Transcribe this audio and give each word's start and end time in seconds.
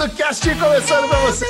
Derivado 0.00 0.16
Cast 0.16 0.48
começando 0.54 1.08
pra 1.08 1.20
você. 1.26 1.44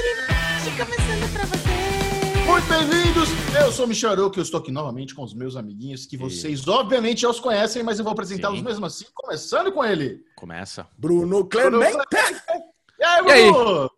Começando 0.77 1.33
pra 1.33 1.45
você. 1.47 2.51
Muito 2.51 2.69
bem-vindos. 2.69 3.29
Eu 3.55 3.71
sou 3.71 3.85
o 3.85 3.89
Michel 3.89 4.11
Arouca 4.11 4.39
e 4.39 4.41
eu 4.41 4.43
estou 4.43 4.59
aqui 4.59 4.73
novamente 4.73 5.15
com 5.15 5.23
os 5.23 5.33
meus 5.33 5.55
amiguinhos 5.55 6.05
que 6.05 6.17
vocês 6.17 6.67
obviamente 6.67 7.21
já 7.21 7.31
os 7.31 7.39
conhecem, 7.39 7.85
mas 7.85 8.01
eu 8.01 8.05
vou 8.05 8.13
apresentá-los 8.13 8.61
mesmo 8.61 8.85
assim, 8.85 9.05
começando 9.15 9.71
com 9.71 9.85
ele. 9.85 10.25
Começa. 10.35 10.89
Bruno 10.99 11.45
Clemente. 11.45 11.97
E 11.97 12.70
aí, 13.11 13.27
E 13.27 13.31
aí? 13.31 13.53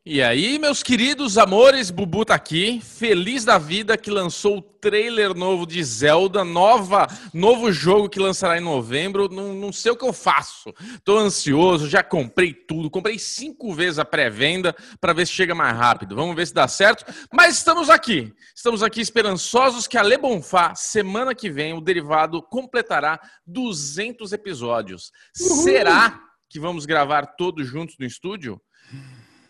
E 0.05 0.23
aí, 0.23 0.59
meus 0.59 0.83
queridos 0.83 1.39
amores, 1.39 1.91
Bubu 1.91 2.25
tá 2.25 2.35
aqui, 2.35 2.81
feliz 2.81 3.45
da 3.45 3.59
vida 3.59 3.97
que 3.97 4.11
lançou 4.11 4.59
o 4.59 4.63
trailer 4.63 5.35
novo 5.35 5.65
de 5.65 5.83
Zelda, 5.85 6.45
nova, 6.45 7.07
novo 7.33 7.71
jogo 7.71 8.09
que 8.09 8.19
lançará 8.19 8.59
em 8.59 8.61
novembro. 8.61 9.29
Não, 9.29 9.55
não 9.55 9.73
sei 9.73 9.93
o 9.93 9.97
que 9.97 10.05
eu 10.05 10.13
faço. 10.13 10.73
Tô 11.05 11.19
ansioso, 11.19 11.89
já 11.89 12.03
comprei 12.03 12.53
tudo, 12.53 12.91
comprei 12.91 13.19
cinco 13.19 13.73
vezes 13.73 13.99
a 13.99 14.05
pré-venda 14.05 14.75
para 15.01 15.13
ver 15.13 15.27
se 15.27 15.33
chega 15.33 15.55
mais 15.55 15.77
rápido. 15.77 16.17
Vamos 16.17 16.35
ver 16.35 16.47
se 16.47 16.55
dá 16.55 16.67
certo. 16.67 17.05
Mas 17.33 17.59
estamos 17.59 17.89
aqui, 17.89 18.33
estamos 18.55 18.83
aqui 18.83 19.01
esperançosos 19.01 19.87
que 19.87 19.97
a 19.97 20.03
Le 20.03 20.19
Bonfá, 20.19 20.75
semana 20.75 21.35
que 21.35 21.49
vem, 21.49 21.75
o 21.75 21.81
derivado 21.81 22.43
completará 22.43 23.21
200 23.47 24.33
episódios. 24.33 25.13
Será 25.33 26.21
que 26.51 26.59
vamos 26.59 26.85
gravar 26.87 27.27
todos 27.37 27.67
juntos 27.67 27.95
no 27.99 28.05
estúdio? 28.05 28.61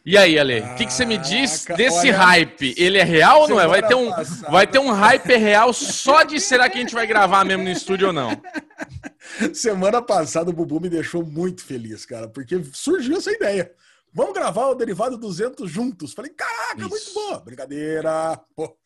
E 0.04 0.18
aí, 0.18 0.36
Ale, 0.36 0.60
o 0.60 0.74
que, 0.74 0.86
que 0.86 0.92
você 0.92 1.04
me 1.04 1.16
diz 1.16 1.64
desse 1.76 2.08
olha, 2.10 2.16
hype? 2.16 2.74
Ele 2.76 2.98
é 2.98 3.04
real 3.04 3.42
ou 3.42 3.48
não 3.48 3.60
é? 3.60 3.68
Vai 3.68 3.86
ter, 3.86 3.94
um, 3.94 4.10
passada- 4.10 4.50
vai 4.50 4.66
ter 4.66 4.78
um 4.80 4.90
hype 4.90 5.36
real 5.36 5.72
só 5.72 6.24
de 6.24 6.40
será 6.40 6.68
que 6.68 6.76
a 6.76 6.80
gente 6.80 6.94
vai 6.94 7.06
gravar 7.06 7.44
mesmo 7.44 7.62
no 7.62 7.70
estúdio 7.70 8.08
ou 8.08 8.12
não? 8.12 8.30
Semana 9.54 10.02
passada 10.02 10.50
o 10.50 10.52
Bubu 10.52 10.80
me 10.80 10.88
deixou 10.88 11.24
muito 11.24 11.64
feliz, 11.64 12.04
cara, 12.04 12.28
porque 12.28 12.60
surgiu 12.72 13.18
essa 13.18 13.30
ideia. 13.30 13.72
Vamos 14.12 14.34
gravar 14.34 14.66
o 14.66 14.74
Derivado 14.74 15.16
200 15.16 15.70
juntos. 15.70 16.12
Falei, 16.12 16.32
caraca, 16.32 16.80
Isso. 16.80 16.88
muito 16.88 17.14
boa. 17.14 17.40
Brincadeira. 17.40 18.38
Pô. 18.54 18.76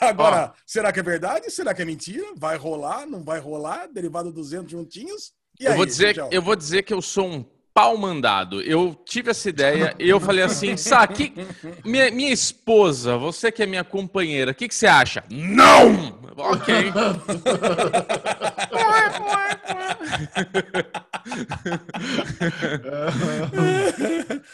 Agora, 0.00 0.52
será 0.66 0.92
que 0.92 1.00
é 1.00 1.02
verdade? 1.02 1.50
Será 1.50 1.74
que 1.74 1.82
é 1.82 1.84
mentira? 1.84 2.26
Vai 2.36 2.56
rolar? 2.56 3.06
Não 3.06 3.22
vai 3.22 3.38
rolar? 3.38 3.86
Derivado 3.86 4.32
200 4.32 4.70
juntinhos? 4.70 5.32
E 5.60 5.64
eu, 5.64 5.72
aí, 5.72 5.76
vou 5.76 5.86
dizer, 5.86 6.16
eu 6.30 6.42
vou 6.42 6.56
dizer 6.56 6.82
que 6.82 6.92
eu 6.92 7.00
sou 7.02 7.28
um 7.28 7.44
pau 7.74 7.96
mandado. 7.98 8.62
Eu 8.62 8.96
tive 9.04 9.32
essa 9.32 9.48
ideia 9.48 9.94
e 9.98 10.08
eu 10.08 10.20
falei 10.20 10.44
assim, 10.44 10.76
Sá, 10.76 11.04
que, 11.08 11.34
minha, 11.84 12.08
minha 12.12 12.32
esposa, 12.32 13.18
você 13.18 13.50
que 13.50 13.64
é 13.64 13.66
minha 13.66 13.82
companheira, 13.82 14.52
o 14.52 14.54
que, 14.54 14.68
que 14.68 14.74
você 14.74 14.86
acha? 14.86 15.24
Não! 15.28 16.16
Ok. 16.36 16.92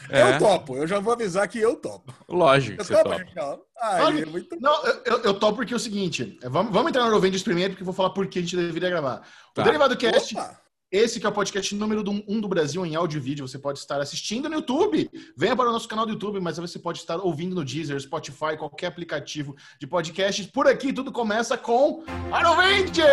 É. 0.08 0.34
Eu 0.34 0.38
topo. 0.38 0.76
Eu 0.76 0.86
já 0.86 0.98
vou 0.98 1.12
avisar 1.12 1.46
que 1.48 1.58
eu 1.58 1.76
topo. 1.76 2.14
Lógico 2.28 2.80
Eu 2.80 2.84
você 2.84 2.94
topo, 2.94 3.10
topa. 3.34 3.60
Ai, 3.80 4.02
Olha, 4.04 4.26
muito 4.26 4.56
Não, 4.60 4.86
eu, 5.04 5.22
eu, 5.22 5.34
topo 5.34 5.56
porque 5.56 5.72
é 5.72 5.76
o 5.76 5.80
seguinte: 5.80 6.38
é, 6.42 6.48
vamos, 6.48 6.72
vamos 6.72 6.90
entrar 6.90 7.04
no 7.04 7.10
Rovenders 7.10 7.42
primeiro, 7.42 7.72
porque 7.72 7.82
eu 7.82 7.86
vou 7.86 7.94
falar 7.94 8.10
por 8.10 8.26
que 8.26 8.38
a 8.38 8.42
gente 8.42 8.56
deveria 8.56 8.90
gravar. 8.90 9.22
Tá. 9.54 9.62
O 9.62 9.64
Derivado 9.64 9.96
Cast, 9.96 10.36
Opa! 10.36 10.69
Esse 10.90 11.20
que 11.20 11.26
é 11.26 11.28
o 11.28 11.32
podcast 11.32 11.72
número 11.76 12.02
1 12.08 12.24
um 12.26 12.40
do 12.40 12.48
Brasil 12.48 12.84
em 12.84 12.96
áudio 12.96 13.18
e 13.18 13.20
vídeo, 13.20 13.46
você 13.46 13.58
pode 13.58 13.78
estar 13.78 14.00
assistindo 14.00 14.48
no 14.48 14.56
YouTube. 14.56 15.08
Venha 15.36 15.54
para 15.54 15.68
o 15.68 15.72
nosso 15.72 15.86
canal 15.86 16.04
do 16.04 16.12
YouTube, 16.12 16.40
mas 16.40 16.56
você 16.56 16.80
pode 16.80 16.98
estar 16.98 17.18
ouvindo 17.18 17.54
no 17.54 17.64
Deezer, 17.64 18.00
Spotify, 18.00 18.56
qualquer 18.58 18.88
aplicativo 18.88 19.54
de 19.78 19.86
podcast. 19.86 20.42
Por 20.48 20.66
aqui 20.66 20.92
tudo 20.92 21.12
começa 21.12 21.56
com 21.56 22.02
Arovenger! 22.32 23.06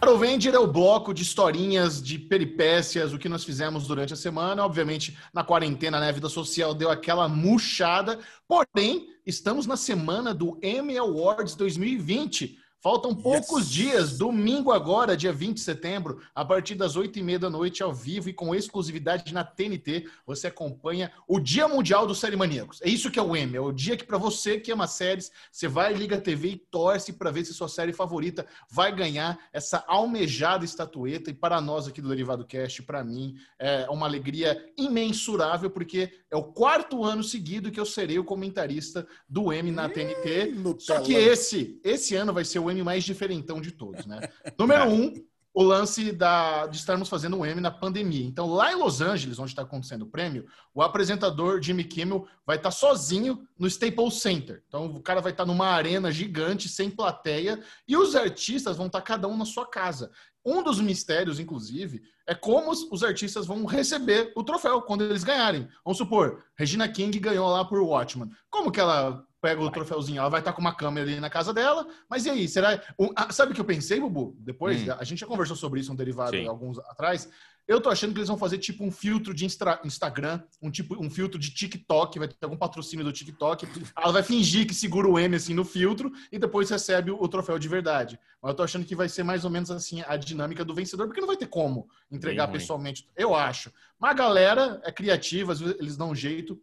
Arovenger 0.00 0.54
é 0.54 0.58
o 0.58 0.66
bloco 0.66 1.12
de 1.12 1.22
historinhas, 1.22 2.02
de 2.02 2.18
peripécias, 2.18 3.12
o 3.12 3.18
que 3.18 3.28
nós 3.28 3.44
fizemos 3.44 3.86
durante 3.86 4.14
a 4.14 4.16
semana. 4.16 4.64
Obviamente, 4.64 5.18
na 5.34 5.44
quarentena, 5.44 6.00
na 6.00 6.10
vida 6.10 6.30
social, 6.30 6.72
deu 6.72 6.90
aquela 6.90 7.28
murchada. 7.28 8.18
Porém, 8.48 9.08
estamos 9.26 9.66
na 9.66 9.76
semana 9.76 10.32
do 10.32 10.58
Emmy 10.62 10.96
Awards 10.96 11.54
2020. 11.54 12.58
Faltam 12.82 13.14
poucos 13.14 13.70
dias, 13.70 14.16
domingo 14.16 14.72
agora, 14.72 15.14
dia 15.14 15.34
20 15.34 15.56
de 15.56 15.60
setembro, 15.60 16.22
a 16.34 16.42
partir 16.42 16.74
das 16.74 16.96
8h30 16.96 17.38
da 17.38 17.50
noite, 17.50 17.82
ao 17.82 17.92
vivo 17.92 18.30
e 18.30 18.32
com 18.32 18.54
exclusividade 18.54 19.34
na 19.34 19.44
TNT, 19.44 20.08
você 20.24 20.46
acompanha 20.46 21.12
o 21.28 21.38
Dia 21.38 21.68
Mundial 21.68 22.06
dos 22.06 22.18
Série 22.18 22.36
Maníacos. 22.36 22.80
É 22.80 22.88
isso 22.88 23.10
que 23.10 23.18
é 23.18 23.22
o 23.22 23.36
Emmy, 23.36 23.58
é 23.58 23.60
o 23.60 23.70
dia 23.70 23.98
que 23.98 24.04
para 24.04 24.16
você 24.16 24.58
que 24.58 24.72
ama 24.72 24.86
séries, 24.86 25.30
você 25.52 25.68
vai, 25.68 25.92
liga 25.92 26.16
a 26.16 26.20
TV 26.22 26.52
e 26.52 26.56
torce 26.56 27.12
para 27.12 27.30
ver 27.30 27.44
se 27.44 27.52
sua 27.52 27.68
série 27.68 27.92
favorita 27.92 28.46
vai 28.70 28.96
ganhar 28.96 29.38
essa 29.52 29.84
almejada 29.86 30.64
estatueta. 30.64 31.28
E 31.28 31.34
para 31.34 31.60
nós 31.60 31.86
aqui 31.86 32.00
do 32.00 32.08
Derivado 32.08 32.46
Cast, 32.46 32.82
para 32.84 33.04
mim, 33.04 33.36
é 33.58 33.90
uma 33.90 34.06
alegria 34.06 34.58
imensurável, 34.78 35.68
porque 35.68 36.19
é 36.30 36.36
o 36.36 36.44
quarto 36.44 37.04
ano 37.04 37.24
seguido 37.24 37.70
que 37.70 37.80
eu 37.80 37.86
serei 37.86 38.18
o 38.18 38.24
comentarista 38.24 39.06
do 39.28 39.52
Emmy 39.52 39.72
na 39.72 39.88
TNT. 39.88 40.54
Só 40.78 41.00
que 41.00 41.12
esse, 41.12 41.80
esse 41.82 42.14
ano 42.14 42.32
vai 42.32 42.44
ser 42.44 42.60
o 42.60 42.70
Emmy 42.70 42.82
mais 42.82 43.04
diferentão 43.04 43.60
de 43.60 43.72
todos, 43.72 44.06
né? 44.06 44.20
Número 44.56 44.88
um, 44.88 45.12
o 45.52 45.62
lance 45.62 46.12
da, 46.12 46.66
de 46.68 46.76
estarmos 46.76 47.08
fazendo 47.08 47.36
um 47.36 47.44
Emmy 47.44 47.60
na 47.60 47.70
pandemia. 47.70 48.24
Então, 48.24 48.46
lá 48.46 48.72
em 48.72 48.76
Los 48.76 49.00
Angeles, 49.00 49.38
onde 49.38 49.50
está 49.50 49.62
acontecendo 49.62 50.02
o 50.02 50.06
prêmio, 50.06 50.46
o 50.72 50.80
apresentador 50.80 51.60
Jimmy 51.60 51.82
Kimmel 51.82 52.26
vai 52.46 52.56
estar 52.56 52.70
sozinho 52.70 53.46
no 53.58 53.66
Staples 53.66 54.20
Center. 54.20 54.62
Então, 54.68 54.86
o 54.86 55.02
cara 55.02 55.20
vai 55.20 55.32
estar 55.32 55.44
numa 55.44 55.66
arena 55.66 56.12
gigante, 56.12 56.68
sem 56.68 56.88
plateia, 56.88 57.60
e 57.86 57.96
os 57.96 58.14
artistas 58.14 58.76
vão 58.76 58.86
estar 58.86 59.02
cada 59.02 59.26
um 59.26 59.36
na 59.36 59.44
sua 59.44 59.66
casa. 59.66 60.12
Um 60.44 60.62
dos 60.62 60.80
mistérios, 60.80 61.38
inclusive, 61.38 62.02
é 62.26 62.34
como 62.34 62.70
os, 62.70 63.02
artistas 63.02 63.46
vão 63.46 63.64
receber 63.66 64.32
o 64.34 64.42
troféu 64.42 64.80
quando 64.82 65.04
eles 65.04 65.22
ganharem. 65.24 65.68
Vamos 65.84 65.98
supor, 65.98 66.42
Regina 66.56 66.88
King 66.88 67.18
ganhou 67.18 67.48
lá 67.50 67.64
por 67.64 67.80
Watchman. 67.82 68.30
Como 68.48 68.72
que 68.72 68.80
ela 68.80 69.26
pega 69.42 69.60
o 69.60 69.70
troféuzinho? 69.70 70.20
Ela 70.20 70.30
vai 70.30 70.40
estar 70.40 70.52
com 70.52 70.60
uma 70.60 70.74
câmera 70.74 71.06
ali 71.10 71.20
na 71.20 71.28
casa 71.28 71.52
dela, 71.52 71.86
mas 72.08 72.24
e 72.24 72.30
aí? 72.30 72.48
Será? 72.48 72.82
ah, 73.16 73.32
sabe 73.32 73.52
o 73.52 73.54
que 73.54 73.60
eu 73.60 73.64
pensei, 73.66 74.00
Bubu? 74.00 74.34
Depois, 74.38 74.86
Hum. 74.86 74.92
a 74.98 75.04
gente 75.04 75.18
já 75.18 75.26
conversou 75.26 75.56
sobre 75.56 75.80
isso 75.80 75.90
no 75.90 75.96
derivado 75.96 76.36
Sim. 76.36 76.46
alguns 76.46 76.78
atrás. 76.78 77.28
Eu 77.70 77.80
tô 77.80 77.88
achando 77.88 78.12
que 78.12 78.18
eles 78.18 78.26
vão 78.28 78.36
fazer 78.36 78.58
tipo 78.58 78.82
um 78.84 78.90
filtro 78.90 79.32
de 79.32 79.44
Instra- 79.44 79.80
Instagram, 79.84 80.42
um 80.60 80.72
tipo 80.72 81.00
um 81.00 81.08
filtro 81.08 81.38
de 81.38 81.50
TikTok, 81.50 82.18
vai 82.18 82.26
ter 82.26 82.34
algum 82.42 82.56
patrocínio 82.56 83.04
do 83.04 83.12
TikTok. 83.12 83.64
Ela 83.96 84.12
vai 84.12 84.24
fingir 84.24 84.66
que 84.66 84.74
segura 84.74 85.06
o 85.08 85.16
M 85.16 85.36
assim 85.36 85.54
no 85.54 85.64
filtro 85.64 86.10
e 86.32 86.38
depois 86.38 86.68
recebe 86.68 87.12
o, 87.12 87.22
o 87.22 87.28
troféu 87.28 87.60
de 87.60 87.68
verdade. 87.68 88.18
Mas 88.42 88.50
eu 88.50 88.56
tô 88.56 88.64
achando 88.64 88.84
que 88.84 88.96
vai 88.96 89.08
ser 89.08 89.22
mais 89.22 89.44
ou 89.44 89.50
menos 89.50 89.70
assim 89.70 90.02
a 90.08 90.16
dinâmica 90.16 90.64
do 90.64 90.74
vencedor, 90.74 91.06
porque 91.06 91.20
não 91.20 91.28
vai 91.28 91.36
ter 91.36 91.46
como 91.46 91.88
entregar 92.10 92.46
Bem 92.46 92.54
ruim. 92.54 92.60
pessoalmente. 92.60 93.08
Eu 93.16 93.36
acho. 93.36 93.72
Mas 94.00 94.10
a 94.10 94.14
galera 94.14 94.80
é 94.84 94.90
criativa, 94.90 95.52
às 95.52 95.60
vezes 95.60 95.76
eles 95.78 95.96
dão 95.96 96.10
um 96.10 96.14
jeito, 96.14 96.60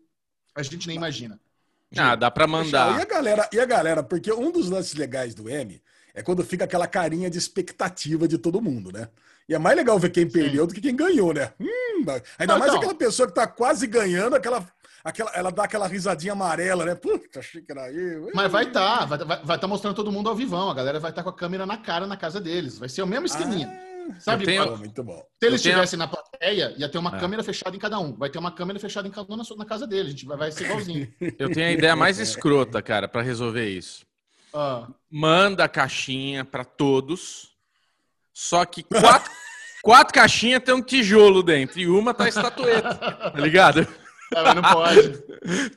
a 0.53 0.61
gente 0.61 0.87
nem 0.89 0.97
imagina. 0.97 1.39
Ah, 1.95 2.15
dá 2.17 2.29
pra 2.29 2.45
Michel, 2.45 2.63
E 2.63 2.65
mandar. 2.65 3.01
a 3.01 3.05
galera, 3.05 3.49
e 3.53 3.59
a 3.61 3.65
galera, 3.65 4.03
porque 4.03 4.33
um 4.33 4.51
dos 4.51 4.69
lances 4.69 4.93
legais 4.93 5.33
do 5.33 5.49
M 5.49 5.81
é 6.17 6.23
quando 6.23 6.43
fica 6.43 6.63
aquela 6.65 6.87
carinha 6.87 7.29
de 7.29 7.37
expectativa 7.37 8.27
de 8.27 8.37
todo 8.37 8.61
mundo, 8.61 8.91
né? 8.91 9.07
E 9.47 9.53
é 9.53 9.59
mais 9.59 9.77
legal 9.77 9.97
ver 9.99 10.09
quem 10.09 10.27
perdeu 10.29 10.65
do 10.67 10.73
que 10.73 10.81
quem 10.81 10.95
ganhou, 10.95 11.33
né? 11.33 11.53
Hum, 11.59 12.03
ainda 12.37 12.53
Não, 12.53 12.59
mais 12.59 12.71
então. 12.71 12.77
aquela 12.77 12.95
pessoa 12.95 13.27
que 13.27 13.33
tá 13.35 13.45
quase 13.47 13.85
ganhando, 13.87 14.35
aquela, 14.35 14.65
aquela, 15.03 15.31
ela 15.33 15.51
dá 15.51 15.63
aquela 15.63 15.87
risadinha 15.87 16.33
amarela, 16.33 16.83
né? 16.83 16.95
Puta, 16.95 17.39
achei 17.39 17.61
que 17.61 17.71
era 17.71 17.89
eu. 17.91 18.29
Mas 18.33 18.51
vai 18.51 18.65
estar, 18.65 19.05
vai 19.05 19.17
estar 19.21 19.43
vai, 19.43 19.59
tá 19.59 19.67
mostrando 19.67 19.95
todo 19.95 20.11
mundo 20.11 20.27
ao 20.27 20.35
vivão. 20.35 20.69
A 20.69 20.73
galera 20.73 20.99
vai 20.99 21.11
estar 21.11 21.23
com 21.23 21.29
a 21.29 21.33
câmera 21.33 21.65
na 21.65 21.77
cara 21.77 22.05
na 22.07 22.17
casa 22.17 22.41
deles. 22.41 22.77
Vai 22.79 22.89
ser 22.89 23.03
o 23.03 23.07
mesmo 23.07 23.25
esqueminha. 23.27 23.71
Sabe? 24.19 24.43
Eu 24.43 24.47
tenho- 24.47 24.63
Ah, 24.63 24.77
muito 24.77 25.03
bom. 25.03 25.17
Se 25.17 25.21
eles 25.21 25.59
Eu 25.59 25.63
tenho- 25.63 25.73
estivessem 25.73 25.99
na 25.99 26.07
plateia, 26.07 26.73
ia 26.77 26.89
ter 26.89 26.97
uma 26.97 27.15
É. 27.15 27.19
câmera 27.19 27.43
fechada 27.43 27.75
em 27.75 27.79
cada 27.79 27.99
um. 27.99 28.13
Vai 28.15 28.29
ter 28.29 28.39
uma 28.39 28.51
câmera 28.51 28.79
fechada 28.79 29.07
em 29.07 29.11
cada 29.11 29.31
um 29.33 29.35
na, 29.37 29.43
sua- 29.43 29.57
na 29.57 29.65
casa 29.65 29.85
dele. 29.85 30.07
A 30.07 30.11
gente 30.11 30.25
vai, 30.25 30.37
vai 30.37 30.51
ser 30.51 30.63
igualzinho. 30.65 31.13
Eu 31.37 31.51
tenho 31.51 31.67
a 31.67 31.71
ideia 31.71 31.95
mais 31.95 32.17
escrota, 32.17 32.81
cara, 32.81 33.07
pra 33.07 33.21
resolver 33.21 33.67
isso. 33.69 34.06
Ah, 34.57 34.87
Manda 35.09 35.63
a 35.65 35.69
caixinha 35.69 36.43
pra 36.43 36.65
todos. 36.65 37.49
Só 38.33 38.65
que 38.65 38.83
quatro, 38.89 39.31
quatro 39.83 40.13
caixinhas 40.13 40.63
tem 40.63 40.73
um 40.73 40.81
tijolo 40.81 41.43
dentro 41.43 41.79
e 41.79 41.87
uma 41.87 42.13
tá 42.13 42.27
estatueta. 42.27 42.95
Tá 42.95 43.39
ligado? 43.39 43.87
é, 44.35 44.53
não 44.53 44.61
pode. 44.61 45.23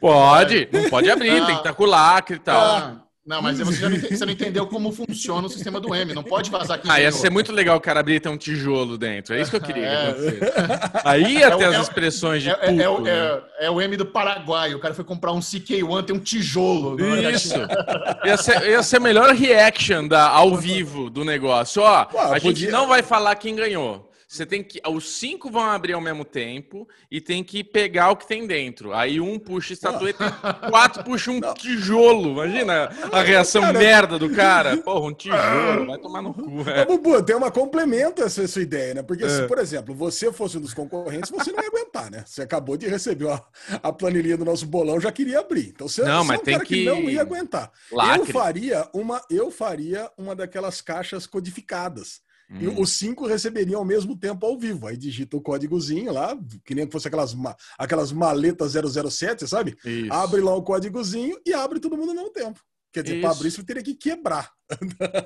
Pode, 0.01 0.69
não 0.73 0.91
pode 0.91 1.11
abrir, 1.11 1.39
Não. 1.41 1.47
tem 1.47 1.55
que 1.55 1.61
estar 1.61 1.75
com 1.75 1.85
o 1.85 1.87
lacre 1.87 2.37
e 2.37 2.41
tal. 2.41 2.61
Ah, 2.61 3.03
não, 3.31 3.41
mas 3.43 3.59
você, 3.61 3.81
já 3.81 3.89
não, 3.89 3.97
ente- 3.97 4.17
você 4.17 4.25
não 4.27 4.33
entendeu 4.33 4.67
como 4.67 4.91
funciona 4.91 5.47
o 5.47 5.51
sistema 5.51 5.79
do 5.79 5.95
M. 5.95 6.13
Não 6.13 6.23
pode 6.23 6.51
vazar 6.51 6.81
quem 6.81 6.91
Ah, 6.91 7.01
ia 7.01 7.13
ser 7.13 7.31
muito 7.31 7.53
legal 7.53 7.77
o 7.77 7.81
cara 7.81 8.01
abrir 8.01 8.17
e 8.17 8.21
ter 8.21 8.29
um 8.29 8.37
tijolo 8.37 8.99
dentro. 8.99 9.35
É 9.35 9.41
isso 9.41 9.51
que 9.51 9.57
eu 9.57 9.61
queria. 9.61 9.89
que 10.15 10.45
É. 10.45 11.01
Aí 11.05 11.41
É 11.43 11.55
o- 11.55 11.69
as 11.69 11.75
é 11.77 11.81
expressões 11.81 12.43
de 12.43 12.51
É, 12.51 12.59
é- 12.83 12.89
o- 12.89 12.97
puto, 12.97 13.03
né? 13.05 13.41
é- 13.61 13.71
o 13.71 13.81
M 13.81 13.97
do 13.97 14.05
Paraguai. 14.05 14.75
O 14.75 14.81
cara 14.81 14.93
foi 14.95 15.05
comprar 15.05 15.31
um 15.33 15.41
CK1, 15.41 16.03
tem 16.03 16.17
um 16.17 16.19
tijolo. 16.19 16.97
Isso. 17.31 17.55
Ia 18.27 18.37
ser, 18.37 18.63
ia 18.69 18.83
ser 18.83 18.97
a 18.97 19.01
melhor 19.01 19.31
reaction 19.35 20.07
da, 20.09 20.29
ao 20.29 20.57
vivo 20.57 21.09
do 21.09 21.25
negócio. 21.25 21.83
Ó, 21.83 22.07
Ué, 22.13 22.21
a 22.23 22.35
gente 22.35 22.43
podia- 22.43 22.71
não 22.71 22.89
vai 22.89 23.03
falar 23.03 23.35
quem 23.37 23.55
ganhou. 23.55 24.10
Você 24.31 24.47
tem 24.47 24.63
que. 24.63 24.81
Os 24.89 25.17
cinco 25.19 25.51
vão 25.51 25.65
abrir 25.69 25.95
ao 25.95 26.01
mesmo 26.01 26.25
tempo 26.25 26.87
e 27.11 27.21
tem 27.21 27.43
que 27.43 27.65
pegar 27.65 28.11
o 28.13 28.17
que 28.17 28.29
tem 28.29 28.47
dentro. 28.47 28.93
Aí 28.95 29.21
um 29.21 29.41
puxa 29.41 29.73
estatueta 29.73 30.31
quatro 30.71 31.03
puxa 31.03 31.33
um 31.33 31.41
tijolo. 31.55 32.31
Imagina 32.31 32.89
a 33.11 33.23
reação 33.23 33.61
Cara, 33.63 33.79
merda 33.81 34.19
do 34.21 34.31
cara. 34.31 34.77
Porra, 34.83 35.07
um 35.09 35.13
tijolo. 35.13 35.87
Vai 35.87 35.99
tomar 35.99 36.23
no 36.23 36.33
cu. 36.33 36.63
É. 36.71 36.87
Bubu, 36.87 37.21
tem 37.25 37.35
uma 37.35 37.51
complementa 37.51 38.23
essa 38.23 38.47
sua 38.47 38.63
ideia, 38.63 38.95
né? 38.95 39.03
Porque 39.03 39.29
se, 39.29 39.43
É. 39.43 39.47
por 39.49 39.59
exemplo, 39.59 39.93
você 39.97 40.33
fosse 40.33 40.59
um 40.59 40.61
dos 40.61 40.73
concorrentes, 40.75 41.29
você 41.29 41.51
não 41.51 41.61
ia 41.61 41.69
aguentar, 41.69 42.09
né? 42.09 42.23
Você 42.25 42.41
acabou 42.43 42.77
de 42.77 42.87
receber 42.87 43.29
a, 43.31 43.43
a 43.83 43.93
planilhinha 43.93 44.37
do 44.37 44.45
nosso 44.45 44.65
bolão, 44.65 45.01
já 45.01 45.11
queria 45.11 45.41
abrir. 45.41 45.71
Então 45.75 45.89
você, 45.89 46.03
Não, 46.05 46.23
você 46.23 46.29
mas 46.29 46.39
é 46.39 46.41
um 46.41 46.45
tem 46.45 46.55
cara 46.55 46.65
que... 46.65 46.75
que- 46.77 46.85
não 46.85 47.11
ia 47.11 47.21
aguentar. 47.21 47.73
Eu 47.91 47.97
Lacre. 47.97 48.33
faria 48.33 48.89
uma, 48.95 49.21
eu 49.29 49.51
faria 49.51 50.09
uma 50.17 50.37
daquelas 50.37 50.81
caixas 50.81 51.27
codificadas. 51.27 52.21
E 52.59 52.67
Hum. 52.67 52.81
os 52.81 52.97
cinco 52.99 53.27
receberiam 53.27 53.79
ao 53.79 53.85
mesmo 53.85 54.17
tempo 54.19 54.45
ao 54.45 54.59
vivo. 54.59 54.87
Aí 54.89 54.97
digita 54.97 55.37
o 55.37 55.41
códigozinho 55.41 56.13
lá, 56.13 56.37
que 56.65 56.75
nem 56.75 56.87
que 56.87 56.93
fosse 56.93 57.07
aquelas, 57.07 57.35
aquelas 57.79 58.11
maletas 58.11 58.73
007, 58.73 59.47
sabe? 59.47 59.77
Isso. 59.85 60.13
Abre 60.13 60.41
lá 60.41 60.55
o 60.55 60.63
códigozinho 60.63 61.39
e 61.47 61.55
abre 61.55 61.79
todo 61.79 61.97
mundo 61.97 62.09
ao 62.11 62.17
mesmo 62.17 62.31
tempo. 62.33 62.61
Quer 62.93 63.05
dizer, 63.05 63.21
para 63.21 63.31
Isso. 63.31 63.39
abrir 63.39 63.51
você 63.53 63.63
teria 63.63 63.83
que 63.85 63.95
quebrar. 63.95 64.51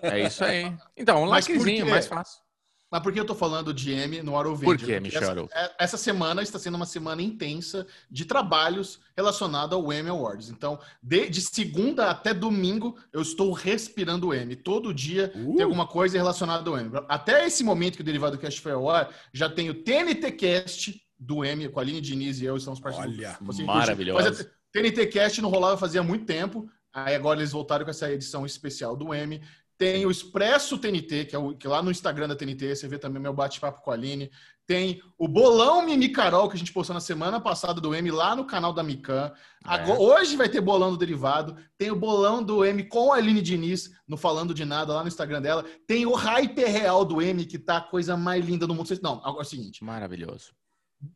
É 0.03 0.26
isso 0.26 0.44
aí. 0.44 0.76
Então, 0.97 1.23
um 1.23 1.26
quê? 1.87 1.91
mais 1.91 2.06
fácil. 2.06 2.44
Mas 2.94 3.02
por 3.02 3.12
que 3.12 3.19
eu 3.19 3.25
tô 3.25 3.35
falando 3.35 3.75
de 3.75 3.91
M 3.91 4.23
no 4.23 4.38
Arovendia? 4.38 4.67
Por 4.69 4.79
Porque 4.79 5.00
Michel 5.00 5.20
essa, 5.20 5.49
é- 5.52 5.75
essa 5.81 5.96
semana 5.96 6.43
está 6.43 6.61
sendo 6.61 6.76
uma 6.76 6.87
semana 6.87 7.20
intensa 7.20 7.85
de 8.08 8.25
trabalhos 8.25 9.00
relacionados 9.17 9.76
ao 9.76 9.93
M 9.93 10.08
Awards. 10.11 10.49
Então, 10.49 10.79
de, 11.02 11.29
de 11.29 11.41
segunda 11.41 12.08
até 12.08 12.32
domingo, 12.32 12.96
eu 13.12 13.20
estou 13.20 13.50
respirando 13.50 14.29
o 14.29 14.32
M. 14.32 14.55
Todo 14.55 14.94
dia 14.94 15.32
Uh. 15.35 15.56
tem 15.56 15.64
alguma 15.64 15.88
coisa 15.88 16.17
relacionada 16.17 16.70
ao 16.70 16.79
M. 16.79 16.93
Até 17.08 17.44
esse 17.44 17.64
momento 17.64 17.96
que 17.96 18.02
o 18.02 18.05
Derivado 18.05 18.38
Cast 18.38 18.61
foi 18.61 18.70
ao 18.70 18.88
ar, 18.88 19.12
já 19.32 19.50
tem 19.50 19.70
o 19.70 19.75
TNT 19.75 20.31
Cast 20.31 21.02
do 21.19 21.44
M, 21.44 21.69
com 21.70 21.81
a 21.81 21.82
Aline 21.82 22.00
Diniz 22.00 22.41
e 22.41 22.44
eu 22.44 22.56
estamos 22.56 22.79
participando. 22.79 23.19
Olha, 23.19 23.67
maravilhoso. 23.67 24.46
TNT 24.70 25.06
Cast 25.08 25.43
não 25.43 25.50
rolava 25.50 25.76
fazia 25.76 26.02
muito 26.05 26.26
tempo. 26.26 26.70
Aí 26.93 27.17
agora 27.17 27.41
eles 27.41 27.50
voltaram 27.50 27.85
com 27.85 27.91
essa 27.91 28.08
edição 28.12 28.46
especial 28.46 28.96
do 28.96 29.12
M. 29.12 29.43
Tem 29.76 30.06
o 30.06 30.11
Expresso 30.11 30.79
TNT, 30.79 31.25
que 31.26 31.35
é 31.37 31.38
o 31.38 31.56
que 31.56 31.67
lá 31.67 31.82
no 31.82 31.91
Instagram 31.91 32.29
da 32.29 32.37
TNT, 32.37 32.76
você 32.76 32.87
vê 32.88 32.99
também 32.99 33.21
meu 33.21 33.32
bate-papo 33.35 33.82
com 33.82 33.91
a 33.91 33.94
Aline. 33.94 34.31
Tem 34.67 35.03
o 35.19 35.29
Bolão 35.29 35.85
Mimi 35.85 36.09
Carol, 36.09 36.49
que 36.49 36.55
a 36.56 36.59
gente 36.59 36.73
postou 36.73 36.94
na 36.94 37.00
semana 37.00 37.38
passada 37.38 37.81
do 37.82 37.94
M 37.94 38.11
lá 38.11 38.35
no 38.35 38.47
canal 38.47 38.73
da 38.73 38.82
Mican. 38.82 39.31
Agora- 39.62 40.00
Hoje 40.00 40.37
vai 40.37 40.49
ter 40.49 40.61
bolão 40.61 40.91
do 40.93 40.97
derivado. 40.97 41.56
Tem 41.76 41.91
o 41.91 41.97
bolão 41.97 42.43
do 42.43 42.65
M 42.65 42.85
com 42.88 43.12
a 43.12 43.17
Aline 43.17 43.43
Diniz, 43.43 43.91
no 44.09 44.17
Falando 44.17 44.55
de 44.55 44.65
Nada, 44.65 44.94
lá 44.94 45.03
no 45.03 45.09
Instagram 45.09 45.43
dela. 45.43 45.65
Tem 45.87 46.06
o 46.06 46.15
Hyper 46.15 46.70
Real 46.70 47.05
do 47.05 47.20
M, 47.20 47.44
que 47.44 47.59
tá 47.59 47.77
a 47.77 47.81
coisa 47.82 48.17
mais 48.17 48.43
linda 48.44 48.67
do 48.67 48.75
mundo. 48.75 48.88
Não, 49.03 49.17
agora 49.25 49.41
é 49.43 49.43
o 49.43 49.44
seguinte. 49.44 49.85
Maravilhoso. 49.85 50.53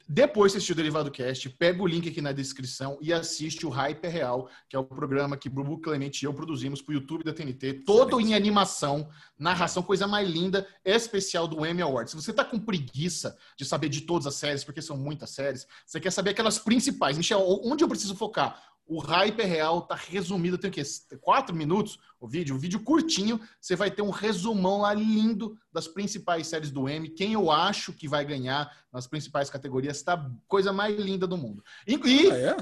Depois 0.08 0.52
de 0.52 0.58
assistir 0.58 0.72
o 0.72 0.76
Derivado 0.76 1.10
Cast, 1.10 1.48
pega 1.50 1.82
o 1.82 1.86
link 1.86 2.08
aqui 2.08 2.20
na 2.20 2.32
descrição 2.32 2.98
e 3.00 3.12
assiste 3.12 3.66
o 3.66 3.68
Hyper 3.68 4.10
Real, 4.10 4.48
que 4.68 4.74
é 4.74 4.78
o 4.78 4.84
programa 4.84 5.36
que 5.36 5.48
Brubu 5.48 5.78
Clemente 5.78 6.22
e 6.22 6.26
eu 6.26 6.34
produzimos 6.34 6.82
pro 6.82 6.94
YouTube 6.94 7.24
da 7.24 7.32
TNT, 7.32 7.84
todo 7.84 8.20
em 8.20 8.34
animação, 8.34 9.08
narração, 9.38 9.82
coisa 9.82 10.06
mais 10.06 10.28
linda, 10.28 10.66
especial 10.84 11.46
do 11.46 11.64
Emmy 11.64 11.82
Awards. 11.82 12.10
Se 12.10 12.16
você 12.16 12.32
tá 12.32 12.44
com 12.44 12.58
preguiça 12.58 13.36
de 13.56 13.64
saber 13.64 13.88
de 13.88 14.02
todas 14.02 14.26
as 14.26 14.34
séries, 14.34 14.64
porque 14.64 14.82
são 14.82 14.96
muitas 14.96 15.30
séries, 15.30 15.66
você 15.86 16.00
quer 16.00 16.10
saber 16.10 16.30
aquelas 16.30 16.58
principais. 16.58 17.16
Michel, 17.16 17.44
onde 17.64 17.84
eu 17.84 17.88
preciso 17.88 18.14
focar? 18.14 18.62
O 18.88 18.98
Hyper 19.00 19.46
Real 19.46 19.82
tá 19.82 19.94
resumido, 19.94 20.56
tem 20.56 20.70
o 20.70 20.72
quê? 20.72 20.82
Quatro 21.20 21.54
minutos 21.54 21.98
o 22.18 22.26
vídeo? 22.26 22.56
Um 22.56 22.58
vídeo 22.58 22.80
curtinho, 22.80 23.38
você 23.60 23.76
vai 23.76 23.90
ter 23.90 24.00
um 24.00 24.08
resumão 24.10 24.80
lá 24.80 24.94
lindo 24.94 25.58
das 25.70 25.86
principais 25.86 26.46
séries 26.46 26.70
do 26.70 26.88
M, 26.88 27.10
quem 27.10 27.34
eu 27.34 27.50
acho 27.50 27.92
que 27.92 28.08
vai 28.08 28.24
ganhar 28.24 28.74
nas 28.90 29.06
principais 29.06 29.50
categorias, 29.50 30.02
tá 30.02 30.28
coisa 30.46 30.72
mais 30.72 30.98
linda 30.98 31.26
do 31.26 31.36
mundo. 31.36 31.62
E, 31.86 31.94
e- 31.96 32.30
Ah, 32.30 32.36
é? 32.38 32.56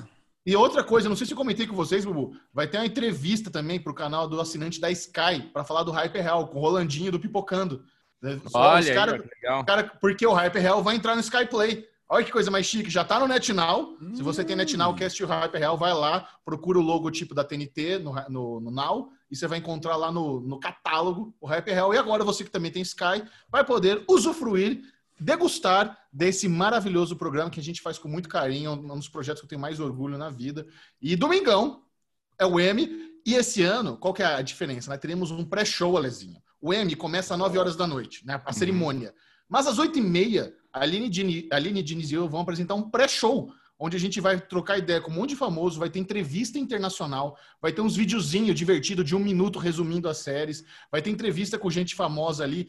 e 0.45 0.57
outra 0.57 0.83
coisa, 0.83 1.09
não 1.09 1.15
sei 1.17 1.27
se 1.29 1.33
eu 1.33 1.37
comentei 1.37 1.65
com 1.67 1.77
vocês, 1.77 2.05
Bubu, 2.05 2.37
vai 2.53 2.67
ter 2.67 2.79
uma 2.79 2.87
entrevista 2.87 3.49
também 3.49 3.79
pro 3.81 3.95
canal 3.95 4.27
do 4.29 4.41
assinante 4.41 4.81
da 4.81 4.91
Sky 4.91 5.49
para 5.53 5.63
falar 5.65 5.85
do 5.85 5.93
Hyper 5.93 6.23
Real, 6.23 6.49
com 6.49 6.59
o 6.59 6.61
Rolandinho 6.61 7.13
do 7.13 7.21
Pipocando. 7.21 7.85
Olha, 8.53 8.95
cara- 8.95 9.13
aí. 9.13 9.65
Cara, 9.65 9.93
porque 10.01 10.27
o 10.27 10.33
Hyper 10.33 10.61
Real 10.63 10.83
vai 10.83 10.97
entrar 10.97 11.15
no 11.15 11.21
Sky 11.21 11.47
Play. 11.47 11.87
Olha 12.09 12.25
que 12.25 12.31
coisa 12.31 12.51
mais 12.53 12.67
chique, 12.67 12.89
já 12.89 13.05
tá 13.05 13.19
no 13.19 13.27
NetNow. 13.27 13.97
Se 14.15 14.23
você 14.23 14.45
tem 14.45 14.55
NetNow, 14.55 14.95
Cast 14.95 15.23
o 15.25 15.27
Hyper 15.27 15.61
Real, 15.61 15.77
vai 15.77 15.93
lá, 15.93 16.29
procura 16.45 16.79
o 16.79 16.83
logotipo 16.83 17.35
da 17.35 17.43
TNT 17.43 17.99
no, 17.99 18.15
no, 18.29 18.61
no 18.61 18.71
Now 18.71 19.11
e 19.29 19.35
você 19.35 19.49
vai 19.49 19.59
encontrar 19.59 19.97
lá 19.97 20.13
no, 20.13 20.41
no 20.41 20.61
catálogo 20.61 21.35
o 21.41 21.47
Hyper 21.47 21.75
Real. 21.75 21.93
E 21.93 21.99
agora 21.99 22.23
você 22.23 22.45
que 22.45 22.51
também 22.51 22.71
tem 22.71 22.83
Sky 22.83 23.25
vai 23.51 23.65
poder 23.65 24.05
usufruir, 24.09 24.83
degustar 25.19 25.99
desse 26.13 26.47
maravilhoso 26.49 27.17
programa 27.17 27.51
que 27.51 27.59
a 27.59 27.63
gente 27.63 27.83
faz 27.83 27.99
com 27.99 28.09
muito 28.09 28.29
carinho, 28.29 28.73
um 28.73 28.97
dos 28.97 29.09
projetos 29.09 29.41
que 29.41 29.47
eu 29.47 29.49
tenho 29.49 29.61
mais 29.61 29.81
orgulho 29.81 30.17
na 30.17 30.31
vida. 30.31 30.65
E 31.03 31.17
domingão 31.17 31.83
é 32.39 32.47
o 32.47 32.61
M. 32.61 33.05
E 33.27 33.35
esse 33.35 33.65
ano, 33.65 33.97
qual 33.97 34.15
que 34.15 34.23
é 34.23 34.27
a 34.27 34.43
diferença? 34.43 34.89
Nós 34.91 35.01
teremos 35.01 35.33
um 35.33 35.45
pré-show, 35.45 35.97
Alezinho. 35.97 36.41
O 36.61 36.73
M 36.73 36.95
começa 36.95 37.35
às 37.35 37.39
9 37.41 37.59
horas 37.59 37.75
da 37.75 37.87
noite, 37.87 38.25
né? 38.25 38.41
A 38.45 38.53
cerimônia. 38.53 39.13
Mas 39.49 39.67
às 39.67 39.79
8 39.79 39.99
e 39.99 40.03
meia, 40.03 40.55
a 40.73 40.81
Aline, 40.81 41.09
Dini, 41.09 41.49
a 41.51 41.57
Aline 41.57 41.83
Diniz 41.83 42.11
e 42.11 42.15
eu 42.15 42.29
vão 42.29 42.41
apresentar 42.41 42.75
um 42.75 42.91
pré-show, 42.91 43.53
onde 43.79 43.97
a 43.97 44.01
gente 44.01 44.21
vai 44.21 44.41
trocar 44.41 44.79
ideia 44.79 45.01
com 45.01 45.11
um 45.11 45.15
monte 45.15 45.31
de 45.31 45.37
famoso, 45.37 45.79
vai 45.79 45.91
ter 45.91 45.99
entrevista 45.99 46.59
internacional, 46.59 47.39
vai 47.61 47.73
ter 47.73 47.83
uns 47.83 47.95
videozinhos 47.95 48.57
divertidos 48.57 49.05
de 49.05 49.15
um 49.15 49.19
minuto 49.19 49.59
resumindo 49.59 50.09
as 50.09 50.19
séries, 50.19 50.65
vai 50.91 51.03
ter 51.03 51.11
entrevista 51.11 51.59
com 51.59 51.71
gente 51.71 51.95
famosa 51.95 52.43
ali. 52.43 52.69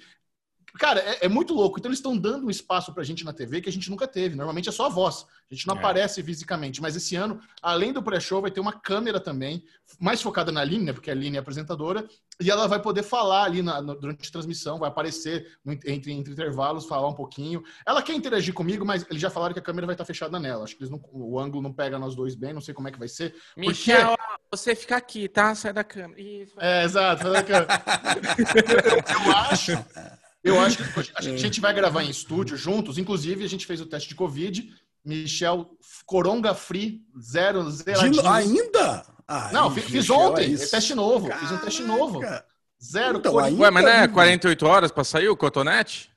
Cara, 0.77 0.99
é, 0.99 1.25
é 1.25 1.27
muito 1.29 1.53
louco. 1.53 1.79
Então 1.79 1.89
eles 1.89 1.99
estão 1.99 2.17
dando 2.17 2.45
um 2.45 2.49
espaço 2.49 2.93
pra 2.93 3.03
gente 3.03 3.23
na 3.25 3.33
TV 3.33 3.61
que 3.61 3.69
a 3.69 3.71
gente 3.71 3.89
nunca 3.89 4.07
teve. 4.07 4.35
Normalmente 4.35 4.69
é 4.69 4.71
só 4.71 4.85
a 4.85 4.89
voz. 4.89 5.25
A 5.49 5.53
gente 5.55 5.67
não 5.67 5.75
É. 5.75 5.77
aparece 5.79 6.21
fisicamente. 6.21 6.81
Mas 6.81 6.95
esse 6.95 7.15
ano, 7.15 7.39
além 7.61 7.93
do 7.93 8.03
pré-show, 8.03 8.41
vai 8.41 8.51
ter 8.51 8.59
uma 8.59 8.73
câmera 8.73 9.19
também, 9.19 9.63
mais 9.99 10.21
focada 10.21 10.51
na 10.51 10.61
Aline, 10.61 10.85
né? 10.85 10.93
Porque 10.93 11.09
a 11.09 11.13
Aline 11.13 11.37
é 11.37 11.39
apresentadora, 11.39 12.07
e 12.41 12.51
ela 12.51 12.67
vai 12.67 12.81
poder 12.81 13.01
falar 13.03 13.43
ali 13.45 13.61
na- 13.61 13.81
no- 13.81 13.95
durante 13.95 14.27
a 14.27 14.31
transmissão, 14.31 14.77
vai 14.77 14.89
aparecer 14.89 15.57
no- 15.65 15.71
entre, 15.73 16.11
entre 16.11 16.31
intervalos, 16.31 16.85
falar 16.85 17.07
um 17.07 17.13
pouquinho. 17.15 17.63
Ela 17.85 18.01
quer 18.03 18.13
interagir 18.13 18.53
comigo, 18.53 18.85
mas 18.85 19.05
eles 19.09 19.21
já 19.21 19.29
falaram 19.29 19.53
que 19.53 19.59
a 19.59 19.63
câmera 19.63 19.87
vai 19.87 19.93
estar 19.95 20.05
fechada 20.05 20.37
nela. 20.39 20.63
Acho 20.65 20.75
que 20.75 20.83
eles 20.83 20.91
não- 20.91 21.01
o 21.11 21.39
ângulo 21.39 21.63
não 21.63 21.71
pega 21.73 21.97
nós 21.97 22.15
dois 22.15 22.35
bem, 22.35 22.53
não 22.53 22.61
sei 22.61 22.73
como 22.73 22.87
é 22.87 22.91
que 22.91 22.99
vai 22.99 23.07
ser. 23.07 23.33
Michel, 23.55 24.15
você 24.51 24.75
fica 24.75 24.97
aqui, 24.97 25.27
tá? 25.29 25.55
Sai 25.55 25.71
da 25.73 25.83
câmera. 25.83 26.19
Isso. 26.21 26.53
É, 26.59 26.83
exato. 26.83 27.23
Fala 27.23 27.41
que- 27.41 27.51
eu, 27.53 29.25
eu 29.25 29.31
acho. 29.37 29.71
Eu 30.47 30.59
acho 30.61 30.77
que 30.77 30.83
a 31.17 31.37
gente 31.37 31.59
vai 31.61 31.73
gravar 31.73 32.03
em 32.03 32.09
estúdio 32.09 32.55
juntos. 32.57 32.97
Inclusive, 32.97 33.43
a 33.43 33.49
gente 33.49 33.65
fez 33.65 33.81
o 33.81 33.85
teste 33.85 34.09
de 34.09 34.15
Covid. 34.15 34.69
Michel 35.05 35.69
Coronga 36.05 36.53
Free, 36.53 37.01
zero, 37.21 37.63
no- 37.63 38.29
ainda? 38.29 39.05
Ai, 39.27 39.53
Não, 39.53 39.71
fi- 39.71 39.81
fiz 39.81 39.93
Michel, 40.09 40.15
ontem. 40.17 40.51
é 40.51 40.63
É 40.63 40.67
teste 40.67 40.93
novo. 40.95 41.31
Fiz 41.31 41.51
um 41.51 41.57
teste 41.57 41.81
novo. 41.83 42.19
Caraca. 42.19 42.45
Zero. 42.83 43.17
Então, 43.17 43.39
aí- 43.39 43.55
Ué, 43.55 43.71
mas 43.71 43.83
não 43.83 43.91
é 43.91 44.01
Ainda, 44.01 44.13
48 44.13 44.65
horas 44.65 44.91
pra 44.91 45.03
sair 45.03 45.29
o 45.29 45.35
cotonete? 45.37 46.09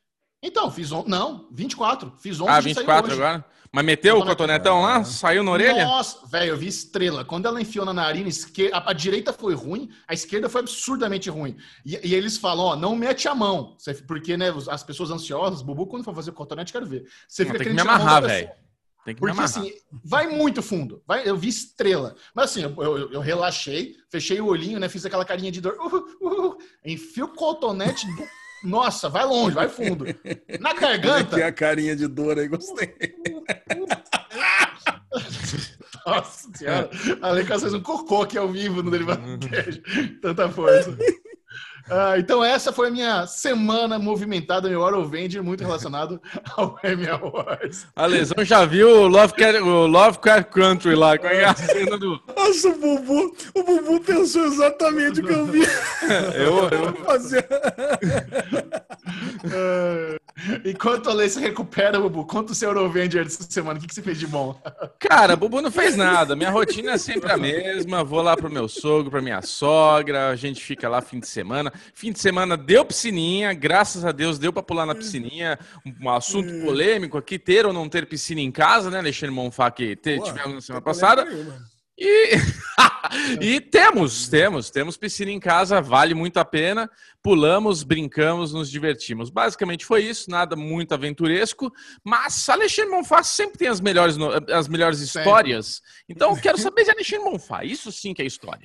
Então, 0.42 0.70
fiz 0.70 0.90
ontem. 0.92 1.10
Não, 1.10 1.46
24. 1.52 2.12
Fiz 2.18 2.40
ontem. 2.40 2.50
Ah, 2.50 2.54
já 2.56 2.62
saiu 2.62 2.74
24 2.74 3.12
hoje. 3.12 3.22
agora? 3.22 3.44
Mas 3.72 3.84
meteu 3.84 4.18
o 4.18 4.24
cotonetão 4.24 4.82
lá? 4.82 5.04
Saiu 5.04 5.44
na 5.44 5.52
orelha? 5.52 5.84
Nossa, 5.84 6.26
velho, 6.26 6.50
eu 6.50 6.56
vi 6.56 6.66
estrela. 6.66 7.24
Quando 7.24 7.46
ela 7.46 7.60
enfiou 7.60 7.84
na 7.86 7.92
narina, 7.92 8.28
a, 8.72 8.92
direita 8.92 9.32
foi 9.32 9.54
ruim, 9.54 9.88
a 10.08 10.14
esquerda 10.14 10.48
foi 10.48 10.60
absurdamente 10.62 11.30
ruim. 11.30 11.56
E, 11.86 11.98
e 12.08 12.14
eles 12.14 12.36
falam, 12.36 12.64
ó, 12.64 12.76
não 12.76 12.96
mete 12.96 13.28
a 13.28 13.34
mão. 13.34 13.76
Você- 13.78 13.94
Porque, 13.94 14.36
né, 14.36 14.52
as 14.68 14.82
pessoas 14.82 15.10
ansiosas, 15.12 15.62
Bubu, 15.62 15.86
quando 15.86 16.02
for 16.04 16.14
fazer 16.14 16.30
o 16.30 16.34
cotonete, 16.34 16.72
quero 16.72 16.84
ver. 16.86 17.06
Você 17.28 17.44
Não, 17.44 17.52
tem 17.52 17.68
que 17.68 17.72
me 17.74 17.80
amarrar, 17.80 18.22
velho. 18.22 18.50
Tem 19.04 19.14
que 19.14 19.22
me 19.24 19.28
Porque 19.32 19.42
assim, 19.44 19.72
vai 20.04 20.26
muito 20.26 20.60
fundo. 20.62 21.00
Vai, 21.06 21.26
eu 21.26 21.36
vi 21.36 21.48
estrela. 21.48 22.16
Mas 22.34 22.50
assim, 22.50 22.62
eu, 22.64 22.74
eu- 22.82 23.12
eu 23.12 23.20
relaxei, 23.20 23.94
fechei 24.10 24.40
o 24.40 24.46
olhinho, 24.46 24.80
né? 24.80 24.88
Fiz 24.88 25.06
aquela 25.06 25.24
carinha 25.24 25.52
de 25.52 25.60
dor. 25.60 25.74
Uh, 25.78 26.26
uh, 26.26 26.48
uh, 26.50 26.58
enfio 26.84 27.26
o 27.26 27.28
cotonete. 27.28 28.04
do- 28.16 28.39
Nossa, 28.62 29.08
vai 29.08 29.24
longe, 29.24 29.54
vai 29.54 29.68
fundo. 29.68 30.04
Na 30.60 30.74
garganta. 30.74 31.36
aqui 31.36 31.42
a 31.42 31.52
carinha 31.52 31.96
de 31.96 32.06
dor 32.06 32.38
aí, 32.38 32.48
gostei. 32.48 32.94
Nossa 36.06 36.48
senhora. 36.54 36.90
Além 37.22 37.44
que 37.44 37.58
fez 37.58 37.74
um 37.74 37.80
cocô 37.80 38.22
aqui 38.22 38.38
ao 38.38 38.48
vivo 38.48 38.82
no 38.82 38.90
Derivado 38.90 39.22
Cash. 39.48 39.80
Tanta 40.20 40.48
força. 40.48 40.96
Ah, 41.90 42.14
então 42.18 42.44
essa 42.44 42.72
foi 42.72 42.88
a 42.88 42.90
minha 42.90 43.26
semana 43.26 43.98
movimentada, 43.98 44.68
meu 44.68 44.80
Eurovende, 44.80 45.40
muito 45.40 45.62
relacionado 45.62 46.20
ao 46.56 46.78
Emmy 46.84 47.08
Awards. 47.08 47.86
A 47.96 48.06
lesão 48.06 48.44
já 48.44 48.64
viu 48.64 48.88
o 48.88 49.06
Lovecraft, 49.08 49.60
o 49.60 49.86
Lovecraft 49.86 50.50
Country 50.50 50.94
lá, 50.94 51.18
com 51.18 51.26
a 51.26 51.54
cena 51.56 51.98
do... 51.98 52.20
Nossa, 52.36 52.68
o 52.68 52.78
Bubu, 52.78 53.36
o 53.54 53.62
Bubu 53.62 54.00
pensou 54.00 54.44
exatamente 54.44 55.20
o 55.20 55.26
que 55.26 55.32
eu 55.32 55.46
vi 55.46 55.60
Eu, 56.34 56.68
eu, 56.68 56.94
fazer. 57.04 57.46
Enquanto 60.64 61.10
a 61.10 61.12
Lei 61.12 61.28
se 61.28 61.40
recupera, 61.40 62.00
Bubu, 62.00 62.24
conta 62.24 62.52
o 62.52 62.54
seu 62.54 62.70
Eurovenger 62.70 63.24
dessa 63.24 63.42
semana. 63.48 63.78
O 63.78 63.82
que, 63.82 63.88
que 63.88 63.94
você 63.94 64.02
fez 64.02 64.18
de 64.18 64.26
bom? 64.26 64.60
Cara, 64.98 65.36
Bubu 65.36 65.60
não 65.60 65.70
fez 65.70 65.96
nada. 65.96 66.34
Minha 66.34 66.50
rotina 66.50 66.92
é 66.92 66.98
sempre 66.98 67.30
a 67.30 67.36
mesma. 67.36 68.02
Vou 68.02 68.22
lá 68.22 68.36
pro 68.36 68.50
meu 68.50 68.68
sogro, 68.68 69.10
pra 69.10 69.20
minha 69.20 69.42
sogra. 69.42 70.28
A 70.28 70.36
gente 70.36 70.62
fica 70.62 70.88
lá 70.88 71.00
fim 71.00 71.20
de 71.20 71.28
semana. 71.28 71.72
Fim 71.94 72.12
de 72.12 72.18
semana 72.20 72.56
deu 72.56 72.84
piscininha. 72.84 73.52
Graças 73.52 74.04
a 74.04 74.12
Deus 74.12 74.38
deu 74.38 74.52
pra 74.52 74.62
pular 74.62 74.86
na 74.86 74.94
piscininha. 74.94 75.58
Um 76.00 76.08
assunto 76.10 76.52
polêmico 76.64 77.16
aqui, 77.18 77.38
ter 77.38 77.66
ou 77.66 77.72
não 77.72 77.88
ter 77.88 78.06
piscina 78.06 78.40
em 78.40 78.50
casa, 78.50 78.90
né, 78.90 78.98
Alexandre 78.98 79.34
Monfá, 79.34 79.70
que 79.70 79.96
te- 79.96 80.16
Pô, 80.18 80.24
tivemos 80.24 80.54
na 80.54 80.60
semana 80.60 80.82
passada. 80.82 81.26
E, 82.02 82.30
e 83.40 83.60
temos, 83.60 84.26
temos, 84.28 84.70
temos 84.70 84.96
piscina 84.96 85.30
em 85.30 85.38
casa, 85.38 85.82
vale 85.82 86.14
muito 86.14 86.38
a 86.38 86.44
pena. 86.46 86.88
Pulamos, 87.22 87.82
brincamos, 87.82 88.54
nos 88.54 88.70
divertimos. 88.70 89.28
Basicamente 89.28 89.84
foi 89.84 90.04
isso, 90.04 90.30
nada 90.30 90.56
muito 90.56 90.94
aventuresco, 90.94 91.70
mas 92.02 92.48
Alexandre 92.48 92.90
Monfá 92.92 93.22
sempre 93.22 93.58
tem 93.58 93.68
as 93.68 93.82
melhores, 93.82 94.16
as 94.50 94.66
melhores 94.68 95.00
histórias. 95.00 95.82
Então 96.08 96.30
eu 96.30 96.36
quero 96.40 96.56
saber 96.56 96.84
de 96.84 96.90
Alexandre 96.90 97.30
Monfá. 97.30 97.64
Isso 97.64 97.92
sim 97.92 98.14
que 98.14 98.22
é 98.22 98.24
história. 98.24 98.64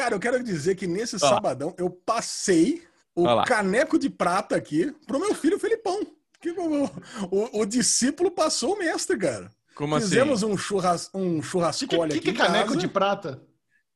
Cara, 0.00 0.14
eu 0.14 0.20
quero 0.20 0.42
dizer 0.42 0.76
que 0.76 0.86
nesse 0.86 1.16
Ó. 1.16 1.18
sabadão 1.18 1.74
eu 1.76 1.90
passei 1.90 2.82
o 3.14 3.44
caneco 3.44 3.98
de 3.98 4.08
prata 4.08 4.56
aqui 4.56 4.90
pro 5.06 5.20
meu 5.20 5.34
filho 5.34 5.58
Felipão. 5.58 6.00
Que 6.40 6.50
o, 6.52 6.84
o- 7.30 7.60
o 7.60 7.66
discípulo 7.66 8.30
passou 8.30 8.74
o 8.74 8.78
mestre, 8.78 9.18
cara. 9.18 9.50
Como 9.74 10.00
Fizemos 10.00 10.42
assim? 10.42 10.52
um, 10.52 10.56
churras, 10.56 11.10
um 11.12 11.36
O 11.38 11.40
que, 11.42 11.46
churrascole 11.48 12.12
que, 12.12 12.20
que, 12.20 12.30
aqui 12.30 12.32
que 12.32 12.42
é 12.42 12.46
em 12.46 12.46
caneco 12.46 12.68
casa. 12.68 12.80
de 12.80 12.88
prata? 12.88 13.42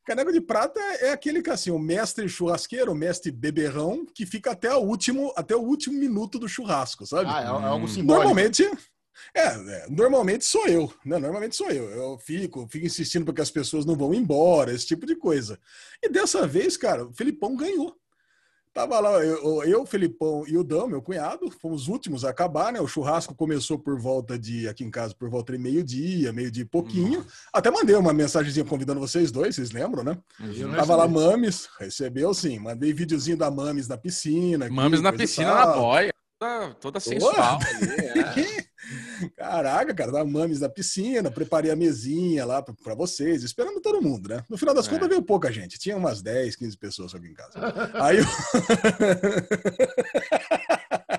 Caneco 0.04 0.30
de 0.30 0.42
prata 0.42 0.78
é 1.00 1.10
aquele 1.12 1.40
que 1.40 1.48
assim, 1.48 1.70
o 1.70 1.78
mestre 1.78 2.28
churrasqueiro, 2.28 2.92
o 2.92 2.94
mestre 2.94 3.32
beberrão, 3.32 4.04
que 4.04 4.26
fica 4.26 4.50
até 4.50 4.74
o 4.74 4.80
último, 4.80 5.32
até 5.34 5.56
o 5.56 5.60
último 5.62 5.98
minuto 5.98 6.38
do 6.38 6.46
churrasco, 6.46 7.06
sabe? 7.06 7.30
Ah, 7.30 7.40
é, 7.40 7.44
é 7.44 7.48
algo 7.48 7.86
Hum. 7.86 7.88
simbólico. 7.88 8.24
Normalmente, 8.24 8.70
é, 9.34 9.46
é, 9.46 9.86
normalmente 9.88 10.44
sou 10.44 10.66
eu, 10.66 10.92
né? 11.04 11.18
Normalmente 11.18 11.56
sou 11.56 11.70
eu. 11.70 11.88
Eu 11.90 12.18
fico, 12.18 12.66
fico 12.68 12.86
insistindo 12.86 13.24
para 13.24 13.34
que 13.34 13.40
as 13.40 13.50
pessoas 13.50 13.84
não 13.84 13.96
vão 13.96 14.14
embora, 14.14 14.72
esse 14.72 14.86
tipo 14.86 15.06
de 15.06 15.16
coisa. 15.16 15.58
E 16.02 16.08
dessa 16.08 16.46
vez, 16.46 16.76
cara, 16.76 17.06
o 17.06 17.12
Felipão 17.12 17.56
ganhou. 17.56 17.96
Tava 18.74 18.98
lá, 18.98 19.24
eu, 19.24 19.62
eu, 19.62 19.82
o 19.82 19.86
Felipão 19.86 20.42
e 20.48 20.58
o 20.58 20.64
Dão, 20.64 20.88
meu 20.88 21.00
cunhado, 21.00 21.48
fomos 21.62 21.82
os 21.82 21.88
últimos 21.88 22.24
a 22.24 22.30
acabar, 22.30 22.72
né? 22.72 22.80
O 22.80 22.88
churrasco 22.88 23.32
começou 23.32 23.78
por 23.78 23.96
volta 24.00 24.36
de, 24.36 24.66
aqui 24.66 24.82
em 24.82 24.90
casa, 24.90 25.14
por 25.14 25.30
volta 25.30 25.52
de 25.52 25.58
meio-dia, 25.60 26.32
meio-dia 26.32 26.64
e 26.64 26.66
pouquinho. 26.66 27.24
Até 27.52 27.70
mandei 27.70 27.94
uma 27.94 28.12
mensagenzinha 28.12 28.64
convidando 28.64 28.98
vocês 28.98 29.30
dois, 29.30 29.54
vocês 29.54 29.70
lembram, 29.70 30.02
né? 30.02 30.18
Eu 30.40 30.74
Tava 30.74 30.96
lá. 30.96 31.06
Mames, 31.06 31.68
recebeu 31.78 32.34
sim. 32.34 32.58
Mandei 32.58 32.92
videozinho 32.92 33.36
da 33.36 33.48
Mames 33.48 33.86
na 33.86 33.96
piscina. 33.96 34.64
aqui, 34.66 34.74
Mames 34.74 35.00
na 35.00 35.12
piscina 35.12 35.54
na 35.54 35.66
boia. 35.68 36.12
Toda, 36.36 36.74
toda 36.74 37.00
sensual 37.00 37.60
ali. 37.60 38.40
é. 38.60 38.63
Caraca, 39.36 39.94
cara, 39.94 40.12
dá 40.12 40.24
mames 40.24 40.60
na 40.60 40.68
piscina, 40.68 41.30
preparei 41.30 41.70
a 41.70 41.76
mesinha 41.76 42.44
lá 42.44 42.62
pra- 42.62 42.74
pra 42.82 42.94
vocês, 42.94 43.42
esperando 43.42 43.80
todo 43.80 44.02
mundo, 44.02 44.28
né? 44.28 44.44
No 44.48 44.56
final 44.58 44.74
das 44.74 44.86
É. 44.86 44.90
contas 44.90 45.08
veio 45.08 45.22
pouca 45.22 45.50
gente, 45.52 45.78
tinha 45.78 45.96
umas 45.96 46.22
10, 46.22 46.56
15 46.56 46.76
pessoas 46.76 47.14
aqui 47.14 47.26
em 47.28 47.34
casa. 47.34 47.52
Aí 47.94 48.18
eu... 48.18 48.24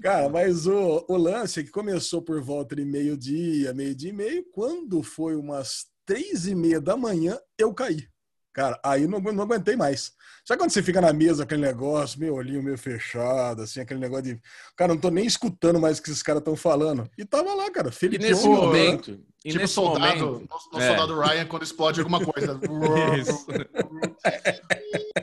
Cara, 0.00 0.28
mas 0.28 0.66
o, 0.66 1.04
o 1.08 1.16
lance 1.16 1.60
é 1.60 1.62
que 1.62 1.70
começou 1.70 2.22
por 2.22 2.40
volta 2.42 2.74
de 2.76 2.84
meio-dia, 2.84 3.72
meio-dia 3.74 4.10
e 4.10 4.12
meio, 4.12 4.44
quando 4.52 5.02
foi 5.02 5.36
umas 5.36 5.86
três 6.06 6.46
e 6.46 6.54
meia 6.54 6.80
da 6.80 6.96
manhã, 6.96 7.38
eu 7.58 7.72
caí. 7.74 8.06
Cara, 8.54 8.78
aí 8.82 9.06
não, 9.06 9.18
não 9.20 9.42
aguentei 9.42 9.76
mais. 9.76 10.12
Sabe 10.46 10.60
quando 10.60 10.70
você 10.70 10.82
fica 10.82 11.00
na 11.00 11.12
mesa, 11.12 11.42
aquele 11.42 11.62
negócio, 11.62 12.20
meio 12.20 12.34
olhinho 12.34 12.62
meio 12.62 12.78
fechado, 12.78 13.62
assim, 13.62 13.80
aquele 13.80 13.98
negócio 13.98 14.24
de. 14.24 14.40
Cara, 14.76 14.94
não 14.94 15.00
tô 15.00 15.10
nem 15.10 15.26
escutando 15.26 15.80
mais 15.80 15.98
o 15.98 16.02
que 16.02 16.10
esses 16.10 16.22
caras 16.22 16.40
estão 16.40 16.54
falando. 16.54 17.10
E 17.18 17.24
tava 17.24 17.52
lá, 17.54 17.70
cara, 17.70 17.88
E 17.88 17.92
Felipe 17.92 18.22
nesse 18.24 18.44
Pô, 18.44 18.50
momento. 18.54 19.18
E 19.44 19.48
tipo 19.50 19.60
nesse 19.60 19.74
soldado, 19.74 20.24
momento. 20.26 20.48
no, 20.72 20.78
no 20.78 20.84
É. 20.84 20.88
soldado 20.88 21.20
Ryan 21.20 21.46
quando 21.46 21.62
explode 21.64 22.00
alguma 22.00 22.24
coisa. 22.24 22.58
Isso. 23.20 23.46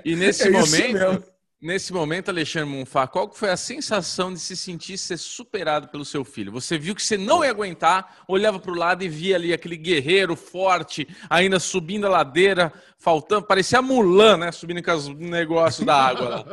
E 0.03 0.15
nesse 0.15 0.47
É 0.47 0.51
momento, 0.51 0.93
mesmo. 0.93 1.23
Nesse 1.61 1.93
momento, 1.93 2.29
Alexandre 2.29 2.69
Monfá, 2.69 3.05
qual 3.07 3.29
que 3.29 3.37
foi 3.37 3.49
a 3.51 3.57
sensação 3.57 4.33
de 4.33 4.39
se 4.39 4.57
sentir 4.57 4.97
ser 4.97 5.17
superado 5.17 5.87
pelo 5.89 6.03
seu 6.03 6.25
filho? 6.25 6.51
Você 6.51 6.77
viu 6.77 6.95
que 6.95 7.03
você 7.03 7.17
não 7.17 7.43
ia 7.43 7.51
aguentar, 7.51 8.23
olhava 8.27 8.59
para 8.59 8.71
o 8.71 8.75
lado 8.75 9.03
e 9.03 9.07
via 9.09 9.35
ali 9.35 9.53
aquele 9.53 9.77
guerreiro 9.77 10.35
forte, 10.35 11.07
ainda 11.29 11.59
subindo 11.59 12.07
a 12.07 12.09
ladeira, 12.09 12.73
faltando, 12.97 13.45
parecia 13.45 13.79
a 13.79 13.81
Mulan, 13.81 14.37
né? 14.37 14.51
Subindo 14.51 14.81
com 14.81 14.91
os 14.91 15.07
negócios 15.09 15.85
da 15.85 15.95
água 15.95 16.29
lá. 16.29 16.45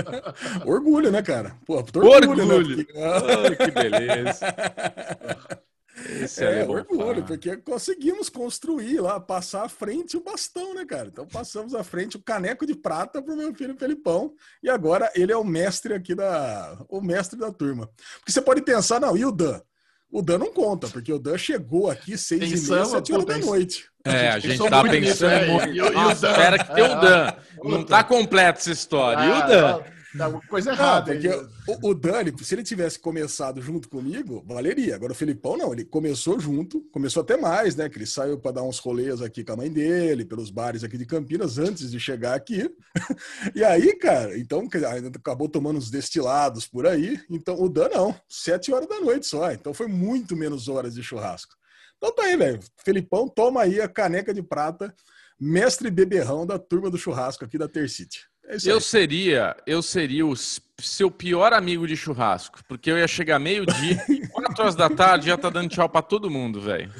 Orgulho, 0.64 1.10
né, 1.10 1.22
cara? 1.22 1.56
Pô, 1.66 1.82
tô 1.82 2.00
Orgulho. 2.00 2.46
Né? 2.46 2.84
Porque- 2.84 2.92
Ai, 2.98 3.56
que 3.56 3.70
beleza. 3.70 4.46
Esse 6.20 6.44
É, 6.44 6.64
Monfá. 6.64 6.80
orgulho, 6.80 7.24
porque 7.24 7.56
conseguimos 7.56 8.28
construir 8.28 9.00
lá, 9.00 9.18
passar 9.18 9.64
à 9.64 9.68
frente 9.68 10.16
o 10.16 10.22
bastão, 10.22 10.74
né, 10.74 10.84
cara? 10.84 11.08
Então 11.08 11.26
passamos 11.26 11.74
à 11.74 11.82
frente 11.82 12.16
o 12.16 12.22
caneco 12.22 12.66
de 12.66 12.74
prata 12.74 13.22
pro 13.22 13.36
meu 13.36 13.54
filho 13.54 13.74
Felipão, 13.78 14.34
e 14.62 14.68
agora 14.68 15.10
ele 15.14 15.32
é 15.32 15.36
o 15.36 15.44
mestre 15.44 15.94
aqui 15.94 16.14
da. 16.14 16.78
o 16.88 17.00
mestre 17.00 17.38
da 17.38 17.50
turma. 17.50 17.88
Porque 18.18 18.30
você 18.32 18.42
pode 18.42 18.60
pensar, 18.62 19.00
não, 19.00 19.16
e 19.16 19.24
o 19.24 19.32
Dan? 19.32 19.60
O 20.10 20.22
Dan 20.22 20.38
não 20.38 20.52
conta, 20.52 20.86
porque 20.88 21.12
o 21.12 21.18
Dan 21.18 21.36
chegou 21.38 21.90
aqui 21.90 22.16
seis 22.16 22.42
e 22.42 22.44
meia, 22.44 22.56
Pensamos, 22.56 22.88
sete 22.90 23.12
horas 23.12 23.24
da 23.26 23.38
noite. 23.38 23.86
É, 24.04 24.28
a 24.28 24.38
gente 24.38 24.52
gente 24.56 24.58
pensou 24.58 24.70
tá 24.70 24.82
nisso, 24.84 25.00
pensando 25.00 25.32
é, 25.32 25.68
e 25.72 25.80
o- 25.82 25.86
e 25.86 25.90
Dan? 25.92 26.12
espera 26.12 26.58
que 26.64 26.74
tem 26.74 26.84
o 26.84 27.00
Dan. 27.00 27.32
Não 27.64 27.78
Puta. 27.78 27.84
tá 27.86 28.04
completa 28.04 28.58
essa 28.60 28.70
história. 28.70 29.24
E 29.24 29.28
o 29.30 29.34
Ah, 29.34 29.46
Dan? 29.46 29.82
Dá 30.16 30.26
alguma 30.26 30.42
coisa 30.46 30.70
errada. 30.70 31.12
porque 31.12 31.28
aí. 31.28 31.46
o, 31.68 31.90
o 31.90 31.94
Dani, 31.94 32.32
se 32.42 32.54
ele 32.54 32.62
tivesse 32.62 32.98
começado 32.98 33.60
junto 33.60 33.88
comigo, 33.88 34.42
valeria. 34.46 34.94
Agora 34.94 35.12
o 35.12 35.14
Felipão 35.14 35.56
não, 35.56 35.72
ele 35.72 35.84
começou 35.84 36.38
junto, 36.40 36.80
começou 36.92 37.22
até 37.22 37.36
mais, 37.36 37.76
né? 37.76 37.88
Que 37.88 37.98
ele 37.98 38.06
saiu 38.06 38.38
para 38.38 38.52
dar 38.52 38.62
uns 38.62 38.78
rolês 38.78 39.20
aqui 39.20 39.44
com 39.44 39.52
a 39.52 39.56
mãe 39.56 39.70
dele, 39.70 40.24
pelos 40.24 40.50
bares 40.50 40.82
aqui 40.82 40.96
de 40.96 41.06
Campinas, 41.06 41.58
antes 41.58 41.90
de 41.90 42.00
chegar 42.00 42.34
aqui. 42.34 42.70
E 43.54 43.64
aí, 43.64 43.94
cara, 43.96 44.36
então 44.38 44.66
acabou 45.14 45.48
tomando 45.48 45.76
uns 45.76 45.90
destilados 45.90 46.66
por 46.66 46.86
aí. 46.86 47.20
Então 47.30 47.60
o 47.60 47.68
Dan 47.68 47.88
não, 47.88 48.14
sete 48.28 48.72
horas 48.72 48.88
da 48.88 49.00
noite 49.00 49.26
só. 49.26 49.52
Então 49.52 49.72
foi 49.72 49.86
muito 49.86 50.36
menos 50.36 50.68
horas 50.68 50.94
de 50.94 51.02
churrasco. 51.02 51.54
Então 51.96 52.14
tá 52.14 52.24
aí, 52.24 52.36
velho. 52.36 52.60
Felipão, 52.84 53.28
toma 53.28 53.62
aí 53.62 53.80
a 53.80 53.88
caneca 53.88 54.32
de 54.34 54.42
prata, 54.42 54.94
mestre 55.38 55.90
beberrão 55.90 56.46
da 56.46 56.58
turma 56.58 56.90
do 56.90 56.98
churrasco 56.98 57.44
aqui 57.44 57.56
da 57.58 57.68
Tercity. 57.68 58.26
É. 58.48 58.56
Eu 58.64 58.80
seria, 58.80 59.56
eu 59.66 59.82
seria 59.82 60.24
o 60.24 60.34
seu 60.78 61.10
pior 61.10 61.52
amigo 61.52 61.86
de 61.86 61.96
churrasco, 61.96 62.60
porque 62.68 62.90
eu 62.90 62.98
ia 62.98 63.08
chegar 63.08 63.38
meio-dia, 63.38 63.98
quatro 64.30 64.62
horas 64.62 64.74
da 64.76 64.88
tarde, 64.90 65.26
já 65.26 65.36
tá 65.36 65.50
dando 65.50 65.68
tchau 65.70 65.88
pra 65.88 66.00
todo 66.02 66.30
mundo, 66.30 66.60
velho. 66.60 66.90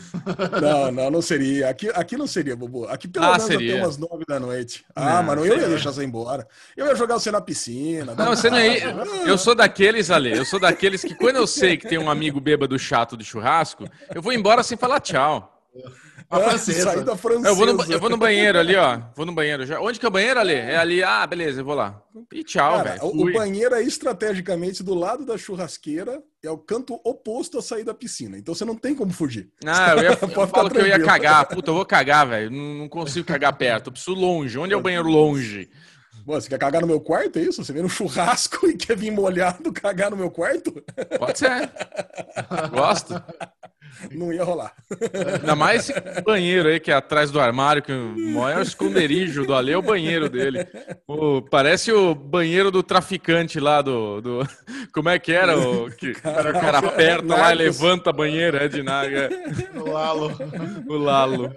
Não, 0.61 0.91
não, 0.91 1.11
não 1.11 1.23
seria. 1.23 1.69
Aqui, 1.69 1.89
aqui 1.95 2.17
não 2.17 2.27
seria, 2.27 2.57
Bubu. 2.57 2.87
Aqui 2.89 3.07
pelo 3.07 3.27
Ah, 3.27 3.31
menos 3.33 3.45
seria. 3.45 3.75
até 3.75 3.85
umas 3.85 3.97
nove 3.97 4.25
da 4.27 4.41
noite. 4.41 4.85
Ah, 4.95 5.17
Não, 5.17 5.23
mas 5.23 5.37
não 5.37 5.47
eu 5.47 5.59
ia 5.59 5.69
deixar 5.69 5.93
você 5.93 6.05
embora. 6.05 6.49
Eu 6.77 6.87
ia 6.87 6.97
jogar 6.97 7.15
você 7.15 7.31
na 7.31 7.41
piscina. 7.41 8.15
Não, 8.15 8.27
você 8.35 8.51
não 8.51 8.59
ia. 8.61 8.93
papo. 8.95 9.09
Eu 9.27 9.39
sou 9.39 9.55
daqueles, 9.55 10.11
Ale, 10.11 10.37
eu 10.37 10.45
sou 10.45 10.59
daqueles 10.59 11.03
que 11.03 11.15
quando 11.15 11.37
eu 11.37 11.47
sei 11.47 11.77
que 11.77 11.87
tem 11.87 11.99
um 11.99 12.11
amigo 12.11 12.41
bêbado 12.41 12.79
chato 12.79 13.17
de 13.17 13.25
churrasco, 13.25 13.89
eu 14.15 14.21
vou 14.23 14.33
embora 14.33 14.63
sem 14.63 14.77
falar 14.77 15.01
tchau. 15.01 15.53
A 16.29 16.39
Ah, 16.39 16.41
francesa. 16.41 16.91
Saída 16.93 17.17
francesa. 17.17 17.49
Eu 17.49 17.55
vou, 17.55 17.67
no, 17.67 17.85
eu 17.85 18.01
vou 18.01 18.11
no 18.11 18.17
banheiro 18.17 18.59
ali, 18.59 18.75
ó. 18.75 19.01
Vou 19.15 19.25
no 19.25 19.33
banheiro. 19.33 19.65
Já. 19.65 19.81
Onde 19.81 20.01
que 20.01 20.05
é 20.05 20.09
o 20.09 20.13
banheiro, 20.13 20.41
Ale? 20.41 20.55
É 20.55 20.77
ali. 20.77 21.03
Ah, 21.03 21.27
beleza, 21.27 21.61
eu 21.61 21.65
vou 21.65 21.75
lá. 21.75 22.03
E 22.33 22.43
tchau, 22.43 22.83
velho. 22.83 23.05
o, 23.05 23.33
banheiro 23.33 23.75
é 23.75 23.83
estrategicamente 23.83 24.83
do 24.83 24.95
lado 24.95 25.25
da 25.25 25.39
churrasqueira, 25.39 26.21
é 26.43 26.51
o 26.51 26.59
canto 26.59 27.01
oposto 27.05 27.59
a 27.59 27.63
sair 27.63 27.85
da 27.85 27.95
piscina. 27.95 28.37
Então 28.37 28.55
você 28.55 28.65
não 28.65 28.75
tem 28.75 28.95
como 28.95 29.13
fugir. 29.13 29.51
Ah, 29.65 29.95
eu, 29.97 30.03
ia, 30.03 30.19
eu 30.21 30.49
falo 30.49 30.71
que 30.71 30.79
eu 30.79 30.87
ia 30.87 30.99
cagar. 30.99 31.47
Puta, 31.47 31.71
eu 31.71 31.75
vou 31.75 31.87
cagar, 31.87 32.27
velho. 32.27 32.51
Não, 32.51 32.75
não 32.75 32.89
consigo 32.89 33.27
cagar 33.27 33.53
perto. 33.57 33.89
Eu 33.89 33.93
preciso 33.93 34.17
longe. 34.17 34.59
Onde 34.59 34.75
é 34.75 34.77
o 34.77 34.83
banheiro 34.83 35.09
longe? 35.09 35.71
Você 36.27 36.49
quer 36.49 36.59
cagar 36.59 36.83
no 36.83 36.89
meu 36.89 37.01
quarto, 37.01 37.39
é 37.39 37.43
isso? 37.43 37.65
Você 37.65 37.73
vem 37.73 37.83
no 37.83 37.89
churrasco 37.89 38.67
e 38.69 38.77
quer 38.77 38.97
vir 38.97 39.13
molhado 39.13 39.73
cagar 39.73 40.11
no 40.11 40.17
meu 40.17 40.31
quarto? 40.31 40.83
Pode 41.19 41.39
ser. 41.39 41.71
Gosto. 42.71 43.23
Não 44.11 44.31
ia 44.31 44.45
rolar. 44.45 44.75
Ainda 45.41 45.55
mais 45.57 45.89
esse 45.89 46.21
banheiro 46.21 46.69
aí 46.69 46.79
que 46.79 46.91
é 46.91 46.95
atrás 46.95 47.31
do 47.31 47.41
armário, 47.41 47.81
que 47.83 47.93
o 47.93 48.15
maior 48.35 48.61
esconderijo 48.61 49.47
do 49.47 49.55
Ale 49.55 49.73
é 49.73 49.79
o 49.79 49.81
banheiro 49.81 50.29
dele. 50.29 50.67
O- 51.07 51.41
parece 51.41 51.93
o 51.93 52.15
banheiro 52.15 52.71
do 52.71 52.83
traficante 52.83 53.59
lá 53.59 53.81
do. 53.81 54.21
do- 54.21 54.49
como 54.93 55.09
é 55.09 55.19
que 55.19 55.33
era? 55.33 55.57
O, 55.59 55.91
que, 55.91 56.11
o 56.11 56.21
cara 56.21 56.79
aperta 56.79 57.35
lá 57.37 57.53
e 57.53 57.57
levanta 57.57 58.11
a 58.11 58.13
banheira, 58.13 58.65
é 58.65 58.69
de 58.69 58.83
naga. 58.83 59.31
No 59.73 59.91
Lalo. 59.91 60.37
O 60.89 60.97
Lalo. 60.99 61.55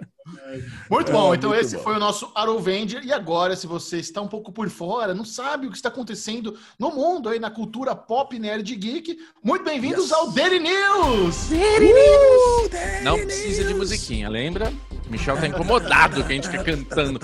Muito 0.90 1.10
bom, 1.10 1.32
É, 1.32 1.36
então 1.36 1.50
muito 1.50 1.62
esse 1.64 1.76
bom. 1.76 1.82
foi 1.82 1.96
o 1.96 1.98
nosso 1.98 2.30
Arovenger. 2.34 3.02
E 3.04 3.12
agora, 3.12 3.56
se 3.56 3.66
você 3.66 3.98
está 3.98 4.20
um 4.20 4.28
pouco 4.28 4.52
por 4.52 4.68
fora, 4.68 5.14
não 5.14 5.24
sabe 5.24 5.66
o 5.66 5.70
que 5.70 5.76
está 5.76 5.88
acontecendo 5.88 6.58
no 6.78 6.90
mundo 6.90 7.28
aí, 7.28 7.38
na 7.38 7.50
cultura 7.50 7.94
pop 7.96 8.38
nerd 8.38 8.74
geek, 8.76 9.18
muito 9.42 9.64
bem-vindos 9.64 10.04
Yes. 10.04 10.12
ao 10.12 10.30
Daily 10.30 10.58
News! 10.60 11.50
Uh, 11.50 13.02
Não 13.04 13.16
precisa 13.18 13.64
de 13.64 13.74
musiquinha, 13.74 14.28
lembra? 14.28 14.72
Michel 15.08 15.36
tá 15.40 15.46
incomodado 15.46 16.22
que 16.24 16.32
a 16.32 16.34
gente 16.36 16.48
fica 16.48 16.62
cantando. 16.62 17.18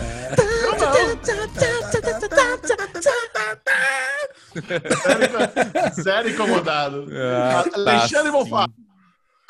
Zero 6.00 6.29
incomodado. 6.31 7.07
Ah, 7.12 7.65
tá 7.69 7.76
Alexandre. 7.79 8.33
Bonfá, 8.33 8.67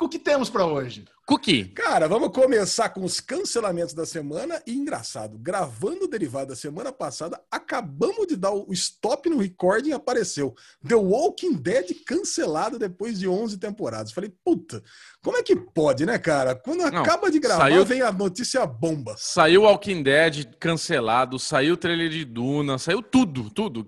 o 0.00 0.08
que 0.08 0.18
temos 0.18 0.50
pra 0.50 0.66
hoje? 0.66 1.04
Cookie. 1.28 1.64
Cara, 1.70 2.06
vamos 2.06 2.28
começar 2.28 2.88
com 2.90 3.02
os 3.02 3.18
cancelamentos 3.18 3.92
da 3.92 4.06
semana. 4.06 4.62
E 4.64 4.72
engraçado, 4.72 5.36
gravando 5.36 6.04
o 6.04 6.08
derivado 6.08 6.50
da 6.50 6.54
semana 6.54 6.92
passada, 6.92 7.42
acabamos 7.50 8.28
de 8.28 8.36
dar 8.36 8.52
o 8.52 8.72
stop 8.72 9.28
no 9.28 9.38
recording 9.38 9.88
e 9.88 9.92
apareceu. 9.92 10.54
The 10.86 10.94
Walking 10.94 11.54
Dead 11.54 12.04
cancelado 12.06 12.78
depois 12.78 13.18
de 13.18 13.26
11 13.26 13.58
temporadas. 13.58 14.12
Falei, 14.12 14.32
puta, 14.44 14.80
como 15.26 15.38
é 15.38 15.42
que 15.42 15.56
pode, 15.56 16.06
né, 16.06 16.20
cara? 16.20 16.54
Quando 16.54 16.88
Não, 16.88 17.00
acaba 17.00 17.28
de 17.28 17.40
gravar, 17.40 17.62
saiu- 17.68 17.84
vem 17.84 18.00
a 18.00 18.12
notícia 18.12 18.64
bomba. 18.64 19.12
Saiu 19.18 19.62
Walking 19.62 20.00
Dead 20.00 20.44
cancelado, 20.60 21.36
saiu 21.36 21.74
o 21.74 21.76
trailer 21.76 22.08
de 22.10 22.24
Duna, 22.24 22.78
saiu 22.78 23.02
tudo, 23.02 23.50
tudo. 23.50 23.84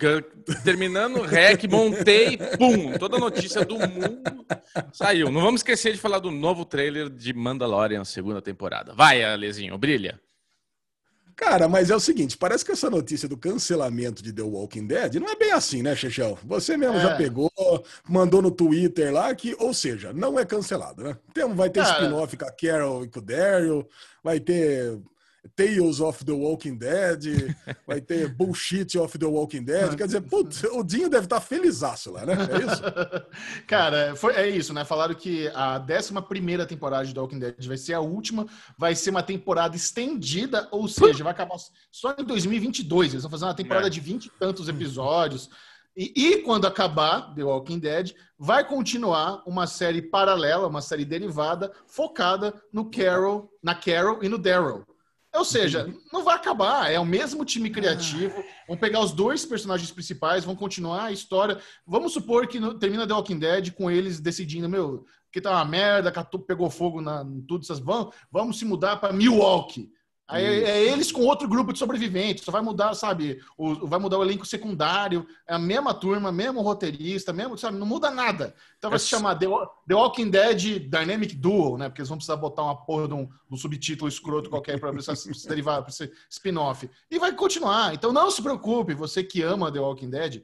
Terminando 0.65 1.19
o 1.19 1.23
rec, 1.23 1.63
montei, 1.71 2.37
pum, 2.59 2.99
toda 2.99 3.19
a 3.19 3.21
notícia 3.21 3.65
do 3.65 3.79
mundo 3.79 4.45
saiu. 4.93 5.31
Não 5.31 5.41
vamos 5.41 5.61
esquecer 5.61 5.93
de 5.93 5.99
falar 6.01 6.19
do 6.19 6.33
novo 6.33 6.65
trailer 6.65 7.09
de 7.09 7.33
Mandalorian, 7.33 8.03
segunda 8.05 8.43
temporada. 8.43 8.93
Vai, 8.93 9.23
Alezinho, 9.23 9.79
brilha. 9.79 10.21
Cara, 11.39 11.69
mas 11.69 11.89
é 11.89 11.95
o 11.95 12.01
seguinte, 12.01 12.37
parece 12.37 12.65
que 12.65 12.73
essa 12.73 12.91
notícia 12.91 13.29
do 13.29 13.37
cancelamento 13.37 14.21
de 14.25 14.33
The 14.33 14.43
Walking 14.43 14.89
Dead 14.89 15.15
não 15.15 15.29
é 15.31 15.37
bem 15.37 15.53
assim, 15.53 15.83
né, 15.83 15.95
Chechel? 15.95 16.37
Você 16.45 16.77
mesmo 16.77 16.97
É. 16.97 17.01
já 17.01 17.17
pegou, 17.17 17.49
mandou 18.09 18.43
no 18.43 18.51
Twitter 18.51 19.13
lá 19.13 19.33
que, 19.37 19.55
ou 19.61 19.73
seja, 19.73 20.13
não 20.13 20.37
é 20.37 20.45
cancelado, 20.45 21.05
né? 21.05 21.17
Tem, 21.33 21.47
vai 21.55 21.71
ter 21.71 21.85
spin-off 21.85 22.37
com 22.37 22.45
a 22.45 22.51
Carol 22.51 23.05
e 23.05 23.09
com 23.09 23.21
o 23.21 23.23
Daryl, 23.23 23.89
vai 24.23 24.41
ter 24.41 24.99
Tales 25.55 26.01
of 26.01 26.25
the 26.25 26.33
Walking 26.33 26.77
Dead, 26.77 27.55
vai 27.87 28.01
ter 28.01 28.29
Bullshit 28.29 28.97
of 28.99 29.19
the 29.19 29.27
Walking 29.27 29.63
Dead. 29.63 29.97
Quer 29.97 30.07
dizer, 30.07 30.21
putz, 30.23 30.63
o 30.73 30.83
Dinho 30.83 31.09
deve 31.09 31.25
estar 31.25 31.41
felizaço 31.41 32.13
lá, 32.13 32.25
né? 32.25 32.35
É 32.35 32.73
isso? 32.73 32.83
Cara, 33.67 34.15
foi, 34.17 34.35
é 34.35 34.49
isso, 34.49 34.73
né? 34.73 34.85
Falaram 34.85 35.15
que 35.15 35.49
a 35.49 35.79
11 35.81 36.67
temporada 36.67 37.07
de 37.07 37.15
The 37.15 37.21
Walking 37.21 37.39
Dead 37.39 37.67
vai 37.67 37.77
ser 37.77 37.95
a 37.95 38.01
última, 38.01 38.47
vai 38.77 38.95
ser 38.95 39.11
uma 39.11 39.23
temporada 39.23 39.77
estendida, 39.77 40.69
ou 40.71 40.89
seja, 40.89 41.25
vai 41.25 41.33
acabar 41.33 41.57
só 41.91 42.15
em 42.19 42.25
2022. 42.25 43.13
Eles 43.13 43.23
vão 43.23 43.31
fazer 43.31 43.45
uma 43.45 43.55
temporada 43.55 43.87
É. 43.87 43.91
de 43.91 44.01
20 44.01 44.27
e 44.27 44.31
tantos 44.31 44.69
episódios. 44.69 45.49
E, 45.97 46.13
e 46.15 46.43
quando 46.43 46.65
acabar 46.65 47.35
The 47.35 47.43
Walking 47.43 47.81
Dead, 47.81 48.13
vai 48.39 48.65
continuar 48.65 49.43
uma 49.45 49.67
série 49.67 50.01
paralela, 50.01 50.69
uma 50.69 50.81
série 50.81 51.05
derivada, 51.05 51.73
focada 51.89 52.55
no 52.73 52.89
Carol, 52.89 53.51
na 53.61 53.75
Carol 53.75 54.23
e 54.23 54.29
no 54.29 54.39
Daryl. 54.39 54.85
Ou 55.35 55.45
seja, 55.45 55.93
não 56.13 56.25
vai 56.25 56.35
acabar, 56.37 56.91
é 56.91 56.99
o 56.99 57.05
mesmo 57.05 57.45
time 57.45 57.71
criativo. 57.71 58.43
Vão 58.67 58.77
pegar 58.77 59.01
os 59.01 59.13
dois 59.13 59.45
personagens 59.45 59.91
principais, 59.91 60.45
vão 60.45 60.57
continuar 60.57 61.05
a 61.05 61.13
história. 61.13 61.59
Vamos 61.87 62.13
supor 62.13 62.47
que 62.49 62.59
no- 62.59 62.75
termina 62.79 63.07
The 63.07 63.13
Walking 63.13 63.39
Dead 63.39 63.73
com 63.73 63.91
eles 63.91 64.21
decidindo, 64.21 64.69
meu, 64.69 65.05
que 65.31 65.41
tá 65.41 65.51
uma 65.53 65.65
merda, 65.65 66.11
catu- 66.11 66.39
pegou 66.39 66.71
fogo 66.71 67.01
na 67.03 67.23
em 67.23 67.43
tudo, 67.43 67.63
essas 67.63 67.79
vão, 67.79 68.11
vamos 68.33 68.59
se 68.59 68.65
mudar 68.65 68.97
para 68.97 69.13
Milwaukee. 69.13 69.91
Aí 70.31 70.45
é 70.45 70.93
eles 70.93 71.11
com 71.11 71.23
outro 71.23 71.49
grupo 71.49 71.73
de 71.73 71.79
sobreviventes, 71.79 72.45
só 72.45 72.53
vai 72.53 72.61
mudar, 72.61 72.93
sabe? 72.93 73.41
O, 73.57 73.87
vai 73.87 73.99
mudar 73.99 74.19
o 74.19 74.23
elenco 74.23 74.45
secundário, 74.45 75.27
é 75.47 75.55
a 75.55 75.59
mesma 75.59 75.95
turma, 75.95 76.31
mesmo 76.31 76.61
roteirista, 76.61 77.33
mesmo, 77.33 77.57
sabe? 77.57 77.79
Não 77.79 77.87
muda 77.87 78.11
nada. 78.11 78.55
Então 78.77 78.91
vai 78.91 78.97
É 78.97 78.99
se 78.99 79.07
só- 79.07 79.17
chamar 79.17 79.37
The, 79.37 79.47
The 79.87 79.95
Walking 79.95 80.29
Dead 80.29 80.81
Dynamic 80.87 81.35
Duo, 81.35 81.79
né? 81.79 81.89
Porque 81.89 82.03
eles 82.03 82.11
vão 82.11 82.19
precisar 82.19 82.37
botar 82.37 82.63
uma 82.63 82.77
porra 82.77 83.09
de 83.09 83.15
um, 83.15 83.27
um 83.51 83.57
subtítulo 83.57 84.07
escroto 84.07 84.51
qualquer 84.51 84.79
para 84.79 85.01
se 85.01 85.33
derivar, 85.49 85.83
para 85.83 85.93
ser 85.93 86.13
spin-off. 86.29 86.91
E 87.11 87.19
vai 87.19 87.33
continuar. 87.35 87.95
Então 87.95 88.13
não 88.13 88.31
se 88.31 88.43
preocupe, 88.43 88.93
você 88.93 89.25
que 89.25 89.41
ama 89.43 89.73
The 89.73 89.81
Walking 89.81 90.11
Dead, 90.11 90.43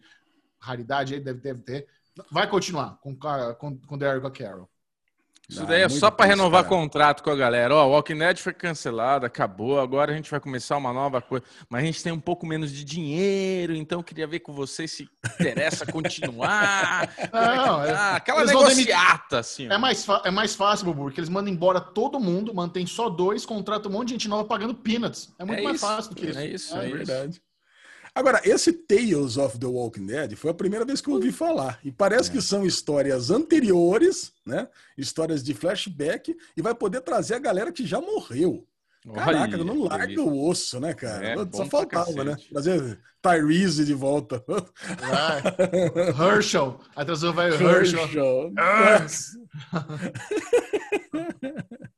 raridade 0.59 1.13
aí 1.13 1.21
deve, 1.21 1.41
deve 1.41 1.61
ter, 1.61 1.87
vai 2.31 2.49
continuar 2.49 2.97
com, 3.03 3.15
com, 3.15 3.77
com 3.77 3.99
Daryl 3.99 4.19
e 4.19 4.21
com 4.23 4.29
a 4.29 4.31
Carol. 4.31 4.69
Isso 5.49 5.63
Ah, 5.63 5.67
daí 5.67 5.83
é 5.83 5.89
muito 5.89 6.01
só 6.01 6.11
para 6.11 6.25
renovar 6.27 6.65
cara. 6.65 6.75
contrato 6.75 7.23
com 7.23 7.29
a 7.31 7.37
galera. 7.37 7.75
Ó, 7.75 7.87
Walking 7.89 8.17
Dead 8.17 8.39
foi 8.39 8.55
cancelado, 8.55 9.27
acabou. 9.27 9.79
Agora 9.79 10.11
a 10.13 10.17
gente 10.17 10.31
vai 10.31 10.41
começar 10.41 10.77
uma 10.77 10.93
nova 10.93 11.21
coisa. 11.21 11.45
Mas 11.69 11.83
a 11.83 11.87
gente 11.87 12.03
tem 12.03 12.11
um 12.13 12.19
pouco 12.21 12.47
menos 12.47 12.73
de 12.73 12.83
dinheiro, 12.83 13.75
então 13.75 14.01
eu 14.01 14.03
queria 14.05 14.27
ver 14.27 14.41
com 14.41 14.53
vocês 14.55 14.91
se 14.93 15.09
interessa 15.39 15.85
continuar. 15.87 17.05
É 17.35 17.57
Não, 17.57 17.85
é- 17.85 17.93
tá? 17.93 18.17
Aquela 18.17 18.41
eles 18.41 18.53
vão 18.53 18.63
negociata, 18.67 19.39
assim. 19.41 19.67
É 19.71 19.77
mais, 19.77 20.07
é 20.25 20.31
mais 20.31 20.55
fácil, 20.55 20.87
Bubu, 20.87 21.05
porque 21.05 21.21
eles 21.21 21.29
mandam 21.29 21.53
embora 21.53 21.81
todo 21.81 22.19
mundo, 22.21 22.55
mantém 22.55 22.87
só 22.87 23.09
dois, 23.09 23.45
contratam 23.45 23.91
um 23.91 23.95
monte 23.95 24.09
de 24.09 24.15
gente 24.15 24.29
nova 24.29 24.45
pagando 24.45 24.75
peanuts. 24.75 25.35
É 25.39 25.45
muito 25.45 25.61
É 25.61 25.63
mais 25.63 25.77
isso, 25.77 25.87
fácil 25.87 26.11
do 26.11 26.17
que 26.17 26.27
isso. 26.27 26.39
é 26.39 26.47
isso, 26.47 26.77
É 26.77 26.91
é 26.91 27.03
isso. 27.27 27.41
Agora, 28.15 28.41
esse 28.45 28.73
Tales 28.73 29.37
of 29.37 29.59
the 29.59 29.67
Walking 29.67 30.07
Dead 30.07 30.37
foi 30.37 30.53
a 30.53 30.55
primeira 30.55 30.85
vez 30.85 31.01
que 31.01 31.09
eu 31.09 31.15
ouvi 31.15 31.33
falar. 31.33 31.81
E 31.83 31.91
parece 31.91 32.31
que 32.31 32.41
são 32.41 32.65
histórias 32.65 33.31
anteriores, 33.31 34.33
né? 34.47 34.69
Histórias 34.97 35.43
de 35.43 35.53
flashback, 35.53 36.37
e 36.57 36.63
vai 36.63 36.75
poder 36.75 37.01
trazer 37.01 37.35
a 37.35 37.41
galera 37.41 37.73
que 37.73 37.85
já 37.85 38.01
morreu. 38.01 38.65
Caraca, 39.13 39.57
Olha, 39.57 39.65
não 39.65 39.83
larga 39.83 40.23
o 40.23 40.49
osso, 40.49 40.81
né, 40.81 40.95
cara? 40.95 41.27
É, 41.27 41.35
Só 41.53 41.67
faltava, 41.67 42.25
né? 42.25 42.37
Trazer 42.49 42.99
Tyrese 43.21 43.85
de 43.85 43.93
volta. 43.93 44.43
Vai. 44.47 45.43
Herschel. 46.37 46.81
Aí 46.97 47.05
traz 47.05 47.23
o 47.23 47.33
velho 47.33 47.55
Herschel. 47.55 48.53
Herschel. 48.57 49.45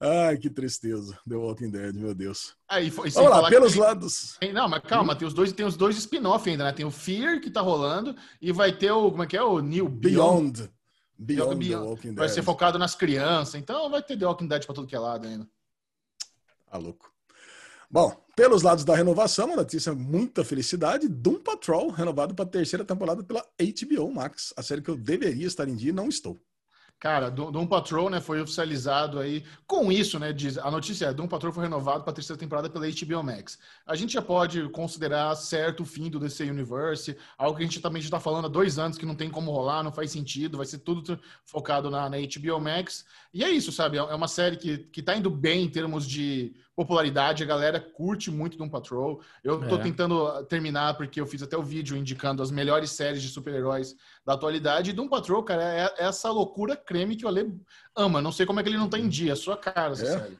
Ai, 0.00 0.36
que 0.36 0.50
tristeza. 0.50 1.18
The 1.28 1.36
Walking 1.36 1.70
Dead, 1.70 1.94
meu 1.94 2.14
Deus. 2.14 2.54
Aí, 2.68 2.90
foi- 2.90 3.10
sem 3.10 3.22
Vamos 3.22 3.42
lá, 3.42 3.48
pelos 3.48 3.72
tem- 3.72 3.82
lados. 3.82 4.38
Não, 4.52 4.68
mas 4.68 4.82
calma, 4.82 5.14
tem 5.16 5.26
os 5.26 5.34
dois, 5.34 5.52
tem 5.52 5.64
os 5.66 5.76
dois 5.76 5.96
spin-off 5.96 6.48
ainda, 6.48 6.64
né? 6.64 6.72
Tem 6.72 6.84
o 6.84 6.90
Fear 6.90 7.40
que 7.40 7.50
tá 7.50 7.60
rolando 7.60 8.14
e 8.40 8.52
vai 8.52 8.76
ter 8.76 8.90
o. 8.90 9.10
Como 9.10 9.22
é 9.22 9.26
que 9.26 9.36
é? 9.36 9.42
O 9.42 9.60
New 9.60 9.88
Beyond. 9.88 10.52
Beyond. 10.62 10.74
Beyond, 11.16 11.56
Beyond. 11.56 11.82
The 11.84 11.88
Walking 11.90 12.08
Dead. 12.08 12.16
Vai 12.16 12.28
ser 12.28 12.42
focado 12.42 12.78
nas 12.78 12.94
crianças. 12.94 13.54
Então 13.54 13.88
vai 13.90 14.02
ter 14.02 14.18
The 14.18 14.26
Walking 14.26 14.48
Dead 14.48 14.64
pra 14.66 14.74
tudo 14.74 14.86
que 14.86 14.96
é 14.96 14.98
lado 14.98 15.26
ainda. 15.26 15.48
Tá 16.70 16.78
louco. 16.78 17.12
Bom, 17.90 18.12
pelos 18.34 18.62
lados 18.62 18.84
da 18.84 18.96
renovação, 18.96 19.46
uma 19.46 19.56
notícia 19.56 19.94
muita 19.94 20.42
felicidade. 20.44 21.06
Doom 21.06 21.38
Patrol, 21.40 21.90
renovado 21.90 22.34
para 22.34 22.44
a 22.44 22.48
terceira 22.48 22.84
temporada 22.84 23.22
pela 23.22 23.44
HBO 23.60 24.12
Max. 24.12 24.52
A 24.56 24.62
série 24.62 24.82
que 24.82 24.90
eu 24.90 24.96
deveria 24.96 25.46
estar 25.46 25.68
em 25.68 25.76
dia 25.76 25.90
e 25.90 25.92
não 25.92 26.08
estou. 26.08 26.36
Cara, 27.04 27.30
Do- 27.30 27.50
Doom 27.50 27.66
Patrol, 27.66 28.08
né, 28.08 28.18
foi 28.18 28.40
oficializado 28.40 29.18
aí. 29.18 29.44
Com 29.66 29.92
isso, 29.92 30.18
né, 30.18 30.32
diz, 30.32 30.56
a 30.56 30.70
notícia 30.70 31.04
é, 31.04 31.12
Doom 31.12 31.28
Patrol 31.28 31.52
foi 31.52 31.64
renovado 31.64 32.02
para 32.02 32.10
a 32.12 32.14
terceira 32.14 32.40
temporada 32.40 32.70
pela 32.70 32.86
HBO 32.88 33.22
Max. 33.22 33.58
A 33.86 33.94
gente 33.94 34.14
já 34.14 34.22
pode 34.22 34.66
considerar 34.70 35.34
certo 35.36 35.82
o 35.82 35.84
fim 35.86 36.08
do 36.08 36.18
DC 36.18 36.44
Universe, 36.44 37.14
algo 37.36 37.58
que 37.58 37.62
a 37.62 37.66
gente 37.66 37.78
também 37.82 38.00
já 38.00 38.06
está 38.06 38.18
falando 38.18 38.46
há 38.46 38.48
dois 38.48 38.78
anos 38.78 38.96
que 38.96 39.04
não 39.04 39.14
tem 39.14 39.28
como 39.28 39.50
rolar, 39.52 39.82
não 39.82 39.92
faz 39.92 40.10
sentido, 40.12 40.56
vai 40.56 40.64
ser 40.64 40.78
tudo 40.78 41.20
focado 41.44 41.90
na, 41.90 42.08
na 42.08 42.16
HBO 42.16 42.58
Max. 42.58 43.04
E 43.34 43.44
é 43.44 43.50
isso, 43.50 43.70
sabe? 43.70 43.98
É 43.98 44.00
é 44.00 44.14
uma 44.14 44.28
série 44.28 44.56
que, 44.56 44.78
que 44.78 45.02
tá 45.02 45.14
indo 45.14 45.28
bem 45.28 45.64
em 45.64 45.68
termos 45.70 46.06
de 46.08 46.54
popularidade, 46.76 47.42
a 47.42 47.46
galera 47.46 47.80
curte 47.80 48.30
muito 48.30 48.56
Doom 48.58 48.68
Patrol. 48.68 49.20
Eu 49.42 49.66
tô 49.68 49.76
É. 49.76 49.82
tentando 49.82 50.26
ah, 50.26 50.42
terminar 50.44 50.94
porque 50.96 51.20
eu 51.20 51.26
fiz 51.26 51.42
até 51.42 51.56
o 51.56 51.62
vídeo 51.62 51.96
indicando 51.96 52.42
as 52.42 52.50
melhores 52.50 52.90
séries 52.90 53.22
de 53.22 53.28
super-heróis 53.28 53.94
da 54.26 54.34
atualidade. 54.34 54.90
E 54.90 54.92
Doom 54.92 55.08
Patrol, 55.08 55.42
cara, 55.42 55.62
é, 55.62 55.94
é 55.98 56.06
essa 56.06 56.30
loucura 56.30 56.76
creme 56.76 57.16
que 57.16 57.24
o 57.24 57.28
Ale 57.28 57.54
ama. 57.96 58.20
Não 58.20 58.32
sei 58.32 58.44
como 58.46 58.60
é 58.60 58.62
que 58.62 58.68
ele 58.68 58.78
não 58.78 58.88
tá 58.88 58.98
em 58.98 59.08
dia. 59.08 59.32
É 59.32 59.36
sua 59.36 59.56
cara 59.56 59.92
essa 59.92 60.04
É? 60.04 60.18
série. 60.20 60.38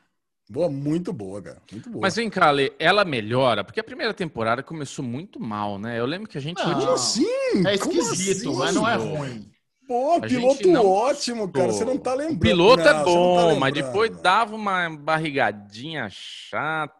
Boa, 0.50 0.68
muito 0.68 1.10
boa, 1.10 1.40
cara. 1.40 1.62
Muito 1.72 1.88
boa. 1.88 2.02
Mas 2.02 2.16
vem 2.16 2.28
cá, 2.28 2.48
Ale, 2.48 2.70
ela 2.78 3.02
melhora, 3.02 3.64
porque 3.64 3.80
a 3.80 3.84
primeira 3.84 4.12
temporada 4.12 4.62
começou 4.62 5.02
muito 5.02 5.40
mal, 5.40 5.78
né? 5.78 5.98
Eu 5.98 6.04
lembro 6.04 6.28
que 6.28 6.36
a 6.36 6.40
gente. 6.40 6.62
Não. 6.62 6.74
Como 6.80 6.90
assim? 6.92 7.26
É 7.66 7.74
esquisito, 7.74 8.50
assim, 8.50 8.58
mas 8.58 8.74
não 8.74 8.86
é 8.86 8.94
ruim. 8.94 9.50
Pô, 9.86 10.14
A 10.14 10.20
piloto 10.22 10.66
não 10.68 10.86
ótimo, 10.86 11.46
cara. 11.52 11.72
Você 11.72 11.84
não 11.84 11.98
tá 11.98 12.14
lembrando. 12.14 12.36
O 12.36 12.40
piloto 12.40 12.82
Não, 12.82 12.88
é 12.88 12.92
você 12.92 12.98
não 12.98 13.04
bom, 13.04 13.48
tá 13.54 13.60
mas 13.60 13.74
depois 13.74 14.10
dava 14.22 14.54
uma 14.56 14.88
barrigadinha 14.96 16.08
chata. 16.10 16.94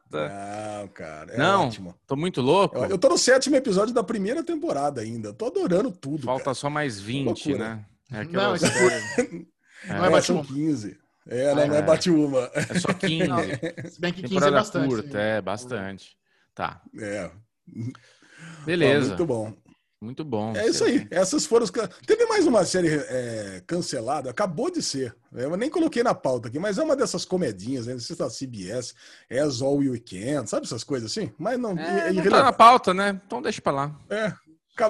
Não, 0.81 0.89
cara. 0.89 1.33
É 1.33 1.39
não, 1.39 1.67
ótimo. 1.67 1.95
tô 2.07 2.15
muito 2.15 2.43
louco. 2.43 2.77
Eu, 2.77 2.91
eu 2.91 2.99
tô 2.99 3.09
no 3.09 3.17
sétimo 3.19 3.57
episódio 3.57 3.95
da 3.95 4.05
primeira 4.05 4.43
temporada 4.45 5.01
ainda. 5.01 5.33
Tô 5.33 5.47
adorando 5.47 5.91
tudo. 5.91 6.23
Falta 6.25 6.45
cara. 6.45 6.55
só 6.55 6.69
mais 6.69 7.01
20, 7.01 7.25
Loucura. 7.49 7.59
né? 7.77 7.85
É 8.13 8.25
Não, 8.25 8.55
isso 8.55 8.67
é 8.67 8.71
série- 8.71 9.47
Não 9.89 10.05
é 10.05 10.19
É, 10.19 10.21
são 10.21 10.43
15. 10.45 10.99
É, 11.27 11.55
não, 11.55 11.67
não 11.69 11.75
é 11.75 11.79
É. 11.79 11.83
bate 11.83 12.11
uma. 12.11 12.51
é 12.55 12.79
só 12.79 12.93
15. 12.93 13.27
Se 13.91 14.01
bem 14.01 14.13
que 14.13 14.21
15 14.23 14.35
é 14.35 14.39
Temporada 14.39 14.57
bastante. 14.57 14.89
curta, 14.89 15.11
sim. 15.11 15.17
é, 15.17 15.41
bastante. 15.41 16.17
Tá, 16.55 16.81
É. 17.01 17.31
beleza. 18.67 19.07
Ó, 19.07 19.09
muito 19.09 19.27
bom. 19.27 19.53
Muito 20.01 20.25
bom. 20.25 20.55
É 20.55 20.67
isso 20.69 20.85
aí. 20.85 21.07
Essas 21.11 21.47
foram 21.47 21.65
os. 21.65 21.73
Teve 22.07 22.27
mais 22.27 22.47
uma 22.47 22.65
série 22.65 22.89
é, 22.89 23.63
cancelada, 23.67 24.29
acabou 24.31 24.71
de 24.71 24.83
ser. 24.83 25.17
Eu 25.33 25.57
nem 25.57 25.71
coloquei 25.71 26.03
na 26.03 26.15
pauta 26.15 26.49
aqui, 26.49 26.59
mas 26.59 26.79
é 26.79 26.83
uma 26.83 26.95
dessas 26.95 27.25
comedinhas, 27.25 27.87
né? 27.87 27.95
Não 27.95 28.01
sei 28.01 28.15
se 28.15 28.19
tá 28.19 28.29
CBS, 28.29 28.95
As 29.31 29.63
All 29.63 29.77
Weekend, 29.77 30.49
sabe 30.49 30.67
essas 30.67 30.85
coisas 30.85 31.11
assim? 31.11 31.33
Mas 31.39 31.59
não. 31.59 31.79
É, 31.79 32.09
é 32.09 32.13
não 32.13 32.23
tá 32.23 32.43
na 32.43 32.53
pauta, 32.53 32.93
né? 32.93 33.21
Então 33.27 33.41
deixa 33.41 33.63
pra 33.63 33.73
lá. 33.73 33.99
É, 34.11 34.33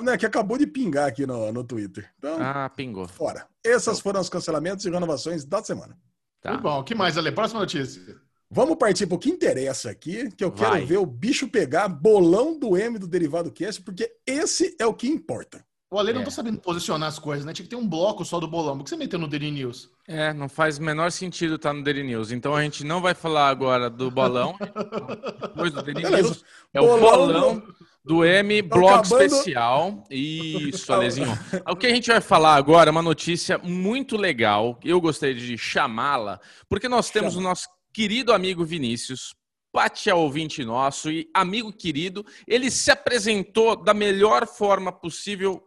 né, 0.02 0.16
que 0.16 0.26
acabou 0.26 0.58
de 0.58 0.66
pingar 0.66 1.08
aqui 1.08 1.26
no, 1.26 1.52
no 1.52 1.62
Twitter. 1.62 2.10
Então, 2.18 2.38
Ah, 2.40 2.70
pingou. 2.74 3.06
fora. 3.06 3.46
Essas 3.62 4.00
foram 4.00 4.20
os 4.20 4.28
cancelamentos 4.28 4.84
e 4.84 4.90
renovações 4.90 5.44
da 5.44 5.62
semana. 5.62 5.96
Tá. 6.40 6.50
Muito 6.50 6.62
bom. 6.62 6.80
O 6.80 6.84
que 6.84 6.94
mais, 6.94 7.16
Ale? 7.16 7.32
Próxima 7.32 7.60
notícia. 7.60 8.16
Vamos 8.50 8.76
partir 8.76 9.06
para 9.06 9.16
o 9.16 9.18
que 9.18 9.30
interessa 9.30 9.90
aqui, 9.90 10.30
que 10.36 10.44
eu 10.44 10.52
quero 10.52 10.70
Vai. 10.70 10.84
ver 10.84 10.98
o 10.98 11.06
bicho 11.06 11.48
pegar 11.48 11.88
bolão 11.88 12.58
do 12.58 12.76
M 12.76 12.98
do 12.98 13.06
Derivado 13.08 13.50
Cast, 13.50 13.82
porque 13.82 14.10
esse 14.26 14.76
é 14.78 14.86
o 14.86 14.94
que 14.94 15.08
importa. 15.08 15.64
O 15.90 15.98
Ale 15.98 16.12
não 16.12 16.22
É. 16.22 16.24
tá 16.24 16.30
sabendo 16.30 16.58
posicionar 16.60 17.08
as 17.08 17.18
coisas, 17.20 17.44
né? 17.44 17.52
Tinha 17.52 17.64
que 17.64 17.70
ter 17.70 17.76
um 17.76 17.88
bloco 17.88 18.24
só 18.24 18.40
do 18.40 18.48
bolão. 18.48 18.76
Por 18.76 18.84
que 18.84 18.90
você 18.90 18.96
meteu 18.96 19.18
no 19.18 19.28
Daily 19.28 19.50
News? 19.52 19.90
É, 20.08 20.32
não 20.32 20.48
faz 20.48 20.78
o 20.78 20.82
menor 20.82 21.10
sentido 21.12 21.54
estar 21.54 21.72
no 21.72 21.84
Daily 21.84 22.02
News. 22.02 22.32
Então 22.32 22.54
a 22.54 22.62
gente 22.62 22.82
não 22.84 23.00
vai 23.00 23.14
falar 23.14 23.48
agora 23.48 23.88
do 23.88 24.10
bolão. 24.10 24.56
Depois 25.40 25.72
do 25.72 25.82
Daily 25.82 26.02
Beleza. 26.02 26.28
News. 26.28 26.44
É 26.72 26.80
o 26.80 26.86
Bolão 26.86 27.00
bolão 27.00 27.62
do 28.04 28.24
M 28.24 28.62
Tá 28.62 28.76
Blog 28.76 28.94
acabando. 29.06 29.22
Especial. 29.24 30.04
Isso, 30.10 30.92
Alezinho. 30.92 31.38
O 31.70 31.76
que 31.76 31.86
a 31.86 31.90
gente 31.94 32.08
vai 32.10 32.20
falar 32.20 32.56
agora 32.56 32.90
é 32.90 32.92
uma 32.92 33.02
notícia 33.02 33.56
muito 33.58 34.16
legal. 34.16 34.78
Eu 34.84 35.00
gostaria 35.00 35.34
de 35.34 35.56
chamá-la, 35.56 36.40
porque 36.68 36.88
nós 36.88 37.08
temos 37.10 37.34
Chama. 37.34 37.46
o 37.46 37.48
nosso 37.48 37.68
querido 37.94 38.32
amigo 38.32 38.64
Vinícius. 38.64 39.34
Pátia 39.72 40.14
ouvinte 40.14 40.64
nosso 40.64 41.10
e 41.10 41.28
amigo 41.34 41.72
querido, 41.72 42.24
ele 42.46 42.70
se 42.70 42.90
apresentou 42.90 43.74
da 43.74 43.94
melhor 43.94 44.46
forma 44.46 44.92
possível 44.92 45.60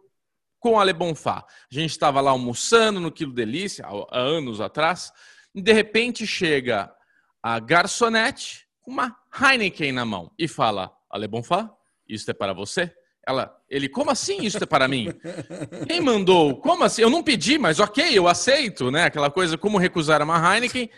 com 0.58 0.80
a 0.80 0.84
Le 0.84 0.94
Bonfá. 0.94 1.44
A 1.70 1.74
gente 1.74 1.90
estava 1.90 2.20
lá 2.20 2.30
almoçando 2.30 3.00
no 3.00 3.12
Quilo 3.12 3.32
Delícia, 3.34 3.86
há 3.86 4.18
há 4.18 4.18
anos 4.18 4.60
atrás, 4.60 5.12
e 5.54 5.60
de 5.60 5.72
repente 5.72 6.26
chega 6.26 6.90
a 7.42 7.58
garçonete 7.58 8.66
com 8.80 8.90
uma 8.92 9.14
Heineken 9.38 9.92
na 9.92 10.06
mão 10.06 10.32
e 10.38 10.48
fala: 10.48 10.90
Ale 11.10 11.28
Bonfá, 11.28 11.70
isso 12.08 12.30
é 12.30 12.34
para 12.34 12.54
você? 12.54 12.90
Ela, 13.26 13.54
ele, 13.68 13.90
como 13.90 14.10
assim 14.10 14.42
isso 14.42 14.56
é 14.56 14.64
para 14.64 14.88
mim? 14.88 15.08
Quem 15.86 16.00
mandou? 16.00 16.56
Como 16.62 16.82
assim? 16.82 17.02
Eu 17.02 17.10
não 17.10 17.22
pedi, 17.22 17.58
mas 17.58 17.78
ok, 17.78 18.06
eu 18.10 18.26
aceito, 18.26 18.90
né? 18.90 19.04
Aquela 19.04 19.30
coisa, 19.30 19.58
como 19.58 19.76
recusar 19.76 20.22
uma 20.22 20.38
Heineken? 20.54 20.88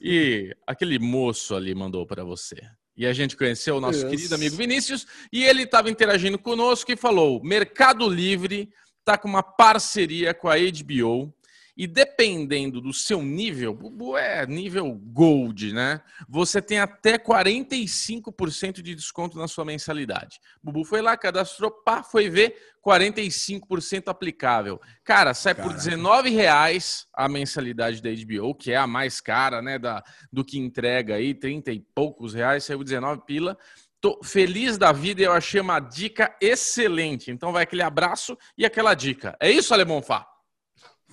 E 0.00 0.54
aquele 0.66 0.98
moço 0.98 1.54
ali 1.54 1.74
mandou 1.74 2.06
para 2.06 2.24
você. 2.24 2.56
E 2.96 3.06
a 3.06 3.12
gente 3.12 3.36
conheceu 3.36 3.76
o 3.76 3.80
nosso 3.80 4.00
Yes. 4.00 4.10
querido 4.10 4.34
amigo 4.34 4.56
Vinícius 4.56 5.06
e 5.32 5.44
ele 5.44 5.62
estava 5.62 5.90
interagindo 5.90 6.38
conosco 6.38 6.92
e 6.92 6.96
falou: 6.96 7.42
Mercado 7.42 8.08
Livre 8.08 8.70
tá 9.04 9.16
com 9.16 9.28
uma 9.28 9.42
parceria 9.42 10.34
com 10.34 10.48
a 10.48 10.56
HBO 10.56 11.34
e 11.76 11.86
dependendo 11.86 12.80
do 12.80 12.92
seu 12.92 13.22
nível, 13.22 13.72
Bubu 13.74 14.16
é 14.16 14.46
nível 14.46 14.92
gold, 14.92 15.72
né? 15.72 16.02
Você 16.28 16.60
tem 16.60 16.78
até 16.78 17.16
45% 17.18 18.82
de 18.82 18.94
desconto 18.94 19.38
na 19.38 19.48
sua 19.48 19.64
mensalidade. 19.64 20.38
Bubu 20.62 20.84
foi 20.84 21.00
lá, 21.00 21.16
cadastrou, 21.16 21.70
pá, 21.70 22.02
foi 22.02 22.28
ver 22.28 22.54
45% 22.84 24.08
aplicável. 24.08 24.80
Cara, 25.02 25.32
sai 25.32 25.54
por 25.54 25.74
Caraca. 25.74 25.90
R$19,00 25.90 27.06
a 27.14 27.28
mensalidade 27.28 28.02
da 28.02 28.10
HBO, 28.10 28.54
que 28.54 28.72
é 28.72 28.76
a 28.76 28.86
mais 28.86 29.20
cara, 29.20 29.62
né, 29.62 29.78
da, 29.78 30.04
do 30.30 30.44
que 30.44 30.58
entrega 30.58 31.14
aí, 31.14 31.32
30 31.32 31.72
e 31.72 31.80
poucos 31.94 32.34
reais, 32.34 32.64
saiu 32.64 32.84
19 32.84 33.22
pila. 33.24 33.56
Tô 33.98 34.20
feliz 34.22 34.76
da 34.76 34.90
vida 34.92 35.22
e 35.22 35.24
eu 35.24 35.32
achei 35.32 35.60
uma 35.60 35.78
dica 35.78 36.36
excelente. 36.40 37.30
Então 37.30 37.52
vai 37.52 37.62
aquele 37.62 37.82
abraço 37.82 38.36
e 38.58 38.66
aquela 38.66 38.94
dica. 38.94 39.36
É 39.40 39.48
isso, 39.48 39.72
Alemão 39.72 40.02
Fá? 40.02 40.31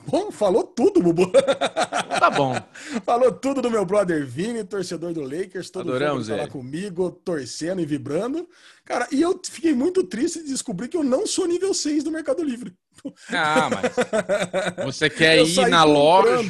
Bom, 0.08 0.32
falou 0.32 0.64
tudo, 0.64 1.02
Bubu. 1.02 1.32
Tá 1.32 2.30
bom. 2.32 2.56
falou 3.06 3.32
tudo 3.32 3.62
do 3.62 3.70
meu 3.70 3.86
brother 3.86 4.26
Vini, 4.26 4.64
torcedor 4.64 5.14
do 5.14 5.22
Lakers, 5.22 5.70
todo 5.70 5.90
Adoramos 5.90 6.30
ele 6.30 6.38
tá 6.38 6.44
lá 6.46 6.50
comigo, 6.50 7.12
torcendo 7.12 7.80
e 7.82 7.86
vibrando. 7.86 8.48
Cara, 8.84 9.08
e 9.12 9.22
eu 9.22 9.40
fiquei 9.44 9.74
muito 9.74 10.04
triste 10.04 10.42
de 10.42 10.50
descobrir 10.50 10.88
que 10.88 10.98
eu 10.98 11.04
não 11.04 11.28
sou 11.28 11.46
nível 11.48 11.74
6 11.74 12.04
do 12.04 12.12
Mercado 12.12 12.44
Livre. 12.44 12.74
Ah, 13.32 13.70
mas 14.78 14.86
você 14.96 15.10
quer 15.10 15.38
Eu 15.38 15.46
ir 15.46 15.70
na 15.70 15.86
comprando. 15.86 15.94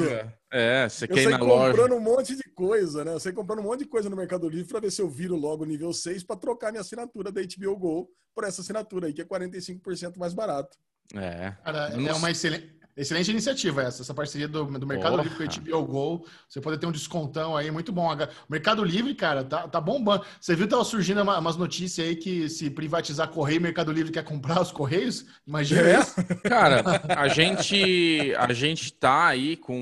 loja? 0.04 0.34
É, 0.52 0.90
você 0.90 1.06
Eu 1.06 1.10
quer 1.10 1.24
ir 1.24 1.30
na 1.30 1.38
loja. 1.38 1.72
comprando 1.72 1.96
um 1.96 2.00
monte 2.00 2.36
de 2.36 2.44
coisa, 2.56 3.04
né? 3.06 3.14
Eu 3.14 3.20
saí 3.20 3.34
comprando 3.34 3.60
um 3.60 3.64
monte 3.64 3.80
de 3.80 3.86
coisa 3.86 4.10
no 4.10 4.16
Mercado 4.16 4.48
Livre 4.50 4.68
para 4.72 4.80
ver 4.80 4.92
se 4.92 5.02
eu 5.02 5.10
viro 5.10 5.36
logo 5.36 5.66
nível 5.66 5.92
6 5.94 6.24
para 6.24 6.38
trocar 6.38 6.72
minha 6.72 6.82
assinatura 6.82 7.32
da 7.32 7.42
HBO 7.42 7.78
Go 7.78 8.10
por 8.34 8.46
essa 8.46 8.62
assinatura 8.62 9.08
aí, 9.08 9.14
que 9.14 9.22
é 9.22 9.26
45% 9.26 10.18
mais 10.18 10.34
barato. 10.34 10.78
É. 11.14 11.54
Cara, 11.64 11.90
Eu 11.92 12.00
não 12.00 12.10
é 12.10 12.14
uma 12.14 12.32
excelente, 12.32 12.79
excelente 13.02 13.32
iniciativa 13.32 13.82
essa, 13.84 14.02
essa 14.02 14.14
parceria 14.14 14.48
do, 14.48 14.66
do 14.66 14.86
Mercado 14.88 15.12
Porra. 15.18 15.24
Livre 15.24 15.38
com 15.38 15.44
a 15.78 15.80
HBO 15.80 15.86
Go. 15.88 16.26
Você 16.48 16.60
pode 16.62 16.78
ter 16.78 16.86
um 16.86 16.92
descontão 16.92 17.56
aí, 17.56 17.72
muito 17.72 17.92
bom. 17.92 18.14
O 18.14 18.18
Mercado 18.50 18.84
Livre, 18.84 19.14
cara, 19.16 19.44
tá, 19.44 19.68
tá 19.68 19.80
bombando. 19.82 20.24
Você 20.40 20.56
viu 20.56 20.66
que 20.66 20.72
tava 20.72 20.84
surgindo 20.84 21.22
uma- 21.22 21.40
umas 21.40 21.56
notícias 21.58 22.08
aí 22.08 22.16
que 22.16 22.50
se 22.50 22.70
privatizar 22.70 23.30
Correio, 23.30 23.62
Mercado 23.62 23.92
Livre 23.92 24.12
quer 24.12 24.24
comprar 24.24 24.62
os 24.62 24.72
Correios? 24.72 25.26
Imagina 25.48 25.82
É? 25.82 26.00
isso. 26.00 26.16
Cara, 26.48 26.84
a 27.18 27.28
gente 27.28 28.34
a 28.38 28.54
gente 28.54 28.92
tá 28.94 29.28
aí 29.28 29.56
com 29.56 29.78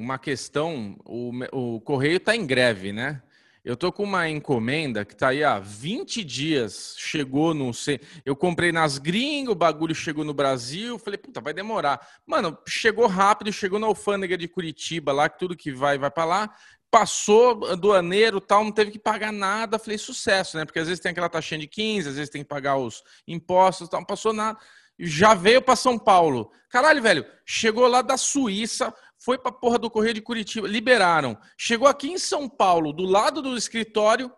uma 0.00 0.18
questão, 0.18 0.96
o, 1.04 1.30
o 1.52 1.80
correio 1.80 2.18
tá 2.18 2.34
em 2.34 2.46
greve, 2.46 2.92
né? 2.92 3.20
Eu 3.64 3.78
tô 3.78 3.90
com 3.90 4.02
uma 4.04 4.28
encomenda 4.28 5.06
que 5.06 5.16
tá 5.16 5.28
aí 5.28 5.42
há 5.42 5.58
20 5.58 6.22
dias, 6.22 6.94
chegou 6.98 7.54
no 7.54 7.72
C. 7.72 7.98
Eu 8.22 8.36
comprei 8.36 8.70
nas 8.70 8.98
gringas, 8.98 9.52
o 9.52 9.54
bagulho 9.54 9.94
chegou 9.94 10.22
no 10.22 10.34
Brasil, 10.34 10.98
falei, 10.98 11.16
puta, 11.16 11.40
vai 11.40 11.54
demorar. 11.54 11.98
Mano, 12.26 12.58
chegou 12.68 13.06
rápido, 13.06 13.50
chegou 13.50 13.78
na 13.78 13.86
alfândega 13.86 14.36
de 14.36 14.46
Curitiba 14.46 15.12
lá, 15.12 15.30
que 15.30 15.38
tudo 15.38 15.56
que 15.56 15.72
vai 15.72 15.96
vai 15.96 16.10
para 16.10 16.26
lá. 16.26 16.54
Passou 16.90 17.64
aduaneiro, 17.66 18.38
tal, 18.38 18.62
não 18.62 18.70
teve 18.70 18.90
que 18.90 18.98
pagar 18.98 19.32
nada. 19.32 19.78
Falei, 19.78 19.96
sucesso, 19.96 20.58
né? 20.58 20.66
Porque 20.66 20.78
às 20.78 20.86
vezes 20.86 21.00
tem 21.00 21.12
aquela 21.12 21.30
taxinha 21.30 21.60
de 21.60 21.66
15, 21.66 22.10
às 22.10 22.16
vezes 22.16 22.28
tem 22.28 22.42
que 22.42 22.48
pagar 22.48 22.76
os 22.76 23.02
impostos, 23.26 23.88
tal, 23.88 24.00
não 24.00 24.06
passou 24.06 24.34
nada 24.34 24.58
já 24.98 25.34
veio 25.34 25.60
para 25.60 25.76
São 25.76 25.98
Paulo. 25.98 26.50
Caralho, 26.68 27.02
velho, 27.02 27.26
chegou 27.44 27.86
lá 27.86 28.02
da 28.02 28.16
Suíça, 28.16 28.94
foi 29.18 29.38
pra 29.38 29.52
porra 29.52 29.78
do 29.78 29.90
Correio 29.90 30.14
de 30.14 30.20
Curitiba, 30.20 30.68
liberaram. 30.68 31.36
Chegou 31.58 31.88
aqui 31.88 32.10
em 32.10 32.18
São 32.18 32.48
Paulo, 32.48 32.92
do 32.92 33.04
lado 33.04 33.40
do 33.40 33.56
escritório, 33.56 34.30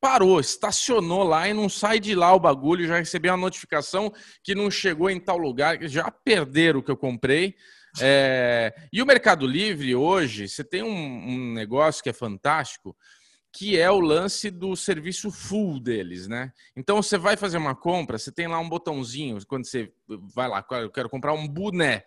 parou, 0.00 0.38
estacionou 0.38 1.22
lá 1.22 1.48
e 1.48 1.54
não 1.54 1.68
sai 1.68 1.98
de 1.98 2.14
lá 2.14 2.34
o 2.34 2.40
bagulho. 2.40 2.86
Já 2.86 2.98
recebi 2.98 3.28
uma 3.28 3.36
notificação 3.36 4.12
que 4.42 4.54
não 4.54 4.70
chegou 4.70 5.10
em 5.10 5.18
tal 5.18 5.38
lugar, 5.38 5.78
já 5.88 6.10
perderam 6.10 6.80
o 6.80 6.82
que 6.82 6.90
eu 6.90 6.96
comprei. 6.96 7.54
É, 8.00 8.74
E 8.92 9.02
o 9.02 9.06
Mercado 9.06 9.46
Livre 9.46 9.94
hoje, 9.94 10.48
você 10.48 10.62
tem 10.62 10.82
um, 10.82 10.88
um 10.88 11.52
negócio 11.54 12.02
que 12.02 12.10
é 12.10 12.12
fantástico, 12.12 12.94
que 13.52 13.78
é 13.78 13.90
o 13.90 14.00
lance 14.00 14.50
do 14.50 14.76
serviço 14.76 15.30
full 15.30 15.80
deles, 15.80 16.28
né? 16.28 16.52
Então 16.76 17.02
você 17.02 17.16
vai 17.16 17.38
fazer 17.38 17.56
uma 17.56 17.74
compra, 17.74 18.18
você 18.18 18.30
tem 18.30 18.46
lá 18.46 18.58
um 18.58 18.68
botãozinho, 18.68 19.38
quando 19.46 19.64
você 19.64 19.90
vai 20.34 20.46
lá, 20.46 20.64
eu 20.72 20.90
quero 20.90 21.08
comprar 21.08 21.32
um 21.32 21.48
boné. 21.48 22.04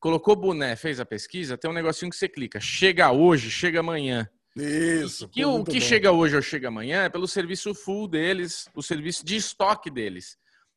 Colocou 0.00 0.34
boné, 0.34 0.74
fez 0.74 0.98
a 0.98 1.04
pesquisa, 1.04 1.58
tem 1.58 1.70
um 1.70 1.74
negocinho 1.74 2.10
que 2.10 2.16
você 2.16 2.28
clica, 2.28 2.58
chega 2.58 3.12
hoje, 3.12 3.50
chega 3.50 3.80
amanhã. 3.80 4.28
Isso. 4.56 5.28
Que 5.28 5.44
o 5.44 5.62
que 5.62 5.78
bom. 5.78 5.86
chega 5.86 6.10
hoje 6.10 6.34
ou 6.34 6.42
chega 6.42 6.68
amanhã 6.68 7.04
é 7.04 7.08
pelo 7.08 7.28
serviço 7.28 7.74
full 7.74 8.08
deles, 8.08 8.68
o 8.74 8.82
serviço 8.82 9.24
de 9.24 9.36
estoque 9.36 9.90
deles. 9.90 10.36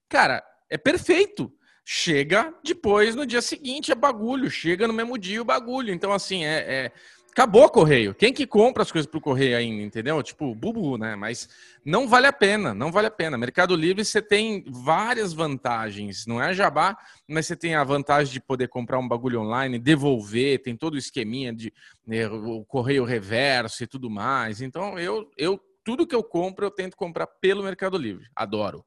Cara, 0.10 0.44
é 0.70 0.78
perfeito. 0.78 1.52
Chega 1.86 2.54
depois, 2.64 3.16
no 3.16 3.26
dia 3.26 3.42
seguinte, 3.42 3.92
é 3.92 3.96
bagulho. 3.96 4.50
Chega 4.50 4.88
no 4.88 4.94
mesmo 4.94 5.18
dia 5.18 5.42
o 5.42 5.46
bagulho. 5.46 5.94
Então, 5.94 6.14
assim, 6.14 6.46
é. 6.46 6.58
é- 6.60 6.92
Acabou 7.34 7.66
o 7.66 7.70
correio. 7.70 8.14
Quem 8.14 8.32
que 8.32 8.46
compra 8.46 8.84
as 8.84 8.92
coisas 8.92 9.10
pro 9.10 9.20
correio 9.20 9.58
ainda, 9.58 9.82
entendeu? 9.82 10.22
Tipo, 10.22 10.54
bubu, 10.54 11.00
né? 11.00 11.16
Mas 11.16 11.50
não 11.84 12.08
vale 12.08 12.28
a 12.28 12.32
pena, 12.32 12.76
não 12.76 12.92
vale 12.92 13.08
a 13.08 13.12
pena. 13.12 13.40
Mercado 13.40 13.76
Livre 13.76 14.06
você 14.06 14.22
tem 14.22 14.64
várias 14.68 15.34
vantagens. 15.34 16.28
Não 16.28 16.40
é 16.40 16.54
jabá, 16.54 16.96
mas 17.28 17.48
você 17.48 17.56
tem 17.56 17.74
a 17.74 17.84
vantagem 17.84 18.32
de 18.32 18.40
poder 18.40 18.68
comprar 18.68 19.00
um 19.00 19.08
bagulho 19.08 19.42
online, 19.42 19.80
devolver, 19.80 20.62
tem 20.62 20.78
todo 20.78 20.94
o 20.94 20.98
esqueminha 20.98 21.52
de 21.52 21.74
né, 22.06 22.28
o 22.28 22.64
correio 22.66 23.04
reverso 23.04 23.84
e 23.84 23.88
tudo 23.88 24.12
mais. 24.12 24.62
Então, 24.62 25.00
eu, 25.00 25.28
eu 25.36 25.60
tudo 25.84 26.06
que 26.06 26.14
eu 26.14 26.24
compro, 26.24 26.68
eu 26.68 26.72
tento 26.72 26.96
comprar 26.96 27.26
pelo 27.26 27.64
Mercado 27.64 27.98
Livre. 27.98 28.28
Adoro. 28.36 28.86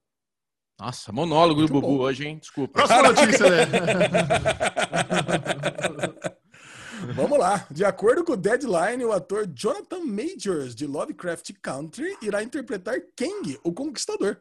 Nossa, 0.79 1.11
monólogo 1.13 1.67
do 1.67 1.73
Muito 1.73 1.81
Bubu 1.83 1.99
bom. 1.99 2.05
hoje, 2.05 2.29
hein? 2.29 2.39
Desculpa. 2.39 2.75
Próxima 2.75 3.03
notícia, 3.11 3.51
né? 3.51 3.67
Vamos 7.15 7.39
lá. 7.39 7.67
De 7.71 7.85
acordo 7.85 8.25
com 8.25 8.33
o 8.33 8.37
Deadline, 8.37 9.05
o 9.05 9.13
ator 9.13 9.47
Jonathan 9.47 10.01
Majors, 10.01 10.75
de 10.75 10.87
Lovecraft 10.87 11.51
Country, 11.63 12.17
irá 12.23 12.43
interpretar 12.43 12.97
Kang, 13.17 13.59
o 13.65 13.73
Conquistador. 13.73 14.39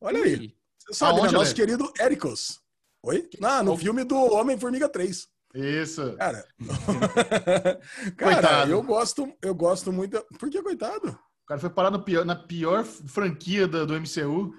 Olha 0.00 0.22
aí. 0.22 0.54
Você 0.78 0.94
sabe, 0.94 1.18
Aonde, 1.20 1.32
né? 1.32 1.38
Nosso 1.38 1.54
querido 1.54 1.92
Ericos. 2.00 2.60
Oi? 3.02 3.28
Ah, 3.42 3.62
no 3.62 3.76
filme 3.76 4.04
do 4.04 4.16
Homem-Formiga 4.16 4.88
3. 4.88 5.28
Isso. 5.54 6.14
Cara, 6.16 6.44
cara, 8.16 8.32
Coitado. 8.34 8.70
eu 8.72 8.82
gosto, 8.82 9.32
eu 9.42 9.54
gosto 9.54 9.92
muito. 9.92 10.22
Por 10.38 10.50
que 10.50 10.62
coitado? 10.62 11.08
O 11.08 11.46
cara 11.46 11.60
foi 11.60 11.70
parar 11.70 11.90
no 11.90 12.02
pior- 12.02 12.24
na 12.24 12.34
pior 12.36 12.84
franquia 12.84 13.66
da- 13.66 13.84
do 13.84 13.94
MCU. 13.94 14.52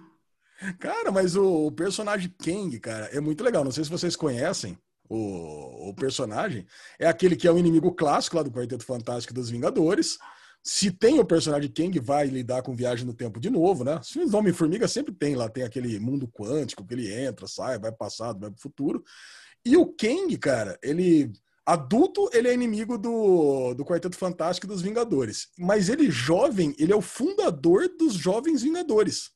Cara, 0.80 1.12
mas 1.12 1.36
o, 1.36 1.68
o 1.68 1.72
personagem 1.72 2.34
Kang, 2.44 2.80
cara, 2.80 3.06
é 3.08 3.20
muito 3.20 3.44
legal. 3.44 3.64
Não 3.64 3.72
sei 3.72 3.84
se 3.84 3.90
vocês 3.92 4.16
conhecem 4.16 4.78
o, 5.10 5.90
o 5.90 5.94
personagem. 5.94 6.66
É 7.00 7.08
aquele 7.08 7.36
que 7.36 7.48
é 7.48 7.52
o 7.52 7.58
inimigo 7.58 7.94
clássico 7.94 8.38
lá 8.38 8.44
do 8.44 8.52
Quarteto 8.52 8.84
Fantástico 8.84 9.34
dos 9.34 9.50
Vingadores. 9.50 10.18
Se 10.64 10.92
tem 10.92 11.20
o 11.20 11.26
personagem 11.26 11.72
Kang, 11.72 11.98
vai 12.00 12.28
lidar 12.28 12.62
com 12.62 12.76
viagem 12.76 13.06
no 13.06 13.14
tempo 13.14 13.40
de 13.40 13.50
novo, 13.50 13.84
né? 13.84 14.00
Os 14.00 14.10
filmes 14.10 14.34
Homem-Formiga 14.34 14.88
sempre 14.88 15.14
tem 15.14 15.36
lá, 15.36 15.48
tem 15.48 15.64
aquele 15.64 16.00
mundo 16.00 16.28
quântico 16.28 16.86
que 16.86 16.94
ele 16.94 17.14
entra, 17.14 17.48
sai, 17.48 17.80
vai 17.80 17.92
passado, 17.92 18.40
vai 18.40 18.52
pro 18.52 18.60
futuro. 18.60 19.04
E 19.66 19.78
o 19.78 19.86
Kang, 19.86 20.36
cara, 20.38 20.78
ele. 20.84 21.32
Adulto, 21.66 22.30
ele 22.32 22.48
é 22.48 22.54
inimigo 22.54 22.98
do, 22.98 23.74
do 23.74 23.84
Quarteto 23.84 24.16
Fantástico 24.16 24.68
dos 24.68 24.82
Vingadores. 24.82 25.50
Mas 25.58 25.90
ele, 25.90 26.10
jovem, 26.10 26.74
ele 26.80 26.94
é 26.94 26.96
o 26.96 27.02
fundador 27.02 27.90
dos 27.98 28.14
Jovens 28.14 28.62
Vingadores 28.62 29.32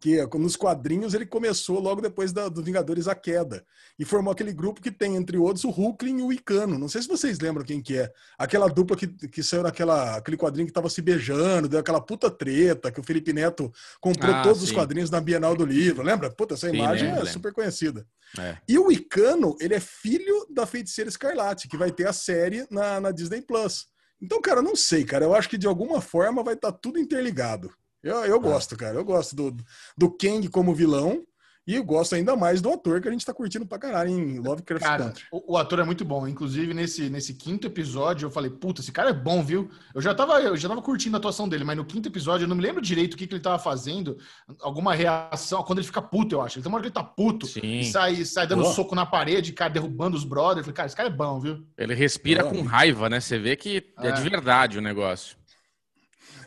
que 0.00 0.24
nos 0.36 0.54
quadrinhos 0.54 1.12
ele 1.12 1.26
começou 1.26 1.80
logo 1.80 2.00
depois 2.00 2.32
da, 2.32 2.48
do 2.48 2.62
Vingadores 2.62 3.08
A 3.08 3.14
Queda 3.14 3.64
e 3.98 4.04
formou 4.04 4.32
aquele 4.32 4.52
grupo 4.52 4.80
que 4.80 4.92
tem, 4.92 5.16
entre 5.16 5.36
outros, 5.36 5.64
o 5.64 5.70
Hulkling 5.70 6.20
e 6.20 6.22
o 6.22 6.32
Icano. 6.32 6.78
Não 6.78 6.88
sei 6.88 7.02
se 7.02 7.08
vocês 7.08 7.40
lembram 7.40 7.64
quem 7.64 7.82
que 7.82 7.98
é. 7.98 8.12
Aquela 8.38 8.68
dupla 8.68 8.96
que, 8.96 9.08
que 9.08 9.42
saiu 9.42 9.64
naquela 9.64 10.16
aquele 10.16 10.36
quadrinho 10.36 10.66
que 10.66 10.72
tava 10.72 10.88
se 10.88 11.02
beijando, 11.02 11.68
deu 11.68 11.80
aquela 11.80 12.00
puta 12.00 12.30
treta, 12.30 12.92
que 12.92 13.00
o 13.00 13.02
Felipe 13.02 13.32
Neto 13.32 13.72
comprou 14.00 14.32
ah, 14.32 14.42
todos 14.42 14.58
sim. 14.58 14.64
os 14.66 14.72
quadrinhos 14.72 15.10
na 15.10 15.20
Bienal 15.20 15.56
do 15.56 15.64
Livro. 15.64 16.04
Lembra? 16.04 16.30
Puta, 16.30 16.54
essa 16.54 16.70
sim, 16.70 16.76
imagem 16.76 17.10
é 17.10 17.24
super 17.24 17.52
conhecida. 17.52 18.06
É. 18.38 18.56
E 18.68 18.78
o 18.78 18.92
Icano, 18.92 19.56
ele 19.60 19.74
é 19.74 19.80
filho 19.80 20.46
da 20.48 20.64
Feiticeira 20.64 21.08
Escarlate, 21.08 21.66
que 21.66 21.76
vai 21.76 21.90
ter 21.90 22.06
a 22.06 22.12
série 22.12 22.66
na, 22.70 23.00
na 23.00 23.10
Disney 23.10 23.42
Plus. 23.42 23.86
Então, 24.20 24.40
cara, 24.40 24.60
eu 24.60 24.64
não 24.64 24.76
sei, 24.76 25.04
cara. 25.04 25.24
Eu 25.24 25.34
acho 25.34 25.48
que 25.48 25.58
de 25.58 25.66
alguma 25.66 26.00
forma 26.00 26.42
vai 26.42 26.54
estar 26.54 26.72
tá 26.72 26.78
tudo 26.80 26.98
interligado. 26.98 27.72
Eu, 28.02 28.24
eu 28.24 28.40
gosto, 28.40 28.76
cara. 28.76 28.96
Eu 28.96 29.04
gosto 29.04 29.34
do, 29.34 29.56
do 29.96 30.10
Kang 30.10 30.48
como 30.48 30.74
vilão. 30.74 31.24
E 31.68 31.74
eu 31.74 31.84
gosto 31.84 32.14
ainda 32.14 32.34
mais 32.34 32.62
do 32.62 32.72
ator 32.72 32.98
que 32.98 33.08
a 33.08 33.10
gente 33.10 33.26
tá 33.26 33.34
curtindo 33.34 33.66
pra 33.66 33.78
caralho 33.78 34.08
em 34.08 34.38
Lovecraft 34.38 34.82
cara, 34.82 35.04
Country. 35.04 35.24
O, 35.30 35.52
o, 35.52 35.56
ator 35.58 35.80
é 35.80 35.84
muito 35.84 36.02
bom. 36.02 36.26
Inclusive, 36.26 36.72
nesse, 36.72 37.10
nesse 37.10 37.34
quinto 37.34 37.66
episódio, 37.66 38.24
eu 38.24 38.30
falei, 38.30 38.50
puta, 38.50 38.80
esse 38.80 38.90
cara 38.90 39.10
é 39.10 39.12
bom, 39.12 39.44
viu? 39.44 39.70
Eu 39.94 40.00
já, 40.00 40.14
tava, 40.14 40.40
eu 40.40 40.56
já 40.56 40.66
tava 40.66 40.80
curtindo 40.80 41.14
a 41.14 41.18
atuação 41.18 41.46
dele, 41.46 41.64
mas 41.64 41.76
no 41.76 41.84
quinto 41.84 42.08
episódio, 42.08 42.44
eu 42.44 42.48
não 42.48 42.56
me 42.56 42.62
lembro 42.62 42.80
direito 42.80 43.12
o 43.12 43.16
que, 43.18 43.26
que 43.26 43.34
ele 43.34 43.42
tava 43.42 43.58
fazendo. 43.58 44.16
Alguma 44.62 44.94
reação, 44.94 45.62
quando 45.62 45.80
ele 45.80 45.86
fica 45.86 46.00
puto, 46.00 46.36
eu 46.36 46.40
acho. 46.40 46.56
Ele 46.56 46.62
tem 46.62 46.72
uma 46.72 46.76
hora 46.76 46.82
que 46.84 46.88
ele 46.88 46.94
tá 46.94 47.04
puto 47.04 47.46
Sim. 47.46 47.80
e 47.80 47.84
sai, 47.84 48.24
sai 48.24 48.46
dando 48.46 48.62
oh. 48.62 48.72
soco 48.72 48.94
na 48.94 49.04
parede, 49.04 49.52
cara, 49.52 49.70
derrubando 49.70 50.16
os 50.16 50.24
brothers. 50.24 50.60
Eu 50.60 50.64
falei, 50.64 50.74
cara, 50.74 50.86
esse 50.86 50.96
cara 50.96 51.10
é 51.10 51.12
bom, 51.12 51.38
viu? 51.38 51.66
Ele 51.76 51.94
respira 51.94 52.46
é. 52.46 52.48
com 52.48 52.62
raiva, 52.62 53.10
né? 53.10 53.20
Você 53.20 53.38
vê 53.38 53.56
que 53.56 53.92
é, 53.98 54.08
é 54.08 54.12
de 54.12 54.22
verdade 54.22 54.78
o 54.78 54.80
negócio. 54.80 55.36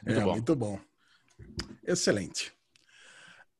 Muito 0.03 0.19
é, 0.19 0.23
bom. 0.23 0.31
Muito 0.31 0.55
bom. 0.55 0.79
Excelente. 1.85 2.53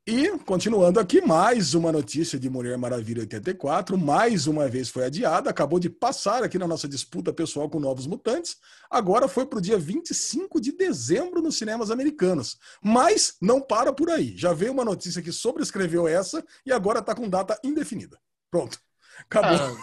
E, 0.08 0.36
continuando 0.40 1.00
aqui, 1.00 1.22
mais 1.22 1.76
uma 1.76 1.92
notícia 1.92 2.40
de 2.40 2.50
Mulher 2.50 2.76
Maravilha 2.76 3.22
84, 3.22 3.96
mais 3.96 4.48
uma 4.48 4.68
vez 4.68 4.90
foi 4.90 5.06
adiada, 5.06 5.50
acabou 5.50 5.80
de 5.80 5.92
passar 5.92 6.44
aqui 6.44 6.58
na 6.58 6.68
nossa 6.68 6.88
disputa 6.88 7.32
pessoal 7.32 7.70
com 7.70 7.80
Novos 7.80 8.08
Mutantes, 8.08 8.58
agora 8.90 9.28
foi 9.28 9.46
para 9.46 9.60
o 9.60 9.62
dia 9.62 9.78
25 9.78 10.60
de 10.60 10.72
dezembro 10.72 11.40
nos 11.40 11.56
cinemas 11.56 11.92
americanos. 11.92 12.58
Mas 12.84 13.36
não 13.40 13.62
para 13.62 13.94
por 13.94 14.10
aí, 14.10 14.36
já 14.36 14.54
veio 14.54 14.72
uma 14.72 14.84
notícia 14.84 15.22
que 15.22 15.32
sobrescreveu 15.32 16.08
essa 16.08 16.44
e 16.66 16.74
agora 16.74 16.98
está 16.98 17.14
com 17.14 17.30
data 17.30 17.60
indefinida. 17.64 18.20
Pronto. 18.50 18.80
Acabou. 19.20 19.78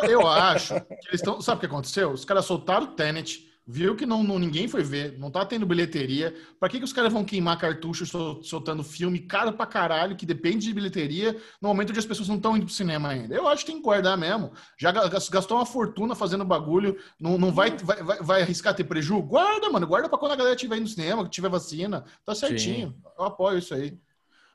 Ah, 0.00 0.06
eu 0.06 0.26
acho 0.28 0.74
que 0.80 1.08
eles 1.08 1.20
estão. 1.20 1.40
Sabe 1.40 1.56
o 1.56 1.60
que 1.60 1.66
aconteceu? 1.66 2.12
Os 2.12 2.24
caras 2.24 2.44
soltaram 2.44 2.86
o 2.86 2.94
Tenet 2.94 3.49
viu 3.70 3.94
que 3.94 4.04
não, 4.04 4.22
não, 4.24 4.38
ninguém 4.38 4.66
foi 4.66 4.82
ver, 4.82 5.16
não 5.16 5.30
tá 5.30 5.46
tendo 5.46 5.64
bilheteria. 5.64 6.34
Para 6.58 6.68
que, 6.68 6.78
que 6.78 6.84
os 6.84 6.92
caras 6.92 7.12
vão 7.12 7.24
queimar 7.24 7.58
cartucho 7.58 8.04
soltando 8.42 8.82
filme 8.82 9.20
caro 9.20 9.52
pra 9.52 9.64
caralho, 9.64 10.16
que 10.16 10.26
depende 10.26 10.66
de 10.66 10.74
bilheteria, 10.74 11.36
no 11.62 11.68
momento 11.68 11.90
onde 11.90 11.98
as 12.00 12.06
pessoas 12.06 12.28
não 12.28 12.36
estão 12.36 12.56
indo 12.56 12.66
pro 12.66 12.74
cinema 12.74 13.10
ainda? 13.10 13.34
Eu 13.34 13.46
acho 13.46 13.64
que 13.64 13.70
tem 13.70 13.80
que 13.80 13.84
guardar 13.84 14.18
mesmo. 14.18 14.52
Já 14.76 14.90
gastou 14.90 15.58
uma 15.58 15.66
fortuna 15.66 16.14
fazendo 16.14 16.44
bagulho, 16.44 16.98
não, 17.18 17.38
não 17.38 17.52
vai, 17.52 17.70
vai, 17.76 18.02
vai, 18.02 18.22
vai 18.22 18.42
arriscar 18.42 18.74
ter 18.74 18.84
prejuízo? 18.84 19.22
Guarda, 19.22 19.70
mano, 19.70 19.86
guarda 19.86 20.08
pra 20.08 20.18
quando 20.18 20.32
a 20.32 20.36
galera 20.36 20.56
estiver 20.56 20.76
indo 20.76 20.82
no 20.82 20.88
cinema, 20.88 21.24
que 21.24 21.30
tiver 21.30 21.48
vacina. 21.48 22.04
Tá 22.24 22.34
certinho. 22.34 22.88
Sim. 22.88 22.94
Eu 23.18 23.24
apoio 23.24 23.58
isso 23.58 23.74
aí. 23.74 23.96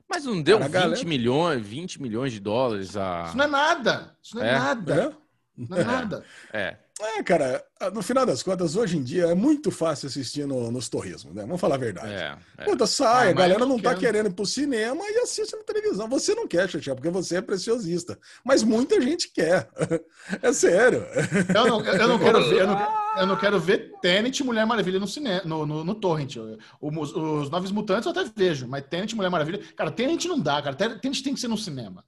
Mas 0.08 0.26
não 0.26 0.42
deu 0.42 0.60
Cara, 0.60 0.70
20 0.70 0.74
galera... 0.74 1.06
milhões, 1.06 1.66
20 1.66 2.02
milhões 2.02 2.32
de 2.32 2.40
dólares 2.40 2.96
a. 2.96 3.24
Isso 3.28 3.38
não 3.38 3.46
é 3.46 3.48
nada. 3.48 4.16
Isso 4.22 4.36
não 4.36 4.44
é, 4.44 4.50
é? 4.50 4.60
nada. 4.60 4.94
É? 4.94 5.26
Não 5.58 5.78
é 5.78 5.84
nada. 5.84 6.24
É. 6.54 6.78
É, 7.02 7.22
cara, 7.24 7.62
no 7.94 8.02
final 8.02 8.26
das 8.26 8.42
contas, 8.42 8.76
hoje 8.76 8.98
em 8.98 9.04
dia 9.04 9.26
é 9.26 9.36
muito 9.36 9.70
fácil 9.70 10.08
assistir 10.08 10.48
no, 10.48 10.72
nos 10.72 10.88
torresmos, 10.88 11.36
né? 11.36 11.42
Vamos 11.42 11.60
falar 11.60 11.76
a 11.76 11.80
verdade. 11.80 12.14
É, 12.14 12.38
é. 12.58 12.64
Puta, 12.64 12.88
sai, 12.88 13.28
ah, 13.28 13.32
a 13.32 13.34
galera 13.34 13.66
não 13.66 13.78
tá 13.78 13.94
querendo 13.94 14.28
ir 14.28 14.34
pro 14.34 14.46
cinema 14.46 15.04
e 15.10 15.20
assiste 15.20 15.56
na 15.56 15.64
televisão. 15.64 16.08
Você 16.08 16.34
não 16.34 16.48
quer, 16.48 16.70
Xaxé, 16.70 16.94
porque 16.96 17.10
você 17.10 17.38
é 17.38 17.42
preciosista. 17.42 18.18
Mas 18.46 18.64
muita 18.64 19.00
gente 19.02 19.32
quer. 19.32 19.70
É 20.42 20.52
sério. 20.52 21.06
Eu 21.54 21.68
não, 21.68 21.86
eu 21.86 22.08
não 22.08 22.18
quero 22.18 22.50
ver, 22.50 22.62
eu 22.62 22.68
não, 22.68 22.88
eu 23.18 23.28
não 23.28 23.36
quero 23.36 23.60
ver 23.60 23.92
Tenet 24.02 24.44
Mulher 24.44 24.66
Maravilha 24.66 25.00
no 25.00 25.08
cinema, 25.08 25.42
no, 25.46 25.68
no, 25.68 25.84
no 25.84 25.94
Torrent. 25.94 26.36
Os, 26.82 27.16
os 27.16 27.50
Novos 27.52 27.72
Mutantes 27.72 28.06
eu 28.06 28.12
até 28.12 28.24
vejo, 28.36 28.68
mas 28.68 28.84
Tenet 28.88 29.16
Mulher 29.16 29.30
Maravilha. 29.30 29.60
Cara, 29.76 29.92
Tenet 29.92 30.28
não 30.28 30.40
dá, 30.40 30.62
cara. 30.64 30.76
Tenet 30.76 31.22
tem 31.22 31.36
que 31.36 31.40
ser 31.40 31.48
no 31.48 31.58
cinema. 31.58 32.04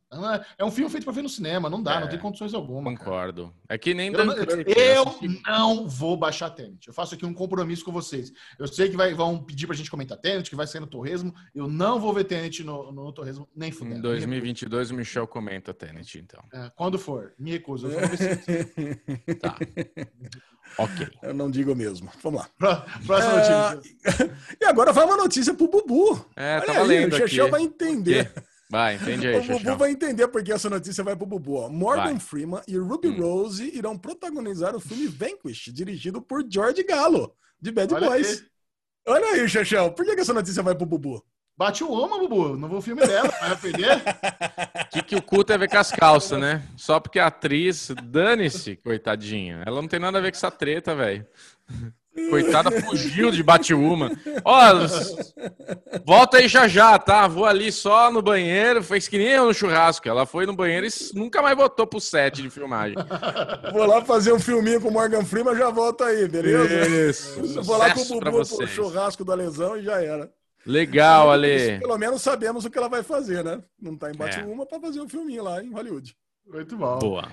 É 0.57 0.65
um 0.65 0.71
filme 0.71 0.89
feito 0.89 1.03
pra 1.03 1.13
ver 1.13 1.21
no 1.21 1.29
cinema, 1.29 1.69
não 1.69 1.83
dá, 1.83 1.95
é, 1.97 1.99
não 1.99 2.07
tem 2.07 2.17
condições 2.17 2.53
alguma. 2.53 2.89
Concordo. 2.91 3.43
Cara. 3.43 3.53
É 3.69 3.77
que 3.77 3.93
nem 3.93 4.11
eu, 4.11 4.19
eu 4.19 5.05
não 5.45 5.56
vou 5.87 6.17
baixar 6.17 6.49
Tenet. 6.49 6.87
Eu 6.87 6.93
faço 6.93 7.15
aqui 7.15 7.25
um 7.25 7.33
compromisso 7.33 7.83
com 7.83 7.91
vocês. 7.91 8.31
Eu 8.57 8.67
sei 8.67 8.89
que 8.89 8.97
vai, 8.97 9.13
vão 9.13 9.43
pedir 9.43 9.67
pra 9.67 9.75
gente 9.75 9.89
comentar 9.91 10.17
Tenet, 10.17 10.49
que 10.49 10.55
vai 10.55 10.67
ser 10.67 10.79
no 10.79 10.87
Torresmo. 10.87 11.33
Eu 11.53 11.67
não 11.67 11.99
vou 11.99 12.13
ver 12.13 12.25
Tenet 12.25 12.63
no, 12.63 12.91
no 12.91 13.11
Torresmo, 13.11 13.47
nem 13.55 13.71
fudendo. 13.71 13.97
Em 13.97 14.01
2022 14.01 14.91
o 14.91 14.93
Michel 14.93 15.27
comenta 15.27 15.73
Tenet, 15.73 16.19
então. 16.19 16.43
É, 16.53 16.71
quando 16.75 16.99
for, 16.99 17.33
me 17.37 17.51
recuso. 17.51 17.87
Eu 17.87 17.99
vou 17.99 18.09
ver 18.09 18.17
se... 18.17 19.35
tá. 19.35 19.57
Ok. 20.77 21.07
Eu 21.23 21.33
não 21.33 21.49
digo 21.49 21.75
mesmo. 21.75 22.09
Vamos 22.21 22.41
lá. 22.41 22.81
Próxima 23.05 23.41
é... 23.41 23.75
notícia. 23.75 24.37
e 24.61 24.65
agora 24.65 24.91
vai 24.91 25.05
uma 25.05 25.17
notícia 25.17 25.53
pro 25.53 25.67
Bubu. 25.67 26.25
É, 26.35 26.61
tá 26.61 26.81
Olha 26.81 26.99
aí, 26.99 27.05
o 27.05 27.15
Chechel 27.15 27.49
vai 27.49 27.61
entender. 27.61 28.31
Vai, 28.69 28.95
entende 28.95 29.27
aí, 29.27 29.37
O 29.37 29.43
Bubu 29.43 29.77
vai 29.77 29.91
entender 29.91 30.27
porque 30.27 30.51
essa 30.51 30.69
notícia 30.69 31.03
vai 31.03 31.15
pro 31.15 31.25
Bubu. 31.25 31.55
Ó. 31.55 31.69
Morgan 31.69 32.03
vai. 32.03 32.19
Freeman 32.19 32.61
e 32.67 32.77
Ruby 32.77 33.07
hum. 33.09 33.21
Rose 33.21 33.71
irão 33.75 33.97
protagonizar 33.97 34.75
o 34.75 34.79
filme 34.79 35.07
Vanquish, 35.07 35.71
dirigido 35.73 36.21
por 36.21 36.45
George 36.49 36.83
Gallo, 36.83 37.33
de 37.61 37.71
Bad 37.71 37.93
Olha 37.93 38.09
Boys. 38.09 38.41
Aí. 38.41 38.47
Olha 39.13 39.25
aí, 39.27 39.47
Chechel. 39.47 39.91
Por 39.91 40.05
que, 40.05 40.15
que 40.15 40.21
essa 40.21 40.33
notícia 40.33 40.61
vai 40.61 40.75
pro 40.75 40.85
Bubu? 40.85 41.23
Bate 41.57 41.83
o 41.83 41.91
oma, 41.91 42.19
Bubu. 42.19 42.57
Não 42.57 42.67
vou 42.67 42.81
filme 42.81 43.01
dela, 43.07 43.29
vai 43.29 43.57
perder. 43.57 43.97
O 43.97 44.89
que, 44.91 45.01
que 45.01 45.15
o 45.15 45.21
cu 45.21 45.43
tem 45.43 45.55
a 45.55 45.59
ver 45.59 45.69
com 45.69 45.77
as 45.77 45.91
calças, 45.91 46.39
né? 46.39 46.61
Só 46.75 46.99
porque 46.99 47.19
a 47.19 47.27
atriz, 47.27 47.89
dane-se, 48.03 48.75
coitadinha. 48.75 49.63
Ela 49.65 49.81
não 49.81 49.87
tem 49.87 49.99
nada 49.99 50.19
a 50.19 50.21
ver 50.21 50.31
com 50.31 50.37
essa 50.37 50.51
treta, 50.51 50.93
velho. 50.93 51.25
Coitada 52.29 52.71
fugiu 52.81 53.31
de 53.31 53.43
Batiúma. 53.43 54.11
Ó, 54.43 54.57
volta 56.05 56.37
aí 56.37 56.47
já 56.47 56.67
já, 56.67 56.97
tá? 56.97 57.27
Vou 57.27 57.45
ali 57.45 57.71
só 57.71 58.11
no 58.11 58.21
banheiro, 58.21 58.83
fez 58.83 59.07
que 59.07 59.17
nem 59.17 59.27
eu 59.27 59.45
no 59.45 59.53
churrasco. 59.53 60.07
Ela 60.07 60.25
foi 60.25 60.45
no 60.45 60.55
banheiro 60.55 60.87
e 60.87 60.89
nunca 61.17 61.41
mais 61.41 61.55
voltou 61.55 61.85
pro 61.85 61.99
set 61.99 62.41
de 62.41 62.49
filmagem. 62.49 62.95
Vou 63.71 63.85
lá 63.85 64.03
fazer 64.03 64.33
um 64.33 64.39
filminho 64.39 64.81
com 64.81 64.89
o 64.89 64.91
Morgan 64.91 65.23
Freeman, 65.23 65.55
já 65.55 65.69
volto 65.69 66.03
aí, 66.03 66.27
beleza? 66.27 67.09
Isso. 67.09 67.63
Vou 67.63 67.77
lá 67.77 67.93
com 67.93 68.01
o 68.01 68.19
Bubu 68.19 68.57
pro 68.57 68.67
churrasco 68.67 69.23
da 69.23 69.35
lesão 69.35 69.77
e 69.77 69.83
já 69.83 70.01
era. 70.01 70.29
Legal, 70.65 71.31
Ale. 71.31 71.79
Pelo 71.79 71.97
menos 71.97 72.21
sabemos 72.21 72.65
o 72.65 72.69
que 72.69 72.77
ela 72.77 72.89
vai 72.89 73.01
fazer, 73.01 73.43
né? 73.43 73.61
Não 73.79 73.95
tá 73.95 74.11
em 74.11 74.15
Batiúma 74.15 74.63
é. 74.63 74.65
para 74.65 74.79
fazer 74.81 74.99
um 74.99 75.07
filminho 75.07 75.43
lá 75.43 75.63
em 75.63 75.71
Hollywood. 75.71 76.13
Muito 76.45 76.77
bom. 76.77 76.99
Boa. 76.99 77.29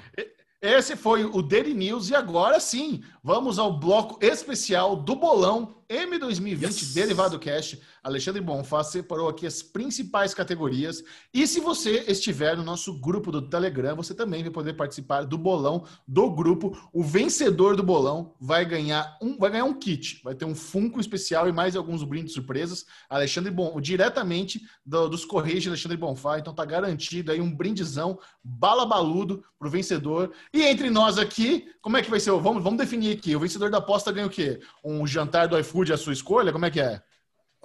Esse 0.64 0.96
foi 0.96 1.26
o 1.26 1.42
Daily 1.42 1.74
News 1.74 2.08
e 2.08 2.14
agora 2.14 2.58
sim, 2.58 3.02
vamos 3.22 3.58
ao 3.58 3.78
bloco 3.78 4.16
especial 4.24 4.96
do 4.96 5.14
Bolão 5.14 5.74
M2020 5.94 6.62
yes. 6.62 6.94
Derivado 6.94 7.38
Cash. 7.38 7.78
Alexandre 8.02 8.40
Bonfá 8.40 8.84
separou 8.84 9.28
aqui 9.28 9.46
as 9.46 9.62
principais 9.62 10.34
categorias. 10.34 11.02
E 11.32 11.46
se 11.46 11.60
você 11.60 12.04
estiver 12.06 12.56
no 12.56 12.62
nosso 12.62 12.98
grupo 13.00 13.30
do 13.30 13.42
Telegram, 13.48 13.96
você 13.96 14.14
também 14.14 14.42
vai 14.42 14.50
poder 14.50 14.74
participar 14.74 15.24
do 15.24 15.38
bolão 15.38 15.84
do 16.06 16.30
grupo. 16.30 16.76
O 16.92 17.02
vencedor 17.02 17.76
do 17.76 17.82
bolão 17.82 18.34
vai 18.40 18.64
ganhar 18.64 19.16
um, 19.22 19.38
vai 19.38 19.50
ganhar 19.50 19.64
um 19.64 19.74
kit. 19.74 20.20
Vai 20.22 20.34
ter 20.34 20.44
um 20.44 20.54
Funko 20.54 21.00
especial 21.00 21.48
e 21.48 21.52
mais 21.52 21.76
alguns 21.76 22.02
brindes 22.04 22.34
surpresas. 22.34 22.84
Alexandre 23.08 23.50
Bon, 23.50 23.80
diretamente 23.80 24.62
do, 24.84 25.08
dos 25.08 25.24
Correios 25.24 25.62
de 25.62 25.68
Alexandre 25.68 25.96
Bonfá. 25.96 26.38
Então 26.38 26.54
tá 26.54 26.64
garantido 26.64 27.32
aí 27.32 27.40
um 27.40 27.54
brindezão 27.54 28.18
bala 28.42 28.84
baludo 28.84 29.42
pro 29.58 29.70
vencedor. 29.70 30.32
E 30.52 30.62
entre 30.62 30.90
nós 30.90 31.16
aqui, 31.16 31.68
como 31.80 31.96
é 31.96 32.02
que 32.02 32.10
vai 32.10 32.20
ser? 32.20 32.30
Vamos, 32.32 32.62
vamos 32.62 32.78
definir 32.78 33.16
aqui. 33.16 33.34
O 33.34 33.40
vencedor 33.40 33.70
da 33.70 33.78
aposta 33.78 34.12
ganha 34.12 34.26
o 34.26 34.30
quê? 34.30 34.60
Um 34.84 35.06
jantar 35.06 35.48
do 35.48 35.58
iFood 35.58 35.83
à 35.92 35.96
sua 35.96 36.12
escolha? 36.12 36.52
Como 36.52 36.66
é 36.66 36.70
que 36.70 36.80
é? 36.80 37.02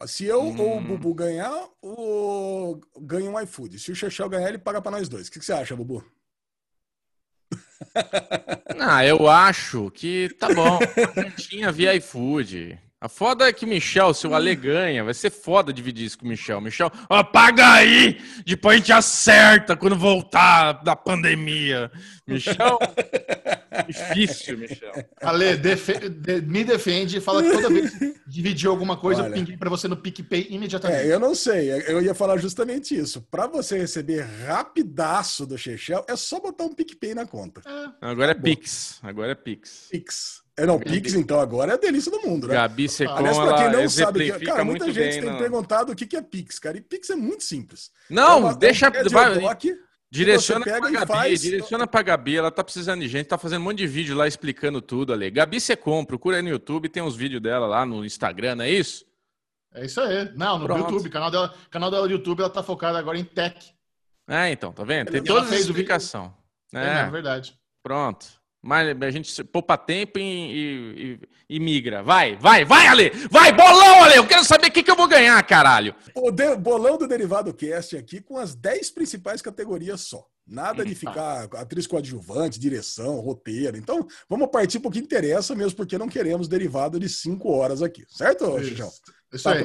Se 0.08 0.26
eu 0.26 0.42
hum. 0.42 0.60
ou 0.60 0.76
o 0.76 0.78
hum. 0.78 0.84
Bubu 0.84 1.14
ganhar, 1.14 1.52
o... 1.82 2.80
ganha 3.02 3.30
um 3.30 3.40
iFood. 3.42 3.80
Se 3.80 3.92
o 3.92 3.96
Chechel 3.96 4.30
ganhar, 4.30 4.50
ele 4.50 4.58
paga 4.58 4.82
para 4.82 4.92
nós 4.92 5.10
dois. 5.10 5.28
O 5.28 5.32
que, 5.32 5.40
que 5.40 5.46
você 5.46 5.54
acha, 5.54 5.76
Bubu? 5.76 6.04
Ah, 8.82 9.06
eu 9.06 9.28
acho 9.28 9.92
que 9.92 10.30
tá 10.40 10.48
bom. 10.54 10.80
tinha 11.36 11.70
via 11.70 11.96
iFood. 11.96 12.80
A 13.02 13.08
foda 13.08 13.48
é 13.48 13.54
que 13.54 13.64
o 13.64 13.68
Michel, 13.68 14.14
se 14.14 14.28
o 14.28 14.36
Ale 14.36 14.54
ganha, 14.56 15.06
vai 15.06 15.14
ser 15.14 15.30
foda 15.30 15.72
dividir 15.72 16.06
isso 16.06 16.18
com 16.18 16.26
o 16.26 16.28
Michel. 16.28 16.60
Michel, 16.60 16.92
ó, 17.10 17.24
paga 17.24 17.74
aí! 17.74 18.22
Depois 18.46 18.76
a 18.76 18.78
gente 18.78 18.92
acerta 18.92 19.78
quando 19.78 19.96
voltar 19.96 20.84
da 20.84 20.98
pandemia. 20.98 21.90
Michel, 22.28 22.78
Difícil, 23.88 24.58
Michel. 24.58 24.92
Ale, 25.22 25.56
defe- 25.58 26.10
de- 26.10 26.42
me 26.42 26.64
defende 26.64 27.18
e 27.18 27.22
fala 27.22 27.44
que 27.44 27.52
toda 27.52 27.70
vez 27.70 27.92
que 27.98 28.16
dividiu 28.28 28.72
alguma 28.72 28.98
coisa, 28.98 29.22
eu 29.22 29.26
Olha. 29.26 29.34
pinguei 29.34 29.58
pra 29.58 29.70
você 29.70 29.88
no 29.88 29.98
PicPay 29.98 30.48
imediatamente. 30.50 31.02
É, 31.08 31.14
eu 31.14 31.20
não 31.20 31.36
sei, 31.36 31.72
eu 31.88 32.02
ia 32.02 32.14
falar 32.14 32.38
justamente 32.38 32.98
isso. 32.98 33.22
Para 33.30 33.48
você 33.48 33.78
receber 33.78 34.22
rapidaço 34.48 35.46
do 35.46 35.58
Chechel, 35.58 36.06
é 36.08 36.16
só 36.16 36.40
botar 36.40 36.64
um 36.66 36.74
PicPay 36.74 37.14
na 37.14 37.26
conta. 37.26 37.62
Agora 38.02 38.32
é 38.32 38.36
bom. 38.36 38.44
Pix. 38.44 39.00
Agora 39.04 39.32
é 39.32 39.36
Pix. 39.36 39.88
Pix. 39.90 40.42
É, 40.58 40.66
não, 40.66 40.78
Pix, 40.78 41.14
então, 41.14 41.40
agora 41.40 41.72
é 41.72 41.76
a 41.76 41.78
delícia 41.78 42.12
do 42.12 42.20
mundo, 42.22 42.46
né? 42.48 42.54
Gabi 42.56 42.90
Secom, 42.90 43.14
Aliás, 43.16 43.38
para 43.38 43.56
quem 43.56 43.72
não 43.72 43.90
sabe, 43.90 44.32
que, 44.34 44.46
cara, 44.46 44.66
muita 44.66 44.86
gente 44.88 44.96
bem. 45.14 45.22
tem 45.22 45.32
no- 45.32 45.38
perguntado 45.38 45.94
o 45.94 45.96
que 45.96 46.06
que 46.06 46.18
é 46.18 46.22
Pix, 46.22 46.60
cara. 46.60 46.78
E 46.78 46.82
Pix 46.82 47.10
é 47.10 47.16
muito 47.16 47.46
simples. 47.46 47.92
É 48.12 48.14
Não, 48.14 48.40
uma- 48.42 48.54
deixa. 48.56 48.88
é 48.88 48.92
pad 48.92 49.08
vai- 49.10 49.40
direciona 50.12 50.66
você 50.66 50.72
pega 50.72 50.82
pra 50.82 50.92
Gabi, 51.00 51.08
faz- 51.14 51.42
direciona 51.42 51.88
pra 51.88 52.02
Gabi, 52.02 52.38
ela 52.38 52.52
tá 52.52 52.64
precisando 52.64 53.02
de 53.02 53.08
gente, 53.08 53.28
tá 53.28 53.38
fazendo 53.38 53.62
um 53.62 53.66
monte 53.66 53.78
de 53.78 53.88
vídeo 53.88 54.16
lá 54.16 54.28
explicando 54.28 54.82
tudo 54.82 55.14
ali. 55.14 55.30
Gabi 55.30 55.60
Secom, 55.62 56.04
procura 56.06 56.38
aí 56.38 56.42
no 56.42 56.50
YouTube, 56.50 56.90
tem 56.90 57.04
uns 57.04 57.16
vídeos 57.16 57.42
dela 57.42 57.68
lá 57.68 57.86
no 57.86 58.04
Instagram, 58.06 58.56
não 58.56 58.64
é 58.66 58.70
isso? 58.72 59.06
É 59.74 59.86
isso 59.86 60.02
aí. 60.02 60.32
Não, 60.36 60.58
no 60.58 60.66
Pronto. 60.66 60.92
YouTube, 60.92 61.10
canal 61.10 61.30
dela, 61.30 61.54
canal 61.70 61.92
dela 61.92 62.08
do 62.08 62.12
YouTube, 62.14 62.40
ela 62.40 62.50
tá 62.50 62.64
focada 62.64 62.98
agora 62.98 63.18
em 63.20 63.24
tech. 63.24 63.72
É, 64.28 64.52
então, 64.52 64.72
tá 64.74 64.84
vendo? 64.84 65.08
Tem 65.12 65.18
Ela 65.20 65.28
toda 65.28 65.42
a 65.42 65.44
vídeo- 65.46 65.60
explicação. 65.60 66.34
É, 66.74 67.02
É, 67.02 67.10
verdade. 67.10 67.56
pronto. 67.84 68.39
Mas 68.62 68.90
a 69.02 69.10
gente 69.12 69.32
se- 69.32 69.44
poupa 69.44 69.78
tempo 69.78 70.20
e, 70.20 70.22
e- 70.22 71.14
e- 71.14 71.56
e 71.56 71.60
migra. 71.60 72.04
Vai, 72.04 72.36
vai, 72.36 72.66
vai, 72.66 72.88
Ale! 72.88 73.10
Vai, 73.32 73.54
bolão, 73.54 74.04
Ale! 74.04 74.16
Eu 74.18 74.28
quero 74.28 74.44
saber 74.44 74.68
o 74.68 74.72
que, 74.72 74.84
que 74.84 74.92
eu 74.92 74.96
vou 74.98 75.08
ganhar, 75.08 75.42
caralho! 75.44 75.96
O 76.14 76.30
de- 76.30 76.56
bolão 76.58 76.98
do 76.98 77.08
Derivado 77.08 77.54
Cast 77.54 77.96
aqui 77.96 78.20
com 78.22 78.38
as 78.38 78.54
10 78.56 78.92
principais 78.92 79.42
categorias 79.42 80.02
só. 80.02 80.26
Nada 80.46 80.84
de 80.84 80.96
ficar 80.96 81.44
atriz 81.56 81.86
coadjuvante, 81.88 82.60
direção, 82.60 83.20
roteiro. 83.20 83.78
Então, 83.78 84.06
vamos 84.28 84.50
partir 84.52 84.80
pro 84.80 84.90
que 84.92 84.98
interessa 85.00 85.56
mesmo, 85.56 85.78
porque 85.78 85.98
não 85.98 86.10
queremos 86.10 86.48
derivado 86.48 87.00
de 87.00 87.08
5 87.08 87.50
horas 87.52 87.82
aqui. 87.84 88.04
Certo, 88.10 88.60
Xixão? 88.64 88.88
Isso, 88.88 89.02
isso 89.34 89.44
Tá 89.44 89.54
aí. 89.54 89.64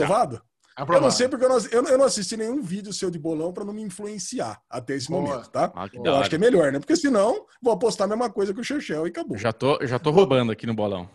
Aprovado? 0.77 1.05
Eu 1.05 1.09
não 1.09 1.17
sei 1.17 1.29
porque 1.29 1.45
eu 1.45 1.49
não, 1.49 1.59
eu, 1.71 1.83
não- 1.83 1.91
eu 1.91 1.99
não 1.99 2.05
assisti 2.05 2.37
nenhum 2.37 2.63
vídeo 2.63 2.93
seu 2.93 3.11
de 3.11 3.19
bolão 3.19 3.53
para 3.53 3.65
não 3.65 3.73
me 3.73 3.83
influenciar 3.83 4.61
até 4.69 4.95
esse 4.97 5.09
Boa. 5.09 5.23
momento, 5.23 5.49
tá? 5.51 5.73
Ah, 5.75 5.89
Eu 5.93 6.03
hora. 6.13 6.21
acho 6.21 6.31
que 6.31 6.37
é 6.37 6.39
melhor, 6.39 6.73
né? 6.73 6.79
Porque 6.79 6.97
senão 6.97 7.47
vou 7.63 7.73
apostar 7.73 8.07
a 8.07 8.09
mesma 8.09 8.31
coisa 8.31 8.53
que 8.55 8.61
o 8.61 8.65
Chechel 8.65 9.07
e 9.07 9.11
acabou. 9.11 9.37
Já 9.39 9.53
tô, 9.53 9.79
já 9.87 9.99
tô 9.99 10.11
roubando 10.11 10.53
aqui 10.53 10.67
no 10.67 10.75
bolão. 10.75 11.09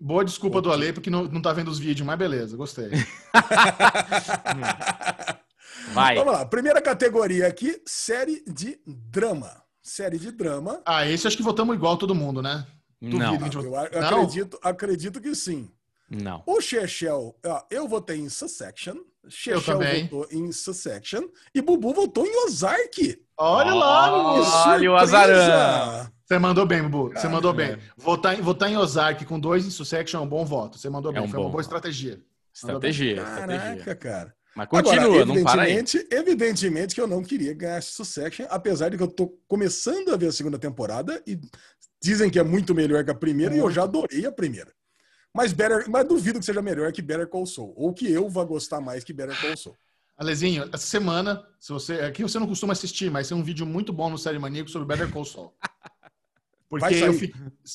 Boa 0.00 0.24
desculpa 0.24 0.60
do 0.60 0.72
Ale, 0.72 0.92
porque 0.92 1.08
não, 1.08 1.24
não 1.24 1.40
tá 1.40 1.52
vendo 1.52 1.70
os 1.70 1.78
vídeos, 1.78 2.04
mas 2.06 2.18
beleza, 2.18 2.56
gostei. 2.56 2.90
Vai. 5.92 6.16
Vamos 6.16 6.32
lá, 6.32 6.44
primeira 6.46 6.80
categoria 6.82 7.46
aqui, 7.46 7.80
série 7.86 8.42
de 8.46 8.78
drama. 8.86 9.62
Série 9.82 10.18
de 10.18 10.32
drama. 10.32 10.80
Ah, 10.86 11.06
esse 11.06 11.26
acho 11.26 11.36
que 11.36 11.42
votamos 11.42 11.74
igual 11.76 11.96
todo 11.96 12.14
mundo, 12.14 12.40
né? 12.42 12.66
Não, 13.00 13.10
Duvido. 13.36 13.44
gente- 13.44 13.56
Eu, 13.56 13.62
eu 13.64 14.00
Não? 14.00 14.08
acredito, 14.22 14.58
acredito 14.62 15.20
que 15.20 15.34
sim. 15.34 15.70
Não. 16.10 16.42
O 16.46 16.60
Chechel, 16.60 17.34
ó, 17.44 17.62
eu 17.70 17.88
votei 17.88 18.18
em 18.18 18.28
Succession. 18.28 18.96
Chechel 19.28 19.78
votou 19.80 20.26
em 20.30 20.52
Succession. 20.52 21.22
E 21.54 21.62
Bubu 21.62 21.92
votou 21.94 22.26
em 22.26 22.44
Ozark. 22.46 23.18
Olha 23.38 23.74
lá, 23.74 24.12
Olha 24.12 24.38
Bubu. 24.44 24.50
Olha 24.68 24.92
o 24.92 24.96
azarão. 24.96 26.10
Você 26.24 26.38
mandou 26.38 26.66
bem, 26.66 26.82
Bubu. 26.82 27.10
Você 27.14 27.28
mandou 27.28 27.52
bem. 27.52 27.76
Votar 27.96 28.38
em, 28.38 28.42
votar 28.42 28.70
em 28.70 28.76
Ozark 28.76 29.24
com 29.24 29.38
dois 29.40 29.66
em 29.66 29.70
Succession 29.70 30.18
é 30.18 30.20
um 30.24 30.28
bom 30.28 30.44
voto. 30.44 30.78
Você 30.78 30.88
mandou 30.88 31.10
É 31.10 31.14
bem. 31.14 31.24
um 31.24 31.28
Foi 31.28 31.38
uma 31.38 31.44
bom 31.46 31.50
boa 31.52 31.62
voto. 31.62 31.74
estratégia. 31.74 32.20
Estratégia, 32.54 33.16
Caraca, 33.16 33.54
estratégia. 33.54 33.94
cara. 33.96 34.34
Mas 34.54 34.68
continua, 34.68 35.02
Agora, 35.04 35.26
não 35.26 35.42
para 35.42 35.62
aí. 35.62 35.72
evidentemente, 35.72 36.14
evidentemente 36.14 36.94
que 36.94 37.00
eu 37.00 37.08
não 37.08 37.22
queria 37.24 37.52
ganhar 37.52 37.82
Succession, 37.82 38.46
apesar 38.48 38.88
de 38.88 38.96
que 38.96 39.02
eu 39.02 39.08
tô 39.08 39.36
começando 39.48 40.12
a 40.14 40.16
ver 40.16 40.28
a 40.28 40.32
segunda 40.32 40.56
temporada 40.58 41.20
e 41.26 41.36
dizem 42.00 42.30
que 42.30 42.38
é 42.38 42.42
muito 42.44 42.72
melhor 42.74 43.02
que 43.04 43.10
a 43.10 43.14
primeira 43.14 43.54
e 43.54 43.58
eu 43.58 43.68
já 43.70 43.82
adorei 43.82 44.24
a 44.24 44.30
primeira. 44.30 44.72
Mas, 45.34 45.52
Better, 45.52 45.90
mas 45.90 46.06
duvido 46.06 46.38
que 46.38 46.44
seja 46.44 46.62
melhor 46.62 46.92
que 46.92 47.02
Better 47.02 47.26
Call 47.26 47.44
Saul, 47.46 47.72
ou 47.76 47.92
que 47.92 48.10
eu 48.10 48.28
vá 48.28 48.44
gostar 48.44 48.80
mais 48.80 49.02
que 49.02 49.12
Better 49.12 49.38
Call 49.40 49.56
Saul. 49.56 49.76
Alezinho, 50.16 50.62
essa 50.72 50.86
semana, 50.86 51.44
se 51.58 51.72
você, 51.72 51.94
aqui 51.94 52.22
você 52.22 52.38
não 52.38 52.46
costuma 52.46 52.72
assistir, 52.72 53.10
mas 53.10 53.28
tem 53.28 53.36
um 53.36 53.42
vídeo 53.42 53.66
muito 53.66 53.92
bom 53.92 54.08
no 54.08 54.16
Série 54.16 54.38
Maníaco 54.38 54.70
sobre 54.70 54.86
Better 54.86 55.10
Call 55.12 55.24
Saul. 55.24 55.52
Porque 56.68 56.94
eu 56.94 57.12
fi- 57.12 57.32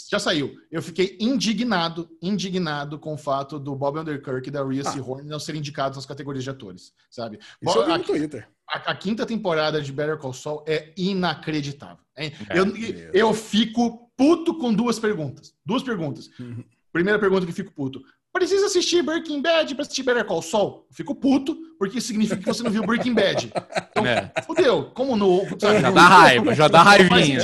já 0.10 0.20
saiu. 0.20 0.58
Eu 0.72 0.82
fiquei 0.82 1.18
indignado, 1.22 2.10
indignado 2.22 2.98
com 3.00 3.14
o 3.14 3.18
fato 3.18 3.58
do 3.60 3.74
Bob 3.76 3.98
Underkirk 4.00 4.48
e 4.48 4.52
da 4.52 4.66
Rhea 4.66 4.84
Ah. 4.86 4.92
Seahorn 4.92 5.28
não 5.28 5.40
serem 5.40 5.60
indicados 5.60 5.96
nas 5.98 6.06
categorias 6.06 6.44
de 6.44 6.50
atores, 6.50 6.94
sabe? 7.10 7.40
Isso 7.62 7.78
eu 7.78 7.86
vi 7.86 7.92
a, 7.94 7.98
no 7.98 8.04
Twitter. 8.04 8.50
a- 8.68 8.92
a 8.92 8.96
quinta 8.96 9.26
temporada 9.26 9.82
de 9.82 9.92
Better 9.94 10.18
Call 10.18 10.34
Saul 10.34 10.64
é 10.68 10.92
inacreditável. 10.98 12.04
hein? 12.18 12.34
É, 12.50 12.60
eu, 12.60 12.66
eu 13.14 13.34
fico 13.34 14.12
puto 14.18 14.58
com 14.58 14.74
duas 14.74 14.98
perguntas. 15.00 15.54
Duas 15.66 15.84
perguntas. 15.84 16.30
Uhum. 16.40 16.64
Primeira 16.92 17.20
pergunta 17.20 17.46
que 17.46 17.52
eu 17.52 17.56
fico 17.56 17.72
puto. 17.74 18.02
Precisa 18.32 18.68
assistir 18.68 19.02
Breaking 19.02 19.42
Bad 19.42 19.74
pra 19.74 19.82
assistir 19.82 20.04
Better 20.04 20.24
Call 20.24 20.42
Saul? 20.42 20.86
Eu 20.90 20.96
fico 20.96 21.16
puto, 21.16 21.58
porque 21.80 21.98
isso 21.98 22.08
significa 22.08 22.38
que 22.38 22.46
você 22.46 22.62
não 22.62 22.70
viu 22.72 22.86
Breaking 22.86 23.14
Bad. 23.14 23.52
Então, 23.92 24.06
É. 24.06 24.32
fudeu. 24.46 24.92
Como 24.94 25.16
no... 25.16 25.46
Já 25.60 25.90
dá 25.92 26.02
raiva, 26.08 26.54
já 26.54 26.68
dá 26.68 26.78
Não 26.80 26.86
raivinha. 26.86 27.40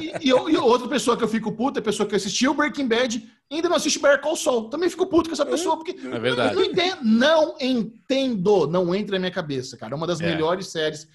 E, 0.00 0.28
e, 0.28 0.28
e 0.28 0.56
outra 0.58 0.86
pessoa 0.88 1.16
que 1.16 1.24
eu 1.24 1.28
fico 1.28 1.50
puto 1.52 1.78
é 1.78 1.80
a 1.80 1.84
pessoa 1.84 2.06
que 2.08 2.14
assistiu 2.14 2.52
Breaking 2.54 2.86
Bad 2.86 3.26
e 3.50 3.54
ainda 3.56 3.68
não 3.70 3.76
assiste 3.76 3.98
Better 3.98 4.20
Call 4.20 4.36
Saul. 4.36 4.68
Também 4.68 4.90
fico 4.90 5.06
puto 5.06 5.30
com 5.30 5.34
essa 5.34 5.46
pessoa, 5.46 5.76
porque 5.76 5.92
É 6.06 6.18
verdade. 6.18 6.54
não 6.54 6.62
entendo, 6.64 6.98
não 7.02 7.56
entendo, 7.58 8.66
não 8.66 8.94
entra 8.94 9.12
na 9.16 9.20
minha 9.20 9.32
cabeça, 9.32 9.76
cara. 9.76 9.96
Uma 9.96 10.06
das 10.06 10.20
É. 10.20 10.26
melhores 10.26 10.68
séries 10.68 11.08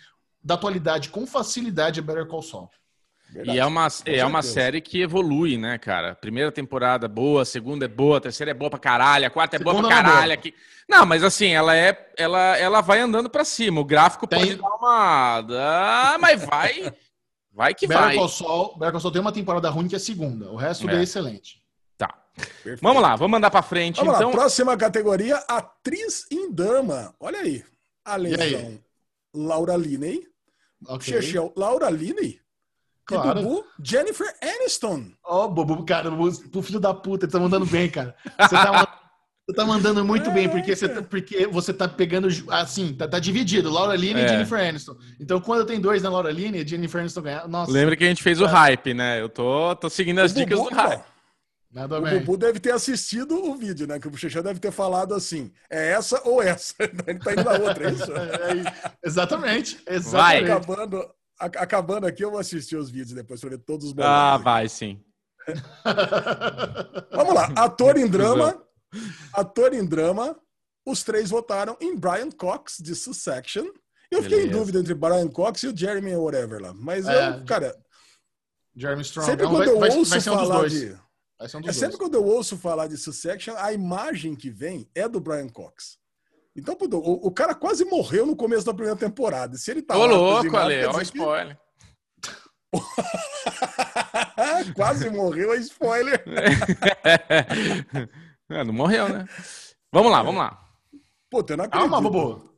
da 0.44 0.56
atualidade, 0.56 1.10
com 1.10 1.26
facilidade, 1.28 2.00
é 2.00 2.04
Better 2.04 2.26
Call 2.28 2.42
Saul. 2.42 2.70
E 3.46 3.58
é 3.60 3.66
uma, 3.66 3.88
é 4.06 4.26
uma 4.26 4.42
série 4.42 4.80
que 4.82 5.02
evolui, 5.02 5.58
né, 5.58 5.78
cara? 5.78 6.16
Primeira 6.16 6.52
temporada 6.52 7.08
boa, 7.08 7.44
segunda 7.46 7.86
é 7.86 7.88
boa, 7.88 8.22
terceira 8.22 8.52
é 8.52 8.54
boa 8.54 8.70
pra 8.70 8.80
caralho, 8.80 9.26
a 9.26 9.30
quarta 9.30 9.56
é 9.56 9.60
boa 9.60 9.76
Segunda 9.76 9.88
pra 9.90 9.96
não 9.98 10.02
é 10.02 10.04
boa. 10.04 10.14
caralho. 10.16 10.34
Aqui... 10.34 10.54
Não, 10.88 11.06
mas 11.06 11.24
assim, 11.24 11.48
ela 11.50 11.76
é. 11.76 12.12
Ela, 12.18 12.58
ela 12.58 12.82
vai 12.82 13.00
andando 13.00 13.30
pra 13.30 13.46
cima. 13.46 13.80
O 13.82 13.86
gráfico 13.86 14.28
Tem- 14.28 14.40
pode 14.40 14.56
dar 14.56 14.68
uma. 14.76 15.46
Ah, 15.52 16.18
mas 16.20 16.44
vai. 16.46 16.94
Vai 17.52 17.74
que 17.74 17.88
Better 17.88 18.04
vai. 18.04 18.16
Call 18.16 18.28
Saul, 18.30 18.74
Better 18.78 18.92
Call 18.92 19.00
Saul 19.02 19.12
tem 19.14 19.22
uma 19.22 19.32
temporada 19.32 19.70
ruim 19.70 19.88
que 19.88 19.96
é 19.96 19.98
a 19.98 20.02
segunda. 20.02 20.52
O 20.52 20.56
resto 20.56 20.90
É. 20.90 20.96
é 20.96 21.04
excelente. 21.04 21.62
Tá. 21.98 22.14
Perfeito. 22.36 22.82
Vamos 22.82 23.02
lá, 23.02 23.16
vamos 23.16 23.38
andar 23.38 23.52
pra 23.52 23.62
frente. 23.62 23.98
Vamos 23.98 24.16
então, 24.16 24.30
lá, 24.30 24.36
próxima 24.36 24.76
categoria, 24.76 25.38
atriz 25.48 26.26
em 26.32 26.52
drama. 26.52 27.14
Olha 27.20 27.40
aí. 27.40 27.64
A 28.04 28.18
E 28.20 28.26
aí? 28.26 28.32
lesão, 28.36 28.80
Laura 29.34 29.76
Linney. 29.78 30.28
Ok. 30.88 31.02
Chechel, 31.14 31.54
Laura 31.56 31.90
Linney. 31.90 32.42
Claro. 33.06 33.40
E 33.40 33.44
Bubu, 33.44 33.66
Jennifer 33.84 34.34
Aniston. 34.42 35.12
Ó, 35.26 35.48
Bobo, 35.48 35.84
cara, 35.86 36.10
o 36.12 36.62
filho 36.62 36.80
da 36.80 36.94
puta, 36.94 37.26
ele 37.26 37.32
tá 37.32 37.40
mandando 37.40 37.66
bem, 37.66 37.90
cara. 37.90 38.16
Você 38.40 38.56
tá, 38.56 39.00
você 39.46 39.56
tá 39.56 39.66
mandando 39.66 40.06
muito 40.06 40.32
bem, 40.32 40.48
porque 40.48 40.74
você, 40.74 40.88
tá, 40.88 41.02
porque 41.04 41.46
você 41.48 41.74
tá 41.74 41.86
pegando, 41.88 42.30
assim, 42.50 42.94
tá, 42.94 43.06
tá 43.08 43.20
dividido, 43.20 43.70
Laura 43.70 43.96
Linney 43.96 44.24
É. 44.24 44.26
e 44.26 44.30
Jennifer 44.30 44.60
Aniston. 44.70 44.96
Então, 45.20 45.42
quando 45.42 45.66
tem 45.66 45.82
dois 45.82 46.02
na 46.02 46.10
Laura 46.10 46.32
Linney, 46.32 46.62
a 46.62 46.66
Jennifer 46.66 47.02
Aniston 47.02 47.22
ganha. 47.24 47.46
Nossa, 47.48 47.72
lembra 47.72 47.96
que 47.98 48.06
a 48.06 48.08
gente 48.08 48.24
fez 48.24 48.40
o 48.40 48.46
hype, 48.46 48.94
né? 48.94 49.20
Eu 49.22 49.28
tô, 49.28 49.76
tô 49.76 49.90
seguindo 49.90 50.20
as 50.20 50.32
O 50.32 50.36
dicas 50.36 50.58
Bubu, 50.58 50.70
do 50.70 50.76
hype. 50.78 51.00
ó, 51.02 51.04
nada 51.74 52.00
o 52.00 52.02
bem. 52.02 52.20
Bubu 52.20 52.38
deve 52.38 52.60
ter 52.62 52.72
assistido 52.72 53.36
o 53.36 53.54
vídeo, 53.56 53.86
né? 53.86 54.00
Que 54.00 54.08
o 54.08 54.16
Chechel 54.16 54.44
deve 54.44 54.62
ter 54.62 54.72
falado 54.72 55.14
assim: 55.14 55.52
é 55.70 55.92
essa 55.92 56.22
ou 56.24 56.42
essa. 56.42 56.74
Ele 57.06 57.20
tá 57.20 57.34
indo 57.34 57.44
na 57.44 57.52
outra, 57.52 57.90
é 57.90 57.92
isso? 57.92 58.12
É, 58.14 58.24
é, 58.62 58.74
exatamente, 59.04 59.78
Vai. 59.86 59.96
exatamente. 59.98 60.52
Acabando, 60.52 61.06
acabando 61.46 62.06
aqui, 62.08 62.24
eu 62.24 62.32
vou 62.32 62.40
assistir 62.40 62.76
os 62.76 62.90
vídeos 62.90 63.14
depois 63.14 63.40
pra 63.42 63.50
ver 63.52 63.58
todos 63.60 63.88
os 63.88 63.94
Ah, 64.00 64.32
bolões. 64.38 64.44
vai 64.44 64.70
sim. 64.70 65.04
Vamos 67.12 67.34
lá, 67.34 67.52
ator 67.56 67.98
em 67.98 68.08
drama. 68.08 68.62
Ator 69.34 69.74
em 69.74 69.86
drama. 69.86 70.40
Os 70.86 71.04
três 71.04 71.30
votaram 71.30 71.78
em 71.80 71.96
Brian 71.98 72.30
Cox, 72.30 72.78
de 72.80 72.94
Succession. 72.96 73.66
Eu 74.12 74.22
fiquei 74.22 74.40
em 74.40 74.42
Beleza. 74.44 74.60
dúvida 74.60 74.80
entre 74.80 74.94
Brian 74.94 75.28
Cox 75.30 75.64
e 75.64 75.68
o 75.68 75.76
Jeremy 75.78 76.16
whatever 76.16 76.62
lá. 76.62 76.74
Mas 76.74 77.08
É, 77.08 77.30
eu, 77.40 77.46
cara, 77.46 77.76
Jeremy 78.76 79.02
Strong. 79.02 79.30
sempre 79.30 79.46
É 79.46 79.50
quando 79.50 79.64
eu 79.64 79.80
vai- 79.80 79.90
ouço 79.90 80.10
vai 80.12 80.22
falar 80.22 80.68
de. 80.70 80.92
Um 81.56 81.68
É 81.68 81.74
sempre 81.74 81.98
quando 81.98 82.16
eu 82.16 82.24
ouço 82.26 82.58
falar 82.58 82.88
de 82.88 82.98
Succession, 82.98 83.56
a 83.58 83.74
imagem 83.74 84.36
que 84.36 84.50
vem 84.50 84.90
é 84.96 85.08
do 85.10 85.20
Brian 85.20 85.50
Cox. 85.50 85.98
Então, 86.56 86.78
o, 86.80 87.28
o 87.28 87.32
cara 87.32 87.56
quase 87.56 87.84
morreu 87.86 88.26
no 88.26 88.36
começo 88.36 88.66
da 88.66 88.74
primeira 88.74 88.98
temporada. 88.98 89.58
Se 89.58 89.72
ele 89.72 89.82
tá 89.82 89.98
Ô, 89.98 90.06
lá 90.06 90.14
louco, 90.14 90.56
Ale, 90.56 90.86
ó, 90.86 90.90
o 90.90 90.92
dizer 90.92 91.12
que- 91.12 91.18
spoiler. 91.18 91.58
quase 94.76 95.10
morreu, 95.10 95.54
é 95.54 95.58
spoiler. 95.58 96.24
É, 98.50 98.64
não 98.64 98.74
morreu, 98.74 99.08
né? 99.08 99.26
Vamos 99.92 100.12
lá, 100.12 100.22
vamos 100.22 100.42
lá. 100.42 100.60
Puta, 101.32 101.54
eu 101.54 101.58
não 101.58 101.66
acredito. 101.66 101.90
Calma, 101.90 102.02
Bobo. 102.12 102.54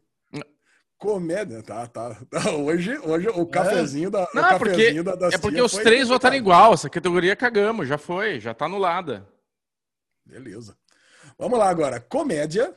Comédia, 0.98 1.62
tá, 1.62 1.86
tá. 1.88 2.16
tá. 2.30 2.52
Hoje, 2.52 2.98
hoje 3.00 3.30
o 3.30 3.46
cafezinho 3.46 4.10
da. 4.10 4.28
Não, 4.34 4.42
o 4.42 4.46
é 4.46 4.58
porque, 4.58 5.04
da, 5.04 5.30
é 5.32 5.38
porque 5.38 5.62
os 5.62 5.74
três 5.74 6.10
votaram 6.10 6.36
igual. 6.36 6.74
Essa 6.74 6.90
categoria 6.90 7.36
cagamos, 7.36 7.88
já 7.88 7.98
foi, 7.98 8.40
já 8.40 8.54
tá 8.54 8.66
anulada. 8.66 9.28
Beleza. 10.26 10.76
Vamos 11.38 11.60
lá 11.60 11.70
agora. 11.70 12.00
Comédia. 12.00 12.74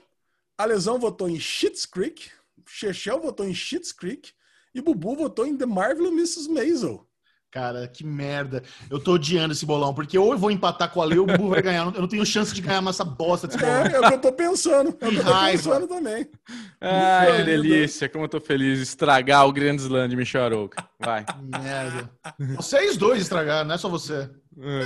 A 0.59 0.64
Lesão 0.64 0.99
votou 0.99 1.29
em 1.29 1.38
Schitt's 1.38 1.87
Creek. 1.87 2.31
Chechel 2.66 3.21
votou 3.21 3.47
em 3.47 3.55
Schitt's 3.55 3.92
Creek. 3.92 4.33
E 4.75 4.81
Bubu 4.81 5.14
votou 5.14 5.47
em 5.47 5.57
The 5.57 5.64
Marvelous 5.64 6.12
Mrs. 6.12 6.51
Maisel. 6.51 7.07
Cara, 7.49 7.87
que 7.87 8.05
merda. 8.05 8.62
Eu 8.90 8.99
tô 8.99 9.12
odiando 9.12 9.54
esse 9.54 9.65
bolão, 9.65 9.94
porque 9.94 10.19
ou 10.19 10.33
eu 10.33 10.38
vou 10.38 10.50
empatar 10.50 10.90
com 10.92 11.00
a 11.00 11.04
Lei 11.04 11.19
ou 11.19 11.25
o 11.25 11.27
Bubu 11.29 11.50
vai 11.50 11.63
ganhar. 11.63 11.87
Eu 11.87 12.00
não 12.00 12.09
tenho 12.09 12.27
chance 12.27 12.52
de 12.52 12.61
ganhar 12.61 12.85
essa 12.88 13.04
bosta 13.04 13.46
desse 13.46 13.59
bolão. 13.59 13.85
É, 13.85 13.92
é 13.92 14.00
o 14.00 14.09
que 14.09 14.15
eu 14.15 14.21
tô 14.21 14.33
pensando. 14.33 14.88
É 15.00 15.06
o 15.06 15.11
que 15.11 15.17
eu 15.17 15.25
tô 15.25 15.31
raiva. 15.31 15.63
pensando 15.63 15.87
também. 15.87 16.29
Ai, 16.81 17.37
que 17.37 17.42
delícia, 17.44 18.09
como 18.09 18.25
eu 18.25 18.29
tô 18.29 18.40
feliz. 18.40 18.81
Estragar 18.81 19.46
o 19.46 19.52
Grand 19.52 19.77
Slam 19.77 20.09
de 20.09 20.17
Michel 20.17 20.44
Arouca. 20.44 20.85
Vai. 20.98 21.25
Merda. 21.40 22.11
Vocês 22.56 22.96
dois 22.96 23.23
estragaram, 23.23 23.69
não 23.69 23.77
é 23.77 23.79
só 23.79 23.88
você. 23.88 24.29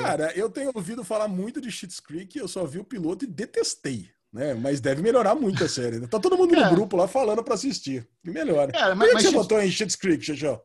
Cara, 0.02 0.32
eu 0.36 0.50
tenho 0.50 0.70
ouvido 0.74 1.02
falar 1.02 1.28
muito 1.28 1.62
de 1.62 1.70
Schitt's 1.72 1.98
Creek, 1.98 2.38
eu 2.38 2.46
só 2.46 2.66
vi 2.66 2.78
o 2.78 2.84
piloto 2.84 3.24
e 3.24 3.28
detestei. 3.28 4.10
Né? 4.32 4.54
Mas 4.54 4.80
deve 4.80 5.02
melhorar 5.02 5.34
muito 5.34 5.62
a 5.62 5.68
série. 5.68 5.98
né? 5.98 6.06
Tá 6.06 6.18
todo 6.18 6.36
mundo 6.38 6.54
no 6.54 6.62
É. 6.62 6.70
grupo 6.70 6.96
lá 6.96 7.06
falando 7.06 7.42
pra 7.44 7.54
assistir. 7.54 8.08
Que 8.24 8.30
melhora. 8.30 8.72
Cara, 8.72 8.90
Por 8.90 8.96
mas- 8.98 9.08
que 9.08 9.14
mas 9.14 9.22
você 9.24 9.30
votou 9.30 9.60
em 9.60 9.70
Schitt's 9.70 9.96
Creek, 9.96 10.24
Xixão? 10.24 10.60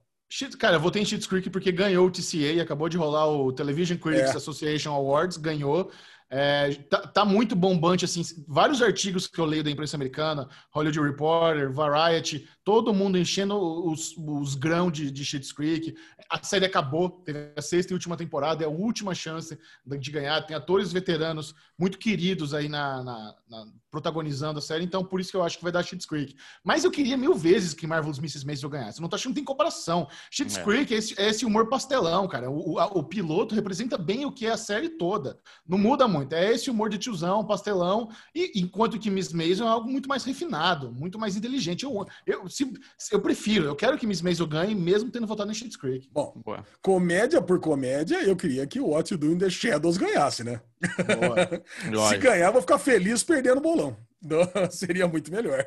Cara, 0.60 0.76
eu 0.76 0.80
votei 0.80 1.02
em 1.02 1.06
Schitt's 1.06 1.28
Creek 1.28 1.50
porque 1.50 1.72
ganhou 1.72 2.06
o 2.08 2.12
TCA 2.12 2.54
e 2.54 2.62
acabou 2.62 2.88
de 2.90 2.98
rolar 2.98 3.28
o 3.28 3.52
Television 3.54 3.98
Critics 3.98 4.34
É. 4.34 4.38
Association 4.38 4.92
Awards, 4.94 5.38
ganhou. 5.38 5.92
É, 6.30 6.74
tá, 6.90 7.08
tá 7.08 7.26
muito 7.26 7.56
bombante, 7.56 8.04
assim, 8.04 8.22
vários 8.48 8.82
artigos 8.82 9.28
que 9.28 9.40
eu 9.40 9.46
leio 9.46 9.64
da 9.64 9.72
imprensa 9.72 9.96
americana, 9.96 10.50
Hollywood 10.72 11.00
Reporter, 11.00 11.72
Variety, 11.72 12.46
todo 12.66 12.94
mundo 12.94 13.18
enchendo 13.18 13.56
os, 13.90 14.14
os 14.18 14.54
grãos 14.56 14.92
de, 14.92 15.10
de 15.10 15.24
Schitt's 15.24 15.54
Creek. 15.54 15.96
A 16.30 16.44
série 16.44 16.66
acabou, 16.66 17.10
teve 17.24 17.54
a 17.56 17.62
sexta 17.62 17.94
e 17.94 17.96
última 17.96 18.18
temporada, 18.18 18.62
é 18.62 18.68
a 18.68 18.70
última 18.70 19.16
chance 19.16 19.58
de 19.86 20.12
ganhar. 20.12 20.42
Tem 20.42 20.56
atores 20.56 20.92
veteranos 20.92 21.56
muito 21.80 21.98
queridos 21.98 22.54
aí 22.54 22.68
na, 22.68 23.02
na- 23.04 23.36
na- 23.50 23.68
protagonizando 23.90 24.60
a 24.60 24.62
série, 24.62 24.84
então 24.84 25.04
por 25.04 25.20
isso 25.20 25.32
que 25.32 25.38
eu 25.38 25.44
acho 25.44 25.58
que 25.58 25.64
vai 25.64 25.72
dar 25.72 25.84
Schitt's 25.84 26.06
Creek. 26.06 26.36
Mas 26.64 26.84
eu 26.84 26.92
queria 26.92 27.16
mil 27.18 27.34
vezes 27.34 27.74
que 27.74 27.88
Marvel's 27.88 28.18
Mrs. 28.20 28.46
Maisel 28.46 28.70
ganhasse. 28.70 29.00
Eu 29.00 29.02
não 29.02 29.10
tô 29.10 29.16
achando 29.16 29.32
que 29.34 29.38
tem 29.40 29.46
comparação. 29.46 30.08
Schitt's 30.32 30.58
É. 30.58 30.64
Creek 30.64 30.94
é 30.94 30.98
esse, 30.98 31.20
é 31.20 31.30
esse 31.30 31.46
humor 31.46 31.68
pastelão, 31.70 32.28
cara. 32.28 32.50
O, 32.52 32.74
o- 32.74 32.80
a- 32.80 32.88
o 32.88 33.04
piloto 33.04 33.56
representa 33.56 33.98
bem 33.98 34.26
o 34.26 34.32
que 34.32 34.46
é 34.46 34.52
a 34.52 34.58
série 34.58 34.90
toda. 34.90 35.40
Não 35.68 35.78
muda 35.78 36.08
muito. 36.08 36.34
É 36.34 36.52
esse 36.54 36.70
humor 36.70 36.90
de 36.90 36.98
tiozão, 36.98 37.46
pastelão. 37.46 38.10
E 38.36 38.52
enquanto 38.60 39.00
que 39.00 39.10
Miss 39.10 39.32
Maisel 39.32 39.66
é 39.66 39.70
algo 39.70 39.90
muito 39.90 40.10
mais 40.10 40.24
refinado, 40.24 40.92
muito 40.92 41.18
mais 41.18 41.36
inteligente. 41.36 41.84
Eu, 41.84 42.06
eu, 42.26 42.50
se- 42.50 42.72
se- 42.98 43.14
eu 43.14 43.22
prefiro, 43.22 43.66
eu 43.66 43.76
quero 43.76 43.98
que 43.98 44.06
Miss 44.08 44.22
Maisel 44.22 44.48
ganhe, 44.48 44.76
mesmo 44.76 45.10
tendo 45.10 45.26
votado 45.28 45.50
em 45.50 45.54
Schitt's 45.54 45.78
Creek. 45.78 46.10
Bom, 46.12 46.34
Boa. 46.46 46.66
comédia 46.82 47.42
por 47.42 47.60
comédia, 47.60 48.22
eu 48.24 48.36
queria 48.36 48.68
que 48.68 48.80
o 48.80 48.90
What 48.90 49.14
You 49.14 49.18
Do 49.18 49.32
in 49.32 49.38
the 49.38 49.50
Shadows 49.50 49.98
ganhasse, 49.98 50.44
né? 50.44 50.62
Se 52.10 52.18
ganhar, 52.18 52.48
eu 52.48 52.52
vou 52.54 52.62
ficar 52.62 52.78
feliz 52.78 53.24
perdendo 53.24 53.58
o 53.58 53.62
bolão. 53.78 53.98
Não, 54.22 54.40
Seria 54.72 55.08
muito 55.08 55.32
melhor. 55.32 55.66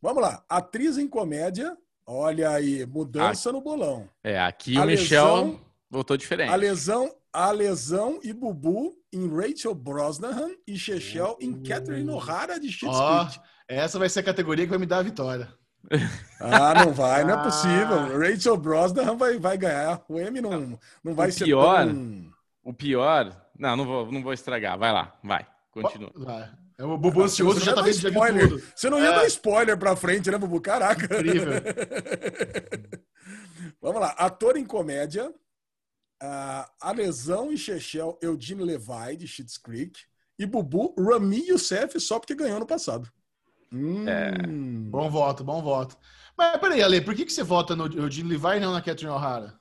Vamos 0.00 0.22
lá. 0.22 0.42
Atriz 0.48 0.96
em 0.98 1.08
comédia. 1.08 1.76
Olha 2.06 2.50
aí, 2.50 2.84
mudança 2.86 3.52
no 3.52 3.60
bolão. 3.60 4.08
É, 4.24 4.38
aqui 4.40 4.76
A 4.76 4.82
o 4.82 4.86
Michel 4.86 5.24
lesão- 5.36 5.60
votou 5.90 6.16
diferente. 6.16 6.50
A 6.50 6.56
lesão, 6.56 7.14
a 7.32 7.50
lesão 7.52 8.18
e 8.22 8.32
Bubu 8.32 8.96
em 9.12 9.28
Rachel 9.28 9.74
Brosnahan 9.74 10.50
e 10.66 10.76
Chechel 10.78 11.36
em 11.40 11.62
Catherine 11.62 12.10
O'Hara 12.10 12.58
de 12.58 12.68
Schitt's 12.68 12.96
Ó, 12.98 13.24
Creek. 13.26 13.40
essa 13.68 13.98
vai 13.98 14.08
ser 14.08 14.20
a 14.20 14.24
categoria 14.24 14.64
que 14.64 14.70
vai 14.70 14.78
me 14.78 14.86
dar 14.86 14.98
a 14.98 15.02
vitória. 15.02 15.48
Ah, 16.42 16.72
não 16.86 16.92
vai, 16.94 17.22
não 17.22 17.30
é 17.34 17.34
Ah. 17.34 17.42
possível. 17.42 18.18
Rachel 18.18 18.56
Brosnahan 18.56 19.14
vai, 19.16 19.38
vai 19.38 19.58
ganhar. 19.58 20.02
O 20.08 20.18
M 20.18 20.40
não, 20.40 20.78
não 21.04 21.14
vai 21.14 21.28
O 21.28 21.32
ser 21.32 21.44
pior- 21.44 21.84
tão... 21.86 22.30
O 22.64 22.72
pior. 22.72 23.36
Não, 23.58 23.76
não 23.76 23.84
vou, 23.84 24.10
não 24.10 24.22
vou 24.22 24.32
estragar. 24.32 24.78
Vai 24.78 24.90
lá, 24.90 25.18
vai. 25.22 25.46
Continua. 25.70 26.10
Vai. 26.16 26.50
É 26.80 26.84
O 26.84 26.96
Bubu 26.96 27.22
ansioso 27.22 27.58
Você 27.60 27.66
já 27.66 27.74
tá 27.74 27.82
vendo 27.82 27.92
já 27.94 28.08
viu 28.08 28.18
spoiler. 28.18 28.48
tudo. 28.48 28.62
Você 28.74 28.88
não 28.88 28.98
ia 28.98 29.08
É. 29.10 29.14
dar 29.14 29.26
spoiler 29.26 29.78
pra 29.78 29.94
frente, 29.94 30.30
né, 30.30 30.38
Bubu? 30.38 30.60
Caraca. 30.62 31.04
Incrível. 31.04 31.52
Vamos 33.82 34.00
lá. 34.00 34.08
Ator 34.12 34.56
em 34.56 34.64
comédia. 34.64 35.32
ah, 36.22 36.70
a 36.80 36.92
lesão 36.92 37.52
e 37.52 37.56
Chechel 37.58 38.18
Eugene 38.22 38.62
Levi 38.64 39.16
de 39.18 39.26
Schitt's 39.26 39.58
Creek. 39.58 40.00
E 40.38 40.46
Bubu 40.46 40.94
Rami 40.98 41.48
Youssef 41.48 41.98
só 42.00 42.18
porque 42.18 42.34
ganhou 42.34 42.58
no 42.60 42.66
passado. 42.66 43.10
Hum, 43.72 44.88
Bom 44.90 45.10
voto, 45.10 45.44
bom 45.44 45.62
voto. 45.62 45.96
Mas 46.36 46.56
peraí, 46.58 46.82
Ale, 46.82 47.00
por 47.02 47.14
que, 47.14 47.24
que 47.26 47.32
você 47.32 47.42
vota 47.42 47.76
no 47.76 47.86
Eugene 47.86 48.30
Levi 48.30 48.56
e 48.56 48.60
não 48.60 48.72
na 48.72 48.80
Catherine 48.82 49.12
O'Hara? 49.12 49.58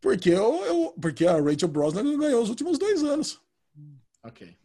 Porque, 0.00 0.28
eu, 0.30 0.62
eu- 0.66 0.94
porque 1.00 1.26
a 1.26 1.40
Rachel 1.40 1.68
Brosnan 1.68 2.18
ganhou 2.18 2.42
os 2.42 2.50
últimos 2.50 2.78
dois 2.78 3.02
anos. 3.02 3.40
Ok. 4.22 4.56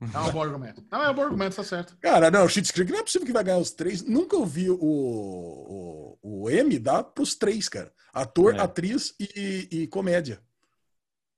É 0.00 0.18
um 0.18 0.32
bom 0.32 0.42
argumento. 0.42 0.82
Não, 0.90 1.02
é 1.02 1.10
um 1.10 1.14
bom 1.14 1.22
argumento, 1.22 1.56
tá 1.56 1.64
certo. 1.64 1.96
Cara, 2.00 2.30
não, 2.30 2.48
Schitt's 2.48 2.70
Creek 2.70 2.90
não 2.90 3.00
é 3.00 3.02
possível 3.02 3.26
que 3.26 3.32
vai 3.32 3.44
ganhar 3.44 3.58
os 3.58 3.70
três. 3.70 4.02
Nunca 4.02 4.36
ouvi 4.36 4.70
o, 4.70 4.78
o, 4.80 6.18
o 6.22 6.50
M 6.50 6.78
dar 6.78 7.04
pros 7.04 7.34
três, 7.34 7.68
cara. 7.68 7.92
Ator, 8.12 8.54
É. 8.54 8.60
atriz 8.60 9.14
e, 9.20 9.68
e 9.70 9.86
comédia. 9.88 10.40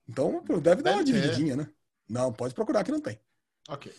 Então, 0.08 0.42
pô, 0.44 0.60
deve 0.60 0.82
dar 0.82 0.92
uma 0.92 1.04
Deve 1.04 1.12
ter. 1.12 1.20
divididinha, 1.20 1.56
né? 1.56 1.68
Não, 2.08 2.32
pode 2.32 2.54
procurar 2.54 2.84
que 2.84 2.90
não 2.92 3.00
tem. 3.00 3.18
Ok. 3.68 3.92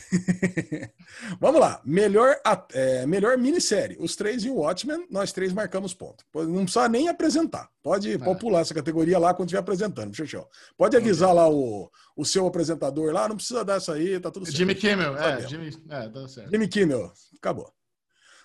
Vamos 1.40 1.60
lá. 1.60 1.80
Melhor, 1.84 2.36
é, 2.72 3.06
melhor 3.06 3.36
minissérie. 3.38 3.96
Os 3.98 4.16
três 4.16 4.44
e 4.44 4.50
o 4.50 4.56
Watchmen, 4.56 5.06
nós 5.10 5.32
três 5.32 5.52
marcamos 5.52 5.94
ponto. 5.94 6.24
Não 6.34 6.64
precisa 6.64 6.88
nem 6.88 7.08
apresentar. 7.08 7.68
Pode, 7.82 8.18
pode 8.18 8.40
pular 8.40 8.60
essa 8.60 8.74
categoria 8.74 9.18
lá 9.18 9.34
quando 9.34 9.48
estiver 9.48 9.60
apresentando, 9.60 10.14
Xixão. 10.14 10.46
Pode 10.76 10.96
avisar 10.96 11.34
lá 11.34 11.48
o, 11.48 11.90
o 12.16 12.24
seu 12.24 12.46
apresentador 12.46 13.12
lá, 13.12 13.28
não 13.28 13.36
precisa 13.36 13.64
dessa 13.64 13.94
aí, 13.94 14.18
tá 14.20 14.30
tudo 14.30 14.46
certo. 14.46 14.56
Jimmy 14.56 14.74
Kimmel, 14.74 15.16
é, 15.16 15.22
Sabemos. 15.22 15.50
Jimmy, 15.50 15.84
é, 15.90 16.08
tá 16.08 16.28
certo. 16.28 16.50
Jimmy 16.50 16.68
Kimmel. 16.68 17.12
Acabou. 17.36 17.72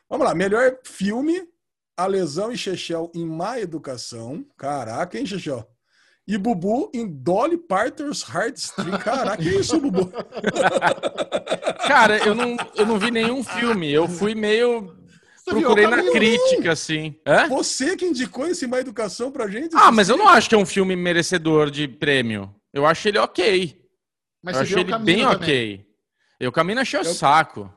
Vamos 0.09 0.25
lá. 0.25 0.33
Melhor 0.33 0.79
filme, 0.83 1.47
A 1.95 2.07
Lesão 2.07 2.51
e 2.51 2.57
Chechel 2.57 3.11
em 3.13 3.25
Má 3.25 3.59
Educação. 3.59 4.45
Caraca, 4.57 5.17
hein, 5.17 5.25
Chechel? 5.25 5.67
E 6.27 6.37
Bubu 6.37 6.91
em 6.93 7.07
Dolly 7.07 7.57
Parton's 7.57 8.21
Heartstring. 8.27 8.91
Caraca, 8.97 9.37
que 9.41 9.47
isso, 9.49 9.79
Bubu? 9.79 10.11
Cara, 11.87 12.17
eu 12.17 12.35
não, 12.35 12.57
eu 12.75 12.85
não 12.85 12.99
vi 12.99 13.11
nenhum 13.11 13.43
filme. 13.43 13.91
Eu 13.91 14.07
fui 14.07 14.35
meio. 14.35 14.95
Procurei 15.45 15.87
na 15.87 16.03
crítica, 16.11 16.73
assim. 16.73 17.15
Hã? 17.25 17.47
Você 17.47 17.95
que 17.95 18.05
indicou 18.05 18.45
esse 18.47 18.67
Má 18.67 18.79
Educação 18.79 19.31
pra 19.31 19.47
gente? 19.47 19.73
Ah, 19.75 19.89
mas 19.91 20.09
eu 20.09 20.17
não 20.17 20.27
acho 20.27 20.49
que 20.49 20.55
é 20.55 20.57
um 20.57 20.65
filme 20.65 20.95
merecedor 20.95 21.71
de 21.71 21.87
prêmio. 21.87 22.53
Eu 22.73 22.85
acho 22.85 23.07
ele 23.07 23.17
ok. 23.17 23.81
Mas 24.43 24.57
eu 24.57 24.61
achei 24.63 24.79
ele 24.81 24.91
caminho 24.91 25.05
bem 25.05 25.21
também. 25.23 25.35
ok. 25.37 25.85
Eu 26.39 26.51
caminho 26.51 26.79
achei 26.81 26.99
o 26.99 27.03
Eu- 27.03 27.13
saco. 27.13 27.73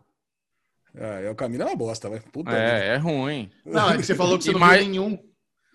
Ah, 0.98 1.20
é, 1.20 1.30
o 1.30 1.34
caminho 1.36 1.62
é 1.62 1.66
uma 1.66 1.76
bosta, 1.76 2.08
vai. 2.10 2.18
Puta 2.18 2.50
vida. 2.50 2.60
É, 2.62 2.94
é 2.94 2.96
ruim. 2.96 3.48
Não, 3.64 3.90
é 3.90 3.96
que 3.96 4.02
você 4.02 4.16
falou 4.16 4.36
que 4.36 4.42
você 4.42 4.50
E 4.50 4.54
não 4.54 4.60
mais- 4.60 4.80
viu 4.82 4.90
nenhum. 4.90 5.18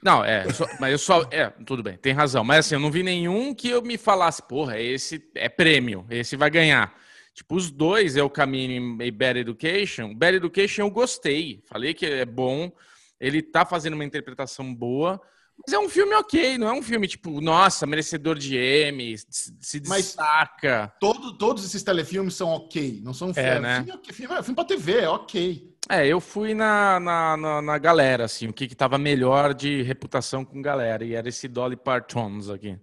Não, 0.05 0.23
é, 0.23 0.47
só- 0.53 0.67
mas 0.79 0.91
eu 0.91 0.99
só. 0.99 1.27
É, 1.31 1.49
tudo 1.65 1.81
bem, 1.81 1.97
tem 1.97 2.13
razão. 2.13 2.43
Mas 2.43 2.59
assim, 2.67 2.75
eu 2.75 2.79
não 2.79 2.91
vi 2.91 3.01
nenhum 3.01 3.55
que 3.55 3.69
eu 3.69 3.81
me 3.81 3.97
falasse, 3.97 4.39
porra, 4.47 4.79
esse 4.79 5.19
é 5.33 5.49
prêmio, 5.49 6.05
esse 6.11 6.37
vai 6.37 6.47
ganhar. 6.51 6.93
Tipo, 7.33 7.55
os 7.55 7.71
dois, 7.71 8.15
Eu 8.15 8.29
Caminho 8.29 9.01
e 9.01 9.09
Bad 9.09 9.39
Education. 9.39 10.13
Bad 10.13 10.37
Education 10.37 10.83
eu 10.83 10.91
gostei. 10.91 11.63
Falei 11.65 11.91
que 11.95 12.05
é 12.05 12.23
bom. 12.23 12.71
Ele 13.19 13.41
tá 13.41 13.65
fazendo 13.65 13.95
uma 13.95 14.05
interpretação 14.05 14.73
boa. 14.75 15.19
Mas 15.57 15.73
é 15.73 15.79
um 15.79 15.87
filme 15.89 16.13
ok, 16.15 16.57
não 16.57 16.67
é 16.67 16.73
um 16.73 16.81
filme 16.81 17.07
tipo, 17.07 17.39
nossa, 17.41 17.85
merecedor 17.87 18.37
de 18.37 18.55
M, 18.57 19.17
se 19.17 19.55
se 19.59 19.81
Mas- 19.87 20.05
destaca. 20.07 20.93
Todo, 20.99 21.37
todos 21.37 21.63
esses 21.65 21.81
telefilmes 21.81 22.35
são 22.35 22.49
ok, 22.49 22.99
não 23.03 23.13
são 23.13 23.29
É, 23.29 23.33
filme, 23.33 23.59
né? 23.61 23.83
filme, 23.83 24.01
é 24.07 24.13
filme, 24.13 24.35
é 24.35 24.43
filme 24.43 24.55
pra 24.55 24.65
TV, 24.65 24.99
é 24.99 25.09
ok. 25.09 25.75
É, 25.89 26.05
eu 26.07 26.19
fui 26.19 26.53
na, 26.53 26.99
na, 26.99 27.37
na, 27.37 27.61
na 27.61 27.77
galera, 27.77 28.25
assim, 28.25 28.47
o 28.47 28.53
que 28.53 28.67
que 28.67 28.75
tava 28.75 28.97
melhor 28.97 29.53
de 29.53 29.81
reputação 29.83 30.43
com 30.43 30.61
galera. 30.61 31.05
E 31.05 31.13
era 31.13 31.29
esse 31.29 31.47
Dolly 31.47 31.75
Partons 31.77 32.49
aqui. 32.49 32.77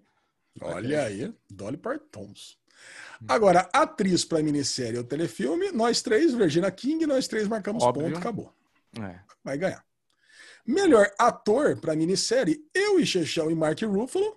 Olha 0.61 1.03
aí, 1.05 1.33
Dolly 1.51 1.77
Partons. 1.77 2.57
Agora, 3.29 3.69
atriz 3.73 4.25
pra 4.25 4.43
minissérie 4.43 4.99
ou 4.99 5.05
telefilme, 5.05 5.71
nós 5.73 6.03
três, 6.03 6.35
Regina 6.35 6.71
King, 6.71 7.07
nós 7.07 7.29
três 7.29 7.47
marcamos 7.47 7.83
Óbvio. 7.83 8.07
ponto, 8.07 8.19
acabou. 8.19 8.53
É. 9.01 9.21
Vai 9.45 9.57
ganhar. 9.59 9.85
Melhor 10.67 11.11
ator 11.19 11.77
pra 11.81 11.97
minissérie, 11.97 12.61
eu 12.75 13.01
e 13.01 13.07
Chechel 13.07 13.51
e 13.51 13.55
Mark 13.55 13.81
Ruffalo. 13.83 14.37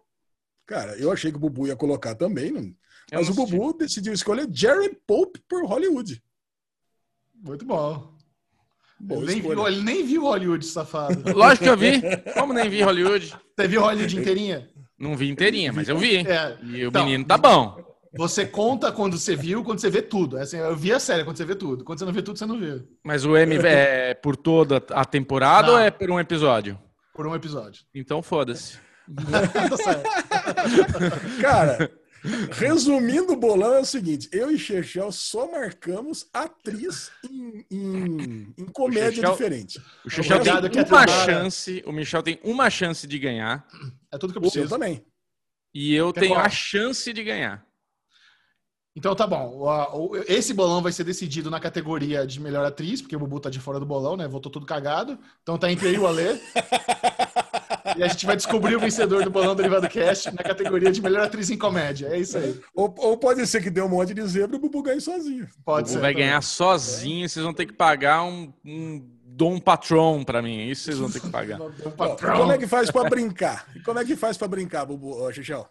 Cara, 0.66 0.96
eu 0.98 1.12
achei 1.12 1.30
que 1.32 1.38
o 1.38 1.40
Bubu 1.40 1.68
ia 1.68 1.76
colocar 1.76 2.16
também, 2.16 2.52
não- 2.52 2.74
mas 3.14 3.30
o 3.30 3.34
Bubu 3.36 3.74
decidiu 3.78 4.12
escolher 4.14 4.48
Jerry 4.52 4.98
Pope 5.06 5.40
por 5.48 5.64
Hollywood. 5.66 6.22
Muito 7.36 7.64
bom. 7.66 8.16
Boa 9.00 9.24
nem, 9.26 9.38
escolha. 9.38 9.56
viu, 9.56 9.68
ele 9.68 9.82
nem 9.84 10.06
viu 10.06 10.22
Hollywood, 10.24 10.66
safado. 10.66 11.22
Lógico 11.38 11.66
que 11.66 11.70
eu 11.70 11.78
vi. 11.78 12.02
Como 12.34 12.54
nem 12.54 12.70
vi 12.70 12.82
Hollywood? 12.82 13.36
Você 13.56 13.68
viu 13.68 13.82
Hollywood 13.82 14.18
inteirinha? 14.18 14.70
Não 14.98 15.16
vi 15.16 15.30
inteirinha, 15.30 15.72
mas 15.74 15.88
eu 15.90 15.98
vi. 16.00 16.26
É. 16.26 16.58
E 16.64 16.86
o 16.86 16.88
Então, 16.90 17.04
menino 17.06 17.26
tá 17.26 17.38
bom. 17.38 17.78
Você 18.18 18.46
conta 18.46 18.92
quando 18.92 19.18
você 19.18 19.36
viu, 19.36 19.64
quando 19.64 19.80
você 19.80 19.90
vê 19.90 20.02
tudo. 20.02 20.38
É 20.38 20.42
assim, 20.44 20.58
eu 20.58 20.76
vi 20.76 20.94
a 20.94 21.00
série 21.00 21.24
quando 21.24 21.38
você 21.38 21.46
vê 21.46 21.56
tudo. 21.56 21.84
Quando 21.84 22.00
você 22.00 22.06
não 22.06 22.14
vê 22.14 22.22
tudo, 22.22 22.38
você 22.40 22.46
não 22.46 22.60
vê. 22.60 22.82
Mas 23.04 23.26
o 23.26 23.36
M 23.36 23.56
é 23.66 24.14
por 24.14 24.36
toda 24.38 24.82
a 24.92 25.04
temporada 25.04 25.68
Não. 25.68 25.74
ou 25.76 25.80
é 25.80 25.92
por 25.92 26.10
um 26.10 26.20
episódio? 26.20 26.80
Por 27.14 27.28
um 27.28 27.36
episódio. 27.36 27.84
Então 27.94 28.22
foda-se. 28.24 28.78
Cara, 31.42 31.92
Resumindo 32.54 33.34
o 33.34 33.38
bolão 33.38 33.76
é 33.76 33.80
o 33.82 33.86
seguinte: 33.86 34.28
eu 34.32 34.50
e 34.52 34.58
Chechel 34.58 35.12
só 35.12 35.52
marcamos 35.52 36.28
atriz 36.34 37.12
em, 37.30 37.64
em, 37.70 38.54
em 38.58 38.66
comédia 38.74 39.12
Chechel- 39.12 39.32
diferente. 39.34 39.80
O 39.80 40.36
Obrigado, 40.36 40.70
tem 40.70 40.84
uma 40.84 41.08
chance. 41.08 41.84
O 41.86 41.92
Michel 41.92 42.24
tem 42.24 42.40
uma 42.44 42.70
chance 42.72 43.06
de 43.06 43.20
ganhar. 43.20 43.68
É 44.12 44.18
tudo 44.18 44.34
que 44.34 44.40
eu 44.40 44.42
Eu 44.42 44.50
preciso. 44.50 44.70
também. 44.70 45.06
E 45.74 45.94
eu 45.94 46.12
Quer 46.12 46.22
tenho 46.22 46.34
qual? 46.34 46.46
a 46.46 46.50
chance 46.50 47.14
de 47.14 47.24
ganhar. 47.24 47.64
Então 48.96 49.14
tá 49.14 49.28
bom. 49.28 50.12
Esse 50.28 50.54
bolão 50.54 50.82
vai 50.82 50.92
ser 50.92 51.04
decidido 51.04 51.52
na 51.52 51.60
categoria 51.60 52.26
de 52.26 52.40
melhor 52.40 52.66
atriz, 52.66 53.02
porque 53.02 53.16
o 53.16 53.20
Bubu 53.20 53.40
tá 53.42 53.50
de 53.50 53.60
fora 53.60 53.80
do 53.80 53.86
bolão, 53.86 54.16
né? 54.16 54.26
Voltou 54.28 54.50
tudo 54.52 54.66
cagado. 54.66 55.20
Então 55.44 55.58
tá 55.58 55.70
entre 55.70 55.90
aí 55.90 55.96
e 55.96 56.00
o 56.00 56.08
Alê. 56.08 56.40
e 57.98 58.04
a 58.04 58.08
gente 58.08 58.26
vai 58.26 58.36
descobrir 58.38 58.76
o 58.76 58.80
vencedor 58.80 59.24
do 59.24 59.30
bolão 59.30 59.54
Derivado 59.56 59.88
Cast 59.90 60.32
na 60.32 60.42
categoria 60.44 60.92
de 60.92 61.02
melhor 61.02 61.24
atriz 61.26 61.50
em 61.50 61.58
comédia. 61.58 62.08
É 62.08 62.18
isso 62.18 62.38
aí. 62.38 62.58
Ou, 62.74 62.94
ou 62.98 63.18
pode 63.18 63.46
ser 63.48 63.62
que 63.62 63.70
dê 63.70 63.82
um 63.82 63.90
monte 63.90 64.14
de 64.14 64.26
zebra 64.28 64.56
e 64.56 64.60
o 64.60 64.62
Bubu 64.62 64.82
ganhe 64.82 65.02
sozinho. 65.02 65.48
Pode 65.66 65.90
O 65.90 65.92
ser. 65.92 66.00
vai 66.00 66.14
também. 66.14 66.28
ganhar 66.28 66.42
sozinho. 66.42 67.28
Vocês 67.28 67.44
vão 67.44 67.54
ter 67.54 67.66
que 67.66 67.74
pagar 67.74 68.24
um, 68.24 68.54
um 68.66 69.06
Dom 69.26 69.60
Patron 69.60 70.24
pra 70.24 70.42
mim. 70.42 70.60
É 70.62 70.66
Isso 70.68 70.84
vocês 70.86 70.98
vão 70.98 71.12
ter 71.12 71.20
que 71.20 71.30
pagar. 71.30 71.60
Ó, 71.62 71.70
patrão. 71.92 72.38
como 72.40 72.52
é 72.54 72.58
que 72.58 72.68
faz 72.68 72.90
pra 72.90 73.04
brincar? 73.10 73.68
Como 73.84 74.00
é 74.00 74.06
que 74.06 74.16
faz 74.16 74.38
pra 74.38 74.48
brincar, 74.48 74.86
Bubu, 74.86 75.22
ô, 75.22 75.32
Chechel? 75.34 75.68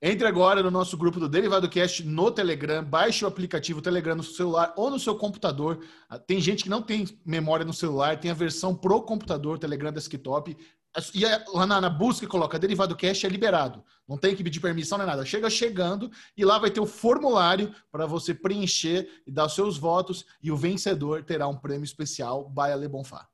Entre 0.00 0.28
agora 0.28 0.62
no 0.62 0.70
nosso 0.70 0.96
grupo 0.96 1.18
do 1.18 1.28
Derivado 1.28 1.68
Cast 1.68 2.04
no 2.04 2.30
Telegram, 2.30 2.84
baixe 2.84 3.24
o 3.24 3.28
aplicativo 3.28 3.82
Telegram 3.82 4.14
no 4.14 4.22
seu 4.22 4.32
celular 4.32 4.72
ou 4.76 4.90
no 4.90 4.98
seu 4.98 5.16
computador. 5.16 5.84
Ah, 6.08 6.20
Tem 6.20 6.40
gente 6.40 6.62
que 6.62 6.70
não 6.70 6.80
tem 6.80 7.04
memória 7.26 7.64
no 7.66 7.72
celular, 7.72 8.16
tem 8.16 8.30
a 8.30 8.34
versão 8.34 8.76
pro 8.76 9.02
computador, 9.02 9.58
Telegram 9.58 9.92
Desktop. 9.92 10.56
E 11.12 11.24
lá 11.52 11.66
na, 11.66 11.80
na 11.80 11.90
busca 11.90 12.28
coloca 12.28 12.60
Derivado 12.60 12.94
Cast 12.94 13.26
é 13.26 13.28
liberado. 13.28 13.82
Não 14.08 14.16
tem 14.16 14.36
que 14.36 14.44
pedir 14.44 14.60
permissão 14.60 14.98
nem 14.98 15.06
nada. 15.06 15.24
Chega 15.24 15.50
chegando 15.50 16.10
e 16.36 16.44
lá 16.44 16.60
vai 16.60 16.70
ter 16.70 16.80
o 16.80 16.86
formulário 16.86 17.74
para 17.90 18.06
você 18.06 18.32
preencher 18.32 19.08
e 19.26 19.32
dar 19.32 19.46
os 19.46 19.54
seus 19.54 19.76
votos 19.76 20.24
e 20.40 20.52
o 20.52 20.56
vencedor 20.56 21.24
terá 21.24 21.48
um 21.48 21.56
prêmio 21.56 21.84
especial 21.84 22.48
by 22.48 22.72
Ale 22.72 22.86
Bonfá. 22.86 23.26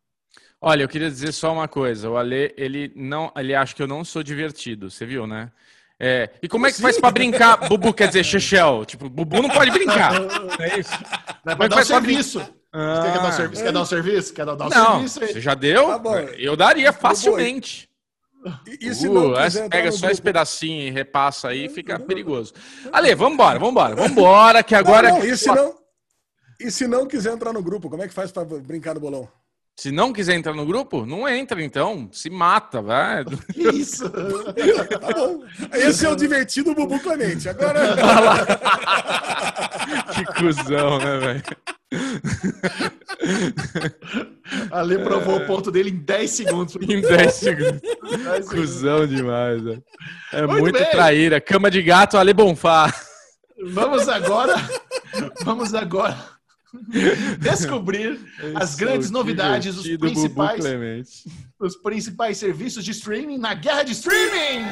Olha, 0.61 0.83
eu 0.83 0.89
queria 0.89 1.11
dizer 1.11 1.33
só 1.33 1.53
uma 1.53 1.69
coisa. 1.69 2.09
O 2.09 2.17
Ale, 2.17 2.55
ele 2.57 2.91
não, 2.97 3.31
ele 3.37 3.55
acha 3.55 3.75
que 3.75 3.83
eu 3.83 3.87
não 3.87 4.03
sou 4.03 4.23
divertido. 4.23 4.91
Você 4.91 5.05
viu, 5.05 5.27
né? 5.27 5.53
É, 5.99 6.31
e 6.43 6.49
como 6.49 6.67
é 6.67 6.73
que 6.73 6.81
faz 6.83 6.99
pra 7.01 7.11
brincar? 7.11 7.69
Bubu 7.69 7.95
quer 7.95 8.09
dizer 8.09 8.25
Chechel. 8.25 8.85
Tipo, 8.85 9.09
Bubu 9.09 9.41
não 9.41 9.49
pode 9.49 9.71
brincar. 9.71 10.13
É 10.61 10.79
isso. 10.79 10.93
Não 11.45 11.57
para 11.57 11.69
que 11.69 11.75
dar 11.75 11.81
um 11.81 11.85
serviço. 11.85 12.39
Você 12.41 13.13
quer 13.13 13.23
dar 13.23 13.29
um 13.29 13.33
serviço? 13.33 13.63
Quer 13.63 13.73
dar 13.73 13.81
um 13.81 13.85
serviço? 13.85 14.35
Quer 14.35 14.45
dar, 14.47 14.55
um 14.55 14.69
Não, 14.69 14.93
serviço 14.95 15.23
aí? 15.23 15.33
você 15.33 15.41
já 15.41 15.55
deu? 15.55 15.87
Tá. 16.01 16.23
Eu 16.37 16.57
daria 16.57 16.93
facilmente. 16.93 17.89
E, 18.67 18.89
e 18.89 18.95
se 18.95 19.09
não 19.09 19.33
Uh, 19.33 19.43
quiser 19.45 19.69
pega 19.69 19.91
só 19.93 20.11
esse 20.11 20.21
pedacinho 20.21 20.83
e 20.83 20.91
repassa 20.91 21.49
aí, 21.49 21.69
fica 21.69 21.99
perigoso. 21.99 22.53
Ale, 22.93 23.15
vambora, 23.15 23.59
vambora, 23.59 23.95
vambora, 23.95 24.63
que 24.63 24.75
agora. 24.75 25.09
Não, 25.09 25.19
não, 25.21 25.25
e, 25.25 25.37
se 25.37 25.47
não, 25.47 25.75
e 26.61 26.71
se 26.71 26.87
não 26.87 27.07
quiser 27.07 27.33
entrar 27.33 27.53
no 27.53 27.63
grupo, 27.63 27.89
como 27.89 28.03
é 28.03 28.09
que 28.09 28.13
faz 28.13 28.31
pra 28.31 28.45
brincar 28.45 28.95
no 28.95 29.01
bolão? 29.01 29.29
Se 29.77 29.91
não 29.91 30.13
quiser 30.13 30.37
entrar 30.37 30.55
no 30.55 30.65
grupo, 30.65 31.05
não 31.05 31.29
entra 31.29 31.61
então. 31.63 32.09
Se 32.13 32.31
mata, 32.31 32.81
vai. 32.81 33.25
Que 33.53 33.69
isso? 33.71 34.09
Tá 34.09 35.13
bom. 35.13 35.43
Esse 35.73 36.07
é 36.07 36.09
o 36.09 36.15
divertido 36.15 36.73
Bubu 36.75 37.01
Clemente. 37.01 37.49
Agora. 37.49 37.97
que 40.15 40.25
cuzão, 40.35 40.99
né, 40.99 41.19
velho? 41.19 41.43
Ale 44.71 44.99
provou 45.01 45.39
o 45.39 45.47
ponto 45.47 45.73
dele 45.73 45.91
em 45.91 45.97
10 45.97 46.31
segundos. 46.31 46.77
Em 46.77 47.01
10 47.01 47.35
segundos. 47.35 47.81
10 47.81 47.99
segundos. 48.15 48.49
Cusão 48.49 49.05
demais, 49.07 49.63
velho. 49.63 49.83
É 50.33 50.47
Muito 50.47 50.61
muito 50.63 50.79
bem. 50.79 50.91
traíra. 50.91 51.41
Cama 51.41 51.69
de 51.71 51.83
gato, 51.83 52.17
Ale 52.17 52.33
Bonfá. 52.33 52.95
Vamos 53.67 54.09
agora, 54.09 54.55
vamos 55.45 55.75
agora 55.75 56.34
descobrir 57.41 58.19
as 58.55 58.75
grandes 58.75 59.11
novidades 59.11 59.75
dos 59.75 59.85
Divertido, 59.85 60.29
Bubu 60.29 60.47
principais, 60.47 61.25
dos 61.59 61.77
principais 61.77 62.39
serviços 62.39 62.85
de 62.85 62.91
streaming 62.91 63.39
na 63.39 63.55
guerra 63.55 63.83
de 63.85 63.93
streaming. 63.93 64.65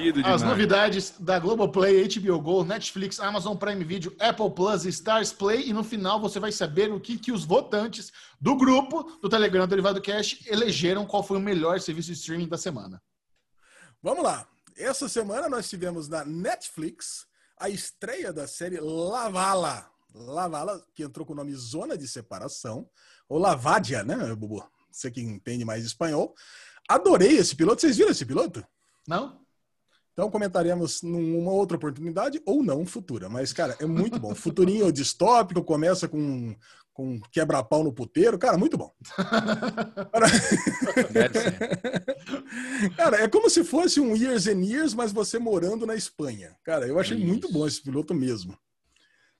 Divertido 0.00 0.26
As 0.26 0.42
novidades 0.42 1.14
da 1.18 1.38
Globoplay, 1.38 2.08
HBO 2.08 2.40
Go, 2.40 2.64
Netflix, 2.64 3.20
Amazon 3.20 3.56
Prime 3.56 3.84
Video, 3.84 4.14
Apple 4.18 4.50
Plus, 4.50 4.86
Stars 4.86 5.32
Play 5.32 5.68
e 5.68 5.72
no 5.72 5.84
final 5.84 6.18
você 6.18 6.40
vai 6.40 6.50
saber 6.50 6.90
o 6.90 6.98
que, 6.98 7.18
que 7.18 7.30
os 7.30 7.44
votantes 7.44 8.10
do 8.40 8.56
grupo 8.56 9.02
do 9.20 9.28
Telegram 9.28 9.68
Derivado 9.68 10.00
Cash 10.00 10.46
elegeram 10.46 11.04
qual 11.04 11.22
foi 11.22 11.36
o 11.36 11.40
melhor 11.40 11.78
serviço 11.80 12.08
de 12.08 12.14
streaming 12.14 12.48
da 12.48 12.56
semana. 12.56 13.02
Vamos 14.02 14.24
lá. 14.24 14.48
Essa 14.76 15.08
semana 15.08 15.48
nós 15.48 15.68
tivemos 15.68 16.08
na 16.08 16.24
Netflix 16.24 17.26
a 17.60 17.68
estreia 17.68 18.32
da 18.32 18.48
série 18.48 18.80
Lavala. 18.80 19.88
Lavala, 20.12 20.82
que 20.94 21.04
entrou 21.04 21.24
com 21.24 21.34
o 21.34 21.36
nome 21.36 21.54
Zona 21.54 21.96
de 21.96 22.08
Separação, 22.08 22.88
ou 23.28 23.38
Lavadia, 23.38 24.02
né, 24.02 24.34
Bubu? 24.34 24.66
Você 24.90 25.10
que 25.10 25.20
entende 25.20 25.64
mais 25.64 25.84
espanhol. 25.84 26.34
Adorei 26.88 27.36
esse 27.36 27.54
piloto. 27.54 27.82
Vocês 27.82 27.96
viram 27.96 28.10
esse 28.10 28.26
piloto? 28.26 28.66
Não? 29.06 29.38
Então 30.12 30.28
comentaremos 30.28 31.02
numa 31.02 31.52
outra 31.52 31.76
oportunidade 31.76 32.42
ou 32.44 32.62
não 32.62 32.84
futura. 32.84 33.28
Mas, 33.28 33.52
cara, 33.52 33.76
é 33.78 33.86
muito 33.86 34.18
bom. 34.18 34.34
Futurinho 34.34 34.90
distópico, 34.92 35.62
começa 35.62 36.08
com, 36.08 36.56
com 36.92 37.20
quebra-pau 37.30 37.84
no 37.84 37.92
puteiro. 37.92 38.36
Cara, 38.36 38.58
muito 38.58 38.76
bom. 38.76 38.92
Deve 41.12 41.38
ser. 41.38 42.09
Cara, 42.96 43.22
é 43.22 43.28
como 43.28 43.50
se 43.50 43.64
fosse 43.64 44.00
um 44.00 44.16
Years 44.16 44.46
and 44.46 44.64
Years, 44.64 44.94
mas 44.94 45.12
você 45.12 45.38
morando 45.38 45.86
na 45.86 45.94
Espanha. 45.94 46.56
Cara, 46.64 46.86
eu 46.86 46.98
achei 46.98 47.16
Isso. 47.16 47.26
muito 47.26 47.52
bom 47.52 47.66
esse 47.66 47.82
piloto 47.82 48.14
mesmo. 48.14 48.58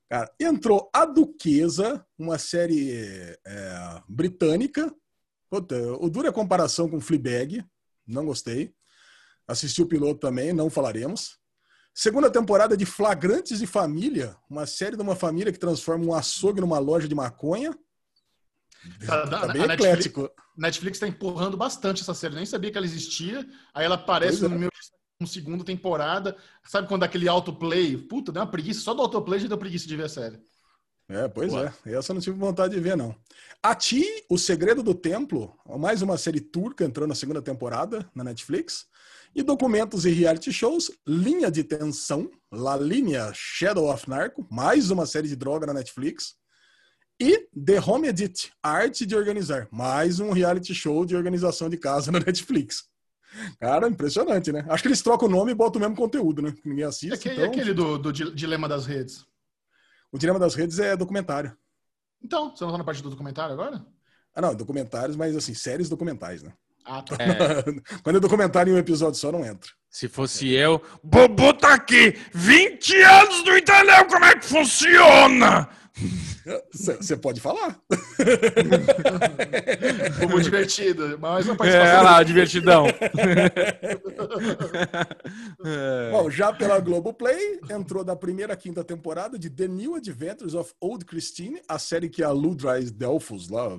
Cara, 0.09 0.31
entrou 0.41 0.91
A 0.93 1.05
Duquesa, 1.05 2.05
uma 2.19 2.39
série 2.39 2.93
é, 3.47 4.03
britânica. 4.09 4.93
Puta, 5.49 5.77
o 5.99 6.11
dura 6.11 6.29
é 6.29 6.33
comparação 6.33 6.89
com 6.89 7.01
Fleabag, 7.01 7.65
não 8.07 8.27
gostei. 8.27 8.75
Assisti 9.47 9.83
o 9.83 9.87
piloto 9.87 10.21
também, 10.21 10.53
não 10.53 10.69
falaremos. 10.69 11.39
Segunda 11.95 12.31
temporada 12.31 12.77
de 12.77 12.87
Flagrantes 12.87 13.59
de 13.59 13.67
Família, 13.67 14.37
uma 14.49 14.65
série 14.67 14.97
de 14.97 15.03
uma 15.03 15.17
família 15.17 15.53
que 15.53 15.59
transforma 15.59 16.05
um 16.05 16.15
açougue 16.15 16.61
numa 16.61 16.79
loja 16.79 17.09
de 17.09 17.15
maconha. 17.15 17.77
Tá- 19.07 19.27
Tá 19.27 19.39
a 19.43 19.47
bem 19.49 19.67
Netflix- 19.67 20.07
eclético. 20.07 20.31
Netflix 20.57 20.97
está 20.97 21.09
empurrando 21.09 21.57
bastante 21.57 22.03
essa 22.03 22.15
série. 22.15 22.35
Eu 22.35 22.37
nem 22.39 22.47
sabia 22.47 22.71
que 22.71 22.77
ela 22.79 22.87
existia. 22.87 23.47
Aí 23.75 23.85
ela 23.85 23.95
aparece 23.97 24.41
Pois 24.41 24.51
é. 24.51 24.55
no 24.55 24.59
meu 24.61 24.71
um 25.23 25.27
segunda 25.27 25.63
temporada. 25.65 26.35
Sabe 26.65 26.89
quando 26.89 27.01
dá 27.01 27.07
aquele 27.07 27.29
autoplay? 27.29 27.97
Puta, 27.97 28.33
deu 28.33 28.41
uma 28.43 28.51
preguiça. 28.51 28.81
Só 28.81 28.95
do 28.95 29.03
autoplay 29.03 29.39
já 29.41 29.49
deu 29.49 29.59
preguiça 29.59 29.87
de 29.87 29.95
ver 29.97 30.05
a 30.05 30.09
série. 30.09 30.41
É, 31.09 31.29
pois 31.29 31.51
Boa. 31.53 31.75
é. 31.85 31.93
Essa 31.93 32.13
eu 32.13 32.15
não 32.15 32.23
tive 32.23 32.39
vontade 32.39 32.73
de 32.75 32.81
ver, 32.81 32.97
não. 32.97 33.15
A 33.63 33.75
Ti, 33.75 34.03
O 34.31 34.39
Segredo 34.39 34.83
do 34.83 34.95
Templo, 34.95 35.55
mais 35.79 36.01
uma 36.03 36.17
série 36.17 36.41
turca 36.41 36.85
entrou 36.85 37.07
na 37.07 37.15
segunda 37.15 37.43
temporada 37.43 38.09
na 38.15 38.25
Netflix. 38.25 38.87
E 39.35 39.43
documentos 39.43 40.05
e 40.07 40.11
reality 40.11 40.53
shows, 40.53 40.91
Linha 41.07 41.51
de 41.51 41.63
Tensão, 41.65 42.31
La 42.51 42.77
Linha 42.77 43.31
Shadow 43.35 43.93
of 43.93 44.09
Narco, 44.09 44.47
mais 44.51 44.91
uma 44.91 45.05
série 45.05 45.29
de 45.29 45.37
droga 45.37 45.67
na 45.67 45.75
Netflix. 45.75 46.35
E 47.21 47.49
The 47.55 47.79
Home 47.81 48.09
Edit, 48.09 48.51
Arte 48.63 49.05
de 49.05 49.15
Organizar, 49.15 49.69
mais 49.71 50.21
um 50.21 50.33
reality 50.33 50.75
show 50.75 51.05
de 51.05 51.15
organização 51.15 51.69
de 51.69 51.77
casa 51.77 52.11
na 52.11 52.19
Netflix. 52.25 52.89
Cara, 53.61 53.87
impressionante, 53.89 54.51
né? 54.51 54.65
Acho 54.69 54.83
que 54.83 54.89
eles 54.89 55.03
trocam 55.03 55.29
o 55.29 55.31
nome 55.31 55.53
e 55.53 55.55
botam 55.55 55.79
o 55.79 55.83
mesmo 55.83 55.95
conteúdo, 55.97 56.41
né? 56.43 56.51
Que 56.53 56.69
Ninguém 56.69 56.85
E 56.85 56.89
assiste. 56.89 57.13
aquele, 57.15 57.35
então, 57.35 57.47
aquele 57.47 57.75
do, 57.75 57.99
do 57.99 58.13
di- 58.13 58.35
Dilema 58.35 58.67
das 58.69 58.87
Redes. 58.87 59.25
O 60.11 60.19
Dilema 60.19 60.39
das 60.39 60.55
Redes 60.55 60.79
é 60.79 60.97
documentário. 60.97 61.57
Então, 62.23 62.55
você 62.57 62.65
não 62.65 62.73
tá 62.73 62.79
na 62.79 62.85
parte 62.85 63.03
do 63.03 63.11
documentário 63.11 63.53
agora? 63.53 63.85
Ah, 64.35 64.41
não, 64.41 64.55
documentários, 64.55 65.17
mas 65.17 65.37
assim, 65.37 65.55
séries 65.55 65.89
documentais, 65.89 66.43
né? 66.43 66.53
Ah, 66.85 67.03
tá. 67.03 67.17
É, 67.23 67.63
Quando 68.03 68.17
é 68.17 68.21
documentário 68.21 68.73
em 68.73 68.77
um 68.77 68.79
episódio 68.79 69.19
só, 69.21 69.31
não 69.31 69.45
entra. 69.45 69.71
Se 69.91 70.09
fosse 70.09 70.49
eu, 70.53 70.81
Bobo 71.03 71.53
tá 71.55 71.75
aqui! 71.75 72.17
20 72.33 73.03
anos 73.03 73.45
não 73.45 73.59
entendeu 73.59 74.05
como 74.07 74.25
é 74.25 74.37
que 74.37 74.47
funciona! 74.47 75.69
Você 76.73 77.17
pode 77.17 77.41
falar. 77.41 77.79
Como 80.19 80.41
divertido. 80.41 81.19
Mas 81.21 81.45
uma 81.45 81.55
É, 81.55 81.59
participação. 81.59 81.99
olha 81.99 82.03
lá, 82.03 82.23
divertidão. 82.23 82.87
É. 85.65 86.11
Bom, 86.11 86.31
já 86.31 86.51
pela 86.53 86.81
Globoplay, 86.81 87.61
entrou 87.71 88.03
da 88.03 88.17
primeira 88.17 88.55
à 88.55 88.57
quinta 88.57 88.83
temporada 88.83 89.39
de 89.39 89.51
The 89.51 89.69
New 89.69 89.95
Adventures 89.97 90.55
of 90.55 90.73
Old 90.81 91.05
Christine, 91.05 91.61
a 91.69 91.79
série 91.79 92.09
que 92.09 92.23
a 92.23 92.31
Lou 92.31 92.55
Dries 92.55 92.91
Delphus 92.91 93.51
lá. 93.51 93.79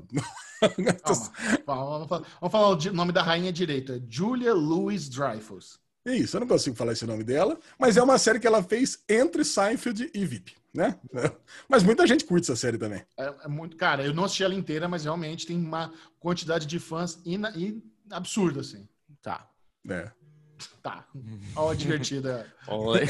Calma. 1.03 1.31
Vamos 1.65 2.07
falar, 2.07 2.23
vamos 2.39 2.51
falar 2.51 2.67
o 2.69 2.93
nome 2.93 3.11
da 3.11 3.23
rainha 3.23 3.51
direita. 3.51 3.99
Julia 4.07 4.53
Louis 4.53 5.09
Dreyfus. 5.09 5.79
É 6.05 6.15
Isso, 6.15 6.35
eu 6.35 6.41
não 6.41 6.47
consigo 6.47 6.75
falar 6.75 6.93
esse 6.93 7.05
nome 7.05 7.23
dela, 7.23 7.59
mas 7.77 7.95
é 7.95 8.01
uma 8.01 8.17
série 8.17 8.39
que 8.39 8.47
ela 8.47 8.63
fez 8.63 9.03
entre 9.07 9.45
Seinfeld 9.45 10.09
e 10.13 10.25
VIP, 10.25 10.55
né? 10.73 10.97
Mas 11.69 11.83
muita 11.83 12.07
gente 12.07 12.25
curte 12.25 12.45
essa 12.51 12.55
série 12.59 12.77
também. 12.77 13.03
É, 13.17 13.33
é 13.43 13.47
muito, 13.47 13.77
cara, 13.77 14.03
eu 14.03 14.13
não 14.13 14.23
assisti 14.23 14.43
ela 14.43 14.55
inteira, 14.55 14.87
mas 14.87 15.03
realmente 15.03 15.45
tem 15.45 15.55
uma 15.57 15.93
quantidade 16.19 16.65
de 16.65 16.79
fãs 16.79 17.19
ina, 17.25 17.51
in- 17.55 17.83
absurda, 18.09 18.61
assim. 18.61 18.87
Tá. 19.21 19.47
É. 19.87 20.09
Tá. 20.81 21.05
Ó, 21.55 21.73
divertida. 21.73 22.47
Olha. 22.67 23.05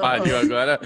Pariu, 0.00 0.36
agora 0.38 0.80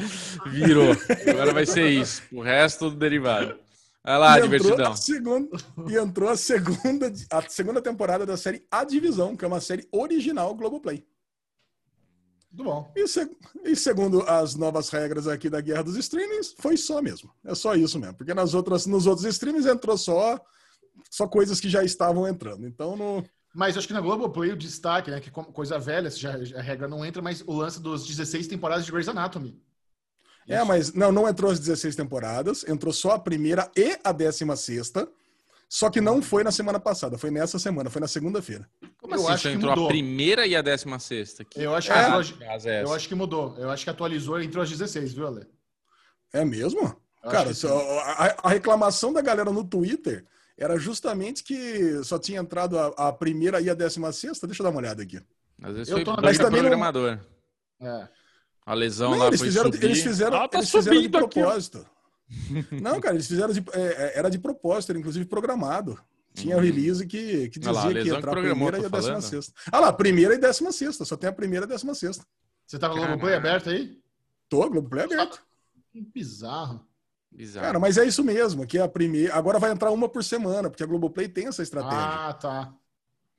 virou. 0.46 0.94
Agora 1.28 1.52
vai 1.52 1.66
ser 1.66 1.88
isso. 1.88 2.22
O 2.32 2.40
resto 2.42 2.90
do 2.90 2.96
derivado. 2.96 3.58
Vai 4.04 4.18
lá, 4.18 4.38
e 4.40 4.46
entrou 4.46 4.58
divertidão. 4.58 4.92
a 4.92 4.96
segunda, 4.96 5.56
e 5.88 5.96
entrou 5.96 6.28
a 6.30 6.36
segunda, 6.36 7.12
a 7.30 7.42
segunda 7.48 7.82
temporada 7.82 8.24
da 8.24 8.36
série 8.36 8.66
A 8.70 8.84
Divisão, 8.84 9.36
que 9.36 9.44
é 9.44 9.48
uma 9.48 9.60
série 9.60 9.86
original 9.92 10.54
Globoplay. 10.54 11.04
Tudo 12.50 12.64
bom. 12.64 12.90
E, 12.96 13.06
se- 13.06 13.30
e 13.64 13.76
segundo 13.76 14.22
as 14.22 14.54
novas 14.54 14.88
regras 14.88 15.28
aqui 15.28 15.50
da 15.50 15.60
Guerra 15.60 15.82
dos 15.84 15.96
Streamings, 15.96 16.54
foi 16.58 16.76
só 16.76 17.02
mesmo. 17.02 17.30
É 17.44 17.54
só 17.54 17.74
isso 17.74 17.98
mesmo. 17.98 18.14
Porque 18.16 18.32
nas 18.32 18.54
outras, 18.54 18.86
nos 18.86 19.06
outros 19.06 19.26
streamings 19.26 19.66
entrou 19.66 19.98
só, 19.98 20.40
só 21.10 21.28
coisas 21.28 21.60
que 21.60 21.68
já 21.68 21.84
estavam 21.84 22.26
entrando. 22.26 22.66
Então, 22.66 22.96
no, 22.96 23.22
Mas 23.54 23.76
acho 23.76 23.86
que 23.86 23.92
na 23.92 24.00
Globoplay 24.00 24.50
o 24.52 24.56
destaque, 24.56 25.10
né? 25.10 25.20
Que 25.20 25.30
como 25.30 25.52
coisa 25.52 25.78
velha, 25.78 26.08
já, 26.10 26.32
a 26.56 26.62
regra 26.62 26.88
não 26.88 27.04
entra, 27.04 27.20
mas 27.20 27.42
o 27.46 27.52
lance 27.52 27.80
dos 27.82 28.06
16 28.06 28.46
temporadas 28.46 28.86
de 28.86 28.92
Grey's 28.92 29.08
Anatomy. 29.08 29.60
É, 30.48 30.64
mas 30.64 30.92
não, 30.94 31.12
não 31.12 31.28
entrou 31.28 31.50
as 31.50 31.58
16 31.60 31.94
temporadas, 31.94 32.64
entrou 32.66 32.92
só 32.92 33.12
a 33.12 33.18
primeira 33.18 33.70
e 33.76 33.98
a 34.02 34.12
décima 34.12 34.56
sexta, 34.56 35.06
só 35.68 35.90
que 35.90 36.00
não 36.00 36.22
foi 36.22 36.42
na 36.42 36.50
semana 36.50 36.80
passada, 36.80 37.18
foi 37.18 37.30
nessa 37.30 37.58
semana, 37.58 37.90
foi 37.90 38.00
na 38.00 38.08
segunda-feira. 38.08 38.66
Como 38.98 39.14
Eu 39.14 39.20
assim? 39.24 39.32
acho 39.32 39.42
que 39.50 39.54
entrou 39.54 39.70
mudou. 39.72 39.84
a 39.84 39.88
primeira 39.88 40.46
e 40.46 40.56
a 40.56 40.62
décima 40.62 40.98
sexta? 40.98 41.44
Que 41.44 41.60
Eu 41.62 41.74
acho 41.74 41.88
que, 41.88 41.92
É. 41.98 42.02
entrou- 42.06 42.22
é 42.64 42.82
eu 42.84 42.92
acho 42.94 43.08
que 43.08 43.14
mudou. 43.14 43.54
Eu 43.58 43.68
acho 43.70 43.84
que 43.84 43.90
atualizou 43.90 44.40
e 44.40 44.46
entrou 44.46 44.62
às 44.62 44.70
16, 44.70 45.12
viu, 45.12 45.26
Ale? 45.26 45.46
É 46.32 46.44
mesmo? 46.44 46.96
Eu 47.22 47.30
Cara, 47.30 47.50
a, 47.50 48.46
a 48.48 48.48
reclamação 48.48 49.12
da 49.12 49.20
galera 49.20 49.50
no 49.52 49.62
Twitter 49.64 50.24
era 50.56 50.78
justamente 50.78 51.44
que 51.44 52.02
só 52.04 52.18
tinha 52.18 52.40
entrado 52.40 52.78
a, 52.78 52.86
a 53.08 53.12
primeira 53.12 53.60
e 53.60 53.68
a 53.68 53.74
décima 53.74 54.10
sexta. 54.12 54.46
Deixa 54.46 54.62
eu 54.62 54.64
dar 54.64 54.70
uma 54.70 54.78
olhada 54.80 55.02
aqui. 55.02 55.20
Às 55.62 55.72
vezes 55.74 55.88
Eu 55.88 55.96
foi 55.96 56.04
tô 56.04 56.10
na- 56.12 56.16
banca 56.16 56.28
Mas 56.28 56.38
também 56.38 56.62
não- 56.62 56.68
programador. 56.70 57.18
É. 57.80 58.08
A 58.68 58.74
lesão 58.74 59.12
Não, 59.12 59.18
lá 59.18 59.26
eles 59.28 59.38
foi 59.40 59.48
fizeram, 59.48 59.72
subir. 59.72 59.84
eles 59.84 60.02
fizeram, 60.02 60.36
Ah, 60.36 60.48
tá 60.48 60.58
eles 60.58 60.70
fizeram 60.70 60.96
de 60.98 61.04
subindo 61.06 61.18
aqui, 61.24 61.40
propósito. 61.40 61.86
Não, 62.82 63.00
cara, 63.00 63.14
eles 63.14 63.26
fizeram 63.26 63.52
de, 63.52 63.64
é, 63.72 63.80
é, 63.80 64.18
era 64.18 64.28
de 64.28 64.38
propósito, 64.38 64.90
era 64.90 64.98
inclusive 64.98 65.24
programado. 65.24 65.98
Tinha 66.34 66.56
o 66.56 66.60
release 66.60 67.06
que, 67.06 67.48
que 67.48 67.58
Uhum. 67.66 67.72
lá, 67.72 67.82
a 67.82 67.86
dizia 67.86 68.02
que 68.02 68.08
ia 68.08 68.16
entrar 68.16 68.30
a 68.32 68.40
primeira 68.40 68.76
e 68.78 68.84
a 68.84 68.88
décima 68.88 69.02
falando. 69.02 69.22
sexta. 69.22 69.52
Ah 69.72 69.80
lá, 69.80 69.92
primeira 69.92 70.34
e 70.34 70.38
décima 70.38 70.70
sexta. 70.70 71.04
Só 71.06 71.16
tem 71.16 71.28
a 71.30 71.32
primeira 71.32 71.64
e 71.64 71.66
a 71.66 71.68
décima 71.70 71.94
sexta. 71.94 72.24
Você 72.66 72.78
tá 72.78 72.88
com 72.90 72.96
o 72.96 72.98
Globoplay 72.98 73.34
aberto 73.34 73.70
aí? 73.70 73.98
Tô, 74.50 74.68
Globoplay 74.68 75.04
aberto. 75.04 75.42
Que 75.90 76.00
bizarro. 76.02 76.84
Bizarro. 77.32 77.66
Cara, 77.66 77.78
mas 77.80 77.96
é 77.96 78.04
isso 78.04 78.22
mesmo, 78.22 78.66
que 78.66 78.76
é 78.78 78.82
a 78.82 78.88
primeira. 78.88 79.34
Agora 79.34 79.58
vai 79.58 79.70
entrar 79.72 79.90
uma 79.90 80.08
por 80.08 80.22
semana, 80.22 80.68
porque 80.68 80.82
a 80.82 80.86
Globoplay 80.86 81.26
tem 81.28 81.46
essa 81.46 81.62
estratégia 81.62 81.98
Ah, 81.98 82.32
tá. 82.34 82.72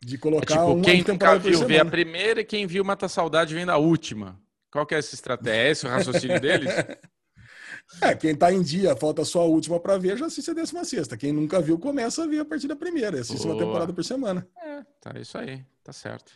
de 0.02 0.16
É 0.16 0.18
colocar 0.18 0.46
tipo, 0.56 0.74
uma 0.74 0.82
quem 0.84 0.98
nunca 0.98 1.12
temporada 1.14 1.40
por 1.40 1.50
viu 1.52 1.68
vê 1.68 1.80
a 1.80 1.86
primeira 1.86 2.42
e 2.42 2.46
quem 2.46 2.66
viu 2.66 2.84
mata 2.84 3.06
a 3.06 3.10
saudade 3.10 3.54
vem 3.54 3.66
da 3.68 3.78
última. 3.78 4.40
Qual 4.72 4.86
que 4.86 4.96
é 4.96 5.00
essa 5.00 5.16
estratégia? 5.16 5.58
É 5.62 5.72
esse 5.72 5.86
o 5.86 5.90
raciocínio 5.90 6.40
deles? 6.40 6.70
É, 8.02 8.14
quem 8.14 8.36
tá 8.36 8.54
em 8.54 8.62
dia, 8.62 8.96
falta 8.96 9.26
só 9.26 9.42
a 9.42 9.46
última 9.46 9.80
pra 9.80 9.98
ver, 9.98 10.16
já 10.16 10.28
assiste 10.28 10.52
a 10.52 10.54
décima 10.54 10.84
sexta. 10.86 11.18
Quem 11.18 11.32
nunca 11.32 11.60
viu, 11.60 11.78
começa 11.80 12.24
a 12.24 12.28
ver 12.28 12.40
a 12.40 12.46
partir 12.46 12.68
da 12.68 12.76
primeira. 12.76 13.18
e 13.18 13.22
Assiste 13.22 13.44
uma 13.46 13.56
Boa. 13.56 13.66
temporada 13.66 13.92
por 13.94 14.04
semana. 14.04 14.48
É, 14.62 14.84
tá 15.02 15.20
isso 15.20 15.36
aí. 15.40 15.66
Tá 15.84 15.92
certo. 15.92 16.32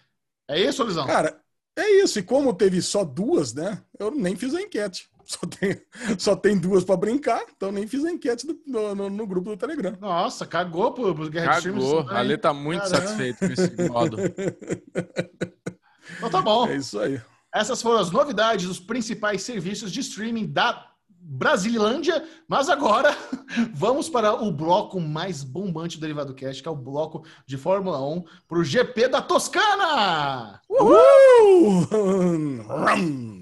É 0.47 0.59
isso, 0.59 0.83
Lisão? 0.83 1.05
Cara, 1.05 1.39
é 1.75 2.01
isso. 2.03 2.17
E 2.17 2.23
como 2.23 2.53
teve 2.55 2.81
só 2.81 3.03
duas, 3.03 3.53
né? 3.53 3.83
Eu 3.99 4.09
nem 4.09 4.35
fiz 4.35 4.55
a 4.55 4.61
enquete. 4.61 5.07
Só 5.25 5.39
tem, 5.47 5.81
só 6.19 6.35
tem 6.35 6.57
duas 6.57 6.83
pra 6.83 6.97
brincar, 6.97 7.41
então 7.55 7.71
nem 7.71 7.87
fiz 7.87 8.03
a 8.03 8.11
enquete 8.11 8.45
do- 8.45 8.59
no, 8.67 8.93
no- 8.93 9.09
no 9.09 9.25
grupo 9.25 9.51
do 9.51 9.55
Telegram. 9.57 9.95
Nossa, 10.01 10.45
cagou 10.45 10.91
pro, 10.93 11.15
pro 11.15 11.29
Guerra. 11.29 11.61
Cagou. 11.61 12.01
A 12.09 12.19
Lê 12.21 12.37
tá 12.37 12.53
muito 12.53 12.81
Caramba. 12.81 12.97
satisfeito 13.07 13.37
com 13.39 13.45
esse 13.53 13.89
modo. 13.89 14.17
Então 16.17 16.29
tá 16.29 16.41
bom. 16.41 16.67
É 16.67 16.75
isso 16.75 16.99
aí. 16.99 17.21
Essas 17.53 17.81
foram 17.81 17.99
as 17.99 18.09
novidades 18.09 18.67
dos 18.67 18.79
principais 18.79 19.43
serviços 19.43 19.91
de 19.91 19.99
streaming 19.99 20.47
da 20.47 20.87
Brasilândia, 21.25 22.27
mas 22.47 22.67
agora 22.67 23.15
vamos 23.73 24.09
para 24.09 24.33
o 24.33 24.51
bloco 24.51 24.99
mais 24.99 25.43
bombante 25.43 25.97
do 25.97 26.01
Derivado 26.01 26.33
Cast, 26.33 26.61
que 26.61 26.67
é 26.67 26.71
o 26.71 26.75
bloco 26.75 27.23
de 27.45 27.57
Fórmula 27.57 28.03
1 28.03 28.23
para 28.47 28.57
o 28.57 28.63
GP 28.63 29.07
da 29.07 29.21
Toscana! 29.21 30.59
Uhul! 30.67 31.83
Rum! 32.67 33.32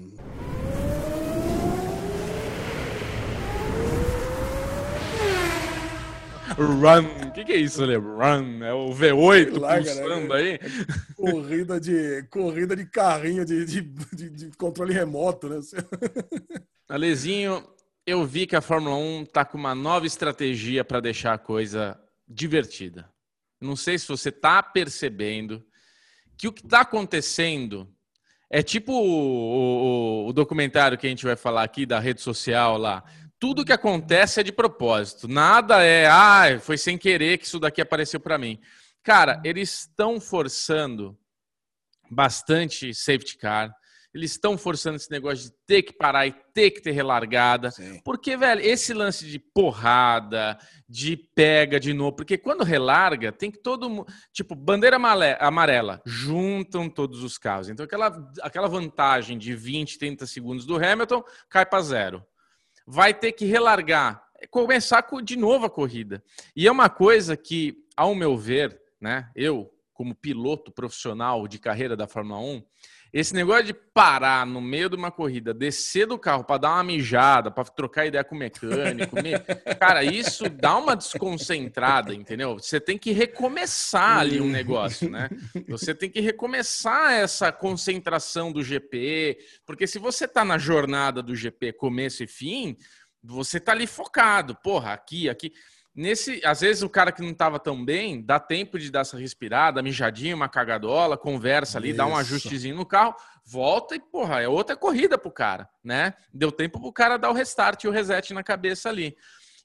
Run. 6.66 7.28
O 7.28 7.32
que, 7.32 7.44
que 7.44 7.52
é 7.52 7.56
isso, 7.56 7.84
Lê? 7.84 7.96
Run. 7.96 8.62
É 8.64 8.72
o 8.72 8.86
V8 8.90 9.50
Sei 9.50 9.58
lá, 9.58 9.76
pulsando 9.76 10.28
cara. 10.28 10.34
aí? 10.40 10.58
Corrida 11.16 11.80
de, 11.80 12.22
corrida 12.30 12.76
de 12.76 12.86
carrinho 12.86 13.44
de, 13.44 13.64
de, 13.64 13.80
de- 14.12 14.30
de 14.30 14.56
controle 14.56 14.92
remoto, 14.92 15.48
né? 15.48 15.60
Alezinho, 16.88 17.66
eu 18.06 18.24
vi 18.26 18.46
que 18.46 18.56
a 18.56 18.60
Fórmula 18.60 18.96
1 18.96 19.26
tá 19.26 19.44
com 19.44 19.56
uma 19.58 19.74
nova 19.74 20.06
estratégia 20.06 20.84
para 20.84 21.00
deixar 21.00 21.34
a 21.34 21.38
coisa 21.38 21.98
divertida. 22.28 23.08
Não 23.60 23.76
sei 23.76 23.98
se 23.98 24.08
você 24.08 24.30
tá 24.32 24.62
percebendo 24.62 25.64
que 26.36 26.48
o 26.48 26.52
que 26.52 26.66
tá 26.66 26.80
acontecendo 26.80 27.88
é 28.50 28.62
tipo 28.62 28.92
o, 28.92 30.24
o- 30.24 30.28
o 30.28 30.32
documentário 30.32 30.98
que 30.98 31.06
a 31.06 31.10
gente 31.10 31.24
vai 31.24 31.36
falar 31.36 31.62
aqui 31.62 31.86
da 31.86 31.98
rede 31.98 32.20
social 32.20 32.76
lá. 32.76 33.02
Tudo 33.42 33.64
que 33.64 33.72
acontece 33.72 34.38
é 34.38 34.42
de 34.44 34.52
propósito. 34.52 35.26
Nada 35.26 35.82
é, 35.82 36.06
ah, 36.06 36.60
foi 36.60 36.78
sem 36.78 36.96
querer 36.96 37.38
que 37.38 37.44
isso 37.44 37.58
daqui 37.58 37.80
apareceu 37.80 38.20
para 38.20 38.38
mim. 38.38 38.60
Cara, 39.02 39.42
eles 39.44 39.80
estão 39.80 40.20
forçando 40.20 41.18
bastante 42.08 42.94
safety 42.94 43.36
car. 43.36 43.74
Eles 44.14 44.30
estão 44.30 44.56
forçando 44.56 44.94
esse 44.94 45.10
negócio 45.10 45.46
de 45.46 45.56
ter 45.66 45.82
que 45.82 45.92
parar 45.92 46.24
e 46.24 46.32
ter 46.54 46.70
que 46.70 46.80
ter 46.80 46.92
relargada. 46.92 47.72
Sim. 47.72 48.00
Porque, 48.04 48.36
velho, 48.36 48.60
esse 48.60 48.94
lance 48.94 49.26
de 49.26 49.40
porrada, 49.40 50.56
de 50.88 51.16
pega 51.16 51.80
de 51.80 51.92
novo, 51.92 52.14
porque 52.14 52.38
quando 52.38 52.62
relarga, 52.62 53.32
tem 53.32 53.50
que 53.50 53.58
todo 53.58 53.90
mundo. 53.90 54.06
Tipo, 54.32 54.54
bandeira 54.54 54.98
amarela, 55.40 56.00
juntam 56.06 56.88
todos 56.88 57.24
os 57.24 57.36
carros. 57.38 57.68
Então, 57.68 57.84
aquela, 57.84 58.32
aquela 58.40 58.68
vantagem 58.68 59.36
de 59.36 59.52
20, 59.52 59.98
30 59.98 60.26
segundos 60.28 60.64
do 60.64 60.76
Hamilton 60.76 61.24
cai 61.48 61.66
para 61.66 61.82
zero. 61.82 62.24
Vai 62.86 63.14
ter 63.14 63.32
que 63.32 63.44
relargar, 63.44 64.24
começar 64.50 65.02
co- 65.02 65.20
de 65.20 65.36
novo 65.36 65.66
a 65.66 65.70
corrida. 65.70 66.22
E 66.54 66.66
é 66.66 66.70
uma 66.72 66.88
coisa 66.88 67.36
que, 67.36 67.76
ao 67.96 68.14
meu 68.14 68.36
ver, 68.36 68.80
né, 69.00 69.30
eu, 69.34 69.72
como 69.92 70.14
piloto 70.14 70.72
profissional 70.72 71.46
de 71.46 71.58
carreira 71.58 71.96
da 71.96 72.06
Fórmula 72.06 72.40
1, 72.40 72.62
esse 73.12 73.34
negócio 73.34 73.64
de 73.64 73.74
parar 73.74 74.46
no 74.46 74.58
meio 74.60 74.88
de 74.88 74.96
uma 74.96 75.10
corrida, 75.10 75.52
descer 75.52 76.06
do 76.06 76.18
carro 76.18 76.44
para 76.44 76.58
dar 76.58 76.70
uma 76.70 76.84
mijada, 76.84 77.50
para 77.50 77.64
trocar 77.64 78.06
ideia 78.06 78.24
com 78.24 78.34
o 78.34 78.38
mecânico, 78.38 79.16
me- 79.22 79.38
cara, 79.78 80.02
isso 80.02 80.48
dá 80.48 80.76
uma 80.78 80.96
desconcentrada, 80.96 82.14
entendeu? 82.14 82.54
Você 82.58 82.80
tem 82.80 82.96
que 82.96 83.12
recomeçar 83.12 84.18
ali 84.18 84.40
um 84.40 84.48
negócio, 84.48 85.10
né? 85.10 85.28
Você 85.68 85.94
tem 85.94 86.08
que 86.08 86.20
recomeçar 86.20 87.12
essa 87.12 87.52
concentração 87.52 88.50
do 88.50 88.62
GP, 88.62 89.38
porque 89.66 89.86
se 89.86 89.98
você 89.98 90.26
tá 90.26 90.44
na 90.44 90.56
jornada 90.56 91.22
do 91.22 91.34
GP 91.36 91.74
começo 91.74 92.22
e 92.24 92.26
fim, 92.26 92.76
você 93.22 93.60
tá 93.60 93.72
ali 93.72 93.86
focado, 93.86 94.56
porra, 94.62 94.92
aqui, 94.94 95.28
aqui. 95.28 95.52
Nesse, 95.94 96.40
às 96.44 96.62
vezes 96.62 96.82
o 96.82 96.88
cara 96.88 97.12
que 97.12 97.20
não 97.20 97.30
estava 97.30 97.58
tão 97.58 97.84
bem, 97.84 98.22
dá 98.22 98.40
tempo 98.40 98.78
de 98.78 98.90
dar 98.90 99.00
essa 99.00 99.18
respirada, 99.18 99.82
mijadinha, 99.82 100.34
uma 100.34 100.48
cagadola, 100.48 101.18
conversa 101.18 101.76
ali, 101.76 101.92
dá 101.92 102.06
um 102.06 102.10
Isso. 102.10 102.20
ajustezinho 102.20 102.76
no 102.76 102.86
carro, 102.86 103.14
volta 103.44 103.94
e, 103.94 104.00
porra, 104.00 104.40
é 104.40 104.48
outra 104.48 104.74
corrida 104.74 105.18
pro 105.18 105.30
cara, 105.30 105.68
né? 105.84 106.14
Deu 106.32 106.50
tempo 106.50 106.80
pro 106.80 106.92
cara 106.92 107.18
dar 107.18 107.28
o 107.28 107.34
restart 107.34 107.84
e 107.84 107.88
o 107.88 107.90
reset 107.90 108.32
na 108.32 108.42
cabeça 108.42 108.88
ali. 108.88 109.14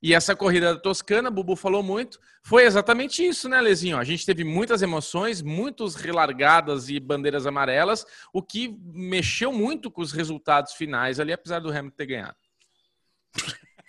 E 0.01 0.13
essa 0.13 0.35
corrida 0.35 0.75
da 0.75 0.79
Toscana, 0.79 1.31
Bubu 1.31 1.55
falou 1.55 1.81
muito, 1.81 2.19
foi 2.43 2.65
exatamente 2.65 3.25
isso, 3.25 3.49
né, 3.49 3.59
Lezinho? 3.59 3.97
A 3.97 4.03
gente 4.03 4.25
teve 4.25 4.43
muitas 4.43 4.81
emoções, 4.81 5.41
muitos 5.41 5.95
relargadas 5.95 6.89
e 6.89 6.99
bandeiras 6.99 7.47
amarelas, 7.47 8.05
o 8.31 8.43
que 8.43 8.77
mexeu 8.83 9.51
muito 9.51 9.89
com 9.89 10.01
os 10.01 10.11
resultados 10.11 10.73
finais 10.73 11.19
ali, 11.19 11.33
apesar 11.33 11.59
do 11.59 11.69
Hamilton 11.69 11.95
ter 11.95 12.05
ganhado. 12.05 12.37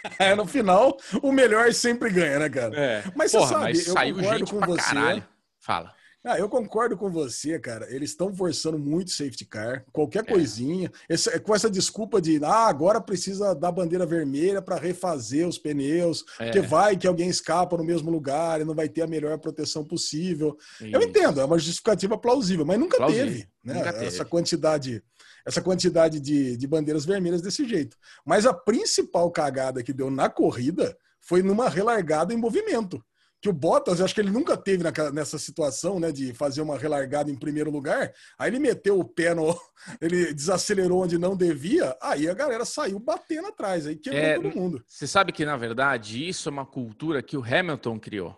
É, 0.19 0.35
no 0.35 0.47
final, 0.47 0.97
o 1.23 1.33
melhor 1.33 1.73
sempre 1.73 2.11
ganha, 2.11 2.39
né, 2.39 2.49
cara? 2.49 2.75
É. 2.79 3.05
Mas 3.17 3.33
Porra, 3.33 3.47
você 3.75 3.83
sabe, 3.91 4.13
mas 4.13 4.25
eu 4.25 4.25
concordo 4.25 4.47
com 4.51 4.61
você. 4.61 4.95
caralho. 4.95 5.25
Fala. 5.61 5.93
Ah, 6.25 6.37
eu 6.39 6.49
concordo 6.49 6.97
com 6.97 7.11
você, 7.11 7.59
cara. 7.59 7.87
Eles 7.95 8.11
estão 8.11 8.35
forçando 8.35 8.79
muito 8.79 9.11
safety 9.13 9.45
car, 9.47 9.85
qualquer 9.93 10.25
É. 10.27 10.31
coisinha. 10.33 10.91
Esse- 11.09 11.39
com 11.41 11.55
essa 11.55 11.71
desculpa 11.71 12.21
de, 12.21 12.39
ah, 12.45 12.67
agora 12.67 13.01
precisa 13.01 13.55
da 13.55 13.71
bandeira 13.73 14.05
vermelha 14.05 14.61
para 14.61 14.77
refazer 14.77 15.47
os 15.49 15.57
pneus, 15.59 16.25
É. 16.39 16.45
porque 16.47 16.61
vai 16.61 16.97
que 16.97 17.07
alguém 17.07 17.29
escapa 17.29 17.77
no 17.77 17.85
mesmo 17.85 18.11
lugar 18.11 18.61
e 18.61 18.65
não 18.65 18.75
vai 18.75 18.89
ter 18.89 19.03
a 19.03 19.07
melhor 19.07 19.39
proteção 19.39 19.85
possível. 19.85 20.57
Eu 20.81 20.99
Isso. 21.01 21.09
entendo, 21.09 21.41
é 21.41 21.45
uma 21.45 21.59
justificativa 21.59 22.19
plausível, 22.19 22.67
mas 22.67 22.79
nunca 22.79 22.97
Plausível, 22.99 23.25
teve, 23.27 23.49
né? 23.65 23.75
nunca 23.75 23.93
teve. 23.93 24.07
Essa 24.07 24.25
quantidade, 24.25 25.03
essa 25.49 25.63
quantidade 25.63 26.21
de, 26.21 26.59
de 26.59 26.67
bandeiras 26.67 27.07
vermelhas 27.07 27.41
desse 27.41 27.67
jeito. 27.67 27.97
Mas 28.25 28.45
a 28.45 28.53
principal 28.53 29.31
cagada 29.31 29.83
que 29.83 29.95
deu 29.95 30.11
na 30.11 30.29
corrida 30.29 30.95
foi 31.23 31.43
numa 31.43 31.71
relargada 31.71 32.35
em 32.35 32.37
movimento. 32.37 33.03
que 33.41 33.49
o 33.49 33.53
Bottas, 33.53 33.99
eu 33.99 34.05
acho 34.05 34.15
que 34.15 34.21
ele 34.21 34.31
nunca 34.31 34.59
teve 34.59 34.85
na, 34.85 34.93
nessa 35.11 35.39
situação, 35.39 35.99
né, 35.99 36.13
de 36.13 36.35
fazer 36.35 36.61
uma 36.61 36.77
relargada 36.77 37.31
em 37.31 37.35
primeiro 37.35 37.71
lugar. 37.71 38.13
Aí 38.39 38.51
ele 38.51 38.59
meteu 38.59 39.01
o 39.01 39.05
pé 39.05 39.35
no. 39.35 39.59
Ele 40.03 40.35
desacelerou 40.35 41.05
onde 41.05 41.17
não 41.17 41.37
devia, 41.37 41.97
aí 42.03 42.29
a 42.29 42.35
galera 42.35 42.65
saiu 42.65 42.99
batendo 42.99 43.47
atrás, 43.47 43.87
aí 43.87 43.97
quebrou 43.97 44.23
é, 44.23 44.35
todo 44.35 44.55
mundo. 44.55 44.85
Você 44.87 45.07
sabe 45.07 45.33
que, 45.33 45.47
na 45.47 45.57
verdade, 45.57 46.29
isso 46.29 46.49
é 46.49 46.53
uma 46.53 46.67
cultura 46.67 47.23
que 47.23 47.37
o 47.37 47.45
Hamilton 47.45 47.99
criou. 47.99 48.37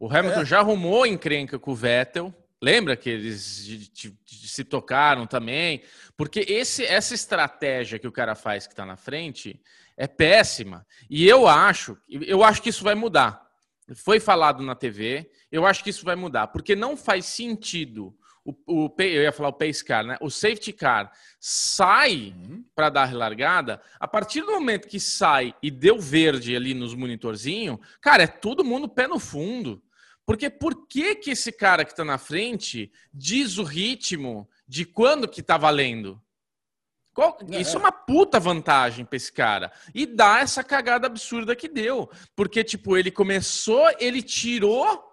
O 0.00 0.08
Hamilton 0.08 0.40
é. 0.40 0.44
já 0.46 0.58
arrumou 0.58 1.06
encrenca 1.06 1.58
com 1.58 1.70
o 1.70 1.76
Vettel. 1.76 2.34
Lembra 2.62 2.96
que 2.96 3.10
eles 3.10 3.64
de, 3.64 3.78
de, 3.90 4.10
de, 4.24 4.48
se 4.48 4.62
tocaram 4.62 5.26
também? 5.26 5.82
Porque 6.16 6.46
esse, 6.48 6.84
essa 6.84 7.12
estratégia 7.12 7.98
que 7.98 8.06
o 8.06 8.12
cara 8.12 8.36
faz 8.36 8.68
que 8.68 8.72
está 8.72 8.86
na 8.86 8.96
frente 8.96 9.60
é 9.96 10.06
péssima. 10.06 10.86
E 11.10 11.28
eu 11.28 11.48
acho, 11.48 11.98
eu 12.08 12.44
acho 12.44 12.62
que 12.62 12.68
isso 12.68 12.84
vai 12.84 12.94
mudar. 12.94 13.44
Foi 13.96 14.20
falado 14.20 14.62
na 14.62 14.76
TV, 14.76 15.28
eu 15.50 15.66
acho 15.66 15.82
que 15.82 15.90
isso 15.90 16.04
vai 16.04 16.14
mudar, 16.14 16.46
porque 16.46 16.76
não 16.76 16.96
faz 16.96 17.26
sentido 17.26 18.16
o, 18.44 18.54
o 18.66 18.94
eu 18.98 19.22
ia 19.22 19.32
falar 19.32 19.48
o 19.48 19.52
pace 19.52 19.84
car, 19.84 20.04
né? 20.04 20.16
O 20.20 20.30
safety 20.30 20.72
car 20.72 21.12
sai 21.38 22.34
uhum. 22.36 22.64
para 22.74 22.90
dar 22.90 23.02
a 23.02 23.06
relargada, 23.06 23.80
a 23.98 24.08
partir 24.08 24.40
do 24.40 24.52
momento 24.52 24.88
que 24.88 24.98
sai 24.98 25.54
e 25.62 25.70
deu 25.70 25.98
verde 25.98 26.54
ali 26.54 26.74
nos 26.74 26.94
monitorzinhos, 26.94 27.78
cara, 28.00 28.24
é 28.24 28.26
todo 28.26 28.64
mundo 28.64 28.88
pé 28.88 29.06
no 29.06 29.18
fundo. 29.18 29.82
Porque 30.24 30.48
por 30.48 30.86
que 30.86 31.16
que 31.16 31.30
esse 31.30 31.50
cara 31.50 31.84
que 31.84 31.92
está 31.92 32.04
na 32.04 32.18
frente 32.18 32.92
diz 33.12 33.58
o 33.58 33.64
ritmo 33.64 34.48
de 34.66 34.84
quando 34.84 35.28
que 35.28 35.42
tá 35.42 35.56
valendo? 35.56 36.20
Qual, 37.14 37.36
é. 37.50 37.60
Isso 37.60 37.76
é 37.76 37.80
uma 37.80 37.92
puta 37.92 38.40
vantagem 38.40 39.04
pra 39.04 39.16
esse 39.16 39.32
cara. 39.32 39.70
E 39.94 40.06
dá 40.06 40.40
essa 40.40 40.64
cagada 40.64 41.06
absurda 41.06 41.54
que 41.54 41.68
deu. 41.68 42.10
Porque, 42.34 42.64
tipo, 42.64 42.96
ele 42.96 43.10
começou, 43.10 43.90
ele 43.98 44.22
tirou. 44.22 45.10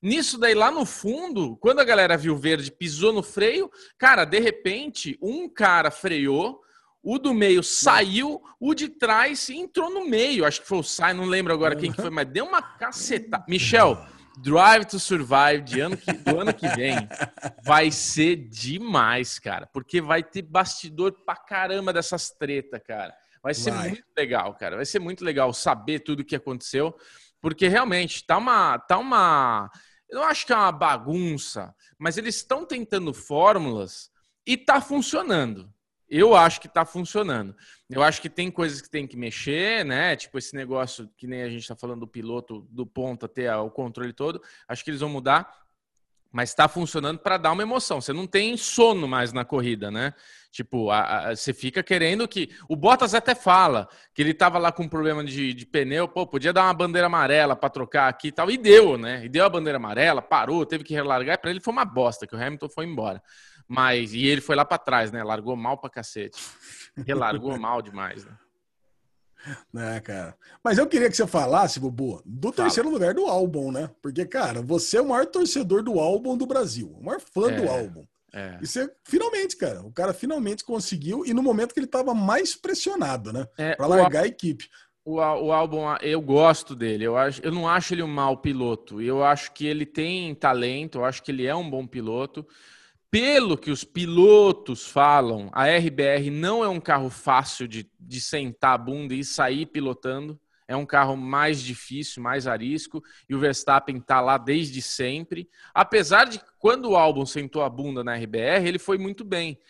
Nisso 0.00 0.38
daí, 0.38 0.54
lá 0.54 0.70
no 0.70 0.84
fundo, 0.84 1.56
quando 1.56 1.80
a 1.80 1.84
galera 1.84 2.16
viu 2.16 2.36
verde, 2.36 2.70
pisou 2.70 3.12
no 3.12 3.22
freio, 3.22 3.70
cara, 3.96 4.26
de 4.26 4.38
repente, 4.38 5.18
um 5.20 5.48
cara 5.48 5.90
freou, 5.90 6.60
o 7.02 7.18
do 7.18 7.32
meio 7.32 7.62
saiu, 7.62 8.42
o 8.60 8.74
de 8.74 8.88
trás 8.88 9.48
entrou 9.48 9.90
no 9.90 10.06
meio. 10.06 10.44
Acho 10.44 10.60
que 10.60 10.68
foi 10.68 10.78
o 10.78 10.82
Sai, 10.82 11.14
não 11.14 11.24
lembro 11.24 11.54
agora 11.54 11.74
quem 11.74 11.90
que 11.90 12.00
foi, 12.00 12.10
mas 12.10 12.28
deu 12.28 12.44
uma 12.44 12.60
caceta. 12.60 13.42
Michel, 13.48 13.98
Drive 14.38 14.84
to 14.86 14.98
Survive 14.98 15.62
de 15.62 15.80
ano 15.80 15.96
que, 15.96 16.12
do 16.12 16.40
ano 16.40 16.52
que 16.52 16.68
vem 16.68 16.96
vai 17.64 17.90
ser 17.90 18.36
demais, 18.36 19.38
cara. 19.38 19.66
Porque 19.66 20.00
vai 20.00 20.22
ter 20.22 20.42
bastidor 20.42 21.12
pra 21.24 21.36
caramba 21.36 21.92
dessas 21.92 22.30
tretas, 22.30 22.80
cara. 22.86 23.14
Vai 23.42 23.54
ser 23.54 23.70
vai. 23.70 23.88
muito 23.90 24.04
legal, 24.16 24.54
cara. 24.54 24.76
Vai 24.76 24.86
ser 24.86 24.98
muito 24.98 25.24
legal 25.24 25.52
saber 25.52 26.00
tudo 26.00 26.20
o 26.20 26.24
que 26.24 26.36
aconteceu. 26.36 26.94
Porque 27.40 27.68
realmente 27.68 28.24
tá 28.26 28.38
uma. 28.38 28.78
Tá 28.78 28.98
uma 28.98 29.70
eu 30.08 30.20
não 30.20 30.26
acho 30.28 30.46
que 30.46 30.52
é 30.52 30.56
uma 30.56 30.70
bagunça, 30.70 31.74
mas 31.98 32.16
eles 32.16 32.36
estão 32.36 32.64
tentando 32.64 33.12
fórmulas 33.12 34.10
e 34.46 34.56
tá 34.56 34.80
funcionando. 34.80 35.72
Eu 36.08 36.36
acho 36.36 36.60
que 36.60 36.68
está 36.68 36.84
funcionando. 36.84 37.56
Eu 37.94 38.02
acho 38.02 38.20
que 38.20 38.28
tem 38.28 38.50
coisas 38.50 38.80
que 38.80 38.90
tem 38.90 39.06
que 39.06 39.16
mexer, 39.16 39.84
né? 39.84 40.16
Tipo 40.16 40.36
esse 40.36 40.54
negócio 40.54 41.08
que 41.16 41.26
nem 41.26 41.42
a 41.42 41.48
gente 41.48 41.62
está 41.62 41.76
falando 41.76 42.00
do 42.00 42.08
piloto 42.08 42.66
do 42.70 42.84
ponto 42.84 43.24
até 43.24 43.54
o 43.56 43.70
controle 43.70 44.12
todo. 44.12 44.42
Acho 44.66 44.82
que 44.82 44.90
eles 44.90 45.00
vão 45.00 45.08
mudar, 45.08 45.64
mas 46.32 46.48
está 46.48 46.66
funcionando 46.66 47.20
para 47.20 47.36
dar 47.36 47.52
uma 47.52 47.62
emoção. 47.62 48.00
Você 48.00 48.12
não 48.12 48.26
tem 48.26 48.56
sono 48.56 49.06
mais 49.06 49.32
na 49.32 49.44
corrida, 49.44 49.92
né? 49.92 50.12
Tipo, 50.50 50.90
a, 50.90 51.28
a, 51.28 51.36
você 51.36 51.54
fica 51.54 51.80
querendo 51.80 52.26
que. 52.26 52.50
O 52.68 52.74
Bottas 52.74 53.14
até 53.14 53.36
fala 53.36 53.88
que 54.12 54.20
ele 54.20 54.32
estava 54.32 54.58
lá 54.58 54.72
com 54.72 54.82
um 54.82 54.88
problema 54.88 55.22
de, 55.22 55.54
de, 55.54 55.64
pneu, 55.64 56.08
pô, 56.08 56.26
podia 56.26 56.52
dar 56.52 56.64
uma 56.64 56.74
bandeira 56.74 57.06
amarela 57.06 57.54
para 57.54 57.70
trocar 57.70 58.08
aqui 58.08 58.28
e 58.28 58.32
tal. 58.32 58.50
E 58.50 58.56
deu, 58.56 58.98
né? 58.98 59.24
E 59.24 59.28
deu 59.28 59.44
a 59.44 59.48
bandeira 59.48 59.76
amarela, 59.76 60.20
parou, 60.20 60.66
teve 60.66 60.82
que 60.82 60.92
relargar. 60.92 61.40
Para 61.40 61.52
ele 61.52 61.60
foi 61.60 61.72
uma 61.72 61.84
bosta, 61.84 62.26
que 62.26 62.34
o 62.34 62.40
Hamilton 62.42 62.68
foi 62.68 62.84
embora. 62.86 63.22
Mas, 63.68 64.12
e 64.12 64.26
ele 64.26 64.40
foi 64.40 64.56
lá 64.56 64.64
para 64.64 64.78
trás, 64.78 65.10
né? 65.10 65.22
Largou 65.22 65.56
mal 65.56 65.78
pra 65.78 65.90
cacete. 65.90 66.42
Relargou 67.06 67.56
mal 67.58 67.80
demais, 67.80 68.24
né? 68.24 68.36
Né, 69.72 70.00
cara. 70.00 70.34
Mas 70.62 70.78
eu 70.78 70.86
queria 70.86 71.10
que 71.10 71.16
você 71.16 71.26
falasse, 71.26 71.78
Bubu, 71.78 72.22
do 72.24 72.52
Fala. 72.52 72.68
terceiro 72.68 72.88
lugar 72.88 73.14
do 73.14 73.26
álbum, 73.26 73.70
né? 73.70 73.90
Porque, 74.02 74.24
cara, 74.24 74.62
você 74.62 74.96
é 74.96 75.02
o 75.02 75.08
maior 75.08 75.26
torcedor 75.26 75.82
do 75.82 75.98
álbum 75.98 76.36
do 76.36 76.46
Brasil, 76.46 76.94
o 76.98 77.04
maior 77.04 77.20
fã 77.20 77.50
é, 77.50 77.60
do 77.60 77.68
álbum. 77.68 78.06
É. 78.32 78.58
E 78.62 78.66
você 78.66 78.90
finalmente, 79.04 79.56
cara, 79.56 79.82
o 79.82 79.92
cara 79.92 80.12
finalmente 80.12 80.64
conseguiu, 80.64 81.24
e 81.26 81.34
no 81.34 81.42
momento 81.42 81.72
que 81.72 81.80
ele 81.80 81.86
tava 81.86 82.14
mais 82.14 82.56
pressionado, 82.56 83.32
né? 83.32 83.46
É, 83.58 83.76
pra 83.76 83.86
largar 83.86 84.24
a 84.24 84.26
equipe. 84.26 84.68
O, 85.04 85.16
o 85.16 85.52
álbum, 85.52 85.82
eu 86.00 86.20
gosto 86.22 86.74
dele. 86.74 87.04
Eu, 87.04 87.16
acho, 87.16 87.42
eu 87.44 87.52
não 87.52 87.68
acho 87.68 87.92
ele 87.92 88.02
um 88.02 88.08
mau 88.08 88.38
piloto. 88.38 89.02
Eu 89.02 89.22
acho 89.22 89.52
que 89.52 89.66
ele 89.66 89.84
tem 89.84 90.34
talento, 90.34 90.98
eu 90.98 91.04
acho 91.04 91.22
que 91.22 91.30
ele 91.30 91.46
é 91.46 91.54
um 91.54 91.68
bom 91.68 91.86
piloto 91.86 92.46
pelo 93.14 93.56
que 93.56 93.70
os 93.70 93.84
pilotos 93.84 94.88
falam, 94.88 95.48
a 95.52 95.68
RBR 95.68 96.30
não 96.32 96.64
é 96.64 96.68
um 96.68 96.80
carro 96.80 97.08
fácil 97.08 97.68
de, 97.68 97.88
de 98.00 98.20
sentar 98.20 98.74
a 98.74 98.78
bunda 98.78 99.14
e 99.14 99.22
sair 99.22 99.66
pilotando. 99.66 100.36
É 100.66 100.74
um 100.74 100.84
carro 100.84 101.16
mais 101.16 101.62
difícil, 101.62 102.20
mais 102.20 102.48
arisco, 102.48 103.04
e 103.28 103.34
o 103.36 103.38
Verstappen 103.38 103.98
está 103.98 104.20
lá 104.20 104.36
desde 104.36 104.82
sempre. 104.82 105.48
Apesar 105.72 106.24
de 106.24 106.40
quando 106.58 106.90
o 106.90 106.96
álbum 106.96 107.24
sentou 107.24 107.62
a 107.62 107.70
bunda 107.70 108.02
na 108.02 108.16
RBR, 108.16 108.66
ele 108.66 108.80
foi 108.80 108.98
muito 108.98 109.24
bem. 109.24 109.60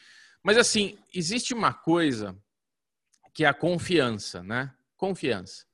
Mas 0.42 0.57
assim, 0.57 0.97
existe 1.12 1.53
uma 1.53 1.74
coisa 1.74 2.34
que 3.34 3.45
é 3.45 3.47
a 3.47 3.53
confiança, 3.53 4.42
né? 4.42 4.72
Confiança. 4.97 5.66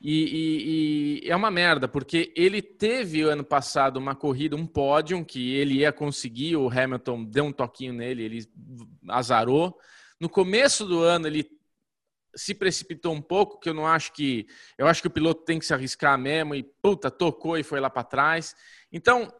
E, 0.00 0.12
e, 0.12 1.26
e, 1.26 1.30
é 1.30 1.34
uma 1.34 1.50
merda, 1.50 1.88
porque 1.88 2.32
ele 2.36 2.62
teve 2.62 3.22
ano 3.22 3.42
passado 3.42 3.96
uma 3.96 4.14
corrida, 4.14 4.54
um 4.54 4.66
pódio 4.66 5.24
que 5.24 5.54
ele 5.54 5.78
ia 5.78 5.92
conseguir, 5.92 6.56
o 6.56 6.68
Hamilton 6.68 7.24
deu 7.24 7.44
um 7.46 7.52
toquinho 7.52 7.92
nele, 7.92 8.22
ele 8.22 8.48
azarou. 9.08 9.76
No 10.20 10.28
começo 10.28 10.86
do 10.86 11.02
ano 11.02 11.26
ele 11.26 11.50
se 12.34 12.54
precipitou 12.54 13.12
um 13.12 13.20
pouco, 13.20 13.58
que 13.58 13.68
eu 13.68 13.74
não 13.74 13.86
acho 13.86 14.12
que. 14.12 14.46
Eu 14.76 14.86
acho 14.86 15.02
que 15.02 15.08
o 15.08 15.10
piloto 15.10 15.44
tem 15.44 15.58
que 15.58 15.66
se 15.66 15.74
arriscar 15.74 16.16
mesmo, 16.16 16.54
e 16.54 16.62
puta, 16.62 17.10
tocou 17.10 17.58
e 17.58 17.64
foi 17.64 17.80
lá 17.80 17.90
para 17.90 18.04
trás. 18.04 18.54
Então, 18.92 19.32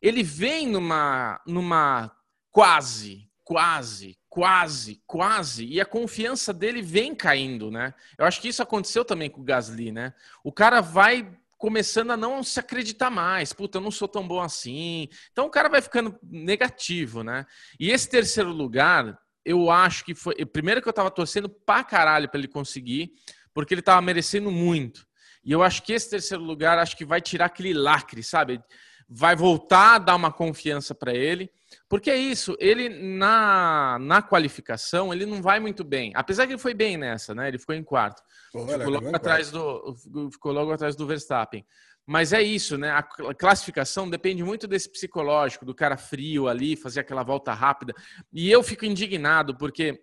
ele 0.00 0.22
vem 0.22 0.66
numa, 0.66 1.40
numa 1.46 2.10
quase, 2.50 3.30
quase, 3.44 4.18
quase, 4.36 5.00
quase, 5.06 5.64
e 5.64 5.80
a 5.80 5.86
confiança 5.86 6.52
dele 6.52 6.82
vem 6.82 7.14
caindo, 7.14 7.70
né? 7.70 7.94
Eu 8.18 8.26
acho 8.26 8.38
que 8.38 8.48
isso 8.48 8.62
aconteceu 8.62 9.02
também 9.02 9.30
com 9.30 9.40
o 9.40 9.44
Gasly, 9.44 9.90
né? 9.90 10.12
O 10.44 10.52
cara 10.52 10.82
vai 10.82 11.26
começando 11.56 12.10
a 12.10 12.18
não 12.18 12.42
se 12.42 12.60
acreditar 12.60 13.08
mais. 13.08 13.54
Puta, 13.54 13.78
eu 13.78 13.82
não 13.82 13.90
sou 13.90 14.06
tão 14.06 14.28
bom 14.28 14.38
assim. 14.38 15.08
Então 15.32 15.46
o 15.46 15.50
cara 15.50 15.70
vai 15.70 15.80
ficando 15.80 16.18
negativo, 16.22 17.24
né? 17.24 17.46
E 17.80 17.90
esse 17.90 18.10
terceiro 18.10 18.50
lugar, 18.50 19.18
eu 19.42 19.70
acho 19.70 20.04
que 20.04 20.14
foi. 20.14 20.34
Primeiro 20.44 20.82
que 20.82 20.88
eu 20.90 20.92
tava 20.92 21.10
torcendo 21.10 21.48
pra 21.48 21.82
caralho 21.82 22.28
pra 22.28 22.38
ele 22.38 22.46
conseguir, 22.46 23.12
porque 23.54 23.72
ele 23.72 23.80
tava 23.80 24.02
merecendo 24.02 24.50
muito. 24.50 25.06
E 25.42 25.50
eu 25.50 25.62
acho 25.62 25.82
que 25.82 25.94
esse 25.94 26.10
terceiro 26.10 26.44
lugar, 26.44 26.76
acho 26.76 26.94
que 26.94 27.06
vai 27.06 27.22
tirar 27.22 27.46
aquele 27.46 27.72
lacre, 27.72 28.22
sabe? 28.22 28.62
Vai 29.08 29.36
voltar 29.36 29.94
a 29.94 29.98
dar 29.98 30.16
uma 30.16 30.32
confiança 30.32 30.94
para 30.94 31.14
ele. 31.14 31.50
Porque 31.88 32.10
é 32.10 32.16
isso, 32.16 32.56
ele 32.58 32.88
na, 32.88 33.98
na 34.00 34.20
qualificação, 34.20 35.12
ele 35.12 35.24
não 35.24 35.40
vai 35.40 35.60
muito 35.60 35.84
bem. 35.84 36.12
Apesar 36.14 36.46
que 36.46 36.52
ele 36.52 36.60
foi 36.60 36.74
bem 36.74 36.96
nessa, 36.96 37.34
né? 37.34 37.48
Ele 37.48 37.58
ficou 37.58 37.74
em 37.74 37.84
quarto. 37.84 38.22
Pô, 38.52 38.66
ficou, 38.66 38.90
logo 38.90 39.14
atrás 39.14 39.50
do, 39.50 39.96
ficou 40.32 40.52
logo 40.52 40.72
atrás 40.72 40.96
do 40.96 41.06
Verstappen. 41.06 41.64
Mas 42.04 42.32
é 42.32 42.40
isso, 42.40 42.78
né? 42.78 42.90
A 42.90 43.02
classificação 43.34 44.08
depende 44.08 44.42
muito 44.42 44.68
desse 44.68 44.88
psicológico, 44.88 45.64
do 45.64 45.74
cara 45.74 45.96
frio 45.96 46.46
ali, 46.46 46.76
fazer 46.76 47.00
aquela 47.00 47.24
volta 47.24 47.52
rápida. 47.52 47.92
E 48.32 48.50
eu 48.50 48.62
fico 48.62 48.84
indignado 48.84 49.56
porque 49.56 50.00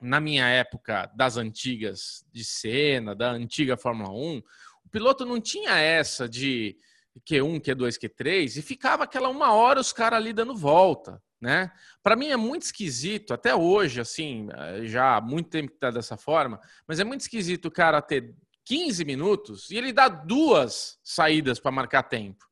na 0.00 0.20
minha 0.20 0.46
época 0.46 1.10
das 1.14 1.36
antigas 1.36 2.24
de 2.32 2.44
cena, 2.44 3.14
da 3.14 3.30
antiga 3.30 3.76
Fórmula 3.76 4.10
1, 4.10 4.42
o 4.84 4.88
piloto 4.90 5.26
não 5.26 5.40
tinha 5.40 5.78
essa 5.78 6.26
de 6.26 6.76
Q1, 7.20 7.60
Q2, 7.60 7.98
Q3, 7.98 8.56
e 8.56 8.62
ficava 8.62 9.04
aquela 9.04 9.28
uma 9.28 9.52
hora 9.52 9.80
os 9.80 9.92
caras 9.92 10.18
ali 10.18 10.32
dando 10.32 10.54
volta, 10.54 11.22
né? 11.40 11.70
Para 12.02 12.16
mim 12.16 12.28
é 12.28 12.36
muito 12.36 12.62
esquisito, 12.62 13.32
até 13.32 13.54
hoje, 13.54 14.00
assim, 14.00 14.48
eh, 14.52 14.86
já 14.86 15.16
há 15.16 15.20
muito 15.20 15.50
tempo 15.50 15.72
que 15.72 15.78
tá 15.78 15.90
dessa 15.90 16.16
forma, 16.16 16.60
mas 16.86 17.00
é 17.00 17.04
muito 17.04 17.20
esquisito 17.20 17.66
o 17.66 17.70
cara 17.70 18.02
ter 18.02 18.34
15 18.64 19.04
minutos 19.04 19.70
e 19.70 19.76
ele 19.76 19.92
dá 19.92 20.08
duas 20.08 20.98
saídas 21.02 21.58
para 21.58 21.70
marcar 21.70 22.02
tempo. 22.02 22.44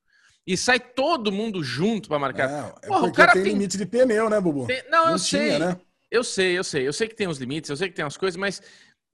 E 0.47 0.57
sai 0.57 0.79
todo 0.79 1.33
mundo 1.33 1.62
junto 1.62 2.09
para 2.09 2.19
marcar. 2.19 2.77
É 2.83 2.87
Porra, 2.87 3.07
o 3.09 3.12
cara 3.12 3.33
tem, 3.33 3.43
tem, 3.43 3.53
limite 3.53 3.77
de 3.77 3.85
pneu, 3.85 4.31
né, 4.31 4.41
Bubu? 4.41 4.67
Tem... 4.67 4.83
Não, 4.89 5.07
Não, 5.07 5.12
eu 5.12 5.19
tinha, 5.19 5.19
sei. 5.19 5.59
Né? 5.59 5.77
Eu 6.09 6.23
sei, 6.23 6.57
eu 6.57 6.64
sei. 6.64 6.87
Eu 6.87 6.93
sei 6.93 7.09
que 7.09 7.17
tem 7.17 7.27
os 7.27 7.39
limites, 7.39 7.69
eu 7.69 7.77
sei 7.77 7.89
que 7.89 7.95
tem 7.95 8.05
as 8.05 8.17
coisas, 8.17 8.37
mas 8.37 8.62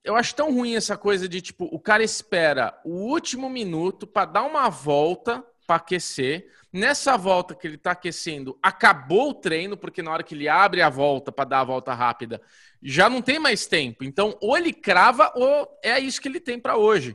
eu 0.04 0.16
acho 0.16 0.34
tão 0.34 0.52
ruim 0.52 0.74
essa 0.74 0.96
coisa 0.96 1.28
de 1.28 1.40
tipo, 1.40 1.64
o 1.70 1.78
cara 1.78 2.02
espera 2.02 2.78
o 2.84 3.10
último 3.10 3.48
minuto 3.48 4.06
para 4.06 4.26
dar 4.26 4.42
uma 4.42 4.68
volta 4.68 5.44
para 5.66 5.76
aquecer. 5.76 6.48
Nessa 6.72 7.18
volta 7.18 7.54
que 7.54 7.66
ele 7.66 7.74
está 7.74 7.90
aquecendo, 7.90 8.58
acabou 8.62 9.30
o 9.30 9.34
treino, 9.34 9.76
porque 9.76 10.02
na 10.02 10.10
hora 10.10 10.22
que 10.22 10.34
ele 10.34 10.48
abre 10.48 10.80
a 10.80 10.88
volta 10.88 11.30
para 11.30 11.44
dar 11.44 11.60
a 11.60 11.64
volta 11.64 11.92
rápida, 11.92 12.40
já 12.82 13.10
não 13.10 13.20
tem 13.20 13.38
mais 13.38 13.66
tempo. 13.66 14.02
Então, 14.02 14.36
ou 14.40 14.56
ele 14.56 14.72
crava, 14.72 15.30
ou 15.34 15.68
é 15.84 16.00
isso 16.00 16.20
que 16.20 16.28
ele 16.28 16.40
tem 16.40 16.58
para 16.58 16.76
hoje. 16.76 17.14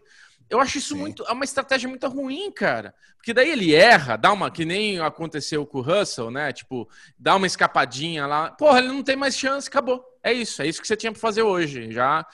Eu 0.49 0.61
acho 0.61 0.77
isso 0.77 0.93
Sim. 0.93 0.99
muito. 0.99 1.25
É 1.27 1.31
uma 1.31 1.43
estratégia 1.43 1.89
muito 1.89 2.07
ruim, 2.07 2.51
cara. 2.51 2.93
Porque 3.17 3.33
daí 3.33 3.49
ele 3.49 3.75
erra, 3.75 4.15
dá 4.15 4.31
uma. 4.31 4.49
Que 4.49 4.63
nem 4.63 4.99
aconteceu 4.99 5.65
com 5.65 5.79
o 5.79 5.81
Russell, 5.81 6.31
né? 6.31 6.53
Tipo, 6.53 6.87
dá 7.17 7.35
uma 7.35 7.47
escapadinha 7.47 8.25
lá. 8.25 8.51
Porra, 8.51 8.79
ele 8.79 8.87
não 8.87 9.03
tem 9.03 9.15
mais 9.15 9.37
chance, 9.37 9.67
acabou. 9.67 10.05
É 10.23 10.31
isso, 10.31 10.61
é 10.61 10.67
isso 10.67 10.79
que 10.79 10.87
você 10.87 10.95
tinha 10.95 11.11
pra 11.11 11.19
fazer 11.19 11.41
hoje. 11.41 11.91
Já. 11.91 12.25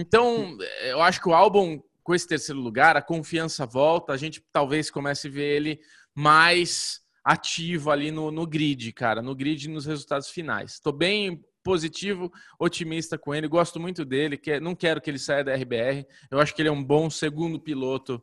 Então, 0.00 0.56
eu 0.82 1.00
acho 1.00 1.20
que 1.20 1.28
o 1.28 1.34
álbum, 1.34 1.80
com 2.02 2.14
esse 2.14 2.26
terceiro 2.26 2.60
lugar, 2.60 2.96
a 2.96 3.02
confiança 3.02 3.64
volta, 3.66 4.12
a 4.12 4.16
gente 4.16 4.44
talvez 4.52 4.90
comece 4.90 5.28
a 5.28 5.30
ver 5.30 5.56
ele 5.56 5.80
mais 6.14 7.00
ativo 7.24 7.90
ali 7.90 8.10
no, 8.10 8.30
no 8.30 8.46
grid, 8.46 8.92
cara, 8.92 9.20
no 9.20 9.34
grid 9.34 9.64
e 9.64 9.70
nos 9.70 9.86
resultados 9.86 10.28
finais. 10.28 10.78
Tô 10.78 10.92
bem 10.92 11.42
positivo, 11.64 12.32
otimista 12.60 13.18
com 13.18 13.34
ele, 13.34 13.48
gosto 13.48 13.80
muito 13.80 14.04
dele, 14.04 14.36
que, 14.36 14.60
não 14.60 14.76
quero 14.76 15.00
que 15.00 15.10
ele 15.10 15.18
saia 15.18 15.42
da 15.42 15.52
RBR. 15.54 16.06
Eu 16.30 16.38
acho 16.38 16.54
que 16.54 16.62
ele 16.62 16.68
é 16.68 16.72
um 16.72 16.84
bom 16.84 17.10
segundo 17.10 17.58
piloto 17.58 18.22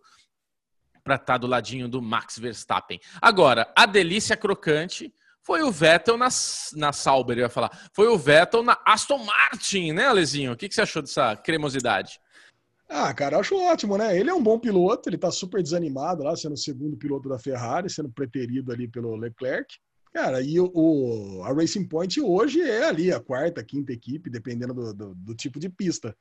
para 1.03 1.15
estar 1.15 1.37
do 1.37 1.47
ladinho 1.47 1.89
do 1.89 2.01
Max 2.01 2.39
Verstappen. 2.39 3.01
Agora, 3.21 3.69
a 3.75 3.85
delícia 3.85 4.37
crocante 4.37 5.13
foi 5.43 5.61
o 5.61 5.71
Vettel 5.71 6.17
na, 6.17 6.29
na 6.75 6.93
Sauber, 6.93 7.37
eu 7.37 7.41
ia 7.43 7.49
falar. 7.49 7.89
Foi 7.93 8.07
o 8.07 8.17
Vettel 8.17 8.63
na 8.63 8.77
Aston 8.85 9.17
Martin, 9.23 9.91
né, 9.91 10.05
Alezinho? 10.07 10.53
O 10.53 10.57
que, 10.57 10.67
que 10.69 10.75
você 10.75 10.81
achou 10.81 11.01
dessa 11.01 11.35
cremosidade? 11.35 12.19
Ah, 12.89 13.13
cara, 13.13 13.35
eu 13.35 13.39
acho 13.39 13.55
ótimo, 13.57 13.97
né? 13.97 14.17
Ele 14.17 14.29
é 14.29 14.33
um 14.33 14.43
bom 14.43 14.59
piloto, 14.59 15.09
ele 15.09 15.17
tá 15.17 15.31
super 15.31 15.61
desanimado 15.63 16.23
lá, 16.23 16.35
sendo 16.35 16.53
o 16.53 16.57
segundo 16.57 16.95
piloto 16.95 17.27
da 17.27 17.39
Ferrari, 17.39 17.89
sendo 17.89 18.09
preterido 18.09 18.71
ali 18.71 18.87
pelo 18.87 19.15
Leclerc. 19.15 19.75
Cara, 20.13 20.41
e 20.41 20.59
o, 20.59 21.41
a 21.43 21.51
Racing 21.53 21.87
Point 21.87 22.21
hoje 22.21 22.61
é 22.61 22.83
ali 22.85 23.11
a 23.11 23.19
quarta, 23.19 23.63
quinta 23.63 23.91
equipe, 23.91 24.29
dependendo 24.29 24.73
do, 24.73 24.93
do- 24.93 25.15
do 25.15 25.33
tipo 25.35 25.59
de 25.59 25.69
pista. 25.69 26.15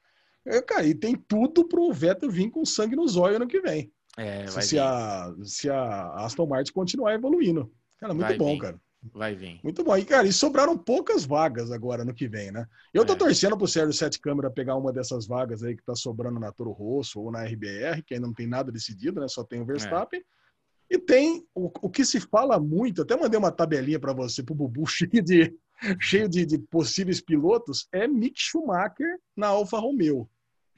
É, 0.46 0.62
cara, 0.62 0.86
e 0.86 0.94
tem 0.94 1.14
tudo 1.14 1.68
pro 1.68 1.92
Vettel 1.92 2.30
vir 2.30 2.50
com 2.50 2.64
sangue 2.64 2.96
nos 2.96 3.16
olhos 3.16 3.36
ano 3.36 3.46
que 3.46 3.60
vem. 3.60 3.92
É, 4.16 4.46
se, 4.46 4.62
se 4.62 4.78
a, 4.78 5.32
se 5.44 5.68
a 5.68 6.24
Aston 6.24 6.46
Martin 6.46 6.72
continuar 6.72 7.12
evoluindo. 7.14 7.70
Cara, 7.98 8.14
muito 8.14 8.28
Vai 8.28 8.36
bom, 8.38 8.52
vir. 8.52 8.58
cara. 8.60 8.80
Vai 9.12 9.34
vir. 9.34 9.58
Muito 9.64 9.82
bom. 9.82 9.96
E, 9.96 10.04
cara, 10.04 10.26
e 10.26 10.32
sobraram 10.32 10.76
poucas 10.78 11.24
vagas 11.24 11.72
agora 11.72 12.04
no 12.04 12.14
que 12.14 12.28
vem, 12.28 12.52
né? 12.52 12.66
Eu 12.94 13.04
tô 13.04 13.14
É. 13.14 13.16
torcendo 13.16 13.56
pro 13.56 13.66
Sérgio 13.66 13.92
Sete 13.92 14.20
Câmara 14.20 14.50
pegar 14.50 14.76
uma 14.76 14.92
dessas 14.92 15.26
vagas 15.26 15.62
aí 15.64 15.76
que 15.76 15.82
tá 15.82 15.94
sobrando 15.94 16.38
na 16.38 16.52
Toro 16.52 16.70
Rosso 16.70 17.20
ou 17.20 17.32
na 17.32 17.42
RBR, 17.44 18.02
que 18.06 18.14
ainda 18.14 18.26
não 18.26 18.34
tem 18.34 18.46
nada 18.46 18.70
decidido, 18.70 19.20
né? 19.20 19.28
Só 19.28 19.42
tem 19.42 19.60
o 19.60 19.64
Verstappen. 19.64 20.22
E 20.90 20.98
tem 20.98 21.44
o, 21.54 21.70
o 21.80 21.88
que 21.88 22.04
se 22.04 22.20
fala 22.20 22.60
muito, 22.60 23.02
até 23.02 23.16
mandei 23.16 23.38
uma 23.38 23.50
tabelinha 23.50 23.98
para 23.98 24.12
você, 24.12 24.42
pro 24.42 24.54
Bubu, 24.54 24.84
cheio 24.86 25.22
de, 25.22 25.54
cheio 25.98 26.28
de, 26.28 26.44
de 26.44 26.58
possíveis 26.58 27.20
pilotos, 27.20 27.88
é 27.90 28.06
Mick 28.06 28.34
Schumacher 28.38 29.18
na 29.34 29.48
Alfa 29.48 29.78
Romeo. 29.78 30.28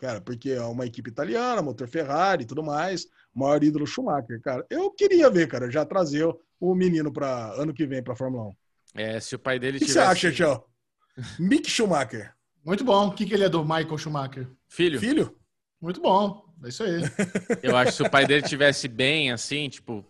Cara, 0.05 0.21
porque 0.21 0.51
é 0.51 0.61
uma 0.61 0.85
equipe 0.85 1.09
italiana, 1.09 1.63
motor 1.63 1.89
Ferrari 1.89 2.43
e 2.43 2.47
tudo 2.47 2.63
mais, 2.63 3.09
maior 3.35 3.65
ídolo 3.65 3.87
Schumacher, 3.87 4.39
cara. 4.43 4.63
Eu 4.69 4.91
queria 4.91 5.31
ver, 5.31 5.49
cara, 5.49 5.71
já 5.71 5.83
trazer 5.83 6.29
o 6.61 6.75
menino 6.75 7.11
para 7.11 7.55
ano 7.55 7.73
que 7.73 7.87
vem 7.87 8.03
para 8.03 8.15
Fórmula 8.15 8.45
1. 8.45 8.47
O 8.49 8.55
É, 8.97 9.19
se 9.19 9.35
o 9.35 9.39
pai 9.39 9.59
dele 9.59 9.79
que 9.79 9.87
você 9.87 9.93
tivesse... 9.93 10.27
acha, 10.27 10.31
Tchau? 10.31 10.69
Mick 11.41 11.71
Schumacher. 11.71 12.35
Muito 12.63 12.85
bom. 12.85 13.09
O 13.09 13.13
que, 13.13 13.25
que 13.25 13.33
ele 13.33 13.45
é 13.45 13.49
do 13.49 13.65
Michael 13.65 13.97
Schumacher? 13.97 14.47
Filho, 14.69 15.01
Filho? 15.01 15.35
Muito 15.81 16.03
bom. 16.03 16.45
É 16.63 16.69
isso 16.69 16.83
aí. 16.83 17.01
eu 17.63 17.75
acho 17.75 17.93
que 17.93 17.97
se 17.97 18.03
o 18.03 18.11
pai 18.11 18.27
dele 18.27 18.43
tivesse 18.43 18.87
bem, 18.87 19.33
assim, 19.33 19.71
tipo, 19.71 20.05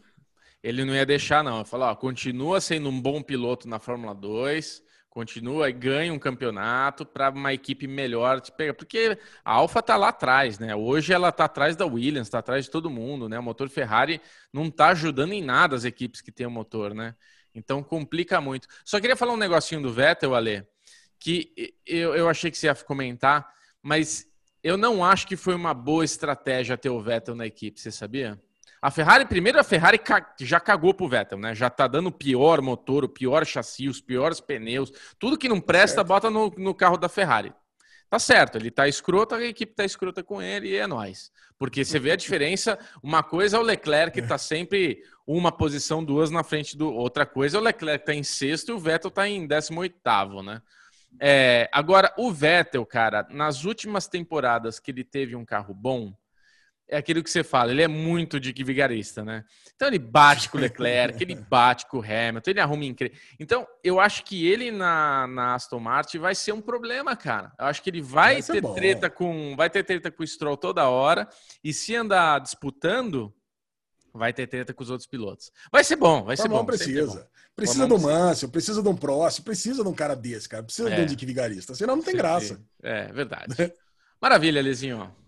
ele 0.61 0.85
não 0.85 0.93
ia 0.93 1.07
deixar, 1.07 1.45
não. 1.45 1.59
Ele 1.59 1.69
falou, 1.69 1.87
ó, 1.87 1.95
continua 1.95 2.61
sendo 2.61 2.89
um 2.89 3.01
bom 3.01 3.23
piloto 3.23 3.69
na 3.69 3.79
Fórmula 3.79 4.13
2, 4.13 4.83
continua 5.15 5.71
e 5.71 5.73
ganha 5.73 6.13
um 6.13 6.19
campeonato 6.19 7.07
para 7.07 7.31
uma 7.31 7.53
equipe 7.53 7.87
melhor 7.87 8.41
te 8.41 8.51
pegar. 8.51 8.75
Porque 8.75 9.17
a 9.45 9.53
Alfa 9.53 9.81
tá 9.81 9.97
lá 9.97 10.09
atrás, 10.09 10.59
né? 10.59 10.75
Hoje 10.75 11.13
ela 11.13 11.31
tá 11.31 11.45
atrás 11.45 11.77
da 11.77 11.87
Williams, 11.87 12.29
tá 12.29 12.41
atrás 12.41 12.65
de 12.65 12.71
todo 12.71 12.91
mundo, 12.91 13.29
né? 13.29 13.39
O 13.39 13.43
motor 13.43 13.69
Ferrari 13.69 14.21
não 14.53 14.69
tá 14.69 14.89
ajudando 14.89 15.33
em 15.33 15.41
nada 15.41 15.77
as 15.77 15.85
equipes 15.85 16.21
que 16.21 16.33
tem 16.33 16.45
o 16.45 16.51
motor, 16.51 16.93
né? 16.93 17.15
Então 17.55 17.81
complica 17.81 18.41
muito. 18.41 18.67
Só 18.85 19.01
queria 19.01 19.15
falar 19.15 19.33
um 19.33 19.37
negocinho 19.37 19.81
do 19.81 19.93
Vettel, 19.93 20.35
Ale, 20.35 20.67
que 21.21 21.77
eu, 21.87 22.17
eu 22.17 22.29
achei 22.29 22.51
que 22.51 22.59
você 22.59 22.67
ia 22.67 22.75
comentar, 22.75 23.49
mas 23.81 24.27
eu 24.65 24.77
não 24.77 25.05
acho 25.05 25.29
que 25.29 25.37
foi 25.37 25.55
uma 25.55 25.73
boa 25.73 26.05
estratégia 26.05 26.77
ter 26.77 26.91
o 26.91 27.01
Vettel 27.01 27.37
na 27.37 27.47
equipe, 27.47 27.81
você 27.81 27.93
sabia? 27.93 28.37
A 28.85 28.91
Ferrari, 28.91 29.25
primeiro 29.25 29.59
a 29.59 29.65
Ferrari 29.65 29.99
já 30.39 30.61
cagou 30.61 30.93
pro 30.93 31.09
Vettel, 31.09 31.39
né? 31.39 31.55
Já 31.55 31.71
tá 31.71 31.89
dando 31.89 32.09
o 32.09 32.13
pior 32.13 32.61
motor, 32.61 33.03
o 33.03 33.09
pior 33.09 33.47
chassi, 33.47 33.89
os 33.89 33.99
piores 33.99 34.43
pneus, 34.43 34.93
tudo 35.19 35.39
que 35.39 35.49
não 35.49 35.59
presta, 35.59 35.97
certo. 35.97 36.07
bota 36.07 36.31
no, 36.31 36.53
no 36.59 36.75
carro 36.75 36.99
da 36.99 37.09
Ferrari. 37.09 37.51
Tá 38.11 38.19
certo, 38.19 38.59
ele 38.59 38.71
tá 38.71 38.87
escroto, 38.87 39.35
a 39.35 39.43
equipe 39.43 39.75
tá 39.75 39.87
escrota 39.87 40.23
com 40.23 40.43
ele 40.43 40.69
e 40.69 40.77
é 40.77 40.87
nóis. 40.87 41.33
Porque 41.59 41.83
você 41.83 41.99
vê 41.99 42.11
a 42.13 42.17
diferença, 42.17 42.79
uma 43.03 43.23
coisa 43.23 43.57
é 43.57 43.59
o 43.59 43.63
Leclerc 43.63 44.21
que 44.21 44.29
tá 44.29 44.37
sempre 44.37 45.03
uma 45.27 45.51
posição, 45.51 46.05
duas 46.05 46.31
na 46.31 46.45
frente 46.45 46.77
do. 46.77 46.93
Outra 46.93 47.25
coisa 47.25 47.57
é 47.57 47.61
o 47.61 47.65
Leclerc 47.65 48.05
tá 48.05 48.13
em 48.13 48.23
sexto 48.23 48.69
e 48.69 48.73
o 48.73 48.79
Vettel 48.79 49.11
tá 49.11 49.27
em 49.27 49.47
18 49.47 49.97
né? 50.45 50.61
É, 51.19 51.71
agora, 51.73 52.13
o 52.19 52.31
Vettel, 52.31 52.85
cara, 52.85 53.27
nas 53.31 53.65
últimas 53.65 54.07
temporadas 54.07 54.79
que 54.79 54.91
ele 54.91 55.05
teve 55.05 55.35
um 55.35 55.45
carro 55.45 55.73
bom, 55.73 56.13
é 56.95 56.99
aquilo 56.99 57.23
que 57.23 57.31
você 57.31 57.43
fala, 57.43 57.73
ele 57.73 57.83
é 57.83 57.89
muito 57.89 58.39
de 58.39 58.53
vigarista, 58.63 59.25
né? 59.25 59.45
Então 59.75 59.89
ele 59.89 59.99
bate 59.99 60.49
com 60.49 60.57
o 60.57 60.61
Leclerc, 60.61 61.21
ele 61.23 61.35
bate 61.51 61.87
com 61.87 61.99
o 61.99 62.03
Hamilton, 62.03 62.51
ele 62.51 62.61
arruma 62.61 62.85
incre... 62.85 63.13
Então, 63.39 63.67
eu 63.83 63.99
acho 63.99 64.25
que 64.25 64.47
ele 64.47 64.71
na, 64.71 65.27
na 65.27 65.55
Aston 65.55 65.81
Martin 65.81 66.19
vai 66.19 66.35
ser 66.35 66.53
um 66.53 66.61
problema, 66.61 67.17
cara. 67.17 67.53
Eu 67.59 67.67
acho 67.67 67.83
que 67.83 67.91
ele 67.91 68.01
vai, 68.01 68.35
Vai 68.35 68.43
ser 68.43 68.53
ter 68.53 68.61
bom. 68.61 68.75
treta 68.75 69.11
com. 69.11 69.55
Vai 69.57 69.69
ter 69.69 69.83
treta 69.83 70.11
com 70.11 70.23
o 70.23 70.27
Stroll 70.27 70.57
toda 70.57 70.89
hora. 70.89 71.29
E 71.63 71.73
se 71.73 71.95
andar 71.97 72.41
disputando, 72.41 73.35
vai 74.13 74.33
ter 74.33 74.47
treta 74.47 74.73
com 74.73 74.83
os 74.83 74.91
outros 74.91 75.09
pilotos. 75.09 75.51
Vai 75.73 75.83
ser 75.83 75.97
bom, 75.97 76.23
vai 76.23 76.37
ser 76.37 76.43
Fórmula 76.43 76.63
bom. 76.63 76.73
1 76.73 76.77
sempre 76.79 76.95
bom. 76.95 77.03
precisa. 77.03 77.31
Precisa 77.57 77.87
do 77.89 77.95
1 77.97 77.99
precisa. 77.99 78.19
Mansell, 78.19 78.49
precisa 78.49 78.83
de 78.83 78.89
um 78.89 78.97
próximo, 78.97 79.45
precisa 79.45 79.83
de 79.83 79.89
um 79.89 79.95
cara 79.95 80.15
desse, 80.15 80.49
cara. 80.49 80.63
Precisa 80.63 80.89
de 80.91 80.97
É. 80.97 81.03
um 81.03 81.07
Dick 81.07 81.27
Vigarista. 81.27 81.75
Senão 81.75 81.97
não 81.97 82.03
tem 82.03 82.17
graça. 82.17 82.61
É, 82.83 83.13
verdade. 83.13 83.55
Maravilha, 84.23 84.63
Lezinho. 84.63 85.24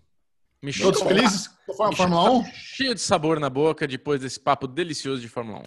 Me 0.61 0.73
Todos 0.73 0.99
chupa- 0.99 1.13
felizes 1.13 1.47
com 1.65 1.71
a 1.71 1.75
Fór- 1.75 1.95
Fórmula 1.95 2.31
1? 2.31 2.45
Cheio 2.53 2.95
de 2.95 3.01
sabor 3.01 3.39
na 3.39 3.49
boca 3.49 3.87
depois 3.87 4.19
desse 4.21 4.39
papo 4.39 4.67
delicioso 4.67 5.21
de 5.21 5.27
Fórmula 5.29 5.59
1. 5.59 5.63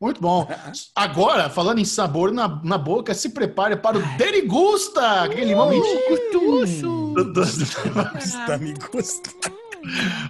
Muito 0.00 0.20
bom. 0.20 0.48
Agora, 0.96 1.48
falando 1.50 1.78
em 1.78 1.84
sabor 1.84 2.32
na, 2.32 2.48
na 2.64 2.76
boca, 2.78 3.14
se 3.14 3.30
prepare 3.30 3.76
para 3.76 3.98
o 3.98 4.02
Derigusta! 4.16 5.22
Aquele 5.22 5.54
momento 5.54 5.86
Gostoso. 6.08 7.12
do- 7.14 7.32
do- 7.32 7.40
Gosta, 7.42 8.58
me 8.58 8.74
gusta. 8.74 9.30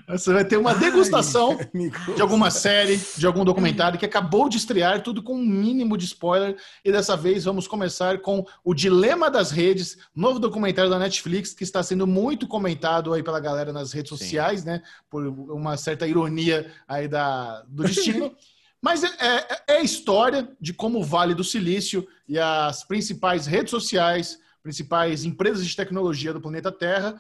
Você 0.09 0.33
vai 0.33 0.45
ter 0.45 0.57
uma 0.57 0.75
degustação 0.75 1.59
Ai, 1.59 2.15
de 2.15 2.23
alguma 2.23 2.51
série, 2.51 3.01
de 3.17 3.27
algum 3.27 3.45
documentário 3.45 3.99
que 3.99 4.05
acabou 4.05 4.49
de 4.49 4.57
estrear, 4.57 5.03
tudo 5.03 5.23
com 5.23 5.35
um 5.35 5.45
mínimo 5.45 5.97
de 5.97 6.05
spoiler. 6.05 6.57
E 6.85 6.91
dessa 6.93 7.17
vez 7.17 7.45
vamos 7.45 7.67
começar 7.67 8.19
com 8.19 8.45
O 8.65 8.75
Dilema 8.75 9.31
das 9.31 9.51
Redes, 9.51 9.97
novo 10.15 10.39
documentário 10.39 10.91
da 10.91 10.99
Netflix 10.99 11.55
que 11.55 11.65
está 11.65 11.83
sendo 11.83 12.07
muito 12.07 12.47
comentado 12.47 13.13
aí 13.13 13.23
pela 13.23 13.41
galera 13.41 13.73
nas 13.73 13.93
redes 13.93 14.11
Sim. 14.11 14.17
sociais, 14.19 14.65
né? 14.65 14.83
Por 15.09 15.27
uma 15.27 15.77
certa 15.77 16.07
ironia 16.07 16.71
aí 16.87 17.09
da, 17.09 17.63
do 17.69 17.85
destino. 17.85 18.35
Mas 18.83 19.03
é, 19.03 19.09
é- 19.19 19.63
é 19.69 19.77
a 19.79 19.83
história 19.83 20.47
de 20.61 20.75
como 20.75 20.99
o 20.99 21.05
Vale 21.05 21.35
do 21.35 21.43
Silício 21.43 22.07
e 22.29 22.39
as 22.39 22.85
principais 22.85 23.47
redes 23.47 23.71
sociais, 23.71 24.39
principais 24.63 25.25
empresas 25.25 25.67
de 25.67 25.75
tecnologia 25.75 26.35
do 26.35 26.41
planeta 26.41 26.71
Terra 26.71 27.19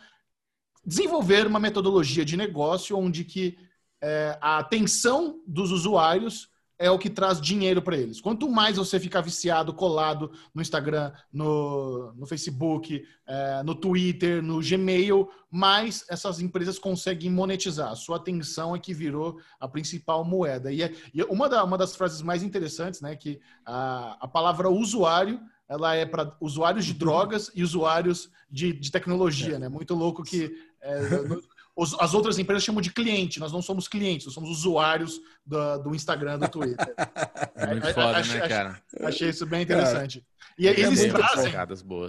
desenvolveram 0.86 1.50
uma 1.50 1.60
metodologia 1.60 2.24
de 2.24 2.36
negócio 2.36 2.96
onde 2.96 3.24
que 3.24 3.56
é, 4.02 4.36
a 4.40 4.58
atenção 4.58 5.40
dos 5.46 5.70
usuários 5.70 6.48
é 6.76 6.90
o 6.90 6.98
que 6.98 7.08
traz 7.08 7.40
dinheiro 7.40 7.80
para 7.80 7.96
eles. 7.96 8.20
Quanto 8.20 8.48
mais 8.50 8.76
você 8.76 8.98
ficar 8.98 9.20
viciado, 9.20 9.72
colado 9.72 10.32
no 10.52 10.60
Instagram, 10.60 11.12
no, 11.32 12.12
no 12.14 12.26
Facebook, 12.26 13.02
é, 13.26 13.62
no 13.62 13.76
Twitter, 13.76 14.42
no 14.42 14.60
Gmail, 14.60 15.28
mais 15.50 16.04
essas 16.10 16.40
empresas 16.40 16.76
conseguem 16.78 17.30
monetizar. 17.30 17.94
Sua 17.94 18.16
atenção 18.16 18.74
é 18.74 18.78
que 18.80 18.92
virou 18.92 19.38
a 19.60 19.68
principal 19.68 20.24
moeda. 20.24 20.72
E, 20.72 20.82
é- 20.82 20.92
e 21.14 21.20
é 21.20 21.24
uma, 21.24 21.48
da- 21.48 21.62
uma 21.62 21.78
das 21.78 21.94
frases 21.94 22.20
mais 22.20 22.42
interessantes, 22.42 23.00
né, 23.00 23.14
que 23.14 23.40
a, 23.64 24.16
a 24.20 24.28
palavra 24.28 24.68
usuário 24.68 25.40
ela 25.68 25.94
é 25.94 26.04
para 26.04 26.36
usuários 26.40 26.84
de 26.84 26.94
drogas 26.94 27.50
e 27.54 27.62
usuários 27.62 28.30
de, 28.50 28.72
de 28.72 28.90
tecnologia, 28.90 29.58
né? 29.58 29.68
Muito 29.68 29.94
louco 29.94 30.22
que 30.22 30.54
é, 30.82 31.00
os- 31.74 31.94
as 31.98 32.12
outras 32.14 32.38
empresas 32.38 32.62
chamam 32.62 32.80
de 32.82 32.92
cliente, 32.92 33.40
nós 33.40 33.50
não 33.52 33.62
somos 33.62 33.88
clientes, 33.88 34.26
nós 34.26 34.34
somos 34.34 34.50
usuários 34.50 35.20
do, 35.44 35.78
do 35.78 35.94
Instagram, 35.94 36.38
do 36.38 36.48
Twitter. 36.48 36.94
É 37.56 37.66
muito 37.68 37.86
É, 37.86 37.94
foda, 37.94 38.18
achei- 38.18 38.40
né, 38.40 38.48
cara? 38.48 38.82
Achei 39.04 39.28
isso 39.30 39.46
bem 39.46 39.62
interessante. 39.62 40.24
E 40.58 40.68
é 40.68 40.78
eles 40.78 41.00
trazem, 41.12 41.52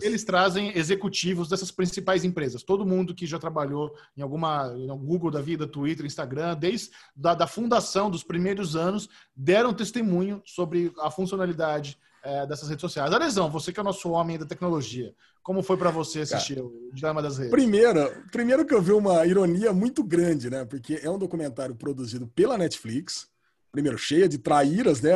eles 0.04 0.24
trazem 0.24 0.78
executivos 0.78 1.48
dessas 1.50 1.72
principais 1.72 2.24
empresas. 2.26 2.62
Todo 2.62 2.86
mundo 2.86 3.16
que 3.16 3.26
já 3.26 3.40
trabalhou 3.40 3.96
em 4.18 4.22
alguma 4.22 4.68
no 4.70 4.98
Google 4.98 5.32
da 5.32 5.42
vida, 5.42 5.66
Twitter, 5.66 6.06
Instagram, 6.06 6.56
desde 6.56 6.92
da, 7.16 7.34
da 7.34 7.48
fundação 7.48 8.10
dos 8.12 8.24
primeiros 8.24 8.76
anos, 8.76 9.08
deram 9.36 9.74
testemunho 9.74 10.42
sobre 10.46 10.92
a 11.00 11.10
funcionalidade 11.10 11.98
é, 12.26 12.46
dessas 12.48 12.68
redes 12.68 12.82
sociais. 12.82 13.14
Arezão, 13.14 13.52
você 13.52 13.72
que 13.72 13.80
é 13.80 13.84
o 13.84 13.86
nosso 13.86 14.10
homem 14.10 14.38
da 14.38 14.46
tecnologia, 14.46 15.14
como 15.44 15.62
foi 15.62 15.78
para 15.78 15.92
você 15.92 16.22
assistir 16.22 16.56
Cara, 16.56 16.66
o 16.66 16.90
Dilema 16.92 17.22
das 17.22 17.38
Redes? 17.38 17.52
Primeiro, 17.52 18.24
primeiro 18.32 18.66
que 18.66 18.74
eu 18.74 18.82
vi 18.82 18.92
uma 18.92 19.26
ironia 19.28 19.72
muito 19.72 20.04
grande, 20.04 20.50
né? 20.50 20.66
Porque 20.66 21.00
é 21.04 21.10
um 21.10 21.20
documentário 21.20 21.76
produzido 21.76 22.28
pela 22.28 22.58
Netflix, 22.58 23.28
primeiro, 23.72 23.98
cheia 23.98 24.28
de 24.28 24.40
traíras, 24.40 25.02
né? 25.02 25.12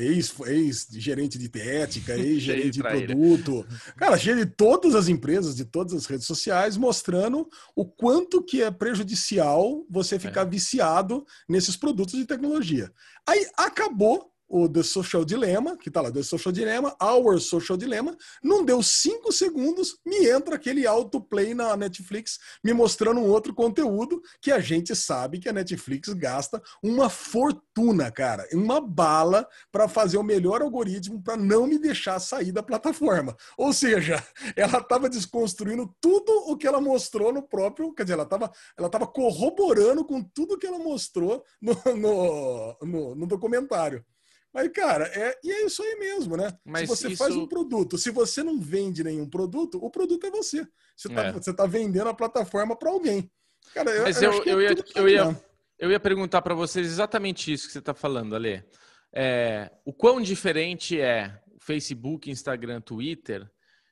Ex-gerente 0.00 1.38
ex 1.38 1.50
de 1.50 1.60
ética, 1.60 2.16
ex-gerente 2.18 2.70
de, 2.70 2.82
de 2.82 2.82
produto. 2.82 3.64
Cara, 3.96 4.18
cheia 4.18 4.34
de 4.34 4.46
todas 4.46 4.96
as 4.96 5.08
empresas, 5.08 5.54
de 5.54 5.64
todas 5.64 5.92
as 5.92 6.06
redes 6.06 6.26
sociais, 6.26 6.76
mostrando 6.76 7.48
o 7.76 7.84
quanto 7.84 8.42
que 8.42 8.62
é 8.62 8.70
prejudicial 8.70 9.84
você 9.88 10.18
ficar 10.18 10.42
é. 10.42 10.50
viciado 10.50 11.24
nesses 11.48 11.76
produtos 11.76 12.14
de 12.14 12.26
tecnologia. 12.26 12.90
Aí 13.24 13.46
acabou 13.56 14.32
o 14.48 14.68
The 14.68 14.82
Social 14.82 15.24
Dilemma, 15.24 15.76
que 15.76 15.90
tá 15.90 16.00
lá, 16.00 16.10
The 16.10 16.22
Social 16.22 16.52
Dilemma, 16.52 16.96
Our 17.02 17.38
Social 17.40 17.76
Dilemma, 17.76 18.16
não 18.42 18.64
deu 18.64 18.82
cinco 18.82 19.30
segundos, 19.30 19.98
me 20.04 20.26
entra 20.26 20.54
aquele 20.54 20.86
autoplay 20.86 21.54
na 21.54 21.76
Netflix 21.76 22.38
me 22.64 22.72
mostrando 22.72 23.20
um 23.20 23.28
outro 23.28 23.54
conteúdo 23.54 24.22
que 24.40 24.50
a 24.50 24.58
gente 24.58 24.96
sabe 24.96 25.38
que 25.38 25.48
a 25.48 25.52
Netflix 25.52 26.08
gasta 26.14 26.62
uma 26.82 27.10
fortuna, 27.10 28.10
cara, 28.10 28.48
uma 28.52 28.80
bala 28.80 29.46
para 29.70 29.88
fazer 29.88 30.16
o 30.16 30.22
melhor 30.22 30.62
algoritmo 30.62 31.22
para 31.22 31.36
não 31.36 31.66
me 31.66 31.78
deixar 31.78 32.18
sair 32.18 32.52
da 32.52 32.62
plataforma. 32.62 33.36
Ou 33.56 33.72
seja, 33.72 34.24
ela 34.56 34.78
estava 34.78 35.08
desconstruindo 35.08 35.94
tudo 36.00 36.32
o 36.50 36.56
que 36.56 36.66
ela 36.66 36.80
mostrou 36.80 37.32
no 37.32 37.42
próprio, 37.42 37.92
quer 37.92 38.04
dizer, 38.04 38.14
ela 38.14 38.22
estava 38.22 38.50
ela 38.76 38.88
tava 38.88 39.06
corroborando 39.06 40.04
com 40.04 40.22
tudo 40.22 40.58
que 40.58 40.66
ela 40.66 40.78
mostrou 40.78 41.44
no, 41.60 41.74
no, 41.96 42.76
no, 42.82 43.14
no 43.14 43.26
documentário. 43.26 44.04
Mas, 44.52 44.68
cara, 44.72 45.06
é, 45.06 45.38
e 45.44 45.50
é 45.50 45.66
isso 45.66 45.82
aí 45.82 45.96
mesmo, 45.96 46.36
né? 46.36 46.56
Mas 46.64 46.82
se 46.82 46.86
você 46.86 47.08
isso... 47.08 47.16
faz 47.16 47.36
um 47.36 47.46
produto, 47.46 47.98
se 47.98 48.10
você 48.10 48.42
não 48.42 48.58
vende 48.58 49.04
nenhum 49.04 49.28
produto, 49.28 49.78
o 49.82 49.90
produto 49.90 50.26
é 50.26 50.30
você. 50.30 50.66
Você 50.96 51.08
está 51.08 51.24
é. 51.26 51.32
Você 51.32 51.52
tá 51.52 51.66
vendendo 51.66 52.08
a 52.08 52.14
plataforma 52.14 52.76
para 52.76 52.90
alguém. 52.90 53.30
Cara, 53.74 53.90
eu, 53.90 54.02
Mas 54.02 54.22
eu, 54.22 54.32
eu, 54.32 54.42
é 54.42 54.52
eu, 54.52 54.62
ia, 54.62 54.84
eu, 54.94 55.08
ia, 55.08 55.42
eu 55.78 55.90
ia 55.90 56.00
perguntar 56.00 56.40
para 56.42 56.54
vocês 56.54 56.86
exatamente 56.86 57.52
isso 57.52 57.66
que 57.66 57.72
você 57.72 57.78
está 57.78 57.92
falando, 57.94 58.34
Ale. 58.34 58.64
É, 59.12 59.70
o 59.84 59.92
quão 59.92 60.20
diferente 60.20 61.00
é 61.00 61.40
Facebook, 61.60 62.30
Instagram, 62.30 62.80
Twitter 62.80 63.50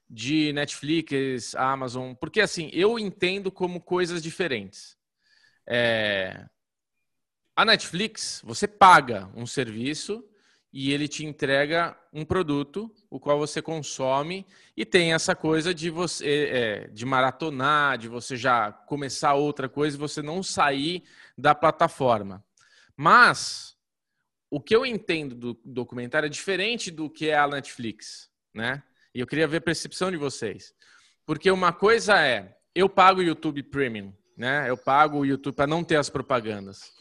de 0.08 0.52
Netflix, 0.52 1.54
Amazon? 1.54 2.14
Porque, 2.14 2.40
assim, 2.40 2.70
eu 2.72 2.98
entendo 2.98 3.52
como 3.52 3.80
coisas 3.80 4.22
diferentes. 4.22 4.96
É, 5.68 6.46
a 7.54 7.64
Netflix, 7.64 8.40
você 8.44 8.66
paga 8.66 9.30
um 9.34 9.46
serviço 9.46 10.24
e 10.78 10.92
ele 10.92 11.08
te 11.08 11.24
entrega 11.24 11.96
um 12.12 12.22
produto, 12.22 12.94
o 13.08 13.18
qual 13.18 13.38
você 13.38 13.62
consome 13.62 14.46
e 14.76 14.84
tem 14.84 15.14
essa 15.14 15.34
coisa 15.34 15.72
de 15.72 15.88
você 15.88 16.50
é, 16.52 16.88
de 16.88 17.06
maratonar, 17.06 17.96
de 17.96 18.08
você 18.08 18.36
já 18.36 18.70
começar 18.70 19.32
outra 19.32 19.70
coisa 19.70 19.96
e 19.96 19.98
você 19.98 20.20
não 20.20 20.42
sair 20.42 21.02
da 21.36 21.54
plataforma. 21.54 22.44
Mas 22.94 23.74
o 24.50 24.60
que 24.60 24.76
eu 24.76 24.84
entendo 24.84 25.34
do 25.34 25.58
documentário 25.64 26.26
é 26.26 26.30
diferente 26.30 26.90
do 26.90 27.08
que 27.08 27.30
é 27.30 27.38
a 27.38 27.48
Netflix, 27.48 28.28
né? 28.52 28.82
E 29.14 29.20
eu 29.20 29.26
queria 29.26 29.48
ver 29.48 29.56
a 29.56 29.62
percepção 29.62 30.10
de 30.10 30.18
vocês. 30.18 30.74
Porque 31.24 31.50
uma 31.50 31.72
coisa 31.72 32.20
é, 32.20 32.54
eu 32.74 32.86
pago 32.86 33.20
o 33.20 33.24
YouTube 33.24 33.62
Premium, 33.62 34.12
né? 34.36 34.68
Eu 34.68 34.76
pago 34.76 35.20
o 35.20 35.24
YouTube 35.24 35.54
para 35.54 35.66
não 35.66 35.82
ter 35.82 35.96
as 35.96 36.10
propagandas. 36.10 36.95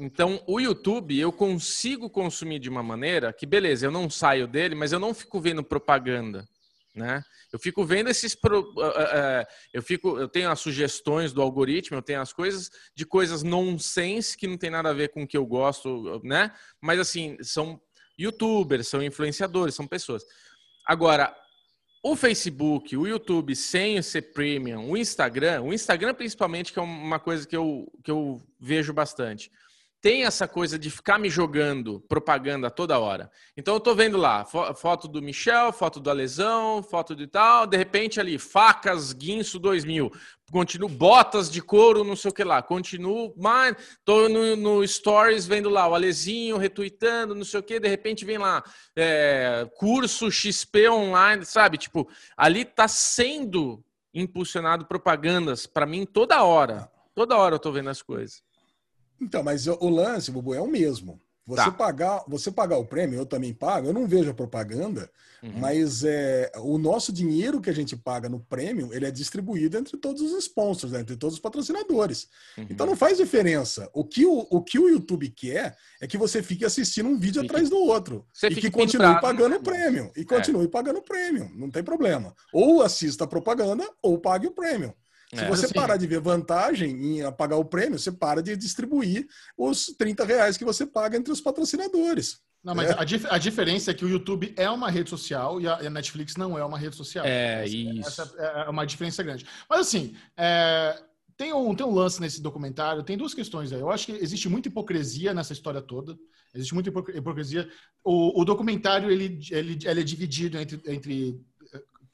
Então, 0.00 0.42
o 0.46 0.58
YouTube 0.58 1.20
eu 1.20 1.30
consigo 1.30 2.08
consumir 2.08 2.58
de 2.58 2.70
uma 2.70 2.82
maneira 2.82 3.34
que, 3.34 3.44
beleza, 3.44 3.84
eu 3.84 3.90
não 3.90 4.08
saio 4.08 4.48
dele, 4.48 4.74
mas 4.74 4.92
eu 4.92 4.98
não 4.98 5.12
fico 5.12 5.38
vendo 5.38 5.62
propaganda, 5.62 6.48
né? 6.94 7.22
Eu 7.52 7.58
fico 7.58 7.84
vendo 7.84 8.08
esses, 8.08 8.34
pro, 8.34 8.60
uh, 8.60 8.88
uh, 8.88 9.46
eu 9.74 9.82
fico, 9.82 10.18
eu 10.18 10.26
tenho 10.26 10.50
as 10.50 10.58
sugestões 10.58 11.34
do 11.34 11.42
algoritmo, 11.42 11.98
eu 11.98 12.02
tenho 12.02 12.22
as 12.22 12.32
coisas 12.32 12.70
de 12.94 13.04
coisas 13.04 13.42
nonsense 13.42 14.38
que 14.38 14.46
não 14.46 14.56
tem 14.56 14.70
nada 14.70 14.88
a 14.88 14.94
ver 14.94 15.10
com 15.10 15.24
o 15.24 15.26
que 15.26 15.36
eu 15.36 15.44
gosto, 15.44 16.18
né? 16.24 16.50
Mas 16.80 16.98
assim, 16.98 17.36
são 17.42 17.78
YouTubers, 18.18 18.88
são 18.88 19.02
influenciadores, 19.02 19.74
são 19.74 19.86
pessoas. 19.86 20.24
Agora, 20.86 21.36
o 22.02 22.16
Facebook, 22.16 22.96
o 22.96 23.06
YouTube 23.06 23.54
sem 23.54 24.00
ser 24.00 24.32
premium, 24.32 24.88
o 24.88 24.96
Instagram, 24.96 25.60
o 25.60 25.74
Instagram 25.74 26.14
principalmente, 26.14 26.72
que 26.72 26.78
é 26.78 26.82
uma 26.82 27.18
coisa 27.18 27.46
que 27.46 27.54
eu, 27.54 27.92
que 28.02 28.10
eu 28.10 28.40
vejo 28.58 28.94
bastante 28.94 29.50
tem 30.00 30.24
essa 30.24 30.48
coisa 30.48 30.78
de 30.78 30.90
ficar 30.90 31.18
me 31.18 31.28
jogando 31.28 32.00
propaganda 32.08 32.70
toda 32.70 32.98
hora. 32.98 33.30
Então 33.56 33.74
eu 33.74 33.80
tô 33.80 33.94
vendo 33.94 34.16
lá, 34.16 34.44
foto 34.44 35.06
do 35.06 35.20
Michel, 35.20 35.72
foto 35.72 36.00
do 36.00 36.08
Alesão, 36.08 36.82
foto 36.82 37.14
de 37.14 37.26
tal, 37.26 37.66
de 37.66 37.76
repente 37.76 38.18
ali, 38.18 38.38
facas 38.38 39.12
Guinso 39.12 39.58
2000, 39.58 40.10
continuo, 40.50 40.88
botas 40.88 41.50
de 41.50 41.60
couro, 41.60 42.02
não 42.02 42.16
sei 42.16 42.30
o 42.30 42.34
que 42.34 42.42
lá, 42.42 42.62
continuo, 42.62 43.34
mas 43.36 43.76
tô 44.04 44.28
no, 44.28 44.56
no 44.56 44.86
Stories 44.86 45.46
vendo 45.46 45.68
lá 45.68 45.86
o 45.86 45.94
Alezinho 45.94 46.56
retweetando, 46.56 47.34
não 47.34 47.44
sei 47.44 47.60
o 47.60 47.62
que, 47.62 47.78
de 47.78 47.88
repente 47.88 48.24
vem 48.24 48.38
lá, 48.38 48.64
é, 48.96 49.68
curso 49.76 50.30
XP 50.30 50.88
online, 50.88 51.44
sabe? 51.44 51.76
Tipo, 51.76 52.08
ali 52.36 52.64
tá 52.64 52.88
sendo 52.88 53.84
impulsionado 54.14 54.86
propagandas 54.86 55.66
para 55.66 55.86
mim 55.86 56.06
toda 56.06 56.42
hora. 56.42 56.90
Toda 57.14 57.36
hora 57.36 57.56
eu 57.56 57.60
tô 57.60 57.70
vendo 57.70 57.90
as 57.90 58.02
coisas. 58.02 58.42
Então, 59.20 59.42
mas 59.42 59.66
o 59.66 59.88
lance, 59.88 60.30
Bubu, 60.30 60.54
é 60.54 60.60
o 60.60 60.66
mesmo. 60.66 61.20
Você, 61.50 61.64
tá. 61.64 61.70
pagar, 61.72 62.24
você 62.28 62.50
pagar 62.50 62.78
o 62.78 62.84
prêmio, 62.84 63.18
eu 63.18 63.26
também 63.26 63.52
pago, 63.52 63.88
eu 63.88 63.92
não 63.92 64.06
vejo 64.06 64.30
a 64.30 64.34
propaganda, 64.34 65.10
uhum. 65.42 65.58
mas 65.58 66.04
é, 66.04 66.52
o 66.58 66.78
nosso 66.78 67.12
dinheiro 67.12 67.60
que 67.60 67.68
a 67.68 67.72
gente 67.72 67.96
paga 67.96 68.28
no 68.28 68.38
prêmio, 68.38 68.94
ele 68.94 69.04
é 69.04 69.10
distribuído 69.10 69.76
entre 69.76 69.96
todos 69.96 70.22
os 70.22 70.44
sponsors, 70.44 70.92
né, 70.92 71.00
entre 71.00 71.16
todos 71.16 71.34
os 71.34 71.40
patrocinadores. 71.40 72.28
Uhum. 72.56 72.66
Então 72.70 72.86
não 72.86 72.94
faz 72.94 73.18
diferença. 73.18 73.90
O 73.92 74.04
que 74.04 74.24
o, 74.24 74.46
o 74.48 74.62
que 74.62 74.78
o 74.78 74.88
YouTube 74.88 75.28
quer 75.30 75.76
é 76.00 76.06
que 76.06 76.16
você 76.16 76.40
fique 76.40 76.64
assistindo 76.64 77.08
um 77.08 77.18
vídeo 77.18 77.42
fique, 77.42 77.52
atrás 77.52 77.68
do 77.68 77.78
outro. 77.78 78.24
e 78.44 78.54
que 78.54 78.70
continue 78.70 79.20
pagando 79.20 79.56
o 79.56 79.62
prêmio. 79.62 80.12
E 80.14 80.24
continue 80.24 80.66
é. 80.66 80.68
pagando 80.68 81.00
o 81.00 81.04
prêmio, 81.04 81.50
não 81.56 81.68
tem 81.68 81.82
problema. 81.82 82.32
Ou 82.52 82.80
assista 82.80 83.24
a 83.24 83.26
propaganda 83.26 83.88
ou 84.00 84.18
pague 84.18 84.46
o 84.46 84.52
prêmio. 84.52 84.94
Se 85.34 85.44
é, 85.44 85.48
você 85.48 85.66
assim, 85.66 85.74
parar 85.74 85.96
de 85.96 86.06
ver 86.06 86.20
vantagem 86.20 87.20
em 87.20 87.32
pagar 87.32 87.56
o 87.56 87.64
prêmio, 87.64 87.98
você 87.98 88.10
para 88.10 88.42
de 88.42 88.56
distribuir 88.56 89.28
os 89.56 89.86
30 89.86 90.24
reais 90.24 90.56
que 90.56 90.64
você 90.64 90.84
paga 90.84 91.16
entre 91.16 91.32
os 91.32 91.40
patrocinadores. 91.40 92.40
Não, 92.62 92.74
mas 92.74 92.90
é. 92.90 92.94
a, 92.98 93.04
dif 93.04 93.26
a, 93.30 93.38
diferença 93.38 93.90
é 93.90 93.94
que 93.94 94.04
o 94.04 94.08
YouTube 94.08 94.52
é 94.56 94.68
uma 94.68 94.90
rede 94.90 95.08
social 95.08 95.60
e 95.60 95.66
a, 95.66 95.76
a 95.76 95.90
Netflix 95.90 96.36
não 96.36 96.58
é 96.58 96.64
uma 96.64 96.78
rede 96.78 96.94
social. 96.94 97.24
É, 97.24 97.64
essa, 97.64 97.74
isso. 97.74 98.22
Essa 98.22 98.34
é 98.38 98.68
uma 98.68 98.84
diferença 98.84 99.22
grande. 99.22 99.46
Mas 99.68 99.80
assim, 99.80 100.14
é, 100.36 101.00
tem, 101.38 101.54
um, 101.54 101.74
tem 101.74 101.86
um 101.86 101.94
lance 101.94 102.20
nesse 102.20 102.42
documentário, 102.42 103.02
tem 103.02 103.16
duas 103.16 103.32
questões 103.32 103.72
aí. 103.72 103.80
Eu 103.80 103.90
acho 103.90 104.06
que 104.06 104.12
existe 104.12 104.48
muita 104.48 104.68
hipocrisia 104.68 105.32
nessa 105.32 105.54
história 105.54 105.80
toda. 105.80 106.18
Existe 106.54 106.74
muita 106.74 106.90
hipocrisia. 106.90 107.66
O, 108.04 108.42
o 108.42 108.44
documentário 108.44 109.10
ele, 109.10 109.40
ele, 109.50 109.78
ele 109.82 110.00
é 110.00 110.04
dividido 110.04 110.58
entre, 110.58 110.82
entre 110.86 111.40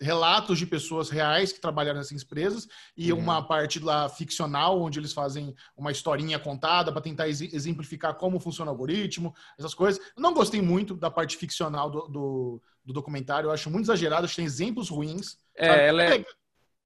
relatos 0.00 0.58
de 0.58 0.66
pessoas 0.66 1.08
reais 1.08 1.52
que 1.52 1.60
trabalharam 1.60 1.98
nessas 1.98 2.22
empresas 2.22 2.68
e 2.96 3.12
uhum. 3.12 3.18
uma 3.18 3.46
parte 3.46 3.78
lá 3.78 4.08
ficcional, 4.08 4.80
onde 4.80 4.98
eles 4.98 5.12
fazem 5.12 5.54
uma 5.76 5.90
historinha 5.90 6.38
contada 6.38 6.92
para 6.92 7.00
tentar 7.00 7.28
exemplificar 7.28 8.14
como 8.14 8.38
funciona 8.38 8.70
o 8.70 8.74
algoritmo, 8.74 9.34
essas 9.58 9.74
coisas. 9.74 10.00
Eu 10.16 10.22
não 10.22 10.34
gostei 10.34 10.60
muito 10.60 10.94
da 10.94 11.10
parte 11.10 11.36
ficcional 11.36 11.90
do, 11.90 12.08
do, 12.08 12.62
do 12.84 12.92
documentário, 12.92 13.48
eu 13.48 13.52
acho 13.52 13.70
muito 13.70 13.86
exagerado, 13.86 14.24
acho 14.24 14.34
que 14.34 14.42
tem 14.42 14.46
exemplos 14.46 14.88
ruins. 14.88 15.38
É, 15.56 15.88
ela 15.88 16.02
é, 16.02 16.16
é, 16.16 16.24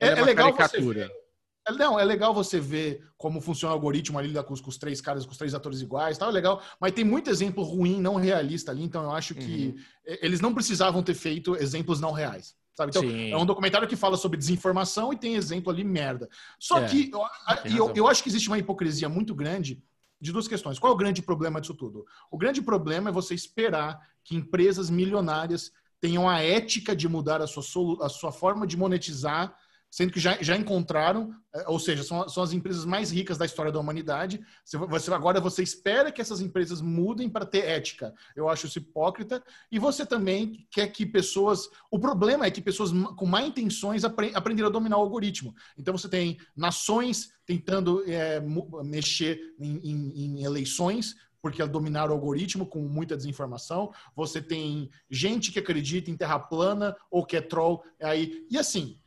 é, 0.01 0.09
é 0.09 0.23
legal 0.23 0.53
caricatura. 0.53 1.09
Ver, 1.09 1.21
é, 1.69 1.73
não, 1.73 1.99
é 1.99 2.05
legal 2.05 2.33
você 2.33 2.61
ver 2.61 3.05
como 3.17 3.41
funciona 3.41 3.75
o 3.75 3.77
algoritmo 3.77 4.19
ali 4.19 4.33
com 4.45 4.55
os, 4.55 4.61
com 4.61 4.71
os, 4.71 4.79
três 4.79 5.01
caras, 5.01 5.27
com 5.27 5.33
os 5.33 5.39
três 5.39 5.53
atores 5.53 5.81
iguais, 5.81 6.17
tá? 6.17 6.27
É 6.27 6.31
legal, 6.31 6.63
mas 6.81 6.93
tem 6.93 7.05
muito 7.05 7.29
exemplo 7.29 7.65
ruim, 7.65 8.01
não 8.01 8.15
realista 8.15 8.71
ali, 8.71 8.83
então 8.83 9.03
eu 9.03 9.11
acho 9.11 9.35
que 9.35 9.75
uhum. 9.77 10.17
eles 10.23 10.41
não 10.41 10.55
precisavam 10.55 11.03
ter 11.03 11.15
feito 11.15 11.57
exemplos 11.57 12.01
não 12.01 12.13
reais. 12.13 12.55
Sabe? 12.75 12.91
Então, 12.91 13.03
Sim. 13.03 13.33
é 13.33 13.37
um 13.37 13.47
documentário 13.47 13.89
que 13.89 13.97
fala 13.97 14.17
sobre 14.17 14.39
desinformação 14.39 15.13
e 15.13 15.17
tem 15.17 15.35
exemplo 15.35 15.71
ali 15.71 15.85
merda. 15.85 16.29
Só 16.59 16.79
é, 16.79 16.87
que 16.87 17.11
eu, 17.13 17.77
eu, 17.77 17.93
eu 17.95 18.09
acho 18.09 18.23
que 18.23 18.29
existe 18.29 18.49
uma 18.49 18.59
hipocrisia 18.59 19.09
muito 19.09 19.35
grande 19.35 19.83
de 20.21 20.33
duas 20.33 20.47
questões. 20.47 20.79
Qual 20.79 20.93
é 20.93 20.95
o 20.95 20.99
grande 20.99 21.23
problema 21.23 21.61
disso 21.61 21.75
tudo? 21.75 22.05
O 22.31 22.39
grande 22.39 22.61
problema 22.61 23.11
é 23.11 23.13
você 23.13 23.35
esperar 23.35 24.01
que 24.23 24.37
empresas 24.37 24.91
milionárias 24.91 25.73
tenham 26.01 26.29
a 26.29 26.41
ética 26.41 26.95
de 26.95 27.09
mudar 27.09 27.43
a 27.43 27.47
sua, 27.47 28.07
a 28.07 28.09
sua 28.09 28.33
forma 28.33 28.67
de 28.67 28.77
monetizar 28.77 29.55
sendo 29.91 30.13
que 30.13 30.21
já, 30.21 30.41
já 30.41 30.57
encontraram, 30.57 31.35
é, 31.53 31.69
ou 31.69 31.79
seja, 31.81 32.05
são, 32.05 32.29
são 32.29 32.43
as 32.43 32.53
empresas 32.53 32.85
mais 32.85 33.11
ricas 33.11 33.37
da 33.37 33.45
história 33.45 33.73
da 33.73 33.81
humanidade. 33.81 34.41
Você, 34.89 35.13
agora 35.13 35.41
você 35.41 35.63
espera 35.63 36.13
que 36.13 36.21
essas 36.21 36.41
empresas 36.41 36.81
mudem 36.81 37.29
para 37.29 37.45
ter 37.45 37.65
ética. 37.65 38.15
Eu 38.37 38.49
acho 38.49 38.67
isso 38.67 38.79
hipócrita. 38.79 39.43
E 39.71 39.79
você 39.79 40.07
também 40.07 40.67
quer 40.71 40.87
que 40.89 41.05
pessoas. 41.05 41.69
O 41.91 41.99
problema 41.99 42.47
é 42.47 42.51
que 42.51 42.61
pessoas 42.61 42.93
com 43.17 43.27
má 43.27 43.43
intenções 43.43 44.05
apre, 44.05 44.31
aprenderam 44.33 44.69
a 44.69 44.73
dominar 44.73 44.99
o 44.99 45.03
algoritmo. 45.03 45.55
Então 45.77 45.97
você 45.97 46.09
tem 46.09 46.39
nações 46.57 47.33
tentando 47.45 48.05
é, 48.09 48.41
mexer 48.85 49.41
em, 49.59 49.77
em, 49.79 50.25
em 50.25 50.45
eleições 50.45 51.17
porque 51.43 51.67
dominaram 51.67 52.13
o 52.13 52.15
algoritmo 52.15 52.67
com 52.67 52.81
muita 52.81 53.17
desinformação. 53.17 53.93
Você 54.15 54.43
tem 54.43 54.91
gente 55.11 55.51
que 55.51 55.59
acredita 55.59 56.11
em 56.11 56.17
terra 56.17 56.39
plana 56.39 56.95
ou 57.11 57.25
que 57.25 57.37
é 57.37 57.41
troll. 57.41 57.83
Aí, 58.01 58.47
e 58.51 58.59
assim, 58.59 58.99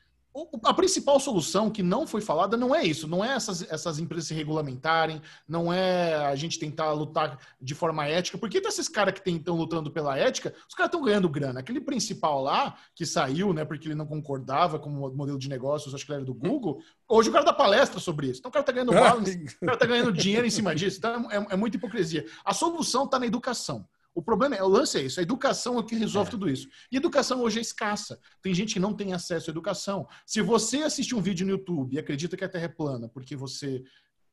a 0.63 0.73
principal 0.73 1.19
solução 1.19 1.69
que 1.69 1.83
não 1.83 2.07
foi 2.07 2.19
falada 2.19 2.57
não 2.57 2.73
é 2.73 2.83
isso, 2.83 3.07
não 3.07 3.23
é 3.23 3.35
essas, 3.35 3.61
essas 3.71 3.99
empresas 3.99 4.27
se 4.27 4.33
regulamentarem, 4.33 5.21
não 5.47 5.71
é 5.71 6.15
a 6.15 6.35
gente 6.35 6.57
tentar 6.57 6.91
lutar 6.93 7.37
de 7.61 7.75
forma 7.75 8.07
ética, 8.07 8.37
porque 8.37 8.57
esses 8.57 8.87
caras 8.87 9.19
que 9.19 9.29
estão 9.29 9.55
lutando 9.55 9.91
pela 9.91 10.17
ética, 10.17 10.53
os 10.67 10.73
caras 10.73 10.89
estão 10.89 11.03
ganhando 11.03 11.29
grana. 11.29 11.59
Aquele 11.59 11.79
principal 11.79 12.41
lá, 12.41 12.75
que 12.95 13.05
saiu, 13.05 13.53
né, 13.53 13.63
porque 13.63 13.87
ele 13.87 13.95
não 13.95 14.07
concordava 14.07 14.79
com 14.79 14.89
o 14.89 15.15
modelo 15.15 15.37
de 15.37 15.47
negócios, 15.47 15.93
acho 15.93 16.05
que 16.05 16.11
ele 16.11 16.17
era 16.17 16.25
do 16.25 16.33
Google, 16.33 16.81
hoje 17.07 17.29
o 17.29 17.33
cara 17.33 17.45
dá 17.45 17.53
palestra 17.53 17.99
sobre 17.99 18.27
isso. 18.27 18.39
Então 18.39 18.49
o 18.49 18.51
cara 18.51 18.63
está 18.63 18.71
ganhando 18.71 18.91
balance, 18.93 19.45
o 19.61 19.65
cara 19.65 19.73
está 19.73 19.85
ganhando 19.85 20.11
dinheiro 20.11 20.47
em 20.47 20.51
cima 20.51 20.73
disso. 20.73 20.97
Então 20.97 21.29
é, 21.31 21.53
é 21.53 21.55
muita 21.55 21.77
hipocrisia. 21.77 22.25
A 22.43 22.53
solução 22.53 23.05
está 23.05 23.19
na 23.19 23.27
educação. 23.27 23.87
O 24.15 24.21
problema 24.21 24.55
é, 24.55 24.63
o 24.63 24.67
lance 24.67 24.97
é 24.97 25.01
isso, 25.01 25.19
a 25.19 25.23
educação 25.23 25.75
é 25.75 25.79
o 25.79 25.83
que 25.83 25.95
resolve 25.95 26.27
é. 26.27 26.31
tudo 26.31 26.49
isso. 26.49 26.67
E 26.91 26.97
educação 26.97 27.41
hoje 27.41 27.59
é 27.59 27.61
escassa. 27.61 28.19
Tem 28.41 28.53
gente 28.53 28.73
que 28.73 28.79
não 28.79 28.93
tem 28.93 29.13
acesso 29.13 29.49
à 29.49 29.51
educação. 29.51 30.07
Se 30.25 30.41
você 30.41 30.83
assiste 30.83 31.15
um 31.15 31.21
vídeo 31.21 31.45
no 31.45 31.53
YouTube 31.53 31.95
e 31.95 31.99
acredita 31.99 32.37
que 32.37 32.43
a 32.43 32.49
Terra 32.49 32.65
é 32.65 32.69
plana 32.69 33.09
porque 33.09 33.35
você 33.35 33.83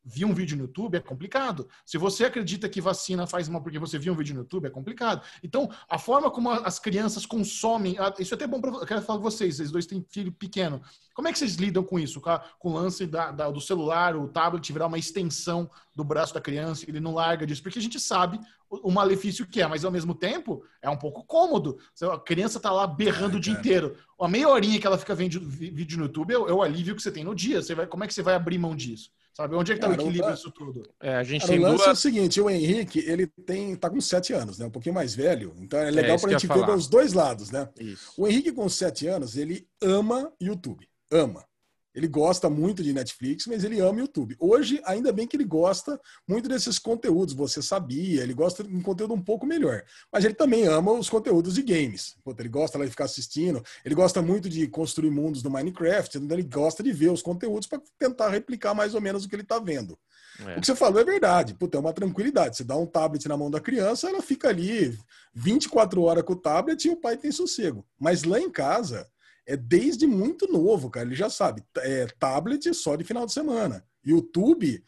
viu 0.03 0.27
um 0.27 0.33
vídeo 0.33 0.57
no 0.57 0.63
YouTube, 0.63 0.95
é 0.95 0.99
complicado. 0.99 1.67
Se 1.85 1.97
você 1.97 2.25
acredita 2.25 2.67
que 2.67 2.81
vacina 2.81 3.27
faz 3.27 3.47
mal 3.47 3.61
porque 3.61 3.79
você 3.79 3.99
viu 3.99 4.13
um 4.13 4.15
vídeo 4.15 4.33
no 4.33 4.41
YouTube, 4.41 4.65
é 4.65 4.69
complicado. 4.69 5.21
Então, 5.43 5.69
a 5.87 5.97
forma 5.97 6.31
como 6.31 6.49
as 6.49 6.79
crianças 6.79 7.25
consomem, 7.25 7.95
isso 8.19 8.33
é 8.33 8.35
até 8.35 8.47
bom 8.47 8.59
para 8.59 8.71
eu 8.71 8.85
quero 8.85 9.01
falar 9.01 9.19
com 9.19 9.23
vocês, 9.23 9.57
vocês 9.57 9.71
dois 9.71 9.85
têm 9.85 10.05
filho 10.09 10.31
pequeno. 10.31 10.81
Como 11.13 11.27
é 11.27 11.31
que 11.31 11.37
vocês 11.37 11.55
lidam 11.55 11.83
com 11.83 11.99
isso? 11.99 12.19
Com, 12.21 12.69
o 12.69 12.73
lance 12.73 13.05
da, 13.05 13.31
da, 13.31 13.49
do 13.51 13.61
celular, 13.61 14.15
o 14.15 14.27
tablet 14.27 14.71
virar 14.71 14.87
uma 14.87 14.97
extensão 14.97 15.69
do 15.95 16.03
braço 16.03 16.33
da 16.33 16.41
criança, 16.41 16.85
ele 16.87 16.99
não 16.99 17.13
larga 17.13 17.45
disso, 17.45 17.61
porque 17.61 17.77
a 17.77 17.81
gente 17.81 17.99
sabe 17.99 18.39
o, 18.69 18.89
o 18.89 18.91
malefício 18.91 19.45
que 19.45 19.61
é, 19.61 19.67
mas 19.67 19.83
ao 19.83 19.91
mesmo 19.91 20.15
tempo 20.15 20.63
é 20.81 20.89
um 20.89 20.97
pouco 20.97 21.23
cômodo. 21.23 21.77
A 22.01 22.17
criança 22.17 22.59
tá 22.59 22.71
lá 22.71 22.87
berrando 22.87 23.33
Ai, 23.33 23.37
o 23.37 23.41
dia 23.41 23.53
inteiro. 23.53 23.97
A 24.19 24.27
meia 24.27 24.47
horinha 24.47 24.79
que 24.79 24.87
ela 24.87 24.97
fica 24.97 25.13
vendo 25.13 25.39
vídeo 25.39 25.97
no 25.97 26.05
YouTube 26.05 26.31
é, 26.31 26.35
é 26.35 26.53
o 26.53 26.61
alívio 26.61 26.95
que 26.95 27.01
você 27.01 27.11
tem 27.11 27.23
no 27.23 27.35
dia. 27.35 27.61
Você 27.61 27.75
vai, 27.75 27.85
como 27.85 28.03
é 28.03 28.07
que 28.07 28.13
você 28.13 28.23
vai 28.23 28.33
abrir 28.33 28.57
mão 28.57 28.75
disso? 28.75 29.11
Sabe? 29.33 29.55
Onde 29.55 29.71
é 29.71 29.75
que 29.75 29.81
tá 29.81 29.89
o 29.89 29.93
equilíbrio 29.93 30.33
disso 30.33 30.51
tudo? 30.51 30.83
É, 30.99 31.15
a 31.15 31.23
gente 31.23 31.41
Cara, 31.41 31.53
tem 31.53 31.59
o 31.59 31.63
lance 31.63 31.77
duas... 31.77 31.87
é 31.87 31.91
o 31.91 31.95
seguinte, 31.95 32.41
o 32.41 32.49
Henrique, 32.49 32.99
ele 32.99 33.27
tem, 33.27 33.75
tá 33.75 33.89
com 33.89 34.01
sete 34.01 34.33
anos, 34.33 34.59
né? 34.59 34.65
Um 34.65 34.71
pouquinho 34.71 34.95
mais 34.95 35.15
velho. 35.15 35.53
Então 35.57 35.79
é 35.79 35.89
legal 35.89 36.17
é, 36.17 36.19
pra 36.19 36.31
gente 36.31 36.47
ver 36.47 36.69
os 36.69 36.87
dois 36.87 37.13
lados, 37.13 37.49
né? 37.49 37.69
Isso. 37.79 38.13
O 38.17 38.27
Henrique, 38.27 38.51
com 38.51 38.67
sete 38.67 39.07
anos, 39.07 39.37
ele 39.37 39.67
ama 39.81 40.31
YouTube. 40.39 40.87
Ama. 41.11 41.45
Ele 41.93 42.07
gosta 42.07 42.49
muito 42.49 42.81
de 42.81 42.93
Netflix, 42.93 43.45
mas 43.47 43.63
ele 43.63 43.79
ama 43.79 43.99
YouTube. 43.99 44.35
Hoje, 44.39 44.81
ainda 44.85 45.11
bem 45.11 45.27
que 45.27 45.35
ele 45.35 45.43
gosta 45.43 45.99
muito 46.27 46.47
desses 46.47 46.79
conteúdos, 46.79 47.33
você 47.33 47.61
sabia, 47.61 48.23
ele 48.23 48.33
gosta 48.33 48.63
de 48.63 48.73
um 48.73 48.81
conteúdo 48.81 49.13
um 49.13 49.21
pouco 49.21 49.45
melhor. 49.45 49.83
Mas 50.11 50.23
ele 50.23 50.33
também 50.33 50.67
ama 50.67 50.93
os 50.93 51.09
conteúdos 51.09 51.55
de 51.55 51.61
games. 51.61 52.15
Ele 52.39 52.49
gosta 52.49 52.77
lá 52.77 52.85
de 52.85 52.91
ficar 52.91 53.05
assistindo, 53.05 53.63
ele 53.83 53.93
gosta 53.93 54.21
muito 54.21 54.49
de 54.49 54.67
construir 54.67 55.11
mundos 55.11 55.41
do 55.41 55.51
Minecraft, 55.51 56.17
então 56.17 56.37
ele 56.37 56.47
gosta 56.47 56.81
de 56.81 56.91
ver 56.91 57.11
os 57.11 57.21
conteúdos 57.21 57.67
para 57.67 57.81
tentar 57.99 58.29
replicar 58.29 58.73
mais 58.73 58.95
ou 58.95 59.01
menos 59.01 59.25
o 59.25 59.29
que 59.29 59.35
ele 59.35 59.43
está 59.43 59.59
vendo. 59.59 59.97
É. 60.39 60.57
O 60.57 60.61
que 60.61 60.67
você 60.67 60.75
falou 60.75 61.01
é 61.01 61.03
verdade. 61.03 61.53
Puta, 61.53 61.77
é 61.77 61.79
uma 61.79 61.93
tranquilidade. 61.93 62.57
Você 62.57 62.63
dá 62.63 62.75
um 62.75 62.85
tablet 62.85 63.27
na 63.27 63.37
mão 63.37 63.51
da 63.51 63.59
criança, 63.59 64.09
ela 64.09 64.21
fica 64.21 64.49
ali 64.49 64.97
24 65.33 66.01
horas 66.01 66.23
com 66.23 66.33
o 66.33 66.37
tablet 66.37 66.85
e 66.85 66.89
o 66.89 66.95
pai 66.95 67.17
tem 67.17 67.31
sossego. 67.31 67.85
Mas 67.99 68.23
lá 68.23 68.39
em 68.39 68.49
casa 68.49 69.07
é 69.47 69.57
desde 69.57 70.07
muito 70.07 70.51
novo, 70.51 70.89
cara. 70.89 71.05
Ele 71.05 71.15
já 71.15 71.29
sabe. 71.29 71.63
É, 71.77 72.07
tablet 72.19 72.73
só 72.73 72.95
de 72.95 73.03
final 73.03 73.25
de 73.25 73.33
semana. 73.33 73.85
YouTube, 74.05 74.83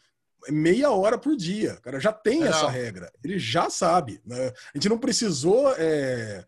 meia 0.50 0.90
hora 0.90 1.18
por 1.18 1.36
dia. 1.36 1.76
Cara, 1.82 2.00
já 2.00 2.12
tem 2.12 2.44
essa 2.44 2.68
regra. 2.68 3.12
Ele 3.22 3.38
já 3.38 3.70
sabe. 3.70 4.20
Né? 4.24 4.48
A 4.48 4.78
gente 4.78 4.88
não 4.88 4.98
precisou. 4.98 5.72
É... 5.76 6.44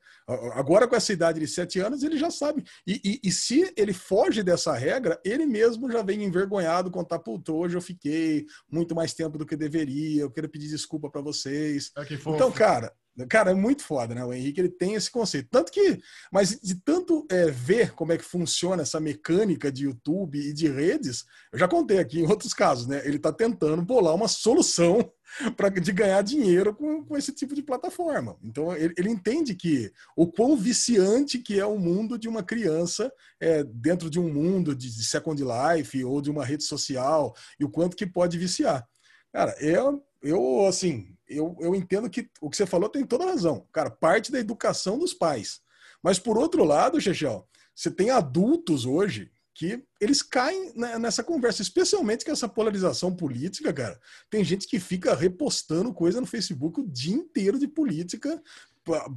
Agora, 0.54 0.88
com 0.88 0.96
essa 0.96 1.12
idade 1.12 1.38
de 1.38 1.46
sete 1.46 1.78
anos, 1.78 2.02
ele 2.02 2.18
já 2.18 2.30
sabe. 2.30 2.64
E, 2.84 3.00
e, 3.04 3.28
e, 3.28 3.32
se 3.32 3.72
ele 3.76 3.92
foge 3.92 4.42
dessa 4.42 4.74
regra, 4.74 5.20
ele 5.24 5.46
mesmo 5.46 5.90
já 5.90 6.02
vem 6.02 6.24
envergonhado, 6.24 6.90
contar, 6.90 7.20
puto, 7.20 7.54
hoje 7.54 7.76
eu 7.76 7.80
fiquei 7.80 8.44
muito 8.68 8.92
mais 8.92 9.14
tempo 9.14 9.38
do 9.38 9.46
que 9.46 9.54
deveria, 9.56 10.22
eu 10.22 10.30
quero 10.30 10.48
pedir 10.48 10.68
desculpa 10.68 11.08
para 11.08 11.20
vocês. 11.20 11.92
Ah, 11.94 12.04
então, 12.10 12.50
cara, 12.50 12.92
Cara, 13.28 13.52
é 13.52 13.54
muito 13.54 13.82
foda, 13.82 14.14
né? 14.14 14.24
O 14.24 14.32
Henrique 14.32 14.60
ele 14.60 14.68
tem 14.68 14.94
esse 14.94 15.10
conceito. 15.10 15.48
Tanto 15.50 15.72
que, 15.72 15.98
mas 16.30 16.60
de 16.60 16.74
tanto 16.74 17.26
é, 17.30 17.50
ver 17.50 17.92
como 17.92 18.12
é 18.12 18.18
que 18.18 18.24
funciona 18.24 18.82
essa 18.82 19.00
mecânica 19.00 19.72
de 19.72 19.84
YouTube 19.84 20.38
e 20.38 20.52
de 20.52 20.68
redes, 20.68 21.24
eu 21.50 21.58
já 21.58 21.66
contei 21.66 21.98
aqui 21.98 22.20
em 22.20 22.26
outros 22.26 22.52
casos, 22.52 22.86
né? 22.86 23.00
Ele 23.06 23.16
está 23.16 23.32
tentando 23.32 23.80
bolar 23.80 24.14
uma 24.14 24.28
solução 24.28 25.10
para 25.56 25.68
de 25.70 25.92
ganhar 25.92 26.20
dinheiro 26.22 26.74
com, 26.74 27.04
com, 27.04 27.16
esse 27.16 27.32
tipo 27.32 27.54
de 27.54 27.62
plataforma. 27.62 28.36
Então 28.42 28.76
ele, 28.76 28.92
ele, 28.98 29.08
entende 29.08 29.54
que 29.54 29.90
o 30.14 30.26
quão 30.26 30.56
viciante 30.56 31.38
que 31.38 31.58
é 31.58 31.64
o 31.64 31.78
mundo 31.78 32.18
de 32.18 32.28
uma 32.28 32.42
criança 32.42 33.10
é, 33.40 33.64
dentro 33.64 34.10
de 34.10 34.20
um 34.20 34.32
mundo 34.32 34.74
de, 34.74 34.94
de 34.94 35.04
Second 35.04 35.42
Life 35.42 36.04
ou 36.04 36.20
de 36.20 36.30
uma 36.30 36.44
rede 36.44 36.64
social 36.64 37.34
e 37.58 37.64
o 37.64 37.70
quanto 37.70 37.96
que 37.96 38.06
pode 38.06 38.36
viciar. 38.38 38.86
Cara, 39.32 39.54
eu, 39.60 40.02
eu 40.28 40.66
assim, 40.66 41.16
eu, 41.28 41.56
eu 41.60 41.74
entendo 41.74 42.08
que 42.10 42.28
o 42.40 42.50
que 42.50 42.56
você 42.56 42.66
falou 42.66 42.88
tem 42.88 43.04
toda 43.04 43.26
razão. 43.26 43.66
Cara, 43.72 43.90
parte 43.90 44.30
da 44.30 44.38
educação 44.38 44.98
dos 44.98 45.12
pais. 45.12 45.60
Mas 46.02 46.18
por 46.18 46.38
outro 46.38 46.64
lado, 46.64 47.00
Chechel, 47.00 47.46
você 47.74 47.90
tem 47.90 48.10
adultos 48.10 48.86
hoje 48.86 49.30
que 49.54 49.82
eles 49.98 50.20
caem 50.20 50.72
nessa 51.00 51.24
conversa, 51.24 51.62
especialmente 51.62 52.24
com 52.26 52.30
essa 52.30 52.46
polarização 52.46 53.14
política, 53.14 53.72
cara. 53.72 53.98
Tem 54.28 54.44
gente 54.44 54.66
que 54.68 54.78
fica 54.78 55.14
repostando 55.14 55.94
coisa 55.94 56.20
no 56.20 56.26
Facebook 56.26 56.80
o 56.80 56.86
dia 56.86 57.14
inteiro 57.14 57.58
de 57.58 57.66
política, 57.66 58.42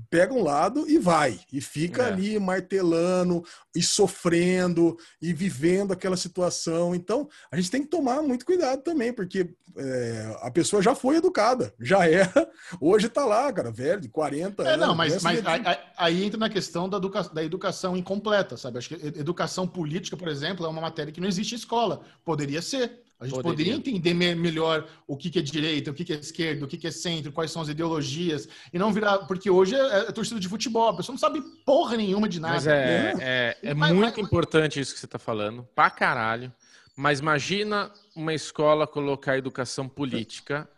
pega 0.09 0.33
um 0.33 0.43
lado 0.43 0.89
e 0.89 0.97
vai, 0.97 1.39
e 1.51 1.61
fica 1.61 2.03
é. 2.03 2.07
ali 2.07 2.39
martelando 2.39 3.43
e 3.75 3.83
sofrendo 3.83 4.97
e 5.21 5.31
vivendo 5.31 5.93
aquela 5.93 6.17
situação. 6.17 6.95
Então, 6.95 7.29
a 7.51 7.55
gente 7.55 7.69
tem 7.69 7.83
que 7.83 7.89
tomar 7.89 8.21
muito 8.21 8.45
cuidado 8.45 8.81
também, 8.81 9.13
porque 9.13 9.53
é, 9.77 10.37
a 10.41 10.49
pessoa 10.49 10.81
já 10.81 10.95
foi 10.95 11.17
educada, 11.17 11.73
já 11.79 12.07
era, 12.07 12.49
hoje 12.81 13.07
está 13.07 13.25
lá, 13.25 13.51
cara, 13.53 13.71
velho, 13.71 14.01
de 14.01 14.09
40 14.09 14.63
é, 14.63 14.73
anos. 14.73 14.87
Não, 14.87 14.95
mas, 14.95 15.21
mas 15.21 15.45
aí, 15.45 15.61
aí, 15.97 16.23
entra 16.23 16.39
na 16.39 16.49
questão 16.49 16.89
da, 16.89 16.97
educa 16.97 17.23
da 17.23 17.43
educação 17.43 17.95
incompleta, 17.95 18.57
sabe? 18.57 18.79
Acho 18.79 18.89
que 18.89 19.19
educação 19.19 19.67
política, 19.67 20.17
por 20.17 20.27
exemplo, 20.27 20.65
é 20.65 20.69
uma 20.69 20.81
matéria 20.81 21.13
que 21.13 21.21
não 21.21 21.27
existe 21.27 21.53
em 21.53 21.57
escola. 21.57 22.01
Poderia 22.25 22.61
ser. 22.61 23.03
A 23.19 23.25
gente 23.25 23.41
poderia, 23.41 23.73
poderia 23.73 23.97
entender 23.97 24.33
melhor 24.33 24.87
o 25.05 25.17
que, 25.17 25.37
é 25.37 25.41
direita, 25.41 25.91
o 25.91 25.93
que, 25.93 26.13
é 26.13 26.15
esquerda, 26.15 26.63
o 26.63 26.67
que, 26.67 26.87
é 26.87 26.91
centro, 26.91 27.33
quais 27.33 27.51
são 27.51 27.61
as 27.61 27.67
ideologias, 27.67 28.47
e 28.71 28.79
não 28.79 28.93
virar. 28.93 29.19
Porque 29.19 29.49
hoje 29.49 29.75
é, 29.75 30.07
é 30.07 30.11
torcida 30.13 30.39
de 30.39 30.47
futebol, 30.47 30.87
a 30.87 30.95
pessoa 30.95 31.13
não 31.13 31.19
sabe 31.19 31.41
porra 31.65 31.97
nenhuma 31.97 32.29
de 32.29 32.39
nada. 32.39 32.53
Mas 32.53 32.67
é, 32.67 33.13
é, 33.19 33.57
é 33.61 33.73
mas, 33.73 33.91
muito 33.91 34.17
mas, 34.17 34.25
importante 34.25 34.79
isso 34.79 34.93
que 34.93 34.99
você 34.99 35.05
está 35.05 35.19
falando, 35.19 35.67
pra 35.75 35.89
caralho. 35.89 36.53
Mas 36.95 37.19
imagina 37.19 37.91
uma 38.15 38.33
escola 38.33 38.87
colocar 38.87 39.37
educação 39.37 39.87
política. 39.87 40.69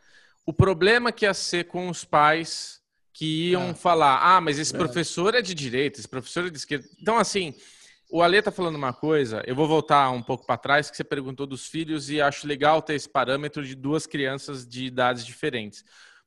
O 0.43 0.51
problema 0.51 1.11
que 1.11 1.25
ia 1.25 1.35
ser 1.35 1.65
com 1.65 1.89
os 1.89 2.03
pais 2.03 2.81
que 3.13 3.49
iam 3.49 3.69
é. 3.69 3.73
falar: 3.75 4.19
ah, 4.19 4.41
mas 4.41 4.57
esse 4.57 4.73
é. 4.73 4.77
professor 4.79 5.35
é 5.35 5.43
de 5.43 5.53
direita, 5.53 5.99
esse 5.99 6.07
professor 6.07 6.47
é 6.47 6.49
de 6.49 6.57
esquerda. 6.57 6.87
Então, 6.99 7.19
assim 7.19 7.53
o 8.12 8.22
Ale 8.22 8.41
tá 8.41 8.51
falando 8.51 8.76
uma 8.76 8.91
coisa, 8.91 9.41
eu 9.47 9.55
vou 9.55 9.68
voltar 9.68 10.09
um 10.12 10.22
pouco 10.22 10.45
para 10.45 10.57
trás, 10.57 10.91
que 10.91 10.97
você 10.97 11.03
perguntou 11.03 11.47
dos 11.47 11.68
filhos, 11.68 12.09
e 12.09 12.20
acho 12.20 12.45
legal 12.45 12.82
ter 12.82 12.95
esse 12.95 13.09
parâmetro 13.09 13.64
de 13.66 13.74
duas 13.74 14.05
crianças 14.05 14.68
de 14.68 14.86
idades 14.86 15.26
diferentes. 15.26 15.84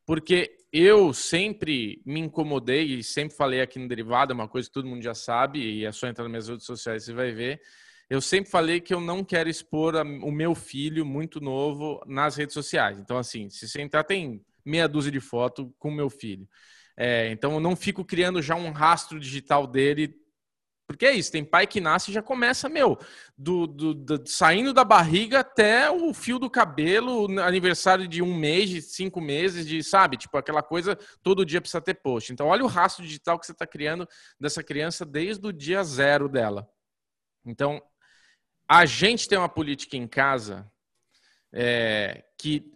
Porque 0.07 0.57
eu 0.73 1.13
sempre 1.13 2.03
me 2.07 2.21
incomodei, 2.21 2.85
e 2.85 3.05
sempre 3.05 3.37
falei 3.37 3.61
aqui 3.61 3.79
no 3.79 3.87
Derivado, 3.87 4.33
é 4.33 4.35
uma 4.35 4.49
coisa 4.49 4.67
que 4.67 4.73
todo 4.73 4.89
mundo 4.89 5.03
já 5.03 5.15
sabe, 5.15 5.61
e 5.61 5.85
é 5.85 5.93
só 5.93 6.09
entrar 6.09 6.25
nas 6.25 6.31
minhas 6.31 6.49
redes 6.49 6.65
sociais 6.65 7.07
e 7.07 7.13
vai 7.13 7.33
ver. 7.33 7.61
Eu 8.09 8.21
sempre 8.21 8.51
falei 8.51 8.81
que 8.81 8.95
eu 8.95 9.01
não 9.01 9.23
quero 9.23 9.51
expor 9.51 9.95
o 9.95 10.33
meu 10.33 10.55
filho 10.55 11.05
muito 11.05 11.39
novo 11.39 12.03
nas 12.07 12.37
redes 12.37 12.55
sociais. 12.55 12.99
Então, 12.99 13.19
assim, 13.19 13.51
se 13.51 13.69
você 13.69 13.83
entrar, 13.83 14.05
tem 14.05 14.43
meia 14.65 14.89
dúzia 14.89 15.13
de 15.13 15.21
foto 15.21 15.75
com 15.79 15.89
o 15.91 15.95
meu 15.95 16.09
filho. 16.09 16.49
É, 16.97 17.31
então, 17.31 17.53
eu 17.55 17.61
não 17.61 17.77
fico 17.77 18.05
criando 18.05 18.41
já 18.41 18.55
um 18.55 18.71
rastro 18.71 19.21
digital 19.21 19.67
dele 19.67 20.24
porque 20.87 21.07
é 21.07 21.13
isso, 21.13 21.33
tem 21.33 21.45
pai 21.45 21.67
que 21.67 21.81
nasce 21.81 22.11
e 22.11 22.15
já 22.15 22.23
começa, 22.23 22.69
meu, 22.69 22.99
do, 23.37 23.67
do, 23.67 23.95
do, 23.95 24.29
saindo 24.29 24.73
da 24.73 24.85
barriga 24.85 25.41
até 25.41 25.91
o 25.91 26.13
fio 26.13 26.39
do 26.39 26.51
cabelo, 26.51 27.41
aniversário 27.41 28.07
de 28.07 28.23
um 28.23 28.37
mês, 28.37 28.69
de 28.69 28.83
cinco 28.83 29.21
meses, 29.21 29.67
de, 29.67 29.83
sabe, 29.83 30.19
tipo, 30.19 30.37
aquela 30.37 30.63
coisa, 30.63 30.97
todo 31.23 31.45
dia 31.45 31.61
precisa 31.61 31.81
ter 31.81 31.95
post. 31.95 32.33
Então, 32.33 32.49
olha 32.49 32.63
o 32.63 32.69
rastro 32.69 33.03
digital 33.03 33.39
que 33.39 33.47
você 33.47 33.53
está 33.53 33.67
criando 33.67 34.07
dessa 34.39 34.63
criança 34.63 35.07
desde 35.07 35.47
o 35.47 35.53
dia 35.53 35.83
zero 35.83 36.29
dela. 36.29 36.69
Então, 37.47 37.83
a 38.69 38.85
gente 38.85 39.29
tem 39.29 39.39
uma 39.39 39.49
política 39.49 39.97
em 39.97 40.07
casa 40.07 40.71
é, 41.53 42.25
que 42.39 42.73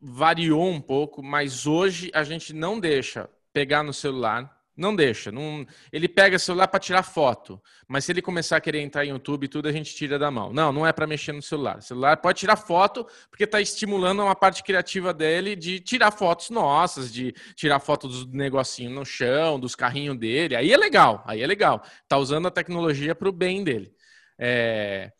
variou 0.00 0.68
um 0.68 0.80
pouco, 0.80 1.22
mas 1.22 1.66
hoje 1.66 2.10
a 2.12 2.24
gente 2.24 2.52
não 2.52 2.78
deixa 2.78 3.30
pegar 3.52 3.82
no 3.82 3.92
celular 3.92 4.55
Não 4.76 4.94
deixa. 4.94 5.32
Não... 5.32 5.66
Ele 5.90 6.06
pega 6.06 6.38
celular 6.38 6.68
para 6.68 6.78
tirar 6.78 7.02
foto. 7.02 7.60
Mas 7.88 8.04
se 8.04 8.12
ele 8.12 8.20
começar 8.20 8.58
a 8.58 8.60
querer 8.60 8.80
entrar 8.80 9.06
em 9.06 9.08
YouTube 9.08 9.44
e 9.44 9.48
tudo, 9.48 9.68
a 9.68 9.72
gente 9.72 9.94
tira 9.94 10.18
da 10.18 10.30
mão. 10.30 10.52
Não, 10.52 10.70
não 10.70 10.86
é 10.86 10.92
para 10.92 11.06
mexer 11.06 11.32
no 11.32 11.40
celular. 11.40 11.78
O 11.78 11.82
celular 11.82 12.18
pode 12.18 12.40
tirar 12.40 12.56
foto, 12.56 13.06
porque 13.30 13.44
está 13.44 13.60
estimulando 13.60 14.22
uma 14.22 14.34
parte 14.34 14.62
criativa 14.62 15.14
dele 15.14 15.56
de 15.56 15.80
tirar 15.80 16.10
fotos 16.10 16.50
nossas, 16.50 17.10
de 17.10 17.32
tirar 17.54 17.80
foto 17.80 18.06
dos 18.06 18.26
negocinhos 18.26 18.92
no 18.92 19.04
chão, 19.04 19.58
dos 19.58 19.74
carrinhos 19.74 20.18
dele. 20.18 20.54
Aí 20.54 20.70
é 20.70 20.76
legal, 20.76 21.24
aí 21.26 21.40
é 21.40 21.46
legal. 21.46 21.82
Tá 22.06 22.18
usando 22.18 22.46
a 22.46 22.50
tecnologia 22.50 23.14
para 23.14 23.28
o 23.28 23.32
bem 23.32 23.64
dele. 23.64 23.94
É... 24.38 25.10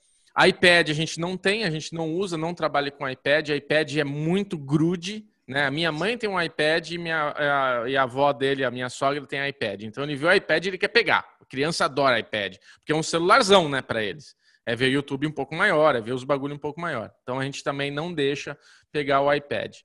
iPad 0.46 0.90
a 0.90 0.94
gente 0.94 1.18
não 1.18 1.34
tem, 1.38 1.64
a 1.64 1.70
gente 1.70 1.94
não 1.94 2.12
usa, 2.12 2.36
não 2.36 2.52
trabalha 2.52 2.90
com 2.90 3.08
iPad. 3.08 3.48
iPad 3.48 3.96
é 3.96 4.04
muito 4.04 4.58
grude 4.58 5.24
né? 5.47 5.66
A 5.66 5.70
minha 5.70 5.93
mãe 5.93 6.18
tem 6.18 6.28
um 6.28 6.40
iPad 6.40 6.90
e, 6.90 6.98
minha, 6.98 7.32
a, 7.36 7.89
e 7.89 7.97
a 7.97 8.02
avó 8.02 8.32
dele, 8.32 8.64
a 8.64 8.70
minha 8.70 8.89
sogra, 8.89 9.24
tem 9.27 9.47
iPad. 9.48 9.82
Então 9.82 10.02
ele 10.02 10.16
viu 10.16 10.28
o 10.28 10.32
iPad 10.32 10.64
e 10.64 10.68
ele 10.68 10.78
quer 10.78 10.89
pegar. 10.89 11.27
A 11.40 11.44
criança 11.44 11.85
adora 11.85 12.18
iPad, 12.18 12.56
porque 12.78 12.93
é 12.93 12.97
um 12.97 13.02
celularzão, 13.02 13.68
né, 13.68 13.81
para 13.81 14.02
eles. 14.02 14.35
É 14.64 14.74
ver 14.74 14.89
YouTube 14.89 15.28
um 15.28 15.32
pouco 15.32 15.55
maior, 15.55 15.94
é 15.94 16.01
ver 16.01 16.12
os 16.12 16.24
bagulho 16.24 16.55
um 16.55 16.59
pouco 16.59 16.81
maior. 16.81 17.12
Então 17.23 17.39
a 17.39 17.44
gente 17.44 17.62
também 17.62 17.90
não 17.90 18.12
deixa 18.12 18.59
pegar 18.90 19.20
o 19.20 19.32
iPad. 19.32 19.77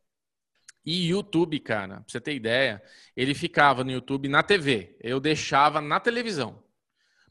E 0.84 1.10
YouTube, 1.10 1.60
cara, 1.60 1.98
pra 1.98 2.04
você 2.08 2.20
ter 2.20 2.34
ideia, 2.34 2.82
ele 3.16 3.36
ficava 3.36 3.84
no 3.84 3.92
YouTube 3.92 4.28
na 4.28 4.42
TV. 4.42 4.98
Eu 5.00 5.20
deixava 5.20 5.80
na 5.80 6.00
televisão. 6.00 6.64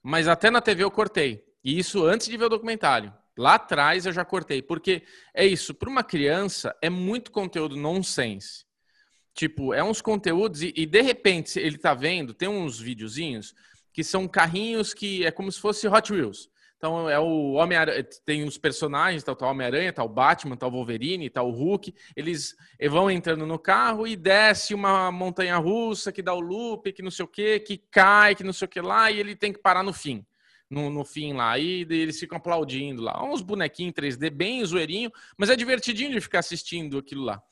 Mas 0.01 0.28
até 0.28 0.51
na 0.51 0.61
TV 0.61 0.85
eu 0.85 0.90
cortei. 0.90 1.44
E 1.65 1.77
isso 1.77 2.07
antes 2.07 2.28
de 2.28 2.36
ver 2.36 2.44
o 2.44 2.48
documentário. 2.48 3.12
Lá 3.40 3.54
atrás 3.54 4.04
eu 4.04 4.12
já 4.12 4.22
cortei, 4.22 4.60
porque 4.60 5.02
é 5.32 5.46
isso, 5.46 5.72
para 5.72 5.88
uma 5.88 6.04
criança 6.04 6.76
é 6.82 6.90
muito 6.90 7.32
conteúdo 7.32 7.74
nonsense. 7.74 8.66
Tipo, 9.32 9.72
é 9.72 9.82
uns 9.82 10.02
conteúdos 10.02 10.60
e, 10.60 10.74
e, 10.76 10.84
de 10.84 11.00
repente 11.00 11.58
ele 11.58 11.78
tá 11.78 11.94
vendo, 11.94 12.34
tem 12.34 12.50
uns 12.50 12.78
videozinhos 12.78 13.54
que 13.94 14.04
são 14.04 14.28
carrinhos 14.28 14.92
que 14.92 15.24
é 15.24 15.30
como 15.30 15.50
se 15.50 15.58
fosse 15.58 15.88
Hot 15.88 16.12
Wheels. 16.12 16.50
Então 16.76 17.08
é 17.08 17.18
o 17.18 17.52
Homem 17.52 17.78
tem 18.26 18.44
os 18.44 18.58
personagens, 18.58 19.22
tá 19.22 19.32
o 19.32 19.44
Homem-Aranha, 19.46 19.94
o 19.96 20.08
Batman, 20.08 20.58
o 20.60 20.70
Wolverine, 20.70 21.32
o 21.34 21.50
Hulk. 21.50 21.94
Eles 22.14 22.54
vão 22.90 23.10
entrando 23.10 23.46
no 23.46 23.58
carro 23.58 24.06
e 24.06 24.16
desce 24.16 24.74
uma 24.74 25.10
montanha 25.10 25.56
russa 25.56 26.12
que 26.12 26.20
dá 26.20 26.34
o 26.34 26.40
loop, 26.40 26.92
que 26.92 27.00
não 27.00 27.10
sei 27.10 27.24
o 27.24 27.28
que, 27.28 27.58
que 27.60 27.78
cai, 27.78 28.34
que 28.34 28.44
não 28.44 28.52
sei 28.52 28.66
o 28.66 28.68
que 28.68 28.82
lá, 28.82 29.10
e 29.10 29.18
ele 29.18 29.34
tem 29.34 29.50
que 29.50 29.60
parar 29.60 29.82
no 29.82 29.94
fim 29.94 30.26
no, 30.70 30.88
no 30.88 31.05
fim 31.05 31.32
lá. 31.32 31.51
Aí 31.51 31.86
eles 31.90 32.18
ficam 32.18 32.38
aplaudindo 32.38 33.02
lá. 33.02 33.22
Uns 33.24 33.42
bonequinhos 33.42 33.92
3D 33.94 34.30
bem 34.30 34.64
zoeirinho, 34.64 35.10
mas 35.36 35.51
é 35.51 35.56
divertidinho 35.56 36.12
de 36.12 36.20
ficar 36.20 36.38
assistindo 36.38 36.97
aquilo 36.98 37.24
lá. 37.24 37.42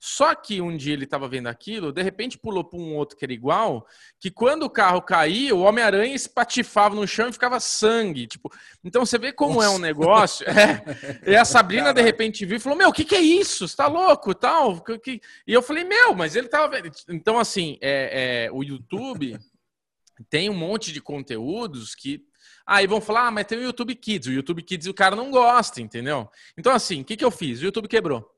Só 0.00 0.32
que 0.32 0.60
um 0.60 0.76
dia 0.76 0.92
ele 0.92 1.02
estava 1.02 1.26
vendo 1.26 1.48
aquilo, 1.48 1.90
de 1.90 2.00
repente 2.02 2.38
pulou 2.38 2.62
para 2.62 2.78
um 2.78 2.94
outro 2.94 3.16
que 3.16 3.24
era 3.24 3.32
igual, 3.32 3.84
que 4.20 4.30
quando 4.30 4.62
o 4.62 4.70
carro 4.70 5.02
caía, 5.02 5.52
o 5.52 5.62
Homem-Aranha 5.62 6.14
espatifava 6.14 6.94
no 6.94 7.04
chão 7.04 7.28
e 7.28 7.32
ficava 7.32 7.58
sangue. 7.58 8.28
Tipo, 8.28 8.48
então 8.84 9.04
você 9.04 9.18
vê 9.18 9.32
como 9.32 9.54
Nossa. 9.54 9.66
é 9.66 9.70
um 9.70 9.78
negócio. 9.78 10.46
É, 10.48 11.32
e 11.32 11.34
a 11.34 11.44
Sabrina 11.44 11.86
Caralho. 11.86 11.96
de 11.96 12.02
repente 12.02 12.46
viu 12.46 12.58
e 12.58 12.60
falou: 12.60 12.78
Meu, 12.78 12.90
o 12.90 12.92
que, 12.92 13.04
que 13.04 13.16
é 13.16 13.20
isso? 13.20 13.66
Você 13.66 13.74
tá 13.74 13.88
louco? 13.88 14.32
Tal? 14.34 14.84
E 15.44 15.52
eu 15.52 15.62
falei: 15.62 15.82
Meu, 15.82 16.14
mas 16.14 16.36
ele 16.36 16.46
tava 16.46 16.68
vendo. 16.68 16.94
Então, 17.08 17.36
assim, 17.36 17.76
é, 17.80 18.44
é, 18.46 18.52
o 18.52 18.62
YouTube 18.62 19.36
tem 20.30 20.48
um 20.48 20.54
monte 20.54 20.92
de 20.92 21.00
conteúdos 21.00 21.96
que 21.96 22.24
Aí 22.70 22.86
vão 22.86 23.00
falar, 23.00 23.28
ah, 23.28 23.30
mas 23.30 23.46
tem 23.46 23.56
o 23.56 23.62
YouTube 23.62 23.94
Kids. 23.94 24.28
O 24.28 24.32
YouTube 24.32 24.62
Kids 24.62 24.86
o 24.86 24.92
cara 24.92 25.16
não 25.16 25.30
gosta, 25.30 25.80
entendeu? 25.80 26.28
Então, 26.54 26.70
assim, 26.70 27.00
o 27.00 27.04
que, 27.04 27.16
que 27.16 27.24
eu 27.24 27.30
fiz? 27.30 27.62
O 27.62 27.64
YouTube 27.64 27.88
quebrou. 27.88 28.30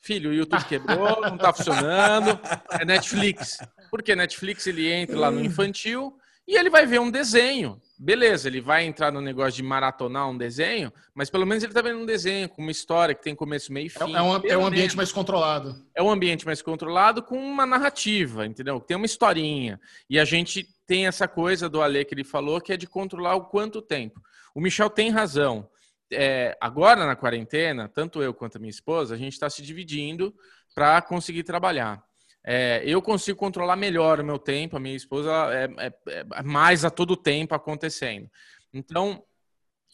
Filho, 0.00 0.30
o 0.30 0.32
YouTube 0.32 0.64
quebrou, 0.66 1.20
não 1.28 1.36
tá 1.36 1.52
funcionando. 1.52 2.38
É 2.70 2.84
Netflix. 2.84 3.58
Porque 3.90 4.14
Netflix 4.14 4.64
ele 4.68 4.92
entra 4.92 5.18
lá 5.18 5.28
no 5.28 5.44
infantil 5.44 6.16
e 6.46 6.56
ele 6.56 6.70
vai 6.70 6.86
ver 6.86 7.00
um 7.00 7.10
desenho. 7.10 7.82
Beleza, 7.96 8.48
ele 8.48 8.60
vai 8.60 8.84
entrar 8.84 9.12
no 9.12 9.20
negócio 9.20 9.52
de 9.52 9.62
maratonar 9.62 10.28
um 10.28 10.36
desenho, 10.36 10.92
mas 11.14 11.30
pelo 11.30 11.46
menos 11.46 11.62
ele 11.62 11.70
está 11.70 11.80
vendo 11.80 12.00
um 12.00 12.06
desenho 12.06 12.48
com 12.48 12.60
uma 12.60 12.72
história 12.72 13.14
que 13.14 13.22
tem 13.22 13.36
começo, 13.36 13.72
meio 13.72 13.86
e 13.86 13.88
fim. 13.88 14.14
É, 14.14 14.20
um, 14.20 14.36
é 14.36 14.58
um 14.58 14.66
ambiente 14.66 14.96
mais 14.96 15.12
controlado. 15.12 15.80
É 15.94 16.02
um 16.02 16.10
ambiente 16.10 16.44
mais 16.44 16.60
controlado 16.60 17.22
com 17.22 17.38
uma 17.38 17.64
narrativa, 17.64 18.46
entendeu? 18.46 18.80
Tem 18.80 18.96
uma 18.96 19.06
historinha. 19.06 19.80
E 20.10 20.18
a 20.18 20.24
gente 20.24 20.68
tem 20.86 21.06
essa 21.06 21.28
coisa 21.28 21.68
do 21.68 21.80
Ale 21.80 22.04
que 22.04 22.14
ele 22.14 22.24
falou, 22.24 22.60
que 22.60 22.72
é 22.72 22.76
de 22.76 22.86
controlar 22.86 23.36
o 23.36 23.44
quanto 23.44 23.80
tempo. 23.80 24.20
O 24.54 24.60
Michel 24.60 24.90
tem 24.90 25.10
razão. 25.10 25.68
É, 26.12 26.56
agora 26.60 27.06
na 27.06 27.16
quarentena, 27.16 27.88
tanto 27.88 28.22
eu 28.22 28.34
quanto 28.34 28.56
a 28.56 28.58
minha 28.58 28.70
esposa, 28.70 29.14
a 29.14 29.18
gente 29.18 29.32
está 29.34 29.48
se 29.48 29.62
dividindo 29.62 30.34
para 30.74 31.00
conseguir 31.00 31.44
trabalhar. 31.44 32.02
É, 32.46 32.82
eu 32.84 33.00
consigo 33.00 33.38
controlar 33.38 33.74
melhor 33.74 34.20
o 34.20 34.24
meu 34.24 34.38
tempo, 34.38 34.76
a 34.76 34.80
minha 34.80 34.94
esposa 34.94 35.30
é, 35.52 35.86
é, 35.86 35.94
é, 36.08 36.42
mais 36.42 36.84
a 36.84 36.90
todo 36.90 37.16
tempo 37.16 37.54
acontecendo. 37.54 38.30
Então, 38.72 39.24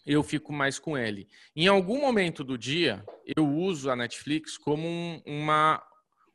eu 0.05 0.23
fico 0.23 0.53
mais 0.53 0.79
com 0.79 0.99
ele. 0.99 1.29
Em 1.55 1.69
algum 1.69 2.01
momento 2.01 2.43
do 2.43 2.59
dia, 2.59 3.05
eu 3.37 3.49
uso 3.49 3.89
a 3.89 3.95
Netflix 3.95 4.59
como 4.59 4.85
um, 4.85 5.23
uma, 5.25 5.81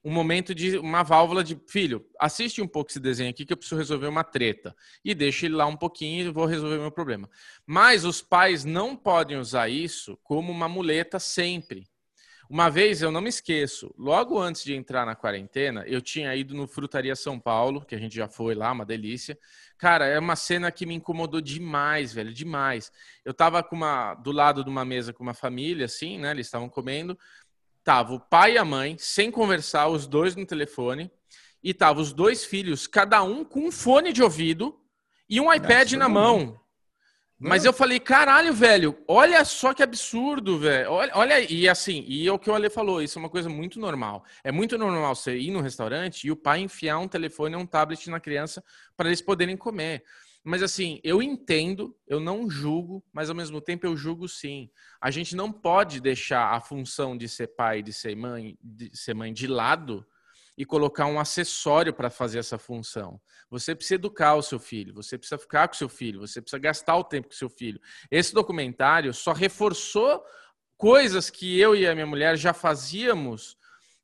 um 0.04 0.12
momento 0.12 0.56
de 0.56 0.78
uma 0.78 1.04
válvula 1.04 1.44
de 1.44 1.60
filho, 1.68 2.06
assiste 2.18 2.62
um 2.62 2.68
pouco 2.68 2.92
esse 2.92 3.00
desenho 3.00 3.32
aqui 3.32 3.46
que 3.46 3.52
eu 3.52 3.58
preciso 3.58 3.78
resolver 3.78 4.08
uma 4.08 4.24
treta. 4.24 4.74
E 5.04 5.14
deixa 5.14 5.48
ele 5.48 5.56
lá 5.56 5.66
um 5.66 5.76
pouquinho 5.76 6.28
e 6.28 6.32
vou 6.32 6.46
resolver 6.46 6.78
meu 6.78 6.92
problema. 6.92 7.30
Mas 7.66 8.06
os 8.06 8.22
pais 8.22 8.64
não 8.64 8.96
podem 8.96 9.38
usar 9.38 9.68
isso 9.68 10.18
como 10.24 10.50
uma 10.50 10.70
muleta 10.70 11.20
sempre. 11.20 11.90
Uma 12.50 12.70
vez, 12.70 13.02
eu 13.02 13.12
não 13.12 13.22
me 13.22 13.30
esqueço, 13.30 13.94
logo 13.98 14.40
antes 14.40 14.64
de 14.64 14.76
entrar 14.76 15.06
na 15.06 15.16
quarentena, 15.16 15.84
eu 15.88 16.00
tinha 16.02 16.36
ido 16.36 16.54
no 16.54 16.68
Frutaria 16.68 17.16
São 17.16 17.40
Paulo, 17.40 17.84
que 17.84 17.96
a 17.96 17.98
gente 17.98 18.16
já 18.16 18.28
foi 18.28 18.54
lá, 18.54 18.72
uma 18.72 18.86
delícia. 18.86 19.38
Cara, 19.78 20.06
é 20.06 20.20
uma 20.20 20.36
cena 20.36 20.72
que 20.72 20.86
me 20.86 20.94
incomodou 20.94 21.42
demais, 21.42 22.14
velho, 22.14 22.34
demais. 22.34 22.92
Eu 23.24 23.34
tava 23.34 23.64
com 23.64 23.76
uma, 23.76 24.14
do 24.14 24.32
lado 24.32 24.64
de 24.64 24.70
uma 24.70 24.86
mesa 24.86 25.12
com 25.12 25.24
uma 25.24 25.34
família, 25.34 25.86
assim, 25.86 26.20
né? 26.20 26.32
Eles 26.32 26.48
estavam 26.48 26.70
comendo. 26.70 27.18
Tava 27.84 28.14
o 28.14 28.20
pai 28.20 28.54
e 28.54 28.58
a 28.58 28.66
mãe, 28.66 28.96
sem 28.98 29.30
conversar, 29.30 29.88
os 29.88 30.08
dois 30.08 30.36
no 30.36 30.46
telefone. 30.46 31.12
E 31.64 31.74
tava 31.74 32.00
os 32.00 32.14
dois 32.14 32.46
filhos, 32.46 32.86
cada 32.86 33.24
um 33.24 33.44
com 33.44 33.68
um 33.68 33.72
fone 33.72 34.14
de 34.14 34.22
ouvido 34.22 34.80
e 35.28 35.42
um 35.42 35.52
iPad 35.52 35.94
Nossa, 35.94 35.98
na 35.98 36.08
mão. 36.08 36.60
Mas 37.38 37.66
eu 37.66 37.74
falei, 37.74 38.00
caralho, 38.00 38.54
velho, 38.54 38.98
olha 39.08 39.44
só 39.44 39.74
que 39.74 39.84
absurdo, 39.84 40.58
velho. 40.58 40.90
Olha, 40.90 41.12
olha, 41.16 41.52
e 41.52 41.68
assim, 41.68 42.06
e 42.08 42.26
é 42.28 42.32
o 42.32 42.40
que 42.40 42.50
o 42.50 42.54
Ale 42.54 42.70
falou, 42.70 43.02
isso 43.02 43.20
é 43.20 43.22
uma 43.22 43.30
coisa 43.30 43.50
muito 43.50 43.78
normal. 43.78 44.24
É 44.42 44.54
muito 44.54 44.78
normal 44.78 45.14
você 45.14 45.38
ir 45.38 45.52
no 45.52 45.60
restaurante 45.60 46.26
e 46.26 46.32
o 46.32 46.36
pai 46.36 46.62
enfiar 46.62 46.98
um 46.98 47.10
telefone 47.10 47.56
ou 47.56 47.62
um 47.62 47.66
tablet 47.66 48.10
na 48.10 48.22
criança 48.22 48.64
para 48.96 49.10
eles 49.10 49.22
poderem 49.22 49.58
comer. 49.58 50.04
Mas 50.46 50.64
assim, 50.64 51.02
eu 51.04 51.22
entendo, 51.22 51.94
eu 52.08 52.22
não 52.22 52.50
julgo, 52.50 53.04
mas 53.12 53.30
ao 53.30 53.36
mesmo 53.36 53.60
tempo 53.60 53.86
eu 53.86 53.98
julgo 53.98 54.30
sim. 54.30 54.70
A 55.02 55.12
gente 55.12 55.36
não 55.36 55.52
pode 55.52 56.00
deixar 56.00 56.54
a 56.54 56.62
função 56.62 57.18
de 57.18 57.28
ser 57.28 57.48
pai, 57.48 57.82
de 57.82 57.92
ser 57.92 58.16
mãe, 58.16 58.58
de 58.64 58.96
ser 58.96 59.14
mãe 59.14 59.34
de 59.34 59.48
lado 59.48 60.06
e 60.58 60.66
colocar 60.66 61.06
um 61.06 61.20
acessório 61.20 61.94
para 61.94 62.10
fazer 62.10 62.40
essa 62.40 62.58
função. 62.58 63.20
Você 63.50 63.76
precisa 63.76 63.96
educar 63.96 64.36
o 64.36 64.42
seu 64.42 64.60
filho, 64.60 64.94
você 64.94 65.18
precisa 65.18 65.38
ficar 65.38 65.68
com 65.68 65.76
o 65.76 65.78
seu 65.78 65.90
filho, 65.90 66.20
você 66.20 66.42
precisa 66.42 66.60
gastar 66.60 66.96
o 66.98 67.04
tempo 67.04 67.28
com 67.28 67.34
o 67.34 67.38
seu 67.38 67.50
filho. 67.50 67.80
Esse 68.10 68.34
documentário 68.34 69.14
só 69.14 69.34
reforçou 69.34 70.24
coisas 70.78 71.30
que 71.30 71.60
eu 71.60 71.76
e 71.76 71.88
a 71.88 71.94
minha 71.94 72.08
mulher 72.08 72.38
já 72.38 72.54
fazíamos, 72.54 73.58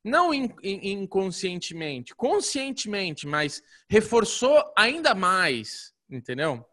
não 0.04 0.32
inconscientemente, 0.34 2.14
conscientemente, 2.14 3.26
mas 3.26 3.62
reforçou 3.88 4.62
ainda 4.76 5.14
mais, 5.14 5.92
entendeu? 6.10 6.66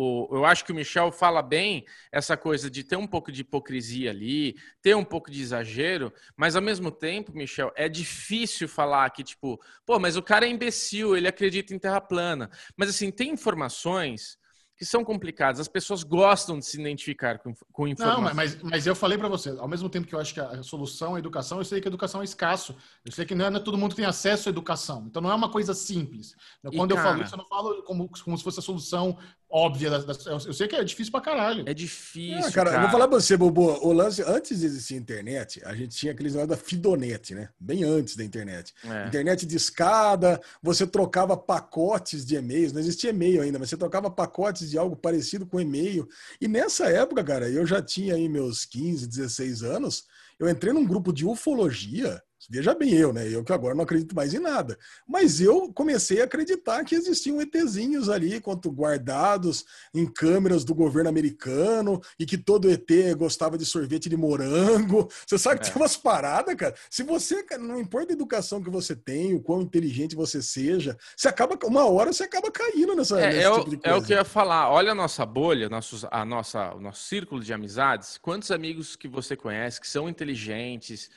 O, 0.00 0.28
eu 0.30 0.44
acho 0.44 0.64
que 0.64 0.70
o 0.70 0.74
Michel 0.76 1.10
fala 1.10 1.42
bem 1.42 1.84
essa 2.12 2.36
coisa 2.36 2.70
de 2.70 2.84
ter 2.84 2.94
um 2.94 3.06
pouco 3.06 3.32
de 3.32 3.40
hipocrisia 3.40 4.10
ali, 4.12 4.54
ter 4.80 4.94
um 4.94 5.02
pouco 5.02 5.28
de 5.28 5.42
exagero, 5.42 6.12
mas 6.36 6.54
ao 6.54 6.62
mesmo 6.62 6.92
tempo, 6.92 7.32
Michel, 7.36 7.72
é 7.74 7.88
difícil 7.88 8.68
falar 8.68 9.10
que, 9.10 9.24
tipo, 9.24 9.60
pô, 9.84 9.98
mas 9.98 10.16
o 10.16 10.22
cara 10.22 10.46
é 10.46 10.48
imbecil, 10.48 11.16
ele 11.16 11.26
acredita 11.26 11.74
em 11.74 11.80
terra 11.80 12.00
plana. 12.00 12.48
Mas 12.76 12.90
assim, 12.90 13.10
tem 13.10 13.30
informações 13.30 14.38
que 14.78 14.84
são 14.84 15.04
complicadas. 15.04 15.58
As 15.58 15.66
pessoas 15.66 16.04
gostam 16.04 16.60
de 16.60 16.64
se 16.64 16.80
identificar 16.80 17.40
com, 17.40 17.52
com 17.72 17.88
informações. 17.88 18.28
Não, 18.28 18.34
mas, 18.34 18.62
mas 18.62 18.86
eu 18.86 18.94
falei 18.94 19.18
para 19.18 19.28
você, 19.28 19.50
ao 19.50 19.66
mesmo 19.66 19.90
tempo 19.90 20.06
que 20.06 20.14
eu 20.14 20.20
acho 20.20 20.32
que 20.32 20.38
a 20.40 20.62
solução 20.62 21.14
é 21.14 21.16
a 21.16 21.18
educação, 21.18 21.58
eu 21.58 21.64
sei 21.64 21.80
que 21.80 21.88
a 21.88 21.90
educação 21.90 22.20
é 22.20 22.24
escasso. 22.24 22.76
Eu 23.04 23.10
sei 23.10 23.26
que 23.26 23.34
não 23.34 23.46
é, 23.46 23.50
não 23.50 23.58
é 23.58 23.62
todo 23.62 23.76
mundo 23.76 23.90
que 23.90 23.96
tem 23.96 24.04
acesso 24.04 24.48
à 24.48 24.50
educação. 24.50 25.04
Então 25.08 25.20
não 25.20 25.32
é 25.32 25.34
uma 25.34 25.50
coisa 25.50 25.74
simples. 25.74 26.36
Quando 26.76 26.92
e, 26.92 26.94
eu 26.94 26.96
cara, 26.96 27.08
falo 27.08 27.22
isso, 27.24 27.34
eu 27.34 27.38
não 27.38 27.46
falo 27.46 27.82
como, 27.82 28.08
como 28.24 28.38
se 28.38 28.44
fosse 28.44 28.60
a 28.60 28.62
solução 28.62 29.18
óbvia. 29.50 29.90
Das, 29.90 30.04
das, 30.04 30.26
eu 30.26 30.52
sei 30.52 30.68
que 30.68 30.76
é 30.76 30.84
difícil 30.84 31.10
pra 31.10 31.20
caralho. 31.20 31.64
É 31.66 31.74
difícil. 31.74 32.52
cara, 32.52 32.70
cara. 32.70 32.82
vou 32.82 32.90
falar 32.90 33.08
pra 33.08 33.20
você, 33.20 33.36
Bobo. 33.36 33.78
O 33.86 33.92
lance, 33.92 34.22
antes 34.22 34.60
de 34.60 34.66
existir 34.66 34.94
internet, 34.94 35.60
a 35.64 35.74
gente 35.74 35.96
tinha 35.96 36.12
aqueles 36.12 36.34
negócios 36.34 36.58
da 36.58 36.64
Fidonet, 36.64 37.34
né? 37.34 37.48
Bem 37.58 37.84
antes 37.84 38.16
da 38.16 38.24
internet. 38.24 38.74
É. 38.84 39.06
Internet 39.06 39.46
de 39.46 39.56
escada, 39.56 40.40
você 40.62 40.86
trocava 40.86 41.36
pacotes 41.36 42.24
de 42.24 42.36
e-mails, 42.36 42.72
não 42.72 42.80
existia 42.80 43.10
e-mail 43.10 43.42
ainda, 43.42 43.58
mas 43.58 43.70
você 43.70 43.76
trocava 43.76 44.10
pacotes 44.10 44.70
de 44.70 44.78
algo 44.78 44.96
parecido 44.96 45.46
com 45.46 45.60
e-mail. 45.60 46.08
E 46.40 46.48
nessa 46.48 46.86
época, 46.86 47.24
cara, 47.24 47.48
eu 47.48 47.66
já 47.66 47.82
tinha 47.82 48.14
aí 48.14 48.28
meus 48.28 48.64
15, 48.64 49.06
16 49.06 49.62
anos, 49.62 50.04
eu 50.38 50.48
entrei 50.48 50.72
num 50.72 50.86
grupo 50.86 51.12
de 51.12 51.26
ufologia 51.26 52.22
Veja 52.50 52.74
bem 52.74 52.94
eu, 52.94 53.12
né? 53.12 53.28
Eu 53.28 53.44
que 53.44 53.52
agora 53.52 53.74
não 53.74 53.84
acredito 53.84 54.16
mais 54.16 54.32
em 54.32 54.38
nada. 54.38 54.78
Mas 55.06 55.38
eu 55.38 55.70
comecei 55.70 56.22
a 56.22 56.24
acreditar 56.24 56.82
que 56.82 56.94
existiam 56.94 57.42
ETzinhos 57.42 58.08
ali, 58.08 58.40
quanto 58.40 58.70
guardados 58.70 59.66
em 59.92 60.06
câmeras 60.06 60.64
do 60.64 60.74
governo 60.74 61.10
americano, 61.10 62.00
e 62.18 62.24
que 62.24 62.38
todo 62.38 62.70
ET 62.70 62.88
gostava 63.18 63.58
de 63.58 63.66
sorvete 63.66 64.08
de 64.08 64.16
morango. 64.16 65.10
Você 65.26 65.36
sabe 65.36 65.60
que 65.60 65.68
é. 65.68 65.72
tem 65.72 65.82
umas 65.82 65.98
paradas, 65.98 66.54
cara. 66.54 66.74
Se 66.88 67.02
você, 67.02 67.44
não 67.58 67.78
importa 67.78 68.12
a 68.12 68.16
educação 68.16 68.62
que 68.62 68.70
você 68.70 68.96
tem, 68.96 69.34
o 69.34 69.42
quão 69.42 69.60
inteligente 69.60 70.16
você 70.16 70.40
seja, 70.40 70.96
você 71.14 71.28
acaba, 71.28 71.58
uma 71.66 71.84
hora 71.84 72.14
você 72.14 72.24
acaba 72.24 72.50
caindo 72.50 72.96
nessa, 72.96 73.20
é, 73.20 73.42
é 73.42 73.64
tipo. 73.64 73.78
É 73.86 73.94
o 73.94 74.02
que 74.02 74.14
eu 74.14 74.16
ia 74.16 74.24
falar. 74.24 74.70
Olha 74.70 74.92
a 74.92 74.94
nossa 74.94 75.26
bolha, 75.26 75.68
nossos, 75.68 76.06
a 76.10 76.24
nossa, 76.24 76.74
o 76.74 76.80
nosso 76.80 77.04
círculo 77.04 77.42
de 77.42 77.52
amizades. 77.52 78.16
Quantos 78.16 78.50
amigos 78.50 78.96
que 78.96 79.06
você 79.06 79.36
conhece 79.36 79.78
que 79.78 79.86
são 79.86 80.08
inteligentes, 80.08 81.10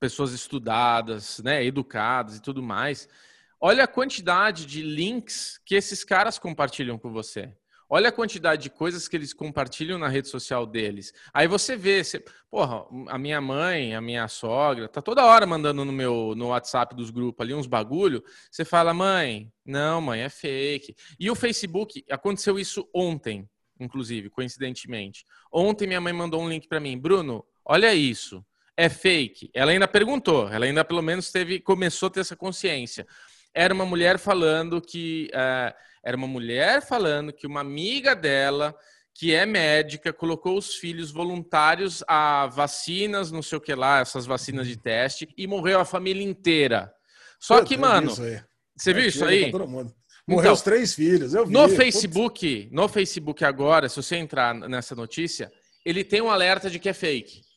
pessoas 0.00 0.32
estudadas, 0.32 0.77
né, 1.42 1.64
educadas 1.64 2.36
e 2.36 2.42
tudo 2.42 2.62
mais. 2.62 3.08
Olha 3.60 3.84
a 3.84 3.88
quantidade 3.88 4.64
de 4.64 4.82
links 4.82 5.60
que 5.64 5.74
esses 5.74 6.04
caras 6.04 6.38
compartilham 6.38 6.96
com 6.96 7.12
você. 7.12 7.52
Olha 7.90 8.10
a 8.10 8.12
quantidade 8.12 8.64
de 8.64 8.70
coisas 8.70 9.08
que 9.08 9.16
eles 9.16 9.32
compartilham 9.32 9.98
na 9.98 10.08
rede 10.08 10.28
social 10.28 10.66
deles. 10.66 11.12
Aí 11.32 11.48
você 11.48 11.74
vê, 11.74 12.04
você, 12.04 12.22
porra, 12.50 12.84
a 13.08 13.16
minha 13.16 13.40
mãe, 13.40 13.94
a 13.94 14.00
minha 14.00 14.28
sogra, 14.28 14.86
tá 14.88 15.00
toda 15.00 15.24
hora 15.24 15.46
mandando 15.46 15.84
no 15.86 15.92
meu 15.92 16.34
no 16.36 16.48
WhatsApp 16.48 16.94
dos 16.94 17.10
grupos 17.10 17.42
ali 17.42 17.54
uns 17.54 17.66
bagulho. 17.66 18.22
Você 18.50 18.62
fala, 18.62 18.92
mãe, 18.92 19.50
não, 19.64 20.02
mãe, 20.02 20.20
é 20.20 20.28
fake. 20.28 20.94
E 21.18 21.30
o 21.30 21.34
Facebook, 21.34 22.04
aconteceu 22.10 22.58
isso 22.58 22.86
ontem, 22.94 23.48
inclusive, 23.80 24.28
coincidentemente. 24.28 25.24
Ontem 25.50 25.86
minha 25.86 26.00
mãe 26.00 26.12
mandou 26.12 26.42
um 26.42 26.48
link 26.48 26.68
para 26.68 26.80
mim, 26.80 26.98
Bruno, 26.98 27.42
olha 27.64 27.94
isso 27.94 28.44
é 28.78 28.88
fake. 28.88 29.50
Ela 29.52 29.72
ainda 29.72 29.88
perguntou, 29.88 30.48
ela 30.48 30.64
ainda 30.64 30.84
pelo 30.84 31.02
menos 31.02 31.32
teve, 31.32 31.58
começou 31.58 32.06
a 32.06 32.10
ter 32.10 32.20
essa 32.20 32.36
consciência. 32.36 33.04
Era 33.52 33.74
uma 33.74 33.84
mulher 33.84 34.20
falando 34.20 34.80
que 34.80 35.28
uh, 35.34 35.74
era 36.04 36.16
uma 36.16 36.28
mulher 36.28 36.80
falando 36.80 37.32
que 37.32 37.44
uma 37.44 37.60
amiga 37.60 38.14
dela 38.14 38.72
que 39.12 39.34
é 39.34 39.44
médica 39.44 40.12
colocou 40.12 40.56
os 40.56 40.76
filhos 40.76 41.10
voluntários 41.10 42.04
a 42.06 42.46
vacinas, 42.46 43.32
não 43.32 43.42
sei 43.42 43.58
o 43.58 43.60
que 43.60 43.74
lá, 43.74 43.98
essas 43.98 44.26
vacinas 44.26 44.68
de 44.68 44.76
teste 44.76 45.28
e 45.36 45.44
morreu 45.48 45.80
a 45.80 45.84
família 45.84 46.22
inteira. 46.22 46.92
Só 47.40 47.64
que, 47.64 47.76
mano, 47.76 48.12
você 48.76 48.92
viu 48.94 49.08
isso 49.08 49.24
aí? 49.24 49.50
Morreu 49.50 49.92
então, 50.28 50.52
os 50.52 50.62
três 50.62 50.94
filhos. 50.94 51.34
Eu 51.34 51.46
vi. 51.46 51.52
No 51.52 51.68
Facebook, 51.68 52.68
no 52.70 52.86
Facebook 52.86 53.44
agora, 53.44 53.88
se 53.88 53.96
você 53.96 54.14
entrar 54.14 54.54
nessa 54.54 54.94
notícia, 54.94 55.50
ele 55.84 56.04
tem 56.04 56.20
um 56.20 56.30
alerta 56.30 56.70
de 56.70 56.78
que 56.78 56.88
é 56.88 56.92
fake. 56.92 57.47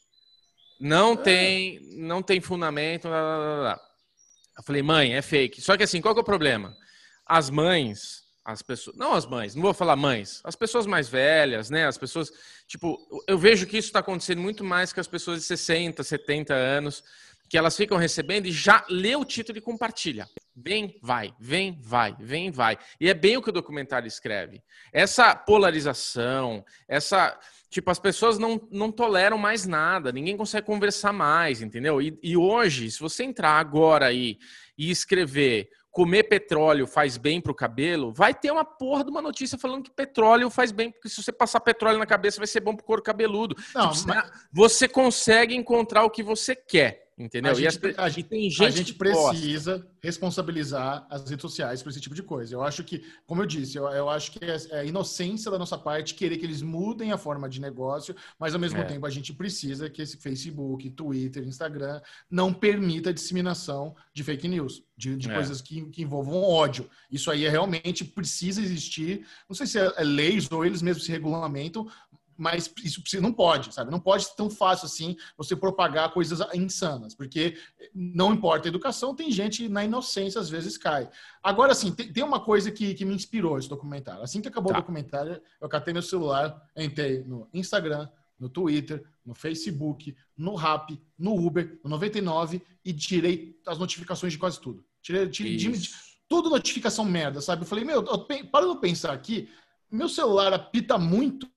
Não 0.81 1.13
é. 1.13 1.17
tem, 1.17 1.79
não 1.97 2.23
tem 2.23 2.41
fundamento. 2.41 3.07
Blá, 3.07 3.21
blá, 3.21 3.59
blá. 3.59 3.81
Eu 4.57 4.63
falei, 4.63 4.81
mãe, 4.81 5.13
é 5.13 5.21
fake. 5.21 5.61
Só 5.61 5.77
que 5.77 5.83
assim, 5.83 6.01
qual 6.01 6.15
que 6.15 6.19
é 6.19 6.23
o 6.23 6.25
problema? 6.25 6.75
As 7.25 7.51
mães, 7.51 8.23
as 8.43 8.63
pessoas, 8.63 8.97
não 8.97 9.13
as 9.13 9.25
mães, 9.25 9.53
não 9.53 9.61
vou 9.61 9.73
falar 9.73 9.95
mães, 9.95 10.41
as 10.43 10.55
pessoas 10.55 10.87
mais 10.87 11.07
velhas, 11.07 11.69
né? 11.69 11.85
As 11.85 11.97
pessoas, 11.97 12.31
tipo, 12.67 12.97
eu 13.27 13.37
vejo 13.37 13.67
que 13.67 13.77
isso 13.77 13.89
está 13.89 13.99
acontecendo 13.99 14.41
muito 14.41 14.63
mais 14.63 14.91
com 14.91 14.99
as 14.99 15.07
pessoas 15.07 15.41
de 15.41 15.45
60, 15.45 16.03
70 16.03 16.53
anos, 16.53 17.03
que 17.47 17.57
elas 17.57 17.77
ficam 17.77 17.97
recebendo 17.97 18.47
e 18.47 18.51
já 18.51 18.83
lê 18.89 19.15
o 19.15 19.25
título 19.25 19.57
e 19.57 19.61
compartilha. 19.61 20.27
Vem, 20.55 20.97
vai, 21.01 21.33
vem, 21.39 21.79
vai, 21.81 22.15
vem, 22.19 22.49
vai. 22.49 22.77
E 22.99 23.07
é 23.09 23.13
bem 23.13 23.37
o 23.37 23.41
que 23.41 23.49
o 23.49 23.53
documentário 23.53 24.07
escreve. 24.07 24.63
Essa 24.91 25.35
polarização, 25.35 26.65
essa 26.87 27.37
Tipo, 27.71 27.89
as 27.89 27.99
pessoas 27.99 28.37
não, 28.37 28.59
não 28.69 28.91
toleram 28.91 29.37
mais 29.37 29.65
nada, 29.65 30.11
ninguém 30.11 30.35
consegue 30.35 30.67
conversar 30.67 31.13
mais, 31.13 31.61
entendeu? 31.61 32.01
E, 32.01 32.19
e 32.21 32.35
hoje, 32.35 32.91
se 32.91 32.99
você 32.99 33.23
entrar 33.23 33.53
agora 33.53 34.07
aí 34.07 34.37
e 34.77 34.91
escrever 34.91 35.69
comer 35.89 36.23
petróleo 36.23 36.85
faz 36.85 37.15
bem 37.15 37.39
para 37.39 37.51
o 37.51 37.55
cabelo, 37.55 38.11
vai 38.11 38.33
ter 38.33 38.51
uma 38.51 38.65
porra 38.65 39.05
de 39.05 39.09
uma 39.09 39.21
notícia 39.21 39.57
falando 39.57 39.83
que 39.83 39.91
petróleo 39.91 40.49
faz 40.49 40.73
bem, 40.73 40.91
porque 40.91 41.07
se 41.07 41.23
você 41.23 41.31
passar 41.31 41.61
petróleo 41.61 41.97
na 41.97 42.05
cabeça 42.05 42.39
vai 42.39 42.47
ser 42.47 42.59
bom 42.59 42.75
para 42.75 42.83
o 42.83 42.85
couro 42.85 43.01
cabeludo. 43.01 43.55
Não, 43.73 43.89
tipo, 43.91 44.09
mas... 44.09 44.29
Você 44.51 44.85
consegue 44.89 45.55
encontrar 45.55 46.03
o 46.03 46.09
que 46.09 46.21
você 46.21 46.53
quer. 46.53 47.10
Entendeu? 47.21 47.51
A 47.51 47.55
gente, 47.55 47.63
e, 47.63 47.67
as, 47.67 47.97
a, 47.97 48.23
tem 48.23 48.49
gente 48.49 48.65
a 48.65 48.69
gente 48.69 48.93
precisa 48.95 49.77
gosta. 49.77 49.91
responsabilizar 50.01 51.05
as 51.09 51.29
redes 51.29 51.41
sociais 51.41 51.83
por 51.83 51.89
esse 51.89 52.01
tipo 52.01 52.15
de 52.15 52.23
coisa. 52.23 52.55
Eu 52.55 52.63
acho 52.63 52.83
que, 52.83 53.03
como 53.27 53.43
eu 53.43 53.45
disse, 53.45 53.77
eu, 53.77 53.87
eu 53.89 54.09
acho 54.09 54.31
que 54.31 54.43
é, 54.43 54.57
é 54.71 54.87
inocência 54.87 55.51
da 55.51 55.59
nossa 55.59 55.77
parte 55.77 56.15
querer 56.15 56.37
que 56.37 56.45
eles 56.45 56.61
mudem 56.63 57.11
a 57.11 57.17
forma 57.17 57.47
de 57.47 57.61
negócio, 57.61 58.15
mas 58.39 58.55
ao 58.55 58.59
mesmo 58.59 58.79
é. 58.79 58.83
tempo 58.83 59.05
a 59.05 59.09
gente 59.09 59.33
precisa 59.33 59.89
que 59.89 60.01
esse 60.01 60.17
Facebook, 60.17 60.89
Twitter, 60.89 61.43
Instagram 61.43 62.01
não 62.29 62.51
permita 62.51 63.11
a 63.11 63.13
disseminação 63.13 63.95
de 64.13 64.23
fake 64.23 64.47
news, 64.47 64.83
de, 64.97 65.15
de 65.15 65.29
é. 65.29 65.33
coisas 65.33 65.61
que, 65.61 65.81
que, 65.91 66.01
envolvam 66.01 66.41
ódio. 66.41 66.89
Isso 67.11 67.29
aí 67.29 67.45
é, 67.45 67.49
realmente 67.49 68.03
precisa 68.03 68.61
existir. 68.61 69.25
Não 69.47 69.55
sei 69.55 69.67
se 69.67 69.77
é, 69.77 69.93
é 69.95 70.03
leis 70.03 70.51
ou 70.51 70.65
eles 70.65 70.81
mesmos 70.81 71.05
se 71.05 71.11
regulamentam, 71.11 71.87
mas 72.37 72.73
isso 72.83 73.01
não 73.21 73.31
pode, 73.31 73.73
sabe? 73.73 73.91
Não 73.91 73.99
pode 73.99 74.25
ser 74.25 74.35
tão 74.35 74.49
fácil 74.49 74.85
assim 74.85 75.15
você 75.37 75.55
propagar 75.55 76.11
coisas 76.11 76.39
insanas, 76.53 77.13
porque 77.13 77.57
não 77.93 78.33
importa 78.33 78.67
a 78.67 78.69
educação, 78.69 79.15
tem 79.15 79.31
gente 79.31 79.67
na 79.69 79.83
inocência 79.83 80.39
às 80.39 80.49
vezes 80.49 80.77
cai. 80.77 81.09
Agora, 81.43 81.71
assim, 81.71 81.91
tem, 81.91 82.11
tem 82.11 82.23
uma 82.23 82.39
coisa 82.39 82.71
que, 82.71 82.93
que 82.93 83.05
me 83.05 83.13
inspirou 83.13 83.57
esse 83.57 83.69
documentário. 83.69 84.23
Assim 84.23 84.41
que 84.41 84.47
acabou 84.47 84.71
tá. 84.71 84.79
o 84.79 84.81
documentário, 84.81 85.41
eu 85.59 85.69
catei 85.69 85.93
meu 85.93 86.01
celular, 86.01 86.61
entrei 86.75 87.23
no 87.23 87.47
Instagram, 87.53 88.09
no 88.39 88.49
Twitter, 88.49 89.03
no 89.23 89.35
Facebook, 89.35 90.15
no 90.35 90.55
Rap, 90.55 90.99
no 91.17 91.35
Uber, 91.35 91.79
no 91.83 91.91
99 91.91 92.61
e 92.83 92.91
tirei 92.91 93.55
as 93.67 93.77
notificações 93.77 94.33
de 94.33 94.39
quase 94.39 94.59
tudo. 94.59 94.83
Tirei, 95.01 95.27
tirei 95.29 95.55
de, 95.55 95.71
de, 95.71 95.89
tudo 96.27 96.49
notificação 96.49 97.05
merda, 97.05 97.39
sabe? 97.39 97.61
Eu 97.61 97.67
falei, 97.67 97.85
meu, 97.85 98.03
eu, 98.03 98.25
para 98.49 98.65
eu 98.65 98.75
pensar 98.77 99.13
aqui, 99.13 99.47
meu 99.91 100.09
celular 100.09 100.53
apita 100.53 100.97
muito 100.97 101.47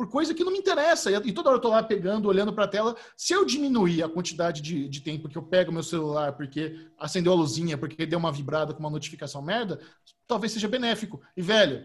por 0.00 0.08
coisa 0.08 0.32
que 0.32 0.42
não 0.42 0.50
me 0.50 0.58
interessa. 0.58 1.10
E 1.10 1.30
toda 1.30 1.50
hora 1.50 1.58
eu 1.58 1.60
tô 1.60 1.68
lá 1.68 1.82
pegando, 1.82 2.26
olhando 2.26 2.54
para 2.54 2.64
a 2.64 2.68
tela. 2.68 2.96
Se 3.14 3.34
eu 3.34 3.44
diminuir 3.44 4.02
a 4.02 4.08
quantidade 4.08 4.62
de, 4.62 4.88
de 4.88 5.02
tempo 5.02 5.28
que 5.28 5.36
eu 5.36 5.42
pego 5.42 5.70
meu 5.70 5.82
celular 5.82 6.32
porque 6.32 6.88
acendeu 6.98 7.32
a 7.32 7.36
luzinha, 7.36 7.76
porque 7.76 8.06
deu 8.06 8.18
uma 8.18 8.32
vibrada 8.32 8.72
com 8.72 8.80
uma 8.80 8.88
notificação 8.88 9.42
merda, 9.42 9.78
talvez 10.26 10.52
seja 10.54 10.66
benéfico. 10.66 11.20
E, 11.36 11.42
velho, 11.42 11.84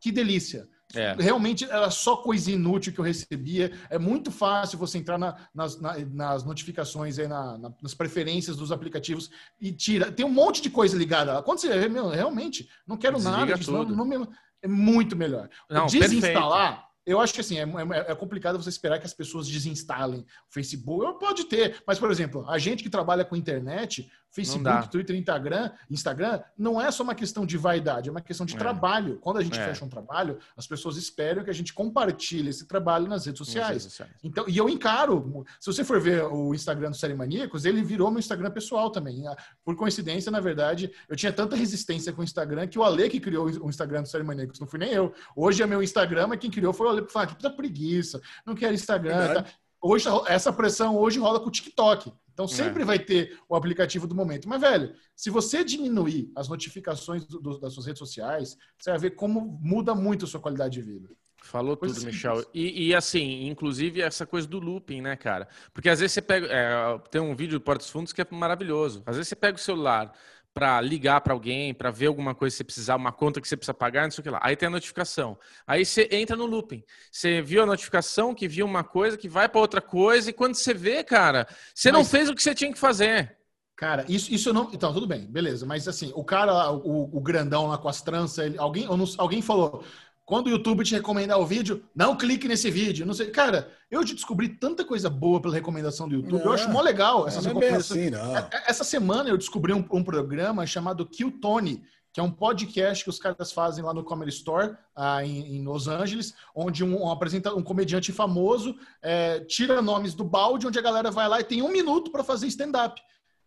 que 0.00 0.10
delícia. 0.10 0.66
É. 0.94 1.14
Realmente 1.18 1.66
era 1.66 1.90
só 1.90 2.16
coisa 2.16 2.50
inútil 2.50 2.90
que 2.90 3.00
eu 3.00 3.04
recebia. 3.04 3.70
É 3.90 3.98
muito 3.98 4.30
fácil 4.30 4.78
você 4.78 4.96
entrar 4.96 5.18
na, 5.18 5.36
nas, 5.54 5.78
na, 5.78 5.98
nas, 6.06 6.44
notificações, 6.44 7.18
aí 7.18 7.28
na, 7.28 7.58
nas 7.82 7.92
preferências 7.92 8.56
dos 8.56 8.72
aplicativos 8.72 9.30
e 9.60 9.72
tira. 9.72 10.10
Tem 10.10 10.24
um 10.24 10.30
monte 10.30 10.62
de 10.62 10.70
coisa 10.70 10.96
ligada. 10.96 11.42
Quando 11.42 11.58
você 11.58 11.86
meu, 11.86 12.08
realmente 12.08 12.66
não 12.86 12.96
quero 12.96 13.16
Desliga 13.16 13.36
nada 13.36 13.70
não, 13.70 13.84
não 13.84 14.04
me, 14.06 14.26
é 14.62 14.68
muito 14.68 15.14
melhor. 15.14 15.50
Não, 15.68 15.84
Desinstalar. 15.84 16.76
Perfeito 16.76 16.91
eu 17.04 17.20
acho 17.20 17.34
que 17.34 17.40
assim, 17.40 17.58
é, 17.58 17.62
é, 17.62 18.12
é, 18.12 18.14
complicado 18.14 18.62
você 18.62 18.68
esperar 18.68 18.98
que 18.98 19.06
as 19.06 19.14
pessoas 19.14 19.48
desinstalem 19.48 20.20
o 20.20 20.52
Facebook. 20.52 21.18
Pode 21.18 21.44
ter, 21.44 21.82
mas, 21.86 21.98
por 21.98 22.10
exemplo, 22.10 22.48
a 22.48 22.58
gente 22.58 22.82
que 22.82 22.90
trabalha 22.90 23.24
com 23.24 23.34
internet, 23.34 24.10
Facebook, 24.32 24.90
Twitter, 24.90 25.14
Instagram, 25.14 25.70
Instagram, 25.90 26.40
não 26.56 26.80
é 26.80 26.90
só 26.90 27.02
uma 27.02 27.14
questão 27.14 27.44
de 27.44 27.58
vaidade, 27.58 28.08
é 28.08 28.12
uma 28.12 28.20
questão 28.20 28.46
de 28.46 28.54
é. 28.54 28.58
trabalho. 28.58 29.18
Quando 29.20 29.36
a 29.36 29.42
gente 29.42 29.58
é. 29.58 29.66
fecha 29.66 29.84
um 29.84 29.88
trabalho, 29.88 30.38
as 30.56 30.66
pessoas 30.66 30.96
esperam 30.96 31.44
que 31.44 31.50
a 31.50 31.52
gente 31.52 31.74
compartilhe 31.74 32.48
esse 32.48 32.66
trabalho 32.66 33.06
nas 33.06 33.26
redes 33.26 33.38
sociais. 33.38 33.68
Nas 33.68 33.82
redes 33.84 33.92
sociais. 33.92 34.12
Então, 34.24 34.44
e 34.48 34.56
eu 34.56 34.68
encaro, 34.70 35.44
se 35.60 35.66
você 35.66 35.84
for 35.84 36.00
ver 36.00 36.24
o 36.24 36.54
Instagram 36.54 36.90
do 36.90 36.96
Série 36.96 37.14
Maníacos, 37.14 37.66
ele 37.66 37.82
virou 37.82 38.10
meu 38.10 38.20
Instagram 38.20 38.50
pessoal 38.50 38.90
também. 38.90 39.22
Por 39.62 39.76
coincidência, 39.76 40.32
na 40.32 40.40
verdade, 40.40 40.90
eu 41.08 41.14
tinha 41.14 41.32
tanta 41.32 41.54
resistência 41.54 42.12
com 42.12 42.22
o 42.22 42.24
Instagram 42.24 42.66
que 42.66 42.78
o 42.78 42.84
Ale 42.84 43.10
que 43.10 43.20
criou 43.20 43.46
o 43.46 43.68
Instagram 43.68 44.02
do 44.02 44.08
Série 44.08 44.24
Maníacos, 44.24 44.58
não 44.58 44.66
fui 44.66 44.78
nem 44.78 44.92
eu. 44.92 45.12
Hoje 45.36 45.62
é 45.62 45.66
meu 45.66 45.82
Instagram, 45.82 46.28
mas 46.28 46.38
quem 46.38 46.50
criou 46.50 46.72
foi 46.72 46.86
o 46.86 46.90
Ale, 46.90 47.02
que 47.04 47.12
fala 47.12 47.26
que 47.26 47.34
puta 47.34 47.50
preguiça, 47.50 48.18
não 48.46 48.54
quero 48.54 48.72
Instagram. 48.72 49.34
Tá? 49.34 49.44
Hoje, 49.84 50.08
essa 50.28 50.52
pressão 50.52 50.96
hoje 50.96 51.18
rola 51.18 51.40
com 51.40 51.48
o 51.48 51.50
TikTok. 51.50 52.12
Então 52.32 52.48
sempre 52.48 52.82
é. 52.82 52.84
vai 52.84 52.98
ter 52.98 53.38
o 53.48 53.54
aplicativo 53.54 54.06
do 54.06 54.14
momento. 54.14 54.48
Mas, 54.48 54.60
velho, 54.60 54.94
se 55.14 55.30
você 55.30 55.62
diminuir 55.62 56.30
as 56.34 56.48
notificações 56.48 57.26
do, 57.26 57.40
do, 57.40 57.58
das 57.58 57.74
suas 57.74 57.86
redes 57.86 57.98
sociais, 57.98 58.56
você 58.78 58.90
vai 58.90 58.98
ver 58.98 59.10
como 59.10 59.58
muda 59.60 59.94
muito 59.94 60.24
a 60.24 60.28
sua 60.28 60.40
qualidade 60.40 60.74
de 60.74 60.82
vida. 60.82 61.08
Falou 61.42 61.76
coisa 61.76 61.96
tudo, 61.96 62.06
Michel. 62.06 62.44
E, 62.54 62.88
e, 62.88 62.94
assim, 62.94 63.48
inclusive 63.48 64.00
essa 64.00 64.24
coisa 64.24 64.46
do 64.46 64.60
looping, 64.60 65.02
né, 65.02 65.16
cara? 65.16 65.48
Porque 65.74 65.88
às 65.88 65.98
vezes 65.98 66.12
você 66.12 66.22
pega. 66.22 66.46
É, 66.46 66.98
tem 67.10 67.20
um 67.20 67.34
vídeo 67.34 67.58
do 67.58 67.62
Portos 67.62 67.90
Fundos 67.90 68.12
que 68.12 68.22
é 68.22 68.26
maravilhoso. 68.30 69.02
Às 69.04 69.16
vezes 69.16 69.28
você 69.28 69.36
pega 69.36 69.56
o 69.56 69.60
celular, 69.60 70.12
para 70.54 70.80
ligar 70.80 71.20
para 71.20 71.32
alguém, 71.32 71.72
para 71.72 71.90
ver 71.90 72.06
alguma 72.06 72.34
coisa 72.34 72.54
que 72.54 72.58
você 72.58 72.64
precisar, 72.64 72.96
uma 72.96 73.12
conta 73.12 73.40
que 73.40 73.48
você 73.48 73.56
precisa 73.56 73.74
pagar, 73.74 74.04
não 74.04 74.10
sei 74.10 74.20
o 74.20 74.24
que 74.24 74.30
lá. 74.30 74.40
Aí 74.42 74.54
tem 74.54 74.66
a 74.66 74.70
notificação. 74.70 75.38
Aí 75.66 75.84
você 75.84 76.08
entra 76.10 76.36
no 76.36 76.46
looping. 76.46 76.82
Você 77.10 77.40
viu 77.40 77.62
a 77.62 77.66
notificação, 77.66 78.34
que 78.34 78.46
viu 78.46 78.66
uma 78.66 78.84
coisa, 78.84 79.16
que 79.16 79.28
vai 79.28 79.48
para 79.48 79.60
outra 79.60 79.80
coisa, 79.80 80.30
e 80.30 80.32
quando 80.32 80.54
você 80.54 80.74
vê, 80.74 81.02
cara, 81.02 81.46
você 81.74 81.90
Mas... 81.90 81.98
não 81.98 82.04
fez 82.04 82.28
o 82.28 82.34
que 82.34 82.42
você 82.42 82.54
tinha 82.54 82.72
que 82.72 82.78
fazer. 82.78 83.36
Cara, 83.74 84.04
isso, 84.08 84.32
isso 84.32 84.52
não. 84.52 84.70
Então, 84.72 84.92
tudo 84.92 85.06
bem, 85.06 85.26
beleza. 85.26 85.66
Mas 85.66 85.88
assim, 85.88 86.12
o 86.14 86.22
cara, 86.22 86.70
o, 86.70 87.16
o 87.16 87.20
grandão 87.20 87.66
lá 87.66 87.78
com 87.78 87.88
as 87.88 88.00
tranças, 88.00 88.46
ele, 88.46 88.58
alguém, 88.58 88.86
não, 88.86 89.04
alguém 89.18 89.42
falou. 89.42 89.82
Quando 90.32 90.46
o 90.46 90.50
YouTube 90.50 90.82
te 90.82 90.94
recomendar 90.94 91.38
o 91.38 91.44
vídeo, 91.44 91.84
não 91.94 92.16
clique 92.16 92.48
nesse 92.48 92.70
vídeo. 92.70 93.04
Não 93.04 93.12
sei. 93.12 93.26
Cara, 93.30 93.70
eu 93.90 94.02
te 94.02 94.14
descobri 94.14 94.48
tanta 94.48 94.82
coisa 94.82 95.10
boa 95.10 95.42
pela 95.42 95.52
recomendação 95.52 96.08
do 96.08 96.14
YouTube. 96.14 96.42
eu 96.42 96.52
É. 96.52 96.54
acho 96.54 96.70
mó 96.70 96.80
legal 96.80 97.28
essas 97.28 97.44
Não 97.44 97.50
é 97.50 97.54
bem 97.54 97.62
recomendações. 97.64 98.00
assim, 98.00 98.10
não. 98.10 98.34
É- 98.38 98.48
é- 98.50 98.62
Essa 98.70 98.82
semana 98.82 99.28
eu 99.28 99.36
descobri 99.36 99.74
um, 99.74 99.84
um 99.92 100.02
programa 100.02 100.64
chamado 100.64 101.04
Kill 101.04 101.32
Tony, 101.38 101.82
que 102.14 102.18
é 102.18 102.22
um 102.22 102.30
podcast 102.30 103.04
que 103.04 103.10
os 103.10 103.18
caras 103.18 103.52
fazem 103.52 103.84
lá 103.84 103.92
no 103.92 104.02
Comedy 104.04 104.30
Store, 104.30 104.74
ah, 104.96 105.22
em, 105.22 105.56
em 105.58 105.64
Los 105.66 105.86
Angeles, 105.86 106.32
onde 106.54 106.82
um, 106.82 107.02
um, 107.04 107.10
apresenta, 107.10 107.54
um 107.54 107.62
comediante 107.62 108.10
famoso 108.10 108.74
é, 109.02 109.40
tira 109.40 109.82
nomes 109.82 110.14
do 110.14 110.24
balde, 110.24 110.66
onde 110.66 110.78
a 110.78 110.82
galera 110.82 111.10
vai 111.10 111.28
lá 111.28 111.40
e 111.40 111.44
tem 111.44 111.60
um 111.60 111.70
minuto 111.70 112.10
para 112.10 112.24
fazer 112.24 112.46
stand-up. 112.46 112.98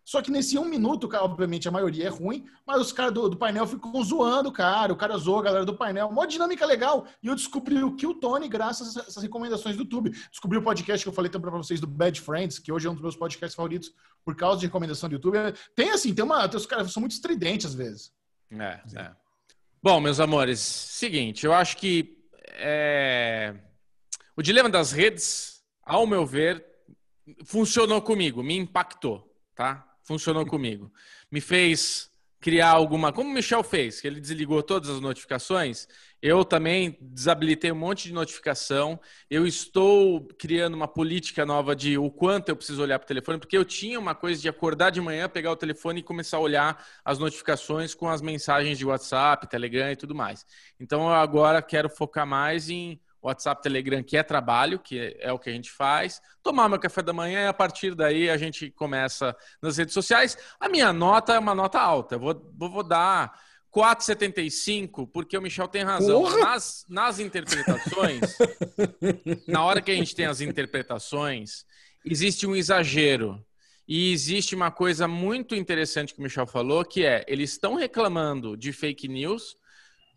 Só 0.05 0.21
que 0.21 0.29
nesse 0.29 0.57
um 0.59 0.65
minuto, 0.65 1.07
cara, 1.07 1.23
obviamente 1.23 1.67
a 1.67 1.71
maioria 1.71 2.05
é 2.05 2.09
ruim, 2.09 2.45
mas 2.65 2.79
os 2.79 2.91
caras 2.91 3.11
do, 3.11 3.27
do 3.27 3.35
painel 3.35 3.65
ficam 3.65 3.91
zoando 4.03 4.49
o 4.49 4.51
cara, 4.53 4.93
o 4.93 4.95
cara 4.95 5.17
zoou 5.17 5.39
a 5.39 5.41
galera 5.41 5.65
do 5.65 5.75
painel, 5.75 6.09
uma 6.09 6.27
dinâmica 6.27 6.63
legal. 6.63 7.07
E 7.23 7.27
eu 7.27 7.33
descobri 7.33 7.83
o 7.83 7.95
Kill 7.95 8.13
Tony 8.13 8.47
graças 8.47 8.95
a 8.95 9.01
essas 9.01 9.23
recomendações 9.23 9.75
do 9.75 9.81
YouTube. 9.81 10.11
Descobri 10.29 10.59
o 10.59 10.61
podcast 10.61 11.03
que 11.03 11.09
eu 11.09 11.13
falei 11.13 11.31
também 11.31 11.49
para 11.49 11.57
vocês 11.57 11.81
do 11.81 11.87
Bad 11.87 12.21
Friends, 12.21 12.59
que 12.59 12.71
hoje 12.71 12.85
é 12.85 12.89
um 12.89 12.93
dos 12.93 13.01
meus 13.01 13.15
podcasts 13.15 13.55
favoritos 13.55 13.91
por 14.23 14.35
causa 14.35 14.59
de 14.59 14.67
recomendação 14.67 15.09
do 15.09 15.13
YouTube. 15.13 15.37
Tem 15.75 15.89
assim, 15.89 16.13
tem 16.13 16.23
uma. 16.23 16.47
Tem 16.47 16.57
os 16.57 16.67
caras 16.67 16.93
são 16.93 17.01
muito 17.01 17.13
estridentes 17.13 17.65
às 17.65 17.73
vezes. 17.73 18.13
É, 18.51 18.79
é. 18.95 19.11
Bom, 19.81 19.99
meus 19.99 20.19
amores, 20.19 20.59
seguinte, 20.59 21.45
eu 21.45 21.53
acho 21.53 21.77
que 21.77 22.17
é, 22.57 23.55
o 24.35 24.41
dilema 24.41 24.69
das 24.69 24.91
redes, 24.91 25.63
ao 25.83 26.07
meu 26.07 26.25
ver, 26.25 26.65
funcionou 27.43 28.01
comigo, 28.01 28.43
me 28.43 28.55
impactou, 28.55 29.31
tá? 29.55 29.84
Funcionou 30.05 30.45
comigo. 30.45 30.91
Me 31.29 31.41
fez 31.41 32.09
criar 32.39 32.69
alguma. 32.69 33.11
Como 33.11 33.27
o 33.27 33.33
Michel 33.33 33.63
fez, 33.63 33.99
que 33.99 34.05
ele 34.05 34.21
desligou 34.21 34.61
todas 34.61 34.87
as 34.87 35.01
notificações, 35.01 35.87
eu 36.21 36.45
também 36.45 36.95
desabilitei 37.01 37.71
um 37.71 37.75
monte 37.75 38.03
de 38.03 38.13
notificação. 38.13 38.99
Eu 39.27 39.47
estou 39.47 40.27
criando 40.37 40.75
uma 40.75 40.87
política 40.87 41.43
nova 41.43 41.75
de 41.75 41.97
o 41.97 42.11
quanto 42.11 42.49
eu 42.49 42.55
preciso 42.55 42.83
olhar 42.83 42.99
para 42.99 43.05
o 43.05 43.07
telefone, 43.07 43.39
porque 43.39 43.57
eu 43.57 43.65
tinha 43.65 43.99
uma 43.99 44.13
coisa 44.13 44.39
de 44.39 44.47
acordar 44.47 44.91
de 44.91 45.01
manhã, 45.01 45.27
pegar 45.27 45.51
o 45.51 45.55
telefone 45.55 46.01
e 46.01 46.03
começar 46.03 46.37
a 46.37 46.39
olhar 46.39 46.85
as 47.03 47.17
notificações 47.17 47.95
com 47.95 48.07
as 48.07 48.21
mensagens 48.21 48.77
de 48.77 48.85
WhatsApp, 48.85 49.49
Telegram 49.49 49.91
e 49.91 49.95
tudo 49.95 50.13
mais. 50.13 50.45
Então 50.79 51.01
eu 51.07 51.15
agora 51.15 51.63
quero 51.63 51.89
focar 51.89 52.27
mais 52.27 52.69
em 52.69 53.01
WhatsApp, 53.25 53.61
Telegram, 53.63 54.03
que 54.03 54.15
é 54.15 54.21
trabalho, 54.21 54.77
que 54.77 55.17
é 55.19 55.31
o 55.31 55.39
que 55.39 55.49
a 55.49 55.53
gente 55.53 55.71
faz, 55.71 56.21
tomar 56.43 56.69
meu 56.69 56.79
café 56.79 57.01
da 57.01 57.11
manhã 57.11 57.43
e 57.43 57.47
a 57.47 57.53
partir 57.53 57.95
daí 57.95 58.29
a 58.29 58.37
gente 58.37 58.69
começa 58.69 59.35
nas 59.61 59.77
redes 59.77 59.93
sociais. 59.93 60.37
A 60.59 60.69
minha 60.69 60.93
nota 60.93 61.33
é 61.33 61.39
uma 61.39 61.55
nota 61.55 61.79
alta, 61.79 62.15
eu 62.15 62.19
vou, 62.19 62.53
vou, 62.55 62.83
dar 62.83 63.39
4,75, 63.73 65.09
porque 65.11 65.35
o 65.35 65.41
Michel 65.41 65.67
tem 65.67 65.83
razão. 65.83 66.21
Porra! 66.21 66.39
Nas, 66.39 66.85
nas 66.87 67.19
interpretações, 67.19 68.37
na 69.47 69.63
hora 69.63 69.81
que 69.81 69.91
a 69.91 69.95
gente 69.95 70.15
tem 70.15 70.27
as 70.27 70.39
interpretações, 70.39 71.65
existe 72.05 72.45
um 72.45 72.55
exagero. 72.55 73.43
E 73.87 74.11
existe 74.11 74.55
uma 74.55 74.71
coisa 74.71 75.07
muito 75.07 75.53
interessante 75.53 76.13
que 76.13 76.19
o 76.19 76.23
Michel 76.23 76.47
falou, 76.47 76.83
que 76.83 77.05
é, 77.05 77.23
eles 77.27 77.51
estão 77.51 77.75
reclamando 77.75 78.57
de 78.57 78.71
fake 78.73 79.07
news, 79.07 79.55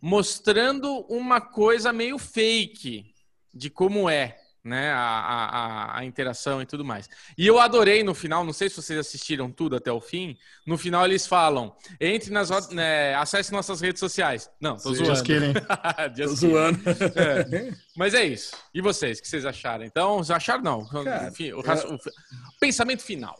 mostrando 0.00 1.00
uma 1.08 1.40
coisa 1.40 1.92
meio 1.92 2.18
fake 2.18 3.12
de 3.54 3.70
como 3.70 4.08
é 4.08 4.38
né, 4.64 4.90
a, 4.92 4.98
a, 4.98 5.98
a 5.98 6.04
interação 6.04 6.60
e 6.60 6.66
tudo 6.66 6.84
mais. 6.84 7.08
E 7.38 7.46
eu 7.46 7.58
adorei 7.58 8.02
no 8.02 8.12
final, 8.14 8.44
não 8.44 8.52
sei 8.52 8.68
se 8.68 8.76
vocês 8.76 8.98
assistiram 8.98 9.50
tudo 9.50 9.76
até 9.76 9.90
o 9.90 10.00
fim, 10.00 10.36
no 10.66 10.76
final 10.76 11.06
eles 11.06 11.26
falam, 11.26 11.74
entre 11.98 12.30
nas, 12.30 12.68
né, 12.70 13.14
acesse 13.14 13.50
nossas 13.50 13.80
redes 13.80 13.98
sociais. 14.00 14.50
Não, 14.60 14.76
tô 14.76 14.92
zoando. 14.92 15.14
Just 15.14 15.24
kidding. 15.26 15.54
Just 16.14 16.28
Tô 16.28 16.34
zoando. 16.34 16.80
É. 17.14 17.72
Mas 17.96 18.12
é 18.12 18.24
isso. 18.24 18.54
E 18.74 18.82
vocês, 18.82 19.18
o 19.18 19.22
que 19.22 19.28
vocês 19.28 19.46
acharam? 19.46 19.84
Então, 19.84 20.18
vocês 20.18 20.30
acharam 20.36 20.62
não? 20.62 20.86
Cara, 20.86 21.28
Enfim, 21.28 21.52
o, 21.52 21.62
raci- 21.62 21.86
o 21.86 21.98
pensamento 22.60 23.02
final. 23.02 23.36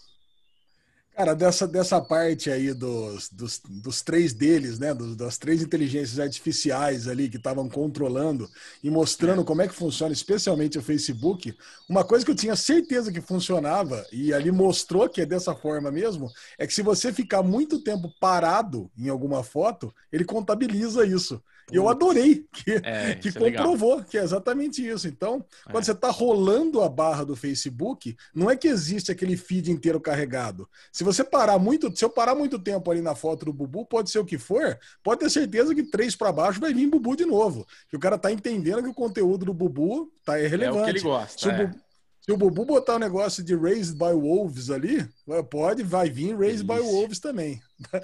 Cara, 1.19 1.35
dessa, 1.35 1.67
dessa 1.67 2.01
parte 2.01 2.49
aí 2.49 2.73
dos, 2.73 3.29
dos, 3.31 3.61
dos 3.69 4.03
três 4.03 4.33
deles, 4.33 4.79
né? 4.79 4.95
Dos, 4.95 5.17
das 5.17 5.37
três 5.37 5.61
inteligências 5.61 6.21
artificiais 6.21 7.09
ali 7.09 7.29
que 7.29 7.37
estavam 7.39 7.69
controlando 7.69 8.49
e 8.85 8.89
mostrando 8.89 9.45
como 9.45 9.61
é 9.61 9.67
que 9.67 9.75
funciona, 9.75 10.13
especialmente 10.13 10.79
o 10.79 10.83
Facebook, 10.83 11.53
uma 11.89 12.05
coisa 12.05 12.25
que 12.25 12.31
eu 12.31 12.37
tinha 12.37 12.55
certeza 12.55 13.13
que 13.13 13.21
funcionava, 13.21 14.07
e 14.13 14.33
ali 14.33 14.53
mostrou 14.53 15.09
que 15.09 15.21
é 15.23 15.27
dessa 15.27 15.57
forma 15.57 15.91
mesmo, 15.91 16.31
é 16.57 16.65
que 16.69 16.73
se 16.73 16.83
você 16.83 17.13
ficar 17.13 17.43
muito 17.43 17.83
tempo 17.83 18.15
parado 18.21 18.89
em 18.97 19.09
alguma 19.09 19.43
foto, 19.43 19.93
ele 20.13 20.25
contabiliza 20.25 21.05
isso. 21.05 21.43
Eu 21.71 21.89
adorei 21.89 22.47
que, 22.53 22.73
É, 22.83 23.15
que 23.21 23.29
é 23.29 23.33
comprovou 23.33 24.03
que 24.03 24.17
é 24.19 24.23
exatamente 24.23 24.87
isso. 24.87 25.07
Então, 25.09 25.45
quando 25.65 25.79
É. 25.81 25.85
você 25.85 25.93
está 25.93 26.11
rolando 26.11 26.81
a 26.83 26.89
barra 26.89 27.25
do 27.25 27.37
Facebook, 27.37 28.17
não 28.35 28.51
é 28.51 28.57
que 28.57 28.69
existe 28.69 29.13
aquele 29.13 29.37
feed 29.37 29.71
inteiro 29.71 30.01
carregado. 30.01 30.69
Se 30.93 31.05
você 31.05 31.23
parar 31.23 31.59
muito, 31.59 31.95
se 31.97 32.05
eu 32.05 32.11
parar 32.11 32.35
muito 32.35 32.59
tempo 32.59 32.91
ali 32.91 33.01
na 33.01 33.15
foto 33.15 33.45
do 33.45 33.53
Bubu, 33.53 33.85
pode 33.87 34.11
ser 34.11 34.19
o 34.19 34.25
que 34.25 34.39
for, 34.39 34.79
pode 35.03 35.21
ter 35.21 35.31
certeza 35.31 35.75
que 35.75 35.83
três 35.83 36.17
para 36.17 36.33
baixo 36.33 36.61
vai 36.61 36.73
vir 36.73 36.87
Bubu 36.89 37.17
de 37.17 37.25
novo. 37.25 37.67
Que 37.89 37.97
o 37.97 38.01
cara 38.01 38.17
tá 38.19 38.33
entendendo 38.33 38.83
que 38.83 38.89
o 38.89 38.95
conteúdo 38.95 39.45
do 39.47 39.55
Bubu 39.55 40.11
tá 40.25 40.39
É 40.39 40.45
irrelevante. 40.45 40.81
o 40.81 40.85
que 40.85 40.91
ele 40.91 41.01
gosta. 41.01 41.49
Se 42.29 42.33
o. 42.33 42.37
Bubu, 42.37 42.55
se 42.57 42.61
o 42.63 42.65
botar 42.67 42.97
um 42.97 42.99
negócio 42.99 43.43
de 43.43 43.57
Raised 43.57 43.95
by 43.97 44.13
Wolves 44.13 44.71
ali, 44.71 45.09
pode, 45.51 45.83
vai 45.83 46.11
vir 46.11 46.37
Raised 46.37 46.67
by. 46.67 46.79
Wolves 46.79 47.19
também. 47.21 47.61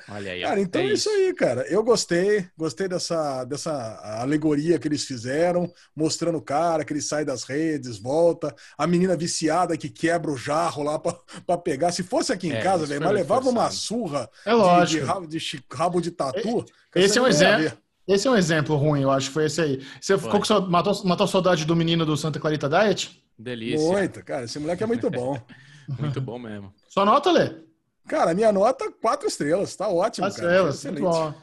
Olha 0.09 0.33
aí. 0.33 0.45
ó. 0.45 0.49
Cara, 0.49 0.61
então 0.61 0.81
É 0.81 0.87
é 0.87 0.93
isso 0.93 1.09
aí, 1.11 1.35
cara. 1.35 1.67
Eu 1.69 1.83
gostei, 1.83 2.47
gostei 2.57 2.89
dessa, 2.89 3.45
dessa 3.45 3.73
alegoria 4.21 4.79
que 4.79 4.89
eles 4.89 5.05
fizeram, 5.05 5.71
mostrando 5.95 6.39
o 6.39 6.43
cara 6.43 6.85
que 6.85 6.93
ele 6.93 7.03
sai 7.03 7.25
das 7.25 7.43
redes, 7.45 7.99
volta, 7.99 8.55
a 8.79 8.87
menina 8.87 9.17
viciada 9.17 9.77
que 9.77 9.89
quebra 9.91 10.31
o 10.31 10.37
jarro 10.37 10.83
lá 10.83 10.99
pra, 10.99 11.15
pra 11.47 11.59
pegar. 11.59 11.93
Se 11.93 12.03
fosse 12.03 12.33
aqui 12.33 12.49
em 12.49 12.53
É, 12.53 12.63
casa, 12.63 12.85
isso 12.85 12.93
velho, 12.93 13.05
mas 13.05 13.13
levava 13.15 13.49
uma 13.51 13.71
surra 13.71 14.31
É 14.47 14.51
de- 14.51 14.57
de, 14.57 14.63
lógico. 14.63 15.07
rabo, 15.07 15.27
de 15.27 15.65
rabo 15.73 16.01
de 16.01 16.11
tatu. 16.13 16.65
Esse 16.95 17.19
é 17.19 17.23
um 17.23 17.27
exemplo. 17.27 17.77
Esse 18.07 18.29
é 18.29 18.31
um 18.31 18.37
exemplo 18.37 18.77
ruim, 18.77 19.03
eu 19.03 19.11
acho. 19.11 19.31
Foi 19.31 19.47
esse 19.47 19.61
aí. 19.61 19.83
Você 20.01 20.17
ficou 20.19 20.39
com 20.39 20.45
sua, 20.45 20.61
matou, 20.61 21.05
matou 21.05 21.25
a 21.25 21.29
saudade 21.29 21.65
do 21.65 21.75
menino 21.75 22.05
do 22.07 22.17
Santa 22.17 22.39
Clarita 22.39 22.69
Diet? 22.69 23.24
Delícia. 23.39 23.89
Muito, 23.93 24.25
cara. 24.25 24.45
Esse 24.45 24.59
moleque 24.59 24.83
é 24.83 24.87
muito 24.87 25.11
bom. 25.11 25.39
Muito 25.99 26.21
bom 26.21 26.39
mesmo. 26.39 26.73
Sua 26.89 27.05
nota, 27.05 27.31
Lê? 27.31 27.63
Cara, 28.09 28.35
minha 28.35 28.53
nota, 28.53 28.91
quatro 28.93 29.27
estrelas. 29.29 29.75
Tá 29.77 29.89
ótimo, 29.89 30.27
Quatro 30.27 30.41
cara. 30.43 30.53
estrelas. 30.53 30.75
Excelente. 30.77 31.01
Muito 31.03 31.13
bom. 31.13 31.35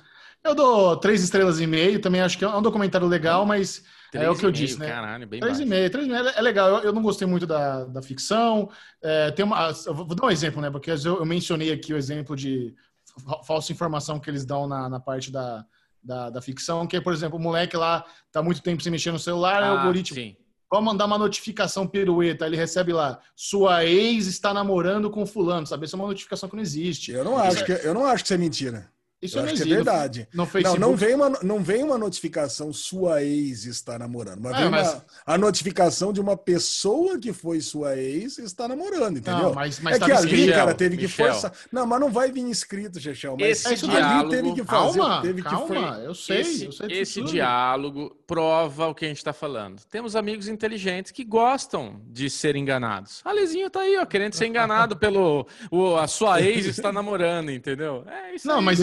Eu 0.43 0.55
dou 0.55 0.97
três 0.97 1.23
estrelas 1.23 1.59
e 1.59 1.67
meio. 1.67 2.01
Também 2.01 2.21
acho 2.21 2.37
que 2.37 2.43
é 2.45 2.47
um 2.49 2.61
documentário 2.61 3.07
legal, 3.07 3.45
mas 3.45 3.83
é 4.13 4.29
o 4.29 4.35
que 4.35 4.45
eu 4.45 4.51
3,5, 4.51 4.51
disse, 4.51 4.79
né? 4.79 4.87
Caralho, 4.87 5.27
bem 5.27 5.39
Três 5.39 5.59
e 5.59 5.65
baixo. 5.65 5.69
meio, 5.69 5.89
três 5.91 6.07
e 6.07 6.09
meio 6.09 6.27
é 6.27 6.41
legal. 6.41 6.67
Eu, 6.69 6.79
eu 6.85 6.93
não 6.93 7.01
gostei 7.01 7.27
muito 7.27 7.45
da, 7.47 7.85
da 7.85 8.01
ficção. 8.01 8.69
É, 9.01 9.31
tem 9.31 9.45
uma, 9.45 9.71
vou 9.71 10.15
dar 10.15 10.25
um 10.27 10.31
exemplo, 10.31 10.61
né? 10.61 10.69
Porque 10.71 10.91
eu, 10.91 10.97
eu 11.05 11.25
mencionei 11.25 11.71
aqui 11.71 11.93
o 11.93 11.97
exemplo 11.97 12.35
de 12.35 12.75
fa- 13.25 13.43
falsa 13.43 13.71
informação 13.71 14.19
que 14.19 14.29
eles 14.29 14.45
dão 14.45 14.67
na, 14.67 14.89
na 14.89 14.99
parte 14.99 15.31
da, 15.31 15.65
da, 16.03 16.29
da 16.29 16.41
ficção, 16.41 16.85
que 16.87 16.97
é, 16.97 17.01
por 17.01 17.13
exemplo, 17.13 17.37
o 17.37 17.41
moleque 17.41 17.75
lá 17.77 18.05
tá 18.31 18.41
muito 18.43 18.61
tempo 18.61 18.81
sem 18.81 18.91
mexer 18.91 19.11
no 19.11 19.19
celular, 19.19 19.61
aí 19.63 19.69
o 19.69 19.73
Ah, 19.73 19.79
algoritmo 19.79 20.15
sim. 20.15 20.35
Vamos 20.71 20.85
mandar 20.93 21.05
uma 21.05 21.17
notificação 21.17 21.85
pirueta. 21.85 22.45
Ele 22.45 22.55
recebe 22.55 22.93
lá: 22.93 23.19
sua 23.35 23.83
ex 23.83 24.25
está 24.27 24.53
namorando 24.53 25.11
com 25.11 25.25
fulano. 25.25 25.67
Sabe? 25.67 25.85
Isso 25.85 25.95
é 25.95 25.99
uma 25.99 26.07
notificação 26.07 26.47
que 26.47 26.55
não 26.55 26.63
existe. 26.63 27.11
Eu 27.11 27.25
não 27.25 27.37
acho 27.37 27.65
que, 27.65 27.73
eu 27.73 27.93
não 27.93 28.05
acho 28.05 28.23
que 28.23 28.27
isso 28.27 28.33
é 28.33 28.37
mentira. 28.37 28.89
Isso 29.21 29.37
eu 29.37 29.43
não 29.43 29.51
acho 29.53 29.61
que 29.63 29.71
é 29.71 29.75
verdade. 29.75 30.27
No 30.33 30.37
Não, 30.43 30.45
Facebook. 30.47 30.79
não 30.79 30.95
vem, 30.95 31.13
uma, 31.15 31.29
não 31.43 31.63
vem 31.63 31.83
uma 31.83 31.97
notificação 31.97 32.73
sua 32.73 33.23
ex 33.23 33.65
está 33.65 33.99
namorando, 33.99 34.39
mas 34.41 34.53
É, 34.55 34.57
vem 34.61 34.69
mas- 34.69 34.93
uma- 34.93 35.05
a 35.25 35.37
notificação 35.37 36.11
de 36.11 36.19
uma 36.19 36.35
pessoa 36.35 37.19
que 37.19 37.31
foi 37.31 37.61
sua 37.61 37.95
ex 37.97 38.37
está 38.39 38.67
namorando, 38.67 39.19
entendeu? 39.19 39.43
Não, 39.43 39.53
mas, 39.53 39.79
mas 39.79 39.95
é 39.97 39.99
que 39.99 40.07
tava 40.07 40.19
ali. 40.21 40.31
Michel, 40.31 40.53
cara, 40.55 40.73
teve 40.73 40.97
que 40.97 41.03
Michel. 41.03 41.31
forçar. 41.33 41.53
Não, 41.71 41.85
mas 41.85 41.99
não 41.99 42.11
vai 42.11 42.31
vir 42.31 42.49
escrito, 42.49 42.99
Chechel. 42.99 43.37
Mas 43.39 43.63
Esse 43.65 43.85
ali 43.85 43.93
diálogo- 43.93 44.29
teve 44.29 44.53
que 44.53 44.63
fazer. 44.63 44.99
Calma, 44.99 45.21
teve 45.21 45.41
que 45.43 45.49
calma. 45.49 45.99
Eu 46.03 46.15
sei. 46.15 46.41
esse 46.41 46.65
eu 46.65 46.71
sei 46.71 46.87
esse 46.91 47.21
diálogo 47.23 48.15
prova 48.25 48.87
o 48.87 48.95
que 48.95 49.05
a 49.05 49.07
gente 49.07 49.17
está 49.17 49.33
falando. 49.33 49.81
Temos 49.89 50.15
amigos 50.15 50.47
inteligentes 50.47 51.11
que 51.11 51.23
gostam 51.23 52.01
de 52.07 52.29
ser 52.29 52.55
enganados. 52.55 53.21
Alezinho 53.25 53.69
tá 53.69 53.81
aí, 53.81 53.97
ó, 53.97 54.05
querendo 54.05 54.33
ser 54.33 54.47
enganado 54.47 54.95
pelo. 54.97 55.45
O, 55.69 55.95
a 55.95 56.07
sua 56.07 56.41
ex 56.41 56.65
está 56.65 56.91
namorando, 56.91 57.51
entendeu? 57.51 58.03
É 58.07 58.35
isso 58.35 58.47
Não, 58.47 58.59
aí. 58.59 58.65
mas 58.65 58.79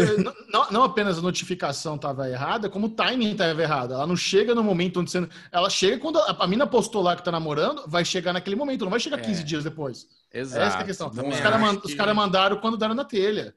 não, 0.48 0.70
não 0.70 0.82
apenas 0.84 1.18
a 1.18 1.22
notificação 1.22 1.96
estava 1.96 2.28
errada, 2.28 2.68
como 2.68 2.86
o 2.86 2.90
timing 2.90 3.32
estava 3.32 3.60
errado. 3.62 3.94
Ela 3.94 4.06
não 4.06 4.16
chega 4.16 4.54
no 4.54 4.62
momento 4.62 5.00
onde 5.00 5.10
você. 5.10 5.28
Ela 5.52 5.68
chega 5.70 5.98
quando 5.98 6.18
a, 6.18 6.36
a 6.40 6.46
mina 6.46 6.66
postou 6.66 7.02
lá 7.02 7.14
que 7.16 7.22
tá 7.24 7.30
namorando, 7.32 7.84
vai 7.86 8.04
chegar 8.04 8.32
naquele 8.32 8.56
momento, 8.56 8.82
não 8.84 8.90
vai 8.90 9.00
chegar 9.00 9.18
É. 9.18 9.22
15 9.22 9.44
dias 9.44 9.64
depois. 9.64 10.06
Exato. 10.32 10.62
Essa 10.62 10.78
é 10.78 10.80
a 10.80 10.84
questão. 10.84 11.08
Os 11.08 11.40
caras 11.40 11.78
que- 11.80 11.86
os 11.86 11.94
caras 11.94 12.14
mandaram 12.14 12.56
quando 12.58 12.76
deram 12.76 12.94
na 12.94 13.04
telha. 13.04 13.54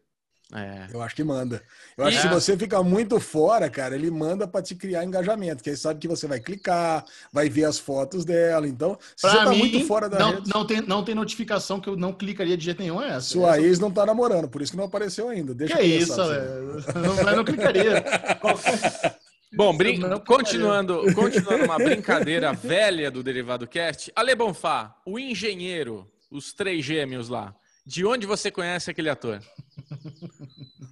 É. 0.53 0.87
Eu 0.93 1.01
acho 1.01 1.15
que 1.15 1.23
manda. 1.23 1.61
Eu 1.97 2.03
acho 2.05 2.17
E- 2.17 2.21
que 2.21 2.27
se 2.27 2.33
você 2.33 2.57
fica 2.57 2.83
muito 2.83 3.19
fora, 3.21 3.69
cara, 3.69 3.95
ele 3.95 4.11
manda 4.11 4.45
pra 4.45 4.61
te 4.61 4.75
criar 4.75 5.05
engajamento, 5.05 5.63
que 5.63 5.69
aí 5.69 5.77
sabe 5.77 5.99
que 5.99 6.07
você 6.09 6.27
vai 6.27 6.39
clicar, 6.41 7.05
vai 7.31 7.47
ver 7.49 7.63
as 7.63 7.79
fotos 7.79 8.25
dela. 8.25 8.67
Então, 8.67 8.97
se 9.15 9.21
Pra 9.21 9.31
você 9.31 9.37
tá 9.37 9.49
mim, 9.49 9.57
muito 9.59 9.87
fora 9.87 10.09
da 10.09 10.19
não, 10.19 10.31
rede, 10.35 10.49
não, 10.53 10.65
tem, 10.67 10.81
não 10.81 11.03
tem 11.05 11.15
notificação 11.15 11.79
que 11.79 11.87
eu 11.87 11.95
não 11.95 12.11
clicaria 12.11 12.57
de 12.57 12.65
jeito 12.65 12.81
nenhum. 12.81 13.01
É 13.01 13.11
essa. 13.11 13.21
sua 13.21 13.51
Essa- 13.55 13.61
ex 13.61 13.79
não 13.79 13.89
tá 13.89 14.05
namorando, 14.05 14.49
por 14.49 14.61
isso 14.61 14.71
que 14.73 14.77
não 14.77 14.85
apareceu 14.85 15.29
ainda. 15.29 15.53
Deixa 15.53 15.75
Que 15.77 15.81
eu 15.81 15.85
isso, 15.85 16.07
pensar, 16.09 16.27
velho. 16.27 16.83
Não, 16.95 17.23
mas 17.23 17.35
não 17.37 17.43
clicaria. 17.45 18.03
Bom, 19.53 19.75
brin- 19.75 19.99
continuando, 20.25 21.01
continuando 21.13 21.65
uma 21.65 21.77
brincadeira 21.77 22.53
velha 22.53 23.11
do 23.11 23.21
Derivado 23.21 23.67
Cast. 23.67 24.11
Ale 24.15 24.33
Bonfá, 24.33 24.95
o 25.05 25.19
engenheiro, 25.19 26.07
os 26.31 26.53
três 26.53 26.83
gêmeos 26.85 27.27
lá. 27.27 27.53
De 27.85 28.05
onde 28.05 28.25
você 28.27 28.51
conhece 28.51 28.89
aquele 28.91 29.09
ator? 29.09 29.41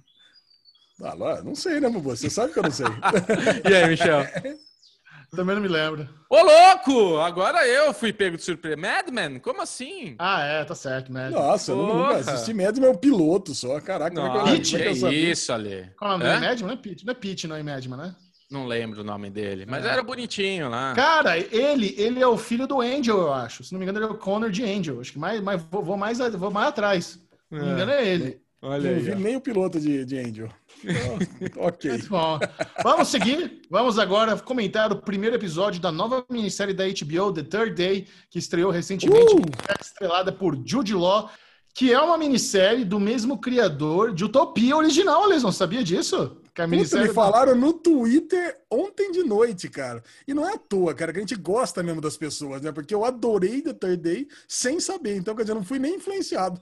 Ah, 1.02 1.14
lá, 1.14 1.42
não 1.42 1.54
sei, 1.54 1.80
né, 1.80 1.88
Bubu? 1.88 2.10
Você 2.14 2.28
sabe 2.28 2.52
que 2.52 2.58
eu 2.58 2.62
não 2.62 2.70
sei. 2.70 2.84
E 3.66 3.74
aí, 3.74 3.88
Michel? 3.88 4.20
Também 5.34 5.54
não 5.54 5.62
me 5.62 5.68
lembro. 5.68 6.06
Ô, 6.28 6.42
louco! 6.42 7.16
Agora 7.20 7.66
eu 7.66 7.94
fui 7.94 8.12
pego 8.12 8.36
de 8.36 8.42
surpresa. 8.42 8.76
Madman? 8.76 9.38
Como 9.38 9.62
assim? 9.62 10.14
Ah, 10.18 10.42
é, 10.42 10.62
tá 10.62 10.74
certo, 10.74 11.10
né? 11.10 11.30
Nossa, 11.30 11.72
eu 11.72 11.76
Porra. 11.78 11.94
nunca 11.94 12.16
assisti 12.34 12.52
Madman, 12.52 12.88
é 12.88 12.90
o 12.92 12.98
piloto 12.98 13.54
só. 13.54 13.80
Caraca, 13.80 14.14
como 14.14 14.26
é 14.26 14.30
que 14.30 14.36
eu- 14.36 14.40
Nossa, 14.40 14.52
como 14.52 14.76
é 14.76 14.82
que 14.82 14.88
eu 14.88 14.92
que 14.92 15.00
sabia? 15.00 15.32
isso, 15.32 15.52
Ale. 15.54 15.90
Qual 15.96 16.10
é 16.10 16.14
o 16.14 16.18
nome 16.18 16.30
dele? 16.30 16.46
Madman? 16.46 16.66
Não 16.66 16.74
é 16.74 16.76
Pete, 16.76 17.06
não 17.06 17.12
é 17.12 17.14
Pete, 17.14 17.46
não 17.46 17.56
é 17.56 17.62
Madman, 17.62 17.96
né? 17.96 18.16
Não 18.50 18.66
lembro 18.66 19.02
o 19.02 19.04
nome 19.04 19.30
dele, 19.30 19.64
mas 19.68 19.84
É. 19.84 19.88
era 19.90 20.02
bonitinho 20.02 20.68
lá. 20.68 20.92
Cara, 20.94 21.38
ele, 21.38 21.94
ele 21.96 22.20
é 22.20 22.26
o 22.26 22.36
filho 22.36 22.66
do 22.66 22.80
Angel, 22.80 23.16
eu 23.18 23.32
acho. 23.32 23.62
Se 23.62 23.72
não 23.72 23.78
me 23.78 23.84
engano, 23.84 23.98
ele 23.98 24.06
é 24.06 24.08
o 24.10 24.18
Connor 24.18 24.50
de 24.50 24.64
Angel. 24.64 25.00
Acho 25.00 25.12
que 25.12 25.18
mais, 25.18 25.40
mais 25.40 25.62
vou, 25.70 25.82
vou 25.84 25.96
mais, 25.96 26.18
vou 26.18 26.50
mais 26.50 26.68
atrás. 26.68 27.04
Se 27.06 27.20
não 27.50 27.64
me 27.66 27.72
engano, 27.72 27.92
é 27.92 28.08
ele. 28.08 28.40
Olha 28.62 28.90
Não 28.90 28.96
aí. 28.98 29.02
vi 29.02 29.12
ó. 29.12 29.14
nem 29.14 29.36
o 29.36 29.40
piloto 29.40 29.80
de, 29.80 30.04
de 30.04 30.18
Angel. 30.18 30.48
Então, 30.84 31.18
ok. 31.66 31.90
Muito 31.92 32.08
bom. 32.10 32.38
Vamos 32.82 33.08
seguir. 33.08 33.62
Vamos 33.70 33.98
agora 33.98 34.36
comentar 34.36 34.92
o 34.92 34.96
primeiro 35.00 35.36
episódio 35.36 35.80
da 35.80 35.90
nova 35.92 36.26
minissérie 36.28 36.74
da 36.74 36.84
HBO, 36.86 37.32
The 37.32 37.42
Third 37.44 37.74
Day, 37.74 38.06
que 38.28 38.38
estreou 38.38 38.70
recentemente, 38.70 39.32
Uh! 39.34 39.40
estrelada 39.80 40.30
por 40.32 40.60
Jude 40.66 40.92
Law, 40.94 41.30
que 41.74 41.92
é 41.92 42.00
uma 42.00 42.18
minissérie 42.18 42.84
do 42.84 42.98
mesmo 43.00 43.38
criador 43.38 44.12
de 44.12 44.24
Utopia 44.24 44.76
original, 44.76 45.30
Eles 45.30 45.42
não 45.42 45.52
sabia 45.52 45.82
disso? 45.84 46.36
Que 46.54 46.62
a 46.62 46.64
Puta, 46.64 46.68
minissérie 46.76 47.08
me 47.08 47.14
falaram 47.14 47.54
no 47.54 47.72
Twitter 47.72 48.58
ontem 48.70 49.12
de 49.12 49.22
noite, 49.22 49.68
cara. 49.68 50.02
E 50.26 50.34
não 50.34 50.48
é 50.48 50.54
à 50.54 50.58
toa, 50.58 50.92
cara, 50.94 51.12
que 51.12 51.18
a 51.18 51.22
gente 51.22 51.36
gosta 51.36 51.82
mesmo 51.82 52.00
das 52.00 52.16
pessoas, 52.16 52.60
né? 52.60 52.72
Porque 52.72 52.94
eu 52.94 53.04
adorei 53.04 53.62
The 53.62 53.72
Third 53.72 53.96
Day 53.98 54.28
sem 54.48 54.80
saber. 54.80 55.16
Então, 55.16 55.34
quer 55.34 55.42
dizer, 55.42 55.52
eu 55.52 55.56
não 55.56 55.64
fui 55.64 55.78
nem 55.78 55.94
influenciado. 55.94 56.60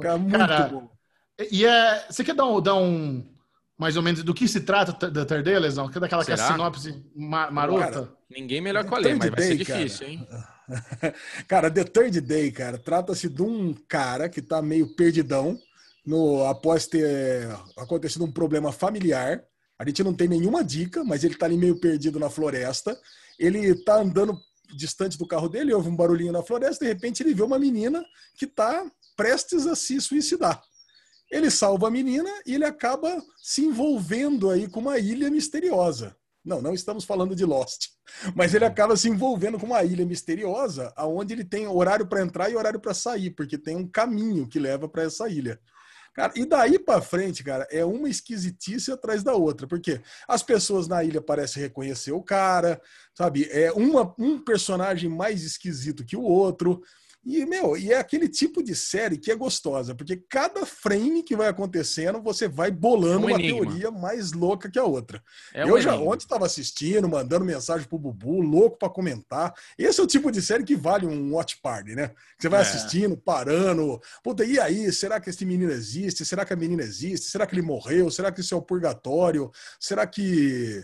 Cara, 0.00 0.18
muito 0.18 0.36
Cara, 0.36 0.68
bom. 0.68 0.90
E 1.50 1.64
é. 1.64 2.06
Você 2.10 2.24
quer 2.24 2.34
dar 2.34 2.46
um, 2.46 2.60
dar 2.60 2.74
um- 2.74 3.24
mais 3.78 3.96
ou 3.96 4.02
menos 4.02 4.22
do 4.22 4.34
que 4.34 4.46
se 4.46 4.60
trata 4.60 5.10
da 5.10 5.24
Third 5.24 5.42
Day, 5.44 5.58
Lesão? 5.58 5.88
Quer 5.88 6.00
daquela 6.00 6.24
que 6.24 6.32
é 6.32 6.36
sinopse 6.36 7.02
ma- 7.14 7.50
marota? 7.50 7.90
Cara, 7.90 8.16
Ninguém 8.28 8.60
melhor 8.60 8.84
que 8.84 8.90
o 8.92 8.94
Ale, 8.96 9.14
mas 9.14 9.30
vai 9.30 9.40
ser 9.42 9.56
Day, 9.56 9.64
cara. 9.64 9.78
difícil, 9.80 10.06
hein? 10.08 10.28
Cara, 11.48 11.70
The 11.70 11.84
Third 11.84 12.20
Day, 12.20 12.50
cara, 12.50 12.78
trata-se 12.78 13.28
de 13.28 13.42
um 13.42 13.74
cara 13.88 14.28
que 14.28 14.40
tá 14.40 14.62
meio 14.62 14.94
perdidão 14.94 15.58
no, 16.06 16.44
após 16.46 16.86
ter 16.86 17.48
acontecido 17.76 18.24
um 18.24 18.32
problema 18.32 18.72
familiar. 18.72 19.42
A 19.78 19.86
gente 19.86 20.04
não 20.04 20.14
tem 20.14 20.28
nenhuma 20.28 20.62
dica, 20.62 21.02
mas 21.04 21.24
ele 21.24 21.36
tá 21.36 21.46
ali 21.46 21.56
meio 21.56 21.80
perdido 21.80 22.18
na 22.18 22.30
floresta. 22.30 22.98
Ele 23.38 23.74
tá 23.84 23.96
andando 23.96 24.38
distante 24.76 25.18
do 25.18 25.26
carro 25.26 25.48
dele, 25.48 25.72
ouve 25.72 25.88
um 25.88 25.96
barulhinho 25.96 26.32
na 26.32 26.42
floresta, 26.42 26.84
de 26.84 26.92
repente 26.92 27.22
ele 27.22 27.34
vê 27.34 27.42
uma 27.42 27.58
menina 27.58 28.04
que 28.36 28.46
tá 28.46 28.88
prestes 29.16 29.66
a 29.66 29.74
se 29.74 30.00
suicidar. 30.00 30.62
Ele 31.30 31.50
salva 31.50 31.88
a 31.88 31.90
menina 31.90 32.30
e 32.46 32.54
ele 32.54 32.64
acaba 32.64 33.22
se 33.42 33.64
envolvendo 33.64 34.50
aí 34.50 34.68
com 34.68 34.80
uma 34.80 34.98
ilha 34.98 35.30
misteriosa. 35.30 36.16
Não, 36.44 36.62
não 36.62 36.72
estamos 36.72 37.04
falando 37.04 37.36
de 37.36 37.44
Lost. 37.44 37.88
Mas 38.34 38.54
ele 38.54 38.64
acaba 38.64 38.96
se 38.96 39.08
envolvendo 39.08 39.58
com 39.58 39.66
uma 39.66 39.84
ilha 39.84 40.06
misteriosa, 40.06 40.92
aonde 40.96 41.34
ele 41.34 41.44
tem 41.44 41.66
horário 41.66 42.06
para 42.06 42.22
entrar 42.22 42.50
e 42.50 42.56
horário 42.56 42.80
para 42.80 42.94
sair, 42.94 43.30
porque 43.30 43.58
tem 43.58 43.76
um 43.76 43.86
caminho 43.86 44.48
que 44.48 44.58
leva 44.58 44.88
para 44.88 45.02
essa 45.02 45.28
ilha. 45.28 45.60
Cara, 46.12 46.32
e 46.34 46.44
daí 46.44 46.78
para 46.78 47.00
frente, 47.00 47.44
cara, 47.44 47.66
é 47.70 47.84
uma 47.84 48.08
esquisitice 48.08 48.90
atrás 48.90 49.22
da 49.22 49.34
outra, 49.34 49.66
porque 49.66 50.00
as 50.26 50.42
pessoas 50.42 50.88
na 50.88 51.04
ilha 51.04 51.20
parecem 51.20 51.62
reconhecer 51.62 52.10
o 52.10 52.22
cara, 52.22 52.80
sabe? 53.14 53.48
É 53.50 53.70
uma, 53.72 54.12
um 54.18 54.42
personagem 54.42 55.08
mais 55.08 55.44
esquisito 55.44 56.04
que 56.04 56.16
o 56.16 56.22
outro. 56.22 56.82
E, 57.24 57.44
meu, 57.44 57.76
e 57.76 57.92
é 57.92 57.98
aquele 57.98 58.28
tipo 58.28 58.62
de 58.62 58.74
série 58.74 59.18
que 59.18 59.30
é 59.30 59.34
gostosa, 59.36 59.94
porque 59.94 60.16
cada 60.16 60.64
frame 60.64 61.22
que 61.22 61.36
vai 61.36 61.48
acontecendo, 61.48 62.22
você 62.22 62.48
vai 62.48 62.70
bolando 62.70 63.12
É 63.12 63.16
um 63.18 63.20
uma 63.20 63.32
enigma. 63.32 63.66
teoria 63.70 63.90
mais 63.90 64.32
louca 64.32 64.70
que 64.70 64.78
a 64.78 64.84
outra. 64.84 65.22
É 65.52 65.62
eu 65.64 65.74
um 65.74 65.80
já 65.80 65.90
enigma. 65.94 66.10
ontem 66.12 66.24
estava 66.24 66.46
assistindo, 66.46 67.06
mandando 67.08 67.44
mensagem 67.44 67.86
pro 67.86 67.98
Bubu, 67.98 68.40
louco 68.40 68.78
para 68.78 68.88
comentar. 68.88 69.52
Esse 69.76 70.00
é 70.00 70.02
o 70.02 70.06
tipo 70.06 70.30
de 70.32 70.40
série 70.40 70.64
que 70.64 70.74
vale 70.74 71.04
um 71.06 71.34
watch 71.34 71.58
party, 71.62 71.94
né? 71.94 72.10
Você 72.38 72.48
vai 72.48 72.60
É. 72.60 72.62
assistindo, 72.62 73.16
parando. 73.18 74.00
Puta, 74.24 74.42
e 74.44 74.58
aí? 74.58 74.90
Será 74.90 75.20
que 75.20 75.28
esse 75.28 75.44
menino 75.44 75.70
existe? 75.72 76.24
Será 76.24 76.44
que 76.46 76.54
a 76.54 76.56
menina 76.56 76.82
existe? 76.82 77.26
Será 77.26 77.46
que 77.46 77.54
ele 77.54 77.62
morreu? 77.62 78.10
Será 78.10 78.32
que 78.32 78.40
isso 78.40 78.54
é 78.54 78.56
o 78.56 78.62
purgatório? 78.62 79.50
Será 79.78 80.06
que. 80.06 80.82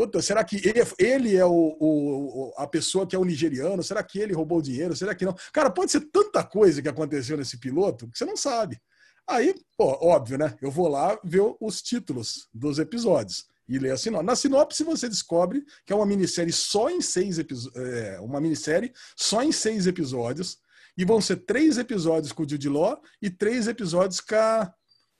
Puta, 0.00 0.22
será 0.22 0.42
que 0.42 0.56
ele- 0.66 0.80
ele 0.98 1.36
é 1.36 1.44
o, 1.44 1.76
o- 1.78 2.54
a 2.56 2.66
pessoa 2.66 3.06
que 3.06 3.14
é 3.14 3.18
o 3.18 3.24
nigeriano? 3.24 3.82
Será 3.82 4.02
que 4.02 4.18
ele 4.18 4.32
roubou 4.32 4.56
o 4.58 4.62
dinheiro? 4.62 4.96
Será 4.96 5.14
que 5.14 5.26
não? 5.26 5.34
Cara, 5.52 5.68
pode 5.70 5.92
ser 5.92 6.00
tanta 6.10 6.42
coisa 6.42 6.80
que 6.80 6.88
aconteceu 6.88 7.36
nesse 7.36 7.58
piloto 7.60 8.08
que 8.10 8.16
você 8.16 8.24
não 8.24 8.34
sabe. 8.34 8.80
Aí, 9.28 9.54
pô, 9.76 9.98
óbvio, 10.00 10.38
né? 10.38 10.56
Eu 10.62 10.70
vou 10.70 10.88
lá 10.88 11.20
ver 11.22 11.42
os 11.60 11.82
títulos 11.82 12.48
dos 12.54 12.78
episódios 12.78 13.44
e 13.68 13.78
ler 13.78 13.90
a 13.92 13.98
sinopse. 13.98 14.24
Na 14.26 14.34
sinopse 14.34 14.82
você 14.84 15.06
descobre 15.06 15.62
que 15.84 15.92
é 15.92 15.96
uma 15.96 16.06
minissérie 16.06 16.50
só 16.52 16.88
em 16.88 17.02
seis 17.02 17.38
episódios, 17.38 17.84
uma 18.22 18.40
minissérie 18.40 18.90
só 19.14 19.42
em 19.42 19.52
seis 19.52 19.86
episódios 19.86 20.56
e 20.96 21.04
vão 21.04 21.20
ser 21.20 21.36
três 21.44 21.76
episódios 21.76 22.32
com 22.32 22.42
o 22.44 22.48
Jude 22.48 22.70
Law 22.70 22.98
e 23.20 23.28
três 23.28 23.68
episódios 23.68 24.18
com 24.18 24.34
a... 24.34 24.72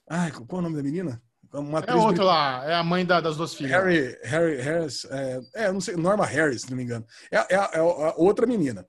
Ai, 0.09 0.31
qual 0.32 0.47
é 0.52 0.55
o 0.55 0.62
nome 0.62 0.77
da 0.77 0.82
menina? 0.82 1.23
Uma 1.52 1.81
É 1.81 1.94
outra 1.94 2.22
lá, 2.24 2.64
é 2.64 2.74
a 2.74 2.82
mãe 2.85 3.05
da- 3.05 3.20
das 3.20 3.36
duas 3.36 3.55
filhas. 3.55 3.72
Harry, 3.72 4.16
Harry 4.22 4.56
Harris, 4.60 5.05
é, 5.06 5.40
é, 5.56 5.66
eu 5.66 5.72
não 5.72 5.81
sei, 5.81 5.97
Norma 5.97 6.24
Harris, 6.24 6.62
se 6.62 6.70
não 6.70 6.77
me 6.77 6.85
engano. 6.85 7.05
É, 7.31 7.36
é 7.36 7.56
a- 7.56 7.70
é 7.74 7.78
a 7.78 8.14
outra 8.16 8.47
menina. 8.47 8.86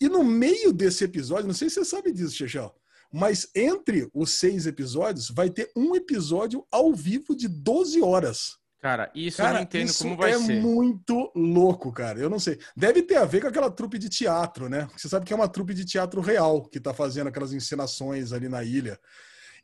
E 0.00 0.08
no 0.08 0.22
meio 0.22 0.72
desse 0.72 1.02
episódio, 1.04 1.46
não 1.46 1.54
sei 1.54 1.68
se 1.68 1.76
você 1.76 1.84
sabe 1.84 2.12
disso, 2.12 2.34
Chechel, 2.36 2.72
mas 3.12 3.48
entre 3.54 4.08
os 4.14 4.34
seis 4.38 4.66
episódios 4.66 5.30
vai 5.30 5.50
ter 5.50 5.70
um 5.74 5.96
episódio 5.96 6.64
ao 6.70 6.92
vivo 6.94 7.34
de 7.34 7.48
12 7.48 8.00
horas. 8.02 8.56
Cara, 8.80 9.10
isso 9.14 9.40
eu 9.40 9.44
Cara, 9.46 9.56
não 9.56 9.62
entendo 9.64 9.88
isso 9.88 10.04
como 10.04 10.16
vai 10.16 10.30
é 10.32 10.38
ser. 10.38 10.60
muito 10.60 11.32
louco, 11.34 11.90
cara. 11.90 12.20
Eu 12.20 12.30
não 12.30 12.38
sei. 12.38 12.56
Deve 12.76 13.02
ter 13.02 13.16
a 13.16 13.24
ver 13.24 13.40
com 13.40 13.48
aquela 13.48 13.70
trupe 13.70 13.98
de 13.98 14.08
teatro, 14.08 14.68
né? 14.68 14.86
Você 14.96 15.08
sabe 15.08 15.24
que 15.26 15.32
é 15.32 15.36
uma 15.36 15.48
trupe 15.48 15.74
de 15.74 15.84
teatro 15.84 16.20
real 16.20 16.62
que 16.68 16.78
tá 16.78 16.94
fazendo 16.94 17.26
aquelas 17.28 17.52
encenações 17.52 18.32
ali 18.32 18.48
na 18.48 18.62
ilha. 18.62 19.00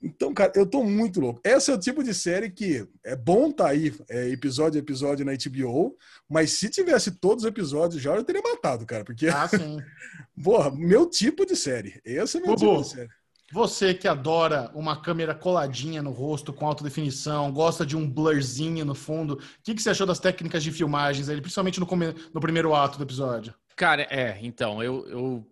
Então, 0.02 0.34
cara, 0.34 0.52
eu 0.56 0.66
tô 0.66 0.82
muito 0.82 1.20
louco. 1.20 1.40
Esse 1.44 1.70
é 1.70 1.74
o 1.74 1.78
tipo 1.78 2.02
de 2.02 2.12
série 2.12 2.50
que 2.50 2.86
é 3.04 3.14
bom 3.14 3.52
tá 3.52 3.68
aí, 3.68 3.94
é, 4.08 4.28
episódio 4.30 4.78
a 4.78 4.82
episódio 4.82 5.24
na 5.24 5.32
HBO, 5.32 5.96
mas 6.28 6.50
se 6.52 6.68
tivesse 6.68 7.12
todos 7.12 7.44
os 7.44 7.48
episódios 7.48 8.02
já, 8.02 8.14
eu 8.14 8.24
teria 8.24 8.42
matado, 8.42 8.84
cara, 8.84 9.04
porque, 9.04 9.28
Ah, 9.28 9.46
sim. 9.48 9.78
porra, 10.42 10.70
meu 10.70 11.06
tipo 11.08 11.46
de 11.46 11.54
série. 11.54 12.00
Esse 12.04 12.38
é 12.38 12.40
meu 12.40 12.54
Bubu. 12.56 12.60
tipo 12.76 12.82
de 12.82 12.88
série. 12.88 13.08
Você 13.52 13.92
que 13.92 14.08
adora 14.08 14.70
uma 14.74 15.00
câmera 15.02 15.34
coladinha 15.34 16.02
no 16.02 16.10
rosto 16.10 16.54
com 16.54 16.66
alta 16.66 16.82
definição, 16.82 17.52
gosta 17.52 17.84
de 17.84 17.94
um 17.94 18.08
blurzinho 18.08 18.82
no 18.82 18.94
fundo, 18.94 19.34
o 19.34 19.38
que, 19.62 19.74
que 19.74 19.82
você 19.82 19.90
achou 19.90 20.06
das 20.06 20.18
técnicas 20.18 20.64
de 20.64 20.72
filmagens, 20.72 21.28
ali, 21.28 21.40
principalmente 21.42 21.78
no, 21.78 21.84
come- 21.86 22.14
no 22.32 22.40
primeiro 22.40 22.74
ato 22.74 22.96
do 22.96 23.04
episódio? 23.04 23.52
Cara, 23.76 24.02
é, 24.10 24.38
então, 24.42 24.82
eu, 24.82 25.06
eu- 25.06 25.46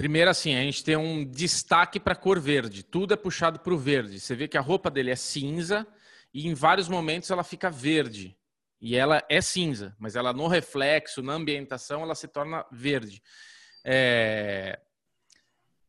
Primeiro, 0.00 0.30
assim, 0.30 0.54
a 0.54 0.62
gente 0.62 0.82
tem 0.82 0.96
um 0.96 1.26
destaque 1.26 2.00
para 2.00 2.14
cor 2.14 2.40
verde. 2.40 2.82
Tudo 2.82 3.12
é 3.12 3.18
puxado 3.18 3.60
para 3.60 3.74
o 3.74 3.76
verde. 3.76 4.18
Você 4.18 4.34
vê 4.34 4.48
que 4.48 4.56
a 4.56 4.60
roupa 4.62 4.90
dele 4.90 5.10
é 5.10 5.14
cinza 5.14 5.86
e 6.32 6.48
em 6.48 6.54
vários 6.54 6.88
momentos 6.88 7.30
ela 7.30 7.44
fica 7.44 7.68
verde. 7.68 8.34
E 8.80 8.96
ela 8.96 9.22
é 9.28 9.42
cinza, 9.42 9.94
mas 9.98 10.16
ela 10.16 10.32
no 10.32 10.46
reflexo, 10.46 11.20
na 11.20 11.34
ambientação, 11.34 12.00
ela 12.00 12.14
se 12.14 12.26
torna 12.26 12.64
verde. 12.72 13.22
É, 13.84 14.78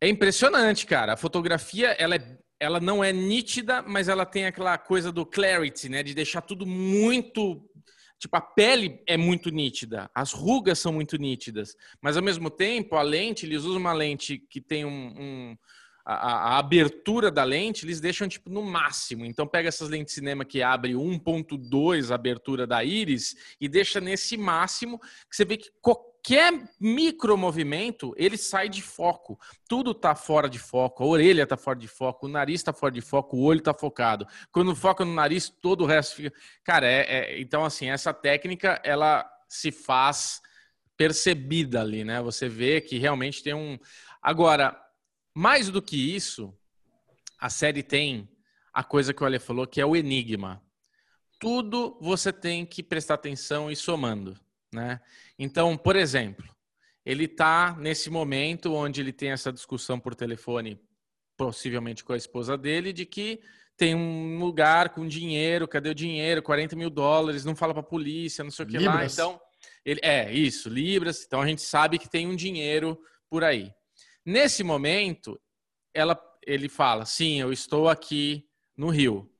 é 0.01 0.09
impressionante, 0.09 0.85
cara. 0.85 1.13
A 1.13 1.17
fotografia, 1.17 1.91
ela, 1.91 2.15
é... 2.15 2.37
ela 2.59 2.81
não 2.81 3.01
é 3.01 3.13
nítida, 3.13 3.81
mas 3.81 4.09
ela 4.09 4.25
tem 4.25 4.45
aquela 4.45 4.77
coisa 4.77 5.09
do 5.09 5.25
clarity, 5.25 5.87
né? 5.87 6.03
De 6.03 6.13
deixar 6.13 6.41
tudo 6.41 6.65
muito 6.65 7.65
Tipo, 8.21 8.37
a 8.37 8.41
pele 8.41 9.01
é 9.07 9.17
muito 9.17 9.49
nítida, 9.49 10.07
as 10.13 10.31
rugas 10.31 10.77
são 10.77 10.93
muito 10.93 11.17
nítidas, 11.17 11.75
mas 11.99 12.15
ao 12.15 12.21
mesmo 12.21 12.51
tempo, 12.51 12.95
a 12.95 13.01
lente, 13.01 13.47
eles 13.47 13.63
usam 13.63 13.81
uma 13.81 13.93
lente 13.93 14.37
que 14.37 14.61
tem 14.61 14.85
um. 14.85 15.15
um 15.17 15.57
a, 16.05 16.13
a, 16.53 16.59
abertura 16.59 17.31
da 17.31 17.43
lente, 17.43 17.83
eles 17.83 17.99
deixam 17.99 18.27
tipo 18.27 18.47
no 18.47 18.61
máximo. 18.61 19.25
Então, 19.25 19.47
pega 19.47 19.69
essas 19.69 19.89
lentes 19.89 20.13
de 20.13 20.19
cinema 20.19 20.45
que 20.45 20.61
abre 20.61 20.93
1,2 20.93 22.11
a 22.11 22.15
abertura 22.15 22.67
da 22.67 22.83
íris 22.83 23.35
e 23.59 23.67
deixa 23.67 23.99
nesse 23.99 24.37
máximo, 24.37 24.99
que 24.99 25.35
você 25.35 25.43
vê 25.43 25.57
que 25.57 25.71
qualquer 25.81 26.10
micromovimento 26.79 28.13
ele 28.17 28.37
sai 28.37 28.69
de 28.69 28.81
foco. 28.81 29.39
Tudo 29.67 29.93
tá 29.93 30.15
fora 30.15 30.47
de 30.49 30.59
foco, 30.59 31.03
a 31.03 31.07
orelha 31.07 31.47
tá 31.47 31.57
fora 31.57 31.77
de 31.77 31.87
foco, 31.87 32.27
o 32.27 32.29
nariz 32.29 32.61
tá 32.61 32.71
fora 32.71 32.91
de 32.91 33.01
foco, 33.01 33.37
o 33.37 33.43
olho 33.43 33.61
tá 33.61 33.73
focado. 33.73 34.27
Quando 34.51 34.75
foca 34.75 35.03
no 35.03 35.13
nariz, 35.13 35.49
todo 35.49 35.83
o 35.83 35.87
resto 35.87 36.15
fica. 36.15 36.33
Cara, 36.63 36.87
é, 36.87 37.01
é, 37.01 37.39
então 37.39 37.65
assim, 37.65 37.89
essa 37.89 38.13
técnica 38.13 38.79
ela 38.83 39.29
se 39.49 39.71
faz 39.71 40.41
percebida 40.95 41.81
ali, 41.81 42.03
né? 42.03 42.21
Você 42.21 42.47
vê 42.47 42.79
que 42.79 42.97
realmente 42.97 43.41
tem 43.41 43.53
um. 43.53 43.79
Agora, 44.21 44.79
mais 45.33 45.69
do 45.69 45.81
que 45.81 46.15
isso, 46.15 46.53
a 47.39 47.49
série 47.49 47.81
tem 47.81 48.29
a 48.71 48.83
coisa 48.83 49.13
que 49.13 49.23
o 49.23 49.25
Ale 49.25 49.39
falou, 49.39 49.65
que 49.65 49.81
é 49.81 49.85
o 49.85 49.95
enigma. 49.95 50.61
tudo 51.39 51.97
você 51.99 52.31
tem 52.31 52.65
que 52.65 52.83
prestar 52.83 53.15
atenção 53.15 53.71
e 53.71 53.75
somando, 53.75 54.39
né? 54.73 54.99
Então, 55.37 55.77
por 55.77 55.95
exemplo, 55.95 56.47
ele 57.05 57.25
está 57.25 57.75
nesse 57.79 58.09
momento 58.09 58.73
onde 58.73 59.01
ele 59.01 59.11
tem 59.11 59.31
essa 59.31 59.51
discussão 59.51 59.99
por 59.99 60.15
telefone, 60.15 60.79
possivelmente 61.37 62.03
com 62.03 62.13
a 62.13 62.17
esposa 62.17 62.57
dele, 62.57 62.93
de 62.93 63.05
que 63.05 63.41
tem 63.75 63.95
um 63.95 64.37
lugar 64.37 64.89
com 64.89 65.07
dinheiro, 65.07 65.67
cadê 65.67 65.89
o 65.89 65.95
dinheiro? 65.95 66.43
40 66.43 66.75
mil 66.75 66.89
dólares, 66.89 67.43
não 67.43 67.55
fala 67.55 67.73
para 67.73 67.81
a 67.81 67.85
polícia, 67.85 68.43
não 68.43 68.51
sei 68.51 68.65
o 68.65 68.67
que 68.67 68.77
lá. 68.77 68.91
Libras. 68.91 69.13
Então, 69.13 69.41
ele, 69.83 69.99
é 70.03 70.31
isso, 70.31 70.69
libras. 70.69 71.23
Então 71.25 71.41
a 71.41 71.47
gente 71.47 71.61
sabe 71.61 71.97
que 71.97 72.09
tem 72.09 72.27
um 72.27 72.35
dinheiro 72.35 73.01
por 73.29 73.43
aí. 73.43 73.73
Nesse 74.25 74.63
momento, 74.63 75.41
ela, 75.93 76.19
ele 76.45 76.69
fala: 76.69 77.05
sim, 77.05 77.41
eu 77.41 77.51
estou 77.51 77.89
aqui 77.89 78.47
no 78.77 78.89
Rio. 78.89 79.31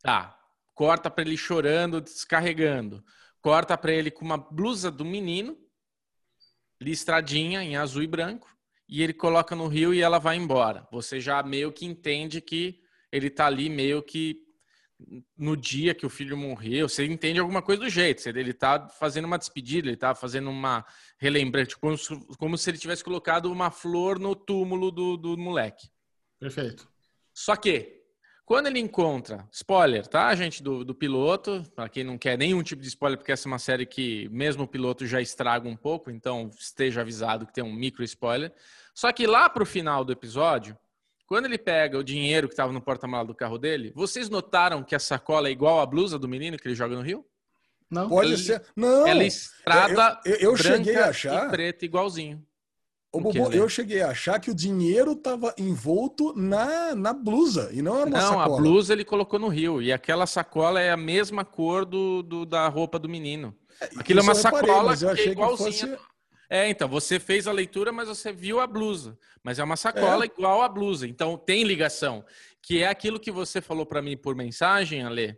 Tá. 0.00 0.38
Corta 0.74 1.08
para 1.08 1.22
ele 1.22 1.36
chorando, 1.36 2.00
descarregando. 2.00 3.04
Corta 3.44 3.76
para 3.76 3.92
ele 3.92 4.10
com 4.10 4.24
uma 4.24 4.38
blusa 4.38 4.90
do 4.90 5.04
menino, 5.04 5.54
listradinha 6.80 7.62
em 7.62 7.76
azul 7.76 8.02
e 8.02 8.06
branco, 8.06 8.48
e 8.88 9.02
ele 9.02 9.12
coloca 9.12 9.54
no 9.54 9.66
rio 9.68 9.92
e 9.92 10.00
ela 10.00 10.18
vai 10.18 10.38
embora. 10.38 10.88
Você 10.90 11.20
já 11.20 11.42
meio 11.42 11.70
que 11.70 11.84
entende 11.84 12.40
que 12.40 12.80
ele 13.12 13.28
tá 13.28 13.44
ali 13.44 13.68
meio 13.68 14.02
que 14.02 14.42
no 15.36 15.54
dia 15.58 15.94
que 15.94 16.06
o 16.06 16.08
filho 16.08 16.38
morreu, 16.38 16.88
você 16.88 17.04
entende 17.04 17.38
alguma 17.38 17.60
coisa 17.60 17.82
do 17.82 17.88
jeito. 17.90 18.26
Ele 18.26 18.54
tá 18.54 18.88
fazendo 18.88 19.26
uma 19.26 19.36
despedida, 19.36 19.88
ele 19.88 19.96
tá 19.98 20.14
fazendo 20.14 20.48
uma 20.48 20.82
relembrante, 21.18 21.76
como, 21.76 21.98
se- 21.98 22.18
como 22.38 22.56
se 22.56 22.70
ele 22.70 22.78
tivesse 22.78 23.04
colocado 23.04 23.52
uma 23.52 23.70
flor 23.70 24.18
no 24.18 24.34
túmulo 24.34 24.90
do, 24.90 25.18
do 25.18 25.36
moleque. 25.36 25.90
Perfeito. 26.40 26.90
Só 27.34 27.56
que, 27.56 28.03
quando 28.44 28.66
ele 28.66 28.78
encontra, 28.78 29.48
spoiler, 29.50 30.06
tá, 30.06 30.34
gente, 30.34 30.62
do, 30.62 30.84
do 30.84 30.94
piloto, 30.94 31.64
para 31.74 31.88
quem 31.88 32.04
não 32.04 32.18
quer 32.18 32.36
nenhum 32.36 32.62
tipo 32.62 32.82
de 32.82 32.88
spoiler, 32.88 33.16
porque 33.18 33.32
essa 33.32 33.48
é 33.48 33.50
uma 33.50 33.58
série 33.58 33.86
que 33.86 34.28
mesmo 34.30 34.64
o 34.64 34.68
piloto 34.68 35.06
já 35.06 35.20
estraga 35.20 35.68
um 35.68 35.76
pouco, 35.76 36.10
então 36.10 36.50
esteja 36.58 37.00
avisado 37.00 37.46
que 37.46 37.52
tem 37.54 37.64
um 37.64 37.72
micro 37.72 38.04
spoiler. 38.04 38.52
Só 38.94 39.10
que 39.12 39.26
lá 39.26 39.48
pro 39.48 39.64
final 39.64 40.04
do 40.04 40.12
episódio, 40.12 40.76
quando 41.26 41.46
ele 41.46 41.56
pega 41.58 41.96
o 41.98 42.04
dinheiro 42.04 42.46
que 42.46 42.52
estava 42.52 42.70
no 42.72 42.80
porta-malas 42.82 43.26
do 43.26 43.34
carro 43.34 43.56
dele, 43.58 43.92
vocês 43.94 44.28
notaram 44.28 44.82
que 44.84 44.94
a 44.94 44.98
sacola 44.98 45.48
é 45.48 45.52
igual 45.52 45.80
à 45.80 45.86
blusa 45.86 46.18
do 46.18 46.28
menino 46.28 46.58
que 46.58 46.68
ele 46.68 46.74
joga 46.74 46.94
no 46.94 47.02
rio? 47.02 47.24
Não? 47.90 48.08
Pode 48.08 48.28
Ele- 48.32 48.36
ser. 48.36 48.62
Não. 48.74 49.06
Ela 49.06 49.24
estrada 49.24 50.20
eu- 50.24 50.32
eu- 50.34 50.40
eu 50.50 50.56
cheguei 50.56 50.92
branca 50.92 51.06
a 51.06 51.10
achar- 51.10 51.46
e 51.46 51.50
preta 51.50 51.84
igualzinho. 51.84 52.44
Bobo, 53.20 53.48
né? 53.48 53.58
eu 53.58 53.68
cheguei 53.68 54.02
a 54.02 54.08
achar 54.10 54.38
que 54.40 54.50
o 54.50 54.54
dinheiro 54.54 55.12
estava 55.12 55.54
envolto 55.58 56.32
na, 56.36 56.94
na 56.94 57.12
blusa 57.12 57.70
e 57.72 57.80
não 57.82 57.96
era 57.96 58.06
uma 58.10 58.18
Não, 58.18 58.28
sacola. 58.28 58.58
a 58.58 58.60
blusa 58.60 58.92
ele 58.92 59.04
colocou 59.04 59.38
no 59.38 59.48
rio. 59.48 59.80
E 59.82 59.92
aquela 59.92 60.26
sacola 60.26 60.80
é 60.80 60.90
a 60.90 60.96
mesma 60.96 61.44
cor 61.44 61.84
do, 61.84 62.22
do- 62.22 62.46
da 62.46 62.66
roupa 62.68 62.98
do 62.98 63.08
menino. 63.08 63.54
Aquilo 63.96 64.20
é 64.20 64.22
uma 64.22 64.32
reparei, 64.34 64.68
sacola 64.70 64.96
que 64.96 65.20
é 65.22 65.28
igualzinha. 65.32 65.70
fosse- 65.96 65.98
É, 66.50 66.68
então, 66.68 66.88
você 66.88 67.18
fez 67.18 67.46
a 67.48 67.52
leitura, 67.52 67.90
mas 67.90 68.06
você 68.08 68.32
viu 68.32 68.60
a 68.60 68.66
blusa. 68.66 69.18
Mas 69.42 69.58
é 69.58 69.64
uma 69.64 69.76
sacola 69.76 70.24
igual 70.24 70.62
à 70.62 70.68
blusa. 70.68 71.06
Então, 71.08 71.36
tem 71.36 71.64
ligação. 71.64 72.24
Que 72.62 72.82
é 72.82 72.86
aquilo 72.88 73.18
que 73.20 73.30
você 73.32 73.60
falou 73.60 73.84
para 73.84 74.00
mim 74.00 74.16
por 74.16 74.34
mensagem, 74.34 75.02
Ale, 75.02 75.36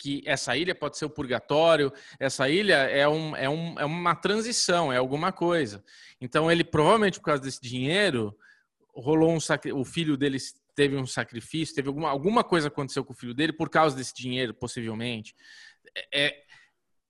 que 0.00 0.22
essa 0.24 0.56
ilha 0.56 0.74
pode 0.74 0.96
ser 0.96 1.04
o 1.04 1.10
purgatório, 1.10 1.92
essa 2.18 2.48
ilha 2.48 2.74
é, 2.76 3.06
um, 3.06 3.36
é, 3.36 3.48
um, 3.50 3.78
é 3.78 3.84
uma 3.84 4.14
transição, 4.16 4.90
é 4.90 4.96
alguma 4.96 5.30
coisa. 5.30 5.84
Então, 6.18 6.50
ele 6.50 6.64
provavelmente, 6.64 7.18
por 7.20 7.26
causa 7.26 7.42
desse 7.42 7.60
dinheiro, 7.60 8.34
rolou 8.94 9.30
um 9.30 9.38
sacri... 9.38 9.72
o 9.74 9.84
filho 9.84 10.16
dele 10.16 10.38
teve 10.74 10.96
um 10.96 11.06
sacrifício, 11.06 11.74
teve 11.74 11.88
alguma, 11.88 12.08
alguma 12.08 12.42
coisa 12.42 12.68
aconteceu 12.68 13.04
com 13.04 13.12
o 13.12 13.16
filho 13.16 13.34
dele 13.34 13.52
por 13.52 13.68
causa 13.68 13.94
desse 13.94 14.14
dinheiro, 14.14 14.54
possivelmente. 14.54 15.34
É, 15.94 16.24
é- 16.28 16.42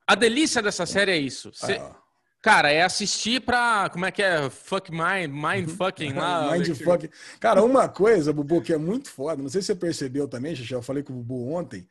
a 0.05 0.17
delícia 0.17 0.61
dessa 0.61 0.85
série 0.85 1.12
é 1.12 1.17
isso. 1.17 1.53
Cê- 1.55 1.79
Ah, 1.81 1.97
Cara, 2.43 2.73
é 2.73 2.81
assistir 2.83 3.43
pra. 3.43 3.91
Como 3.91 4.07
é 4.07 4.11
que 4.11 4.23
é? 4.23 4.49
Fuck 4.49 4.91
mind, 4.91 5.31
mind 5.31 5.69
fucking 5.69 6.15
lá. 6.17 6.51
Mindfuck. 6.57 7.11
Cara, 7.39 7.62
uma 7.62 7.87
coisa, 7.87 8.33
Bubu, 8.33 8.62
que 8.62 8.73
é 8.73 8.79
muito 8.79 9.11
foda, 9.11 9.43
não 9.43 9.51
sei 9.51 9.61
se 9.61 9.67
você 9.67 9.75
percebeu 9.75 10.27
também, 10.27 10.57
Xixi, 10.57 10.73
eu 10.73 10.81
falei 10.81 11.03
com 11.03 11.12
o 11.12 11.17
Bubu 11.17 11.53
ontem. 11.53 11.87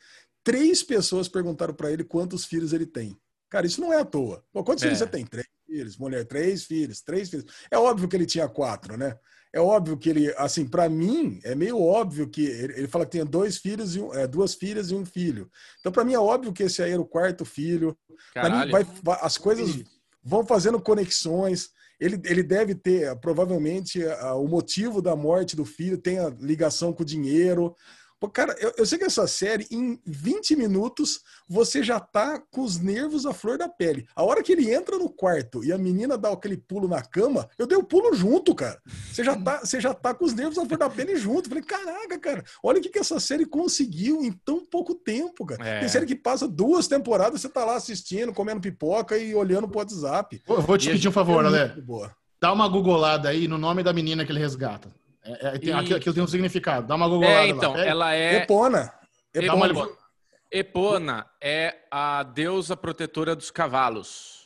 Três 0.50 0.82
pessoas 0.82 1.28
perguntaram 1.28 1.74
pra 1.74 1.92
ele 1.92 2.04
quantos 2.04 2.46
filhos 2.46 2.74
ele 2.74 2.86
tem. 2.86 3.16
Cara, 3.50 3.68
isso 3.68 3.80
não 3.82 3.94
é 3.94 4.00
à 4.00 4.06
toa. 4.06 4.44
Pô, 4.52 4.64
quantos 4.64 4.84
É. 4.84 4.88
filhos 4.88 5.00
você 5.00 5.08
tem? 5.08 5.26
Três 5.26 5.48
filhos, 5.68 5.98
mulher, 5.98 6.26
três 6.26 6.64
filhos, 6.64 7.02
três 7.02 7.30
filhos. 7.30 7.46
É 7.70 7.78
óbvio 7.78 8.08
que 8.08 8.16
ele 8.16 8.26
tinha 8.26 8.48
quatro, 8.48 8.98
né? 8.98 9.16
É 9.54 9.60
óbvio 9.60 9.98
que 9.98 10.10
ele, 10.10 10.34
assim, 10.38 10.66
pra 10.68 10.88
mim, 10.90 11.40
é 11.44 11.54
meio 11.56 11.80
óbvio 11.80 12.28
que 12.30 12.46
ele, 12.46 12.74
ele 12.74 12.88
fala 12.88 13.06
que 13.06 13.12
tinha 13.12 13.26
dois 13.26 13.58
filhos 13.58 13.96
e 13.96 14.00
um- 14.00 14.14
é, 14.14 14.28
duas 14.28 14.54
filhas 14.56 14.90
e 14.92 14.96
um 14.96 15.06
filho. 15.06 15.50
Então, 15.80 15.92
pra 15.92 16.04
mim, 16.04 16.14
é 16.14 16.20
óbvio 16.20 16.54
que 16.54 16.64
esse 16.64 16.82
aí 16.82 16.92
era 16.92 17.02
o 17.02 17.06
quarto 17.06 17.44
filho. 17.46 17.96
Pra 18.34 18.50
mim, 18.66 18.72
vai- 18.72 18.84
vai- 19.04 19.20
as 19.22 19.38
coisas 19.38 19.84
vão 20.24 20.46
fazendo 20.46 20.80
conexões. 20.82 21.70
Ele, 22.00 22.20
ele 22.26 22.44
deve 22.44 22.76
ter, 22.76 23.14
provavelmente, 23.20 24.04
ah, 24.06 24.36
o 24.36 24.48
motivo 24.48 25.02
da 25.02 25.16
morte 25.16 25.56
do 25.56 25.66
filho 25.66 25.98
tem 25.98 26.18
a 26.20 26.30
ligação 26.30 26.94
com 26.94 27.02
o 27.04 27.06
dinheiro. 27.06 27.76
Pô, 28.20 28.30
cara, 28.30 28.54
eu, 28.60 28.74
eu 28.78 28.86
sei 28.86 28.98
que 28.98 29.06
essa 29.06 29.26
série, 29.28 29.66
em 29.72 29.98
20 30.06 30.56
minutos, 30.58 31.22
você 31.48 31.82
já 31.82 32.02
tá 32.02 32.38
com 32.52 32.62
os 32.62 32.78
nervos 32.78 33.26
à 33.26 33.34
flor 33.34 33.58
da 33.58 33.70
pele. 33.70 34.06
A 34.14 34.24
hora 34.24 34.44
que 34.44 34.52
ele 34.52 34.74
entra 34.74 34.98
no 34.98 35.10
quarto 35.10 35.64
e 35.64 35.72
a 35.72 35.78
menina 35.78 36.18
dá 36.18 36.30
aquele 36.30 36.58
pulo 36.58 36.86
na 36.88 37.02
cama, 37.02 37.48
eu 37.58 37.66
dei 37.66 37.78
o 37.78 37.84
pulo 37.84 38.14
junto, 38.14 38.54
cara. 38.54 38.82
Você 39.10 39.24
já 39.24 39.42
tá, 39.42 39.60
você 39.60 39.80
já 39.80 39.94
tá 39.94 40.14
com 40.14 40.26
os 40.26 40.34
nervos 40.34 40.58
à 40.58 40.66
flor 40.66 40.78
da 40.78 40.90
pele 40.90 41.16
junto. 41.16 41.48
Falei, 41.48 41.64
caraca, 41.64 42.20
cara, 42.20 42.44
olha 42.62 42.80
o 42.80 42.82
que, 42.82 42.90
que 42.90 43.00
essa 43.00 43.22
série 43.22 43.46
conseguiu 43.46 44.22
em 44.22 44.34
tão 44.34 44.66
pouco 44.66 44.94
tempo, 44.94 45.46
cara. 45.46 45.66
É. 45.66 45.80
Tem 45.80 45.88
série 45.88 46.06
que 46.06 46.16
passa 46.16 46.46
duas 46.46 46.90
temporadas, 46.90 47.40
você 47.40 47.48
tá 47.48 47.64
lá 47.64 47.76
assistindo, 47.76 48.34
comendo 48.34 48.60
pipoca 48.60 49.18
e 49.18 49.34
olhando 49.34 49.68
pro 49.68 49.80
WhatsApp. 49.80 50.42
Vou, 50.46 50.62
vou 50.62 50.78
te 50.78 50.90
E 50.90 50.92
pedir 50.92 51.08
um 51.08 51.14
favor, 51.14 51.46
É 51.56 51.82
boa. 51.82 52.14
Dá 52.42 52.52
uma 52.52 52.68
googolada 52.68 53.30
aí 53.30 53.48
no 53.48 53.58
nome 53.58 53.82
da 53.82 53.94
menina 53.94 54.26
que 54.26 54.32
ele 54.32 54.40
resgata. 54.40 54.90
É, 55.24 55.48
é, 55.56 55.60
tem, 55.60 55.70
E- 55.70 56.22
um 56.22 56.28
significado. 56.28 56.88
Dá 56.88 56.96
uma 56.96 57.08
googolada 57.08 57.36
É, 57.38 57.42
lá. 57.42 57.48
então, 57.48 57.74
Pega. 57.74 57.86
ela 57.90 58.14
é. 58.16 58.36
Epona. 58.38 58.94
Uma- 59.36 59.68
Epona. 59.68 59.90
Epona 60.52 61.26
é 61.42 61.76
a 61.92 62.24
deusa 62.24 62.76
protetora 62.76 63.36
dos 63.36 63.52
cavalos. 63.52 64.40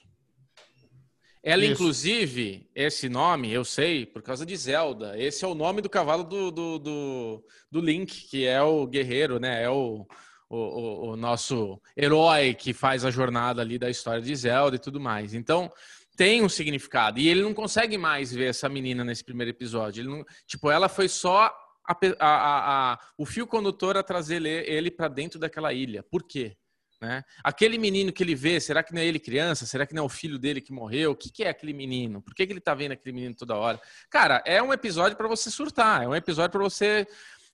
Ela, 1.42 1.64
Isso. 1.64 1.74
inclusive, 1.74 2.70
esse 2.74 3.10
nome, 3.10 3.52
eu 3.52 3.66
sei, 3.66 4.06
por 4.06 4.22
causa 4.22 4.46
de 4.46 4.56
Zelda. 4.56 5.18
Esse 5.20 5.44
é 5.44 5.48
o 5.48 5.54
nome 5.56 5.82
do 5.82 5.90
cavalo 5.90 6.24
do, 6.24 6.50
do, 6.52 6.80
do, 6.80 7.46
do 7.70 7.82
Link, 7.82 8.28
que 8.30 8.46
é 8.46 8.62
o 8.62 8.88
guerreiro, 8.88 9.40
né? 9.40 9.62
É 9.64 9.70
o, 9.70 10.08
o, 10.50 10.58
o- 10.58 11.10
o 11.12 11.16
nosso 11.18 11.82
herói 11.98 12.54
que 12.54 12.74
faz 12.74 13.04
a 13.04 13.12
jornada 13.12 13.62
ali 13.62 13.78
da 13.78 13.90
história 13.90 14.22
de 14.22 14.34
Zelda 14.36 14.78
e 14.78 14.80
tudo 14.80 15.02
mais. 15.02 15.34
Então, 15.34 15.70
tem 16.16 16.42
um 16.44 16.50
significado. 16.50 17.20
E 17.20 17.28
ele 17.28 17.42
não 17.42 17.54
consegue 17.54 17.98
mais 17.98 18.32
ver 18.34 18.50
essa 18.50 18.70
menina 18.70 19.04
nesse 19.04 19.24
primeiro 19.24 19.52
episódio. 19.52 20.02
Ele 20.02 20.10
não, 20.10 20.26
tipo, 20.48 20.70
ela 20.70 20.88
foi 20.90 21.08
só 21.10 21.46
a 21.88 21.94
a- 22.20 22.94
a- 22.94 23.00
o 23.18 23.26
fio 23.26 23.46
condutor 23.46 23.98
a 23.98 24.04
trazer 24.04 24.36
ele, 24.36 24.50
ele 24.50 24.90
para 24.92 25.08
dentro 25.10 25.38
daquela 25.40 25.74
ilha. 25.74 26.02
Por 26.04 26.24
quê? 26.24 26.56
Né? 27.02 27.22
Aquele 27.44 27.78
menino 27.78 28.14
que 28.14 28.24
ele 28.24 28.34
vê, 28.34 28.62
será 28.62 28.82
que 28.82 28.94
não 28.94 29.02
é 29.02 29.06
ele 29.06 29.20
criança? 29.20 29.66
Será 29.66 29.86
que 29.86 29.94
não 29.94 30.04
é 30.04 30.06
o 30.06 30.10
filho 30.10 30.40
dele 30.40 30.62
que 30.62 30.72
morreu? 30.72 31.12
O 31.12 31.16
que, 31.16 31.30
que 31.30 31.44
é 31.44 31.50
aquele 31.50 31.74
menino? 31.74 32.22
Por 32.22 32.34
que, 32.34 32.48
que 32.48 32.54
ele 32.54 32.62
tá 32.62 32.74
vendo 32.74 32.94
aquele 32.94 33.14
menino 33.14 33.36
toda 33.36 33.58
hora? 33.58 33.78
Cara, 34.10 34.42
é 34.46 34.64
um 34.64 34.72
episódio 34.72 35.18
para 35.18 35.28
você 35.28 35.52
surtar, 35.52 36.04
é 36.04 36.08
um 36.08 36.16
episódio 36.16 36.52
para 36.54 36.64
você 36.64 37.06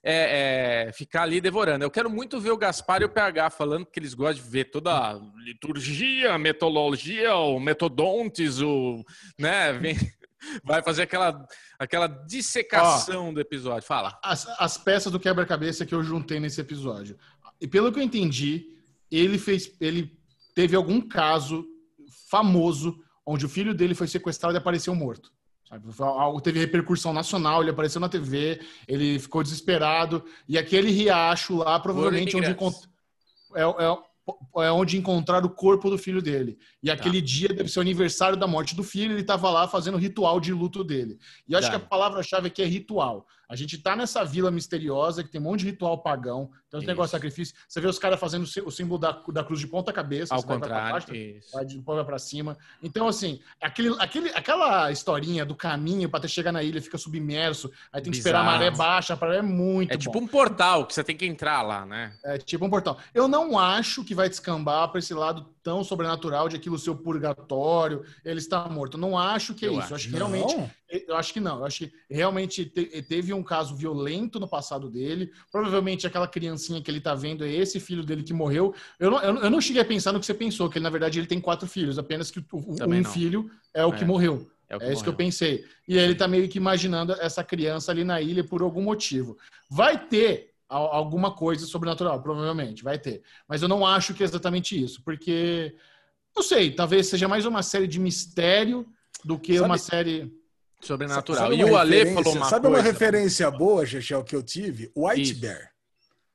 é, 0.04 0.88
é, 0.88 0.92
ficar 0.94 1.24
ali 1.24 1.42
devorando. 1.42 1.84
Eu 1.84 1.92
quero 1.92 2.10
muito 2.10 2.40
ver 2.40 2.52
o 2.52 2.58
Gaspar 2.58 3.02
e 3.02 3.06
o 3.06 3.10
PH 3.10 3.50
falando 3.50 3.86
que 3.86 4.00
eles 4.00 4.14
gostam 4.14 4.44
de 4.44 4.50
ver 4.50 4.66
toda 4.66 4.92
a 4.92 5.20
liturgia, 5.44 6.38
metodologia, 6.38 7.36
o 7.36 7.60
metodontes, 7.60 8.62
o, 8.62 9.04
né, 9.38 9.74
vem- 9.74 9.98
vai 10.64 10.82
fazer 10.82 11.04
aquela, 11.04 11.46
aquela 11.78 12.08
dissecação 12.08 13.34
do 13.34 13.42
episódio. 13.42 13.88
Fala. 13.88 14.18
as, 14.24 14.48
as 14.60 14.78
peças 14.78 15.12
do 15.12 15.20
quebra-cabeça 15.20 15.86
que 15.86 15.94
eu 15.94 16.04
juntei 16.04 16.40
nesse 16.40 16.62
episódio. 16.62 17.18
E 17.60 17.68
pelo 17.68 17.92
que 17.92 18.00
eu 18.00 18.04
entendi, 18.04 18.78
ele 19.12 19.38
fez, 19.38 19.72
ele 19.82 20.18
teve 20.56 20.76
algum 20.76 21.02
caso 21.02 21.66
famoso 22.30 22.98
onde 23.26 23.46
o 23.46 23.50
filho 23.50 23.74
dele 23.74 23.94
foi 23.94 24.08
sequestrado 24.08 24.56
e 24.56 24.58
apareceu 24.58 24.96
morto. 24.96 25.32
Sabe? 25.70 25.94
Foi 25.94 26.08
algo 26.08 26.42
teve 26.42 26.60
repercussão 26.60 27.14
nacional, 27.14 27.62
ele 27.62 27.70
apareceu 27.70 28.02
na 28.02 28.10
TV, 28.10 28.60
ele 28.88 29.20
ficou 29.20 29.44
desesperado 29.44 30.26
e 30.48 30.58
aquele 30.58 30.90
riacho 30.90 31.58
lá 31.58 31.80
provavelmente 31.80 32.36
onde 32.36 32.48
é, 33.56 33.62
é, 33.62 34.66
é 34.66 34.72
onde 34.72 34.98
encontraram 34.98 35.46
o 35.46 35.52
corpo 35.52 35.90
do 35.90 35.98
filho 35.98 36.22
dele. 36.22 36.58
E 36.82 36.90
aquele 36.90 37.22
dia 37.22 37.50
deve 37.50 37.70
ser 37.70 37.80
o 37.80 37.82
aniversário 37.82 38.36
da 38.36 38.48
morte 38.48 38.76
do 38.76 38.84
filho, 38.84 39.14
ele 39.14 39.22
estava 39.22 39.50
lá 39.52 39.68
fazendo 39.68 39.96
o 39.96 40.00
ritual 40.00 40.40
de 40.40 40.52
luto 40.52 40.84
dele. 40.84 41.20
E 41.48 41.54
eu 41.54 41.60
acho 41.60 41.70
Tá. 41.70 41.78
que 41.78 41.86
a 41.86 41.88
palavra-chave 41.88 42.48
aqui 42.48 42.64
é 42.64 42.66
ritual. 42.66 43.28
A 43.50 43.56
gente 43.56 43.80
tá 43.80 43.96
nessa 43.96 44.24
vila 44.24 44.52
misteriosa 44.52 45.24
que 45.24 45.30
tem 45.32 45.42
um 45.42 45.46
monte 45.46 45.62
de 45.62 45.66
ritual 45.72 45.98
pagão, 45.98 46.52
tem 46.70 46.78
uns 46.78 46.84
Isso. 46.84 46.88
negócios 46.88 47.10
de 47.10 47.18
sacrifício. 47.18 47.56
Você 47.68 47.82
vê 47.82 47.88
os 47.88 47.98
caras 47.98 48.20
fazendo 48.20 48.44
o 48.44 48.46
sí- 48.46 48.62
o 48.62 48.70
símbolo 48.70 49.00
da, 49.00 49.12
da 49.34 49.44
cruz 49.44 49.60
de 49.60 49.66
ponta 49.66 49.92
cabeça. 49.92 50.36
Ao 50.36 50.40
você 50.42 50.46
vai 50.48 50.60
pra 50.60 50.68
contrário. 50.68 50.92
baixo, 50.92 51.52
vai 51.52 51.66
de 51.66 51.80
ponta 51.80 52.06
pra 52.06 52.20
cima. 52.20 52.56
Então, 52.84 53.08
assim, 53.08 53.40
aquele, 53.60 53.96
aquele, 53.98 54.30
aquela 54.36 54.92
historinha 54.92 55.44
do 55.44 55.56
caminho 55.56 56.08
para 56.08 56.20
até 56.20 56.28
chegar 56.28 56.52
na 56.52 56.62
ilha, 56.62 56.80
fica 56.80 56.96
submerso, 57.00 57.72
aí 57.92 58.04
tem 58.04 58.12
que 58.12 58.20
esperar 58.20 58.42
a 58.42 58.44
Bizarro. 58.44 58.60
maré 58.60 58.72
baixa, 58.78 59.18
para 59.18 59.38
é 59.38 59.42
muito 59.42 59.92
É 59.92 59.96
bom. 59.96 60.00
tipo 60.00 60.20
um 60.20 60.28
portal 60.28 60.86
que 60.86 60.94
você 60.94 61.04
tem 61.04 61.18
que 61.18 61.26
entrar 61.26 61.64
lá, 61.64 61.88
né? 61.88 62.14
É 62.24 62.38
tipo 62.38 62.64
um 62.64 62.70
portão. 62.70 62.98
Eu 63.16 63.28
não 63.28 63.58
acho 63.58 64.04
que 64.06 64.14
vai 64.14 64.30
descambar 64.30 64.90
para 64.90 65.00
esse 65.00 65.14
lado 65.16 65.48
tão 65.64 65.84
sobrenatural 65.84 66.48
de 66.50 66.56
aquilo 66.56 66.78
ser 66.78 66.92
o 66.92 66.96
purgatório, 66.96 68.06
ele 68.24 68.38
está 68.40 68.70
morto. 68.70 68.96
Não 68.96 69.18
acho 69.18 69.56
que 69.56 69.66
é 69.66 69.70
Eu 69.70 69.74
isso. 69.74 69.82
acho. 69.82 69.92
Eu 69.94 69.96
acho 69.96 70.08
que 70.10 70.16
realmente 70.16 70.56
Não. 70.56 70.70
Eu 70.90 71.16
acho 71.16 71.32
que 71.34 71.40
não. 71.40 71.60
Eu 71.60 71.66
acho 71.66 71.80
que 71.88 71.94
realmente 72.10 72.66
te- 72.66 73.02
teve 73.04 73.34
um 73.34 73.44
caso 73.44 73.76
violento 73.76 74.40
no 74.40 74.48
passado 74.48 74.90
dele. 74.90 75.32
Provavelmente 75.52 76.08
aquela 76.08 76.28
criancinha 76.28 76.82
que 76.82 76.90
ele 76.90 77.00
tá 77.02 77.14
vendo 77.14 77.46
é 77.46 77.52
esse 77.52 77.80
filho 77.80 78.04
dele 78.04 78.24
que 78.24 78.34
morreu. 78.34 78.74
Eu 79.00 79.12
não, 79.12 79.22
eu 79.22 79.36
eu 79.44 79.50
não 79.50 79.62
cheguei 79.62 79.82
a 79.82 79.86
pensar 79.86 80.12
no 80.12 80.20
que 80.20 80.26
você 80.26 80.34
pensou, 80.34 80.70
que 80.70 80.78
ele, 80.78 80.84
na 80.84 80.90
verdade 80.90 81.20
ele 81.20 81.28
tem 81.28 81.40
quatro 81.40 81.68
filhos, 81.68 82.00
apenas 82.00 82.32
que 82.32 82.40
o- 82.40 82.46
um 82.54 82.88
não. 83.02 83.04
filho 83.12 83.50
é 83.74 83.86
o 83.86 83.92
que 83.94 84.04
É. 84.04 84.08
morreu. 84.08 84.50
É, 84.68 84.78
o 84.78 84.82
É 84.84 84.94
isso 84.94 85.02
que 85.04 85.10
eu 85.10 85.16
pensei. 85.16 85.66
E 85.88 85.98
ele 85.98 86.14
tá 86.16 86.28
meio 86.28 86.48
que 86.48 86.58
imaginando 86.58 87.14
essa 87.14 87.44
criança 87.44 87.92
ali 87.92 88.04
na 88.04 88.22
ilha 88.22 88.44
por 88.44 88.62
algum 88.62 88.82
motivo. 88.84 89.38
Vai 89.70 90.08
ter 90.08 90.52
al- 90.68 90.94
alguma 90.94 91.32
coisa 91.36 91.66
sobrenatural, 91.66 92.22
provavelmente, 92.22 92.84
vai 92.84 93.00
ter. 93.00 93.24
Mas 93.48 93.62
eu 93.64 93.68
não 93.68 93.84
acho 93.86 94.14
que 94.14 94.22
é 94.22 94.26
exatamente 94.26 94.80
isso, 94.82 95.02
porque 95.04 95.76
não 96.36 96.44
sei, 96.44 96.70
talvez 96.72 97.08
seja 97.08 97.28
mais 97.28 97.46
uma 97.46 97.64
série 97.64 97.88
de 97.88 98.00
mistério 98.00 98.86
do 99.26 99.40
que 99.40 99.56
Sabe- 99.56 99.66
uma 99.66 99.78
série 99.80 100.32
Sobrenatural. 100.82 101.44
Sabe 101.50 101.56
E 101.58 101.64
uma 101.64 101.74
o 101.74 101.78
Ale 101.78 101.92
referência- 101.98 102.24
falou 102.24 102.38
uma 102.38 102.50
Sabe 102.50 102.62
coisa. 102.68 102.78
uma 102.78 102.84
referência 102.84 103.52
boa, 103.52 103.86
Chechel, 103.86 104.24
que 104.24 104.36
eu 104.36 104.44
tive? 104.44 104.92
White 104.96 105.22
Isso. 105.32 105.40
Bear. 105.42 105.72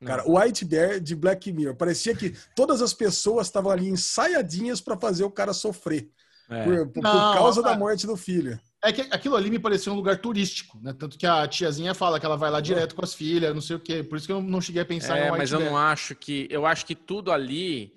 Cara, 0.04 0.28
o 0.28 0.38
White 0.38 0.64
Bear 0.66 1.00
de 1.00 1.16
Black 1.16 1.50
Mirror. 1.50 1.74
Parecia 1.76 2.14
que 2.14 2.34
todas 2.54 2.82
as 2.82 2.92
pessoas 2.92 3.46
estavam 3.46 3.72
ali 3.72 3.88
ensaiadinhas 3.88 4.78
para 4.80 4.98
fazer 4.98 5.24
o 5.24 5.30
cara 5.30 5.54
sofrer. 5.54 6.10
É. 6.50 6.62
Por, 6.62 6.76
por- 6.88 6.92
por 6.92 7.02
Não, 7.02 7.32
causa 7.34 7.62
da 7.62 7.70
ah, 7.72 7.78
morte 7.78 8.06
do 8.06 8.14
filho. 8.16 8.60
É 8.82 8.92
que 8.92 9.00
aquilo 9.00 9.34
ali 9.34 9.48
me 9.48 9.58
parecia 9.58 9.90
um 9.90 9.96
lugar 9.96 10.18
turístico, 10.18 10.78
né? 10.82 10.92
Tanto 10.92 11.16
que 11.16 11.24
a 11.26 11.48
tiazinha 11.48 11.94
fala 11.94 12.20
que 12.20 12.26
ela 12.26 12.36
vai 12.36 12.50
lá 12.50 12.60
direto 12.60 12.94
com 12.94 13.02
as 13.02 13.14
filhas, 13.14 13.54
não 13.54 13.62
sei 13.62 13.76
o 13.76 13.80
quê. 13.80 14.02
Por 14.02 14.18
isso 14.18 14.26
que 14.26 14.32
eu 14.32 14.42
não 14.42 14.60
cheguei 14.60 14.82
a 14.82 14.84
pensar 14.84 15.16
É, 15.16 15.30
no 15.30 15.38
mas 15.38 15.52
eu 15.52 15.60
não 15.60 15.74
acho 15.74 16.14
que. 16.14 16.46
Eu 16.50 16.66
acho 16.66 16.84
que 16.84 16.94
tudo 16.94 17.32
ali. 17.32 17.94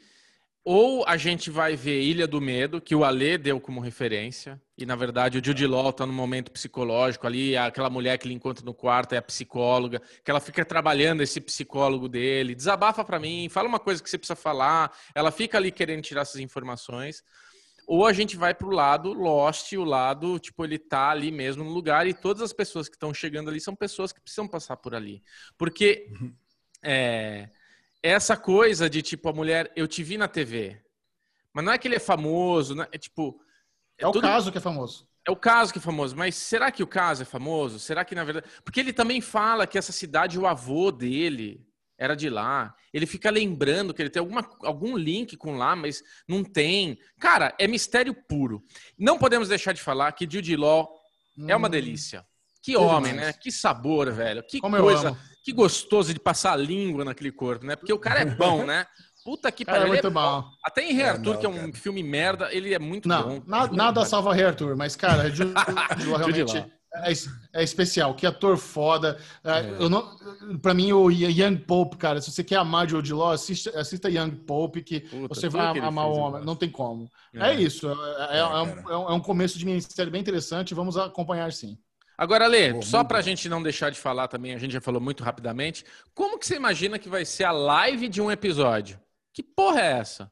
Ou 0.69 1.06
a 1.07 1.15
gente 1.15 1.49
vai 1.49 1.77
ver 1.77 2.02
Ilha 2.02 2.27
do 2.27 2.41
Medo, 2.41 2.81
que 2.81 2.94
o 2.94 3.06
Ale 3.06 3.38
deu 3.38 3.57
como 3.57 3.80
referência, 3.80 4.61
e 4.77 4.85
na 4.85 4.98
verdade 4.98 5.38
o 5.38 5.41
Jude 5.41 5.65
Law 5.65 5.94
tá 5.94 6.06
num 6.06 6.11
momento 6.11 6.52
psicológico 6.52 7.26
ali, 7.26 7.56
aquela 7.56 7.89
mulher 7.89 8.18
que 8.18 8.27
ele 8.27 8.34
encontra 8.34 8.65
no 8.65 8.73
quarto 8.73 9.15
é 9.15 9.18
a 9.18 9.22
psicóloga, 9.22 10.02
que 10.26 10.30
ela 10.30 10.41
fica 10.41 10.65
trabalhando 10.65 11.23
esse 11.23 11.39
psicólogo 11.39 12.10
dele, 12.10 12.53
desabafa 12.53 13.02
pra 13.06 13.18
mim, 13.18 13.48
fala 13.48 13.65
uma 13.69 13.80
coisa 13.80 14.03
que 14.03 14.10
você 14.10 14.18
precisa 14.18 14.35
falar, 14.35 14.91
ela 15.15 15.31
fica 15.31 15.57
ali 15.57 15.72
querendo 15.72 16.02
tirar 16.02 16.23
essas 16.23 16.41
informações. 16.41 17.23
Ou 17.88 18.06
a 18.06 18.11
gente 18.11 18.35
vai 18.35 18.53
pro 18.53 18.69
lado 18.69 19.14
Lost, 19.14 19.72
o 19.72 19.85
lado, 19.85 20.38
tipo, 20.38 20.65
ele 20.65 20.77
tá 20.77 21.11
ali 21.11 21.31
mesmo 21.31 21.64
no 21.64 21.72
lugar 21.72 22.06
e 22.07 22.14
todas 22.14 22.44
as 22.44 22.52
pessoas 22.52 22.89
que 22.89 22.98
estão 22.98 23.14
chegando 23.14 23.49
ali 23.49 23.61
são 23.61 23.73
pessoas 23.73 24.11
que 24.11 24.19
precisam 24.19 24.45
passar 24.45 24.76
por 24.76 24.94
ali. 24.94 25.23
Porque 25.57 26.10
é, 26.84 27.49
essa 28.02 28.38
coisa 28.38 28.90
de, 28.90 29.02
tipo, 29.02 29.28
a 29.30 29.34
mulher, 29.34 29.72
eu 29.76 29.88
te 29.88 30.03
vi 30.03 30.18
na 30.18 30.28
TV, 30.28 30.82
mas 31.53 31.64
não 31.65 31.72
é 31.72 31.78
que 31.78 31.88
ele 31.88 31.95
é 31.95 31.99
famoso, 31.99 32.76
né? 32.76 32.88
é 32.91 32.98
tipo... 32.98 33.40
É 33.98 34.06
o 34.07 34.11
tudo- 34.11 34.28
caso 34.28 34.52
que 34.52 34.57
é 34.60 34.61
famoso. 34.61 35.07
é 35.28 35.32
o 35.32 35.36
caso 35.36 35.74
que 35.74 35.80
é 35.80 35.82
famoso, 35.82 36.15
mas 36.15 36.36
será 36.36 36.72
que 36.72 36.84
o 36.84 36.88
caso 36.88 37.24
é 37.24 37.26
famoso? 37.26 37.80
Será 37.80 38.06
que 38.06 38.14
na 38.14 38.24
verdade. 38.24 38.48
Porque 38.64 38.80
ele 38.80 38.94
também 38.94 39.19
fala 39.22 39.65
que 39.65 39.78
essa 39.78 39.91
cidade, 39.91 40.38
o 40.40 40.45
avô 40.45 40.91
dele 40.91 41.65
era 41.98 42.15
de 42.15 42.30
lá. 42.30 42.76
Ele 42.94 43.07
fica 43.07 43.32
lembrando 43.32 43.91
que 43.91 44.02
ele 44.03 44.11
tem 44.11 44.19
alguma, 44.19 44.48
algum 44.61 44.95
link 44.95 45.36
com 45.36 45.57
lá, 45.57 45.76
mas 45.76 46.03
não 46.28 46.44
tem. 46.44 46.99
Cara, 47.19 47.56
é 47.57 47.68
mistério 47.68 48.14
puro. 48.14 48.64
Não 48.98 49.18
podemos 49.18 49.49
deixar 49.49 49.74
de 49.74 49.82
falar 49.82 50.11
que 50.11 50.28
Jude 50.30 50.56
Law 50.56 50.88
é 51.48 51.56
uma 51.56 51.68
Hum, 51.68 51.72
delícia. 51.72 52.24
Que 52.61 52.78
homem, 52.78 53.14
né? 53.14 53.34
Que 53.34 53.52
sabor, 53.52 54.11
velho. 54.11 54.44
Que 54.44 54.60
Como 54.61 54.78
coisa. 54.78 55.18
Que 55.48 55.53
gostoso 55.53 56.14
de 56.14 56.19
passar 56.19 56.52
a 56.52 56.56
língua 56.57 57.06
naquele 57.06 57.32
corpo, 57.32 57.65
né? 57.65 57.78
Porque 57.78 57.94
o 57.94 57.98
cara 57.98 58.19
é 58.19 58.26
bom, 58.36 58.65
né? 58.65 58.86
Puta 59.24 59.49
que 59.49 59.64
é 59.64 59.65
pariu. 59.65 59.84
ele 59.84 59.91
muito 59.94 60.11
bom. 60.11 60.44
Até 60.61 60.82
em 60.84 60.94
Rei 60.94 61.06
É, 61.06 61.10
Arthur, 61.11 61.34
não, 61.36 61.40
que 61.40 61.45
é 61.45 61.49
um 61.49 61.56
cara. 61.56 61.74
filme 61.74 62.03
merda, 62.03 62.49
ele 62.53 62.74
é 62.74 62.80
muito 62.80 63.07
Não, 63.07 63.24
bom. 63.40 63.44
na- 63.48 63.68
nada 63.72 64.03
salva 64.03 64.34
Rei 64.34 64.44
Arthur, 64.44 64.76
mas, 64.76 64.98
cara, 64.98 65.30
Jude 65.30 65.53
Law 66.06 66.18
realmente 66.18 66.57
é, 66.57 67.14
é 67.53 67.64
especial. 67.64 68.14
Que 68.14 68.26
ator 68.28 68.57
foda. 68.57 69.18
É, 69.41 69.84
Eu 69.84 69.90
não, 69.90 70.18
pra 70.61 70.74
mim, 70.74 70.91
o 70.91 71.10
Young 71.10 71.60
Pope, 71.60 71.95
cara, 71.95 72.19
se 72.19 72.30
você 72.30 72.44
quer 72.44 72.57
amar 72.57 72.90
Jude 72.90 73.14
Law, 73.14 73.32
assista, 73.32 73.69
assista 73.80 74.10
Young 74.10 74.32
Pope, 74.45 74.82
que 74.82 74.99
Puta, 74.99 75.34
você 75.34 75.48
vai 75.48 75.80
amar 75.80 76.07
o 76.10 76.14
eu 76.14 76.15
homem. 76.15 76.44
Não 76.45 76.57
tem 76.57 76.69
como. 76.69 77.10
É. 77.34 77.52
É, 77.52 77.53
isso. 77.56 77.88
É, 77.88 77.94
é- 77.94 78.38
É, 78.38 78.40
é 78.40 78.44
um, 78.45 78.90
é 78.91 78.98
um- 78.98 79.15
é 79.18 79.22
começo 79.22 79.57
de 79.57 79.65
ministério 79.65 80.11
bem 80.11 80.19
interessante. 80.19 80.74
Vamos 80.74 80.98
acompanhar, 80.98 81.53
sim. 81.53 81.78
Agora, 82.18 82.48
Lê, 82.48 82.81
só 82.81 83.03
pra 83.03 83.19
bom. 83.19 83.23
gente 83.23 83.48
não 83.48 83.61
deixar 83.61 83.91
de 83.91 83.99
falar 83.99 84.27
também, 84.27 84.53
a 84.53 84.57
gente 84.57 84.72
já 84.72 84.81
falou 84.81 84.99
muito 84.99 85.23
rapidamente, 85.23 85.85
como 86.15 86.39
que 86.39 86.48
você 86.48 86.56
imagina 86.56 86.98
que 86.98 87.07
vai 87.10 87.23
ser 87.23 87.44
a 87.44 87.52
live 87.52 88.07
de 88.07 88.19
um 88.22 88.31
episódio? 88.31 88.99
Que 89.34 89.44
porra 89.44 89.81
é 89.81 89.91
essa? 89.99 90.31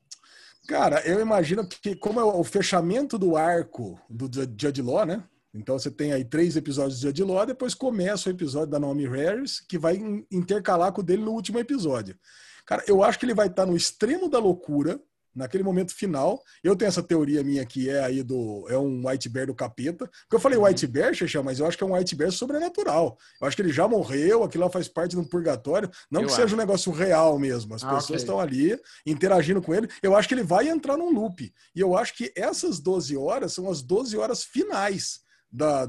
Cara, 0.68 1.02
eu 1.07 1.20
imagino 1.22 1.68
que, 1.68 1.95
como 1.95 2.20
é 2.20 2.24
o 2.24 2.44
fechamento 2.44 3.20
do 3.20 3.38
arco 3.38 3.99
do 4.10 4.26
Ju- 4.34 4.52
Judge 4.60 4.82
Law, 4.82 5.06
né? 5.06 5.24
Então 5.53 5.78
você 5.78 5.91
tem 5.91 6.12
aí 6.12 6.26
três 6.26 6.57
episódios 6.57 6.99
de 6.99 7.06
Judge 7.07 7.24
Law, 7.24 7.45
depois 7.45 7.76
começa 7.76 8.30
o 8.30 8.32
episódio 8.32 8.72
da 8.72 8.80
Naomi 8.80 9.07
Harris, 9.07 9.60
que 9.60 9.78
vai 9.78 9.95
in- 9.95 10.26
intercalar 10.32 10.91
com 10.91 11.02
o 11.02 11.03
dele 11.03 11.22
no 11.24 11.32
último 11.34 11.60
episódio. 11.60 12.18
Cara, 12.66 12.84
eu 12.88 13.03
acho 13.03 13.20
que 13.20 13.26
ele 13.28 13.36
vai 13.36 13.45
estar 13.45 13.66
no 13.68 13.76
extremo 13.78 14.28
da 14.28 14.40
loucura, 14.40 14.99
naquele 15.36 15.64
momento 15.64 15.94
final. 15.94 16.41
Eu 16.64 16.76
tenho 16.76 16.88
essa 16.90 17.03
teoria 17.03 17.44
minha 17.44 17.66
que 17.66 17.90
é 17.90 18.03
aí 18.03 18.24
do. 18.24 18.66
É 18.70 18.78
um 18.78 19.07
White 19.07 19.28
Bear 19.30 19.48
do 19.48 19.53
capeta. 19.53 20.06
Porque 20.07 20.36
eu 20.36 20.40
falei 20.40 20.57
White 20.57 20.88
Bear, 20.88 21.14
Xexão, 21.14 21.44
mas 21.44 21.60
eu 21.60 21.68
acho 21.68 21.78
que 21.78 21.84
é 21.84 21.88
um 21.88 21.94
White 21.95 22.16
Bear 22.16 22.32
sobrenatural. 22.32 23.18
Eu 23.41 23.48
acho 23.48 23.56
que 23.56 23.62
ele 23.62 23.74
já 23.74 23.88
morreu, 23.88 24.44
aquilo 24.44 24.64
lá 24.64 24.70
faz 24.70 24.88
parte 24.88 25.12
de 25.12 25.18
um 25.20 25.24
purgatório. 25.26 25.90
Não 26.10 26.22
Eu 26.22 26.28
que 26.28 26.34
seja 26.34 26.45
acho. 26.45 26.56
um 26.56 26.60
negócio 26.60 26.91
real 26.91 27.38
mesmo. 27.38 27.76
As 27.76 27.84
Ah, 27.84 27.88
pessoas 27.95 28.06
ok. 28.10 28.16
estão 28.18 28.40
ali 28.40 28.80
interagindo 29.06 29.62
com 29.62 29.74
ele. 29.74 29.90
Eu 30.02 30.16
acho 30.16 30.28
que 30.28 30.34
ele 30.34 30.44
vai 30.44 30.70
entrar 30.70 30.95
num 30.98 31.12
loop. 31.12 31.53
E 31.76 31.80
eu 31.80 31.98
acho 31.98 32.16
que 32.16 32.32
essas 32.36 32.80
12 32.80 33.18
horas 33.18 33.52
são 33.53 33.70
as 33.70 33.82
12 33.82 34.18
horas 34.18 34.44
finais 34.44 35.20
da, 35.52 35.88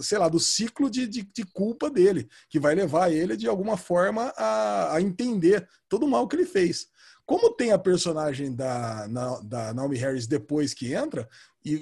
sei 0.00 0.16
lá, 0.16 0.28
do 0.28 0.38
ciclo 0.38 0.88
de, 0.88 1.06
de, 1.08 1.22
de 1.22 1.44
culpa 1.52 1.90
dele, 1.90 2.28
que 2.48 2.60
vai 2.60 2.72
levar 2.74 3.10
ele 3.12 3.36
de 3.36 3.48
alguma 3.48 3.76
forma 3.76 4.32
a, 4.36 4.94
a 4.94 5.00
entender 5.00 5.66
todo 5.88 6.04
o 6.06 6.08
mal 6.08 6.28
que 6.28 6.36
ele 6.36 6.46
fez. 6.46 6.86
Como 7.28 7.50
tem 7.54 7.72
a 7.72 7.78
personagem 7.78 8.54
da, 8.54 9.06
da 9.42 9.74
Naomi 9.74 9.98
Harris 9.98 10.26
depois 10.26 10.72
que 10.72 10.94
entra, 10.94 11.28
e, 11.62 11.74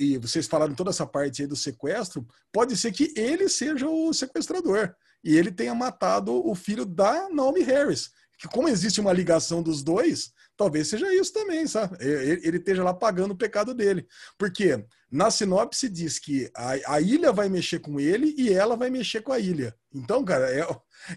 e- 0.00 0.14
e 0.14 0.18
vocês 0.18 0.46
falaram 0.46 0.74
toda 0.74 0.88
essa 0.88 1.06
parte 1.06 1.42
aí 1.42 1.46
do 1.46 1.54
sequestro, 1.54 2.26
pode 2.50 2.74
ser 2.74 2.90
que 2.90 3.12
ele 3.14 3.46
seja 3.50 3.86
o 3.86 4.14
sequestrador 4.14 4.94
e 5.22 5.36
ele 5.36 5.52
tenha 5.52 5.74
matado 5.74 6.32
o 6.48 6.54
filho 6.54 6.86
da 6.86 7.28
Naomi 7.28 7.60
Harris. 7.60 8.12
Que 8.38 8.48
como 8.48 8.66
existe 8.66 8.98
uma 8.98 9.12
ligação 9.12 9.62
dos 9.62 9.82
dois, 9.82 10.32
talvez 10.56 10.88
seja 10.88 11.12
isso 11.14 11.34
também, 11.34 11.66
sabe? 11.66 11.98
Ele, 12.00 12.40
ele 12.42 12.56
esteja 12.56 12.82
lá 12.82 12.94
pagando 12.94 13.32
o 13.32 13.36
pecado 13.36 13.74
dele. 13.74 14.06
Porque 14.38 14.86
na 15.14 15.30
sinopse 15.30 15.88
diz 15.88 16.18
que 16.18 16.50
a, 16.56 16.94
a 16.94 17.00
ilha 17.00 17.32
vai 17.32 17.48
mexer 17.48 17.78
com 17.78 18.00
ele 18.00 18.34
e 18.36 18.52
ela 18.52 18.76
vai 18.76 18.90
mexer 18.90 19.20
com 19.22 19.30
a 19.30 19.38
ilha. 19.38 19.72
Então, 19.94 20.24
cara, 20.24 20.50
é, 20.50 20.66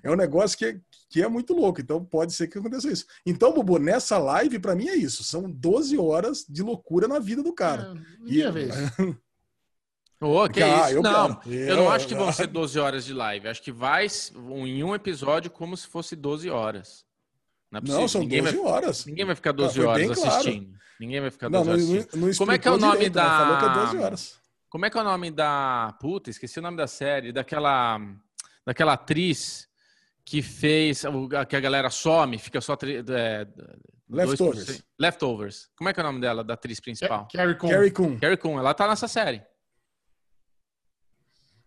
é 0.04 0.12
um 0.12 0.16
negócio 0.16 0.56
que, 0.56 0.80
que 1.10 1.24
é 1.24 1.28
muito 1.28 1.52
louco. 1.56 1.82
Então, 1.82 2.06
pode 2.06 2.32
ser 2.34 2.48
que 2.48 2.60
aconteça 2.60 2.92
isso. 2.92 3.08
Então, 3.26 3.52
Bubu, 3.52 3.80
nessa 3.80 4.20
live, 4.20 4.60
pra 4.60 4.76
mim 4.76 4.88
é 4.88 4.96
isso. 4.96 5.24
São 5.24 5.50
12 5.50 5.98
horas 5.98 6.46
de 6.48 6.62
loucura 6.62 7.08
na 7.08 7.18
vida 7.18 7.42
do 7.42 7.52
cara. 7.52 7.96
É, 7.96 8.24
minha 8.24 8.52
vez. 8.52 8.76
Ô, 10.22 10.48
que 10.48 10.62
Ah, 10.62 10.86
isso? 10.90 10.98
eu 10.98 11.02
não, 11.02 11.36
quero. 11.36 11.56
eu 11.56 11.76
não 11.78 11.90
acho 11.90 12.08
que 12.08 12.14
vão 12.14 12.32
ser 12.32 12.46
12 12.46 12.78
horas 12.80 13.04
de 13.04 13.14
live. 13.14 13.48
Acho 13.48 13.64
que 13.64 13.72
vai 13.72 14.06
em 14.36 14.84
um 14.84 14.94
episódio 14.94 15.50
como 15.50 15.76
se 15.76 15.88
fosse 15.88 16.16
12 16.16 16.52
horas. 16.52 17.04
Não 17.72 17.80
é. 17.80 17.82
Não, 17.84 18.08
são 18.08 18.22
ninguém 18.22 18.44
12 18.44 18.58
vai, 18.58 18.66
horas. 18.66 19.06
Ninguém 19.08 19.26
vai 19.26 19.36
ficar 19.36 19.54
12 19.54 19.74
foi 19.74 19.86
horas 19.86 20.08
bem 20.08 20.16
claro. 20.16 20.68
Ninguém 21.00 21.22
vai 21.22 21.30
ficar 21.32 21.50
Não, 21.50 21.64
12 21.64 21.84
não, 21.86 21.94
horas 21.94 22.14
não, 22.16 22.28
não 22.28 22.36
Como 22.36 22.52
é 22.52 22.58
que 22.58 22.68
é 22.68 22.72
o 22.72 22.78
nome 22.78 22.92
direito, 22.94 23.14
da- 23.14 23.38
Falou 23.40 23.58
que 23.60 23.66
é 23.66 23.70
12 23.86 23.98
horas. 23.98 24.40
Como 24.70 24.86
é 24.86 24.90
que 24.90 24.98
é 24.98 25.02
o 25.02 25.04
nome 25.04 25.32
da. 25.32 25.96
Puta, 26.00 26.30
esqueci 26.30 26.60
o 26.60 26.62
nome 26.62 26.76
da 26.78 26.88
série. 26.88 27.32
Daquela, 27.32 28.00
daquela 28.66 28.94
atriz 28.94 29.68
que 30.26 30.42
fez. 30.42 31.04
Que 31.48 31.56
a 31.56 31.60
galera 31.60 31.90
some, 31.90 32.38
fica 32.38 32.60
só. 32.60 32.76
tri- 32.76 32.98
É, 32.98 33.46
dois 33.46 33.56
por 34.08 34.16
Leftovers. 34.56 34.66
cento. 34.66 34.84
Leftovers. 35.00 35.70
Como 35.78 35.90
é 35.90 35.94
que 35.94 36.00
é 36.00 36.04
o 36.04 36.06
nome 36.06 36.20
dela, 36.20 36.44
da 36.44 36.56
atriz 36.56 36.80
principal? 36.80 37.28
Carrie 37.32 37.56
Coon. 37.56 37.70
Carrie 37.70 37.92
Coon. 37.92 38.20
Carrie 38.20 38.38
Coon, 38.38 38.60
ela 38.60 38.74
tá 38.74 38.88
nessa 38.88 39.08
série. 39.08 39.42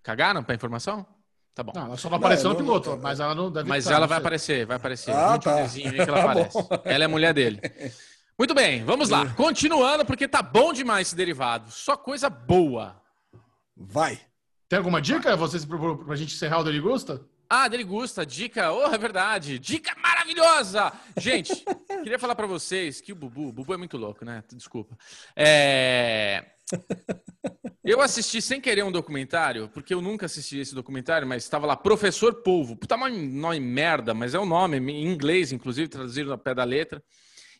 Cagaram 0.03 0.43
pra 0.43 0.55
informação? 0.55 1.07
Tá 1.55 1.63
bom. 1.63 1.73
Não, 1.75 1.87
ela 1.87 1.97
só 1.97 2.09
não 2.09 2.17
apareceu 2.17 2.45
Não, 2.51 2.53
no 2.59 2.65
piloto, 2.65 2.91
não- 2.91 2.99
mas 2.99 3.21
ela 3.21 3.35
não 3.35 3.51
deve 3.51 3.69
Mas 3.69 3.85
estar, 3.85 3.97
ela 3.97 4.07
vai 4.07 4.19
aparecer, 4.19 4.65
vai 4.67 4.77
aparecer. 4.77 5.11
Ah, 5.11 5.39
tá. 5.39 5.67
que 5.69 5.83
ela 5.87 6.07
Tá 6.07 6.23
aparece. 6.23 6.59
Ela 6.85 7.05
é 7.05 7.07
a 7.07 7.09
mulher 7.09 7.35
dele. 7.35 7.61
Muito 8.41 8.55
bem, 8.55 8.83
vamos 8.85 9.11
lá. 9.11 9.29
Continuando, 9.35 10.03
porque 10.03 10.27
tá 10.27 10.41
bom 10.41 10.73
demais 10.73 11.09
esse 11.09 11.15
derivado. 11.15 11.71
Só 11.71 11.95
coisa 11.95 12.31
boa. 12.31 12.99
Vai. 13.77 14.19
Tem 14.67 14.79
alguma 14.79 14.99
dica, 14.99 15.37
vocês, 15.37 15.63
pra, 15.63 15.77
pra 15.95 16.17
gente 16.17 16.35
encerrar 16.35 16.61
o 16.61 16.65
Dele 16.65 16.81
Gusta? 16.81 17.21
Ah, 17.51 17.69
dele 17.69 17.85
gusta, 17.85 18.25
dica, 18.25 18.73
oh, 18.73 18.95
é 18.95 18.97
verdade, 18.97 19.59
dica 19.59 19.93
maravilhosa! 20.01 20.93
Gente, 21.19 21.53
queria 22.03 22.19
falar 22.19 22.37
pra 22.37 22.47
vocês 22.47 23.01
que 23.01 23.13
o 23.13 23.17
Bubu, 23.17 23.49
o 23.49 23.53
Bubu 23.53 23.75
é 23.75 23.77
muito 23.77 23.99
louco, 23.99 24.25
né? 24.25 24.43
Desculpa. 24.55 24.97
É... 25.37 26.47
Eu 27.85 28.01
assisti 28.01 28.41
sem 28.41 28.61
querer 28.61 28.85
um 28.85 28.93
documentário, 28.93 29.69
porque 29.69 29.93
eu 29.93 30.01
nunca 30.01 30.27
assisti 30.27 30.61
esse 30.61 30.75
documentário, 30.75 31.27
mas 31.27 31.43
estava 31.43 31.67
lá, 31.67 31.77
Professor 31.77 32.37
Polvo. 32.37 32.77
Puta, 32.77 32.97
nome, 32.97 33.19
nome 33.19 33.61
merda, 33.61 34.15
mas 34.15 34.33
é 34.33 34.39
o 34.39 34.43
um 34.43 34.47
nome, 34.47 34.79
em 34.79 35.07
inglês, 35.07 35.53
inclusive, 35.53 35.89
traduzido 35.89 36.31
no 36.31 36.39
pé 36.39 36.55
da 36.55 36.65
letra. 36.65 37.03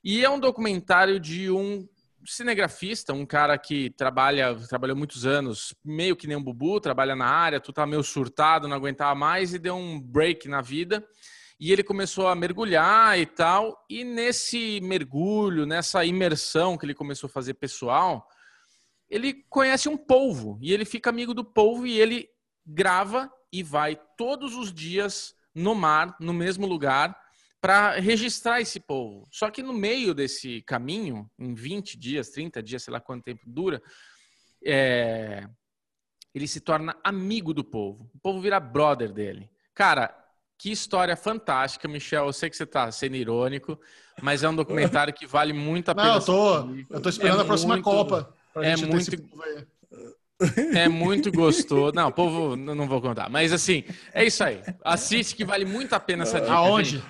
E 0.03 0.25
é 0.25 0.31
um 0.31 0.41
documentário 0.41 1.21
de 1.21 1.51
um 1.51 1.87
cinegrafista, 2.25 3.13
um 3.13 3.27
cara 3.27 3.57
que 3.59 3.91
trabalha, 3.91 4.55
trabalhou 4.69 4.97
muitos 4.97 5.27
anos, 5.27 5.75
meio 5.85 6.17
que 6.17 6.27
nem 6.27 6.37
um 6.37 6.43
bubu, 6.43 6.81
trabalha 6.81 7.15
na 7.15 7.27
área, 7.27 7.61
tu 7.61 7.73
tá 7.73 7.87
meio 7.87 8.03
surtado, 8.03 8.67
não 8.67 8.77
aguentava 8.77 9.15
mais 9.15 9.53
e 9.53 9.59
deu 9.59 9.77
um 9.77 10.01
break 10.01 10.49
na 10.49 10.63
vida. 10.63 11.07
E 11.59 11.71
ele 11.71 11.83
começou 11.83 12.29
a 12.29 12.35
mergulhar 12.35 13.19
e 13.19 13.27
tal, 13.27 13.85
e 13.91 14.03
nesse 14.03 14.81
mergulho, 14.81 15.67
nessa 15.67 16.03
imersão 16.03 16.79
que 16.79 16.87
ele 16.87 16.95
começou 16.95 17.29
a 17.29 17.33
fazer 17.33 17.55
pessoal, 17.55 18.27
ele 19.11 19.45
conhece 19.51 19.87
um 19.87 19.97
polvo 19.97 20.59
e 20.63 20.73
ele 20.73 20.87
fica 20.87 21.11
amigo 21.11 21.35
do 21.35 21.45
polvo 21.45 21.87
e 21.87 22.01
ele 22.01 22.27
grava 22.65 23.31
e 23.53 23.63
vai 23.63 24.01
todos 24.17 24.57
os 24.57 24.73
dias 24.73 25.35
no 25.55 25.75
mar, 25.75 26.17
no 26.19 26.33
mesmo 26.33 26.67
lugar, 26.67 27.15
para 27.61 27.99
registrar 28.01 28.61
esse 28.61 28.81
povo. 28.81 29.29
Só 29.31 29.51
que 29.51 29.63
no 29.63 29.73
meio 29.73 30.15
desse 30.15 30.63
caminho, 30.63 31.31
em 31.39 31.55
20 31.55 31.99
dias, 31.99 32.31
30 32.31 32.63
dias, 32.63 32.83
sei 32.83 32.93
lá 32.93 33.01
quanto 33.01 33.25
tempo 33.25 33.43
dura, 33.47 33.83
é... 34.65 35.47
ele 36.35 36.49
se 36.49 36.61
torna 36.61 36.97
amigo 37.05 37.53
do 37.53 37.63
povo. 37.63 38.11
O 38.15 38.19
povo 38.19 38.41
vira 38.41 38.59
brother 38.59 39.13
dele. 39.13 39.51
Cara, 39.75 40.17
que 40.59 40.71
história 40.71 41.17
fantástica, 41.17 41.89
Michel. 41.89 42.27
Eu 42.27 42.33
sei 42.33 42.51
que 42.51 42.57
você 42.57 42.65
está 42.65 42.91
sendo 42.93 43.17
irônico, 43.17 43.81
mas 44.21 44.43
é 44.43 44.49
um 44.49 44.55
documentário 44.55 45.13
que 45.13 45.27
vale 45.27 45.53
muito 45.53 45.91
a 45.91 45.95
pena. 45.95 46.09
Não, 46.09 46.15
eu 46.17 46.25
tô, 46.25 46.59
eu 46.91 47.01
tô 47.01 47.09
esperando 47.09 47.41
é 47.41 47.43
a 47.43 47.47
próxima 47.47 47.75
muito, 47.75 47.85
Copa. 47.85 48.35
É 48.57 48.77
muito, 48.77 49.11
é 50.75 50.89
muito 50.89 51.31
gostoso. 51.31 51.93
Não, 51.95 52.11
povo, 52.11 52.57
não 52.57 52.89
vou 52.89 53.01
contar. 53.01 53.29
Mas 53.29 53.53
assim, 53.53 53.85
é 54.13 54.25
isso 54.25 54.43
aí. 54.43 54.61
Assiste 54.85 55.35
que 55.35 55.45
vale 55.45 55.65
muito 55.65 55.93
a 55.95 56.01
pena 56.01 56.23
essa 56.23 56.41
dica. 56.41 56.53
Aonde? 56.53 57.03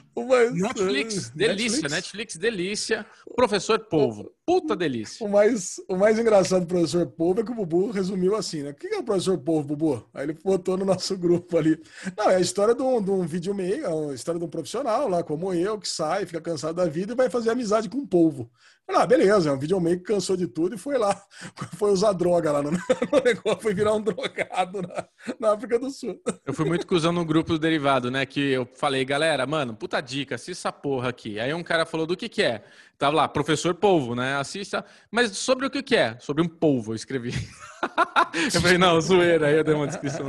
Netflix, 0.52 1.30
delícia. 1.30 1.88
Netflix? 1.88 1.92
Netflix, 1.92 2.36
delícia. 2.36 3.06
Professor 3.34 3.78
Povo, 3.78 4.32
puta 4.44 4.76
delícia. 4.76 5.24
O 5.24 5.30
mais, 5.30 5.76
o 5.88 5.96
mais 5.96 6.18
engraçado 6.18 6.62
do 6.62 6.66
professor 6.66 7.06
Povo 7.06 7.40
é 7.40 7.44
que 7.44 7.52
o 7.52 7.54
Bubu 7.54 7.90
resumiu 7.90 8.34
assim, 8.36 8.62
né? 8.62 8.70
O 8.70 8.74
que 8.74 8.88
é 8.88 8.98
o 8.98 9.02
professor 9.02 9.38
Povo, 9.38 9.68
Bubu? 9.68 10.06
Aí 10.12 10.24
ele 10.24 10.36
botou 10.44 10.76
no 10.76 10.84
nosso 10.84 11.16
grupo 11.16 11.56
ali. 11.56 11.80
Não, 12.16 12.28
é 12.30 12.36
a 12.36 12.40
história 12.40 12.74
de 12.74 12.82
um, 12.82 13.02
de 13.02 13.10
um 13.10 13.26
videomaker, 13.26 13.84
é 13.84 14.10
a 14.10 14.14
história 14.14 14.38
de 14.38 14.44
um 14.44 14.48
profissional 14.48 15.08
lá, 15.08 15.22
como 15.22 15.54
eu, 15.54 15.78
que 15.78 15.88
sai, 15.88 16.26
fica 16.26 16.40
cansado 16.40 16.74
da 16.74 16.86
vida 16.86 17.12
e 17.12 17.16
vai 17.16 17.30
fazer 17.30 17.50
amizade 17.50 17.88
com 17.88 17.98
o 17.98 18.06
povo. 18.06 18.50
Ah, 18.92 19.06
beleza, 19.06 19.50
é 19.50 19.52
um 19.52 19.58
videomaker 19.58 20.02
cansou 20.02 20.36
de 20.36 20.46
tudo 20.46 20.74
e 20.74 20.78
foi 20.78 20.98
lá, 20.98 21.14
foi 21.76 21.90
usar 21.90 22.12
droga 22.12 22.52
lá 22.52 22.62
no, 22.62 22.70
no 22.72 23.22
negócio, 23.24 23.60
foi 23.60 23.74
virar 23.74 23.94
um 23.94 24.00
drogado 24.00 24.82
na, 24.82 25.06
na, 25.38 25.52
África 25.54 25.78
do 25.78 25.90
Sul. 25.90 26.20
Eu 26.44 26.52
fui 26.52 26.64
muito 26.64 26.86
cuzão 26.86 27.12
no 27.12 27.24
grupo 27.24 27.52
do 27.52 27.58
derivado, 27.58 28.10
né? 28.10 28.26
Que 28.26 28.50
eu 28.50 28.68
falei, 28.74 29.04
galera, 29.04 29.46
mano, 29.46 29.74
puta 29.74 30.00
dica, 30.00 30.34
assista 30.34 30.68
essa 30.68 30.72
porra 30.72 31.08
aqui. 31.08 31.38
Aí 31.38 31.54
um 31.54 31.62
cara 31.62 31.86
falou 31.86 32.06
do 32.06 32.16
que 32.16 32.28
que 32.28 32.42
é. 32.42 32.62
Tava 32.98 33.16
lá, 33.16 33.28
professor 33.28 33.74
polvo, 33.74 34.14
né? 34.14 34.36
Assista. 34.36 34.84
Mas 35.10 35.36
sobre 35.38 35.66
o 35.66 35.70
que 35.70 35.82
que 35.82 35.96
é? 35.96 36.18
Sobre 36.18 36.42
um 36.42 36.48
polvo, 36.48 36.92
eu 36.92 36.96
escrevi. 36.96 37.32
eu 38.52 38.60
falei, 38.60 38.76
não, 38.76 39.00
zoeira. 39.00 39.46
Aí 39.46 39.56
eu 39.56 39.64
dei 39.64 39.74
uma 39.74 39.86
descrição. 39.86 40.26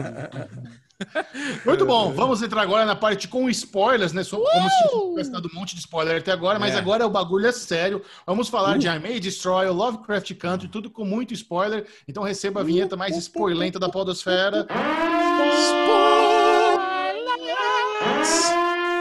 Muito 1.66 1.86
bom. 1.86 2.12
Vamos 2.14 2.42
entrar 2.42 2.62
agora 2.62 2.86
na 2.86 2.96
parte 2.96 3.28
com 3.28 3.50
spoilers, 3.50 4.14
né? 4.14 4.24
Como 4.24 4.44
uh! 4.44 4.70
se 4.70 5.10
tivesse 5.10 5.32
dado 5.32 5.50
um 5.52 5.56
monte 5.58 5.76
de 5.76 5.82
spoiler 5.82 6.18
até 6.18 6.32
agora, 6.32 6.60
mas 6.60 6.74
é. 6.74 6.78
agora 6.78 7.06
o 7.06 7.10
bagulho 7.10 7.48
é 7.48 7.52
sério. 7.52 8.02
Vamos 8.26 8.50
falar 8.50 8.76
uh! 8.76 8.80
de 8.80 8.88
I 8.88 9.00
May 9.00 9.20
Destroy, 9.20 9.68
Lovecraft 9.68 10.34
Country, 10.36 10.68
tudo 10.68 10.90
com 10.90 11.06
muito 11.06 11.34
spoiler. 11.34 11.86
Então 12.08 12.24
receba 12.24 12.62
a 12.62 12.64
vinheta 12.64 12.96
mais 12.96 13.16
spoilenta 13.18 13.80
da 13.80 13.90
Podosfera. 13.90 14.68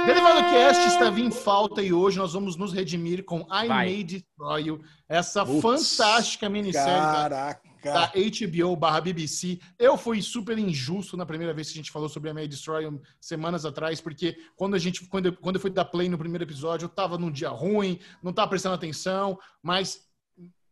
Derivado 0.07 0.41
Cast 0.51 0.89
estava 0.89 1.21
em 1.21 1.31
falta 1.31 1.83
e 1.83 1.93
hoje 1.93 2.19
nós 2.19 2.33
vamos 2.33 2.57
nos 2.57 2.73
redimir 2.73 3.23
com 3.25 3.41
I 3.41 3.69
Vai. 3.69 3.69
May 3.69 4.05
Destroy 4.05 4.63
You, 4.63 4.81
essa 5.09 5.43
Ups, 5.43 5.61
fantástica 5.61 6.49
minissérie. 6.49 7.01
Caraca 7.01 7.61
da 7.63 7.70
HBO 7.83 8.77
barra 8.77 9.01
BBC. 9.01 9.59
Eu 9.79 9.97
fui 9.97 10.21
super 10.23 10.59
injusto 10.59 11.17
na 11.17 11.25
primeira 11.25 11.55
vez 11.55 11.69
que 11.69 11.75
a 11.75 11.81
gente 11.83 11.91
falou 11.91 12.09
sobre 12.09 12.31
a 12.31 12.35
May 12.35 12.49
Destroy 12.49 12.87
semanas 13.21 13.65
atrás, 13.65 14.01
porque 14.01 14.37
quando 14.57 14.75
a 14.75 14.79
gente, 14.79 15.07
quando 15.07 15.27
eu, 15.27 15.37
quando 15.37 15.57
eu 15.57 15.61
fui 15.61 15.71
dar 15.71 15.85
play 15.85 16.09
no 16.09 16.19
primeiro 16.19 16.45
episódio, 16.45 16.87
eu 16.87 16.89
tava 16.89 17.17
num 17.17 17.31
dia 17.31 17.49
ruim, 17.49 17.99
não 18.23 18.33
tava 18.33 18.49
prestando 18.49 18.75
atenção, 18.75 19.39
mas 19.63 20.09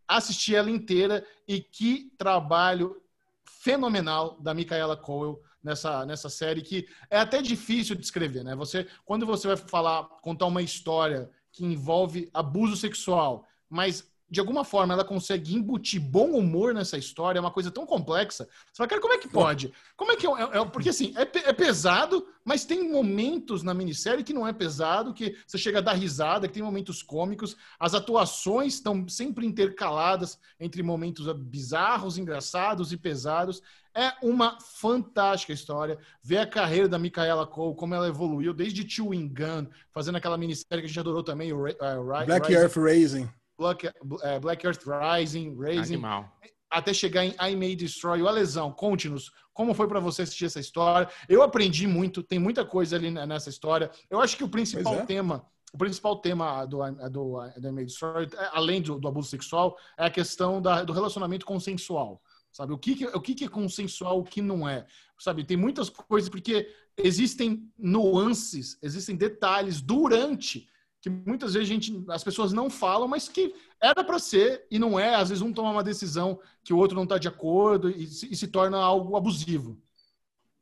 assisti 0.07 0.55
ela 0.55 0.71
inteira 0.71 1.25
e 1.47 1.61
que 1.61 2.13
trabalho 2.17 3.01
fenomenal 3.45 4.41
da 4.41 4.55
Micaela 4.55 4.97
Cowell 4.97 5.43
nessa, 5.63 6.07
nessa 6.07 6.29
série 6.31 6.63
que 6.63 6.89
é 7.11 7.19
até 7.19 7.43
difícil 7.43 7.95
de 7.95 8.03
escrever, 8.03 8.43
né? 8.43 8.55
Você, 8.57 8.87
quando 9.05 9.27
você 9.27 9.49
vai 9.49 9.57
falar, 9.57 10.05
contar 10.23 10.47
uma 10.47 10.63
história 10.63 11.31
que 11.53 11.65
envolve 11.65 12.31
abuso 12.33 12.77
sexual, 12.77 13.47
mas 13.69 14.11
de 14.31 14.41
alguma 14.41 14.65
forma 14.65 14.93
ela 14.93 15.05
consegue 15.05 15.55
embutir 15.55 16.01
bom 16.01 16.33
humor 16.33 16.75
nessa 16.75 16.99
história, 16.99 17.39
é 17.39 17.41
uma 17.41 17.51
coisa 17.51 17.71
tão 17.71 17.87
complexa. 17.87 18.45
Você 18.45 18.77
fala, 18.77 18.89
cara, 18.89 19.01
como 19.01 19.15
é 19.15 19.19
que 19.19 19.29
pode? 19.29 19.73
Como 19.97 20.13
é 20.13 20.17
que 20.17 20.27
é? 20.27 20.31
é, 20.31 20.59
é 20.59 20.65
porque 20.67 20.91
assim, 20.91 21.15
é, 21.17 21.23
é, 21.23 21.53
pesado, 21.53 22.27
mas 22.45 22.65
tem 22.65 22.91
momentos 22.91 23.63
na 23.63 23.73
minissérie 23.73 24.25
que 24.25 24.35
não 24.35 24.47
é 24.47 24.53
pesado, 24.53 25.15
que 25.15 25.37
você 25.47 25.57
chega 25.57 25.79
a 25.79 25.83
dar 25.83 25.95
risada, 25.95 26.47
que 26.47 26.55
tem 26.55 26.63
momentos 26.63 27.03
cômicos. 27.03 27.57
As 27.81 27.95
atuações 27.95 28.75
estão 28.75 29.09
sempre 29.09 29.47
intercaladas 29.47 30.39
entre 30.61 30.83
momentos 30.83 31.31
bizarros, 31.33 32.19
engraçados 32.19 32.93
e 32.93 32.97
pesados. 32.97 33.63
É 33.95 34.13
uma 34.23 34.59
fantástica 34.61 35.53
história. 35.53 35.99
Ver 36.23 36.39
a 36.39 36.47
carreira 36.47 36.89
da 36.89 36.99
Micaela 36.99 37.47
Cole, 37.47 37.75
como 37.75 37.95
ela 37.95 38.07
evoluiu, 38.07 38.53
desde 38.53 38.89
Chewing 38.89 39.29
Gun, 39.29 39.67
fazendo 39.91 40.17
aquela 40.17 40.39
minissérie 40.39 40.83
que 40.83 40.85
a 40.85 40.89
gente 40.89 41.01
adorou 41.01 41.23
também, 41.23 41.53
o 41.53 41.67
uh, 41.67 42.25
Black 42.27 42.53
Earth 42.53 42.77
Rising. 42.77 43.29
Black, 43.59 43.91
é, 44.23 44.39
Black 44.39 44.65
Earth 44.65 44.83
Rising, 44.87 45.57
Rising, 45.59 45.95
Animal. 45.95 46.33
até 46.71 46.95
chegar 46.95 47.25
em 47.25 47.35
I 47.41 47.57
May 47.57 47.75
Destroy. 47.75 48.23
O 48.23 48.29
Alesão, 48.29 48.71
conte-nos 48.73 49.33
como 49.53 49.75
foi 49.75 49.89
para 49.89 49.99
você 49.99 50.23
assistir 50.23 50.45
essa 50.45 50.61
história. 50.61 51.09
Eu 51.29 51.43
aprendi 51.43 51.87
muito, 51.87 52.23
tem 52.23 52.39
muita 52.39 52.65
coisa 52.65 52.95
ali 52.95 53.11
nessa 53.11 53.49
história. 53.51 53.91
Eu 54.09 54.21
acho 54.21 54.37
que 54.37 54.45
o 54.45 54.49
principal 54.49 54.95
é. 54.95 55.05
tema 55.05 55.45
o 55.73 55.77
principal 55.77 56.17
tema 56.17 56.65
do, 56.65 56.79
do, 57.11 57.41
do 57.61 57.73
May 57.73 57.85
Destroy, 57.85 58.25
é, 58.25 58.51
além 58.53 58.81
do, 58.81 58.99
do, 58.99 59.07
abuso 59.07 59.29
sexual, 59.29 59.77
é 59.99 60.07
a 60.07 60.11
questão 60.11 60.63
da, 60.63 60.83
do 60.83 60.93
relacionamento 60.93 61.45
consensual. 61.45 62.23
Sabe, 62.51 62.73
o 62.73 62.79
que, 62.79 62.95
que 62.95 63.05
o 63.05 63.21
que, 63.21 63.35
que 63.35 63.45
é 63.45 63.49
consensual, 63.49 64.21
o 64.21 64.25
que 64.25 64.41
não 64.41 64.67
é. 64.67 64.87
Sabe, 65.19 65.45
tem 65.45 65.57
muitas 65.57 65.91
coisas, 65.91 66.31
porque 66.31 66.75
existem 66.97 67.71
nuances, 67.77 68.79
existem 68.83 69.15
detalhes 69.15 69.83
durante 69.83 70.67
que 71.01 71.09
muitas 71.09 71.55
vezes 71.55 71.69
gente, 71.69 72.05
as 72.09 72.25
pessoas 72.25 72.53
não 72.53 72.69
falam, 72.69 73.07
mas 73.07 73.29
que 73.29 73.55
era 73.81 74.03
para 74.03 74.19
ser 74.19 74.67
e 74.71 74.79
não 74.79 74.99
é. 74.99 75.15
Às 75.15 75.29
vezes 75.29 75.43
um 75.43 75.53
toma 75.53 75.71
uma 75.71 75.85
decisão 75.85 76.41
que 76.65 76.73
o 76.73 76.77
outro 76.77 76.97
não 76.97 77.05
está 77.05 77.19
de 77.19 77.29
acordo 77.29 77.89
e 77.89 78.07
se, 78.07 78.29
e 78.31 78.37
se, 78.37 78.49
torna 78.49 78.79
algo 78.79 79.17
abusivo. 79.17 79.81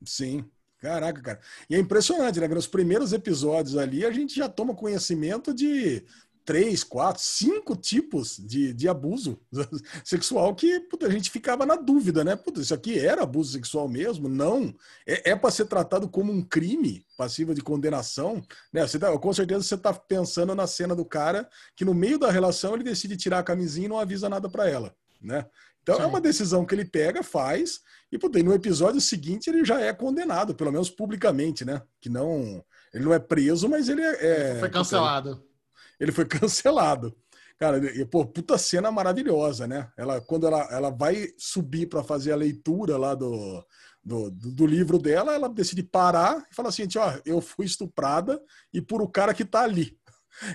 Sim, 0.04 0.44
caraca, 0.78 1.22
cara. 1.22 1.40
E 1.70 1.74
é 1.74 1.78
impressionante, 1.78 2.38
né? 2.38 2.48
Nos 2.48 2.66
primeiros 2.66 3.12
episódios 3.12 3.76
ali 3.76 4.04
a 4.04 4.10
gente 4.10 4.36
já 4.36 4.48
toma 4.48 4.74
conhecimento 4.74 5.54
de 5.54 6.04
três, 6.46 6.84
quatro, 6.84 7.20
cinco 7.20 7.74
tipos 7.74 8.36
de, 8.38 8.72
de 8.72 8.88
abuso 8.88 9.38
sexual 10.04 10.54
que 10.54 10.78
puta, 10.80 11.06
a 11.06 11.10
gente 11.10 11.28
ficava 11.28 11.66
na 11.66 11.74
dúvida, 11.74 12.22
né? 12.22 12.36
Puta, 12.36 12.60
isso 12.60 12.72
aqui 12.72 12.98
era 12.98 13.24
abuso 13.24 13.52
sexual 13.52 13.88
mesmo? 13.88 14.28
Não. 14.28 14.72
É, 15.04 15.32
é 15.32 15.36
para 15.36 15.50
ser 15.50 15.66
tratado 15.66 16.08
como 16.08 16.32
um 16.32 16.40
crime 16.40 17.04
passivo 17.18 17.52
de 17.52 17.60
condenação. 17.60 18.40
Né? 18.72 18.86
Você 18.86 18.96
tá, 18.96 19.16
com 19.18 19.32
certeza 19.32 19.64
você 19.64 19.74
está 19.74 19.92
pensando 19.92 20.54
na 20.54 20.68
cena 20.68 20.94
do 20.94 21.04
cara 21.04 21.48
que 21.74 21.84
no 21.84 21.92
meio 21.92 22.18
da 22.18 22.30
relação 22.30 22.74
ele 22.74 22.84
decide 22.84 23.16
tirar 23.16 23.40
a 23.40 23.44
camisinha 23.44 23.86
e 23.86 23.88
não 23.88 23.98
avisa 23.98 24.28
nada 24.28 24.48
para 24.48 24.70
ela, 24.70 24.94
né? 25.20 25.44
Então 25.82 25.96
é 25.96 25.98
Sim. 25.98 26.04
é 26.04 26.06
uma 26.06 26.20
decisão 26.20 26.64
que 26.64 26.74
ele 26.74 26.84
pega, 26.84 27.22
faz, 27.22 27.80
e 28.10 28.18
puta, 28.18 28.40
e 28.40 28.42
no 28.42 28.52
episódio 28.52 29.00
seguinte 29.00 29.50
ele 29.50 29.64
já 29.64 29.80
é 29.80 29.92
condenado, 29.92 30.54
pelo 30.54 30.72
menos 30.72 30.90
publicamente, 30.90 31.64
né? 31.64 31.82
Que 32.00 32.08
não. 32.08 32.64
Ele 32.94 33.04
não 33.04 33.12
é 33.12 33.18
preso, 33.18 33.68
mas 33.68 33.88
ele 33.88 34.02
é. 34.02 34.54
é 34.54 34.60
Foi 34.60 34.70
cancelado 34.70 35.44
ele 35.98 36.12
foi 36.12 36.24
cancelado. 36.26 37.16
Cara, 37.58 37.78
e, 37.78 38.04
pô, 38.04 38.26
puta 38.26 38.58
cena 38.58 38.90
maravilhosa, 38.90 39.66
né? 39.66 39.90
Ela, 39.96 40.20
quando 40.20 40.46
ela, 40.46 40.68
ela 40.70 40.90
vai 40.90 41.28
subir 41.38 41.86
para 41.86 42.04
fazer 42.04 42.32
a 42.32 42.36
leitura 42.36 42.98
lá 42.98 43.14
do, 43.14 43.64
do, 44.04 44.30
do, 44.30 44.66
livro 44.66 44.98
dela, 44.98 45.34
ela 45.34 45.48
decide 45.48 45.82
parar 45.82 46.46
e 46.50 46.54
fala 46.54 46.68
assim: 46.68 46.86
ó, 46.96 47.18
eu 47.24 47.40
fui 47.40 47.64
estuprada 47.64 48.40
e 48.72 48.82
por 48.82 49.00
o 49.00 49.08
cara 49.08 49.34
que 49.34 49.44
tá 49.44 49.62
ali. 49.62 49.96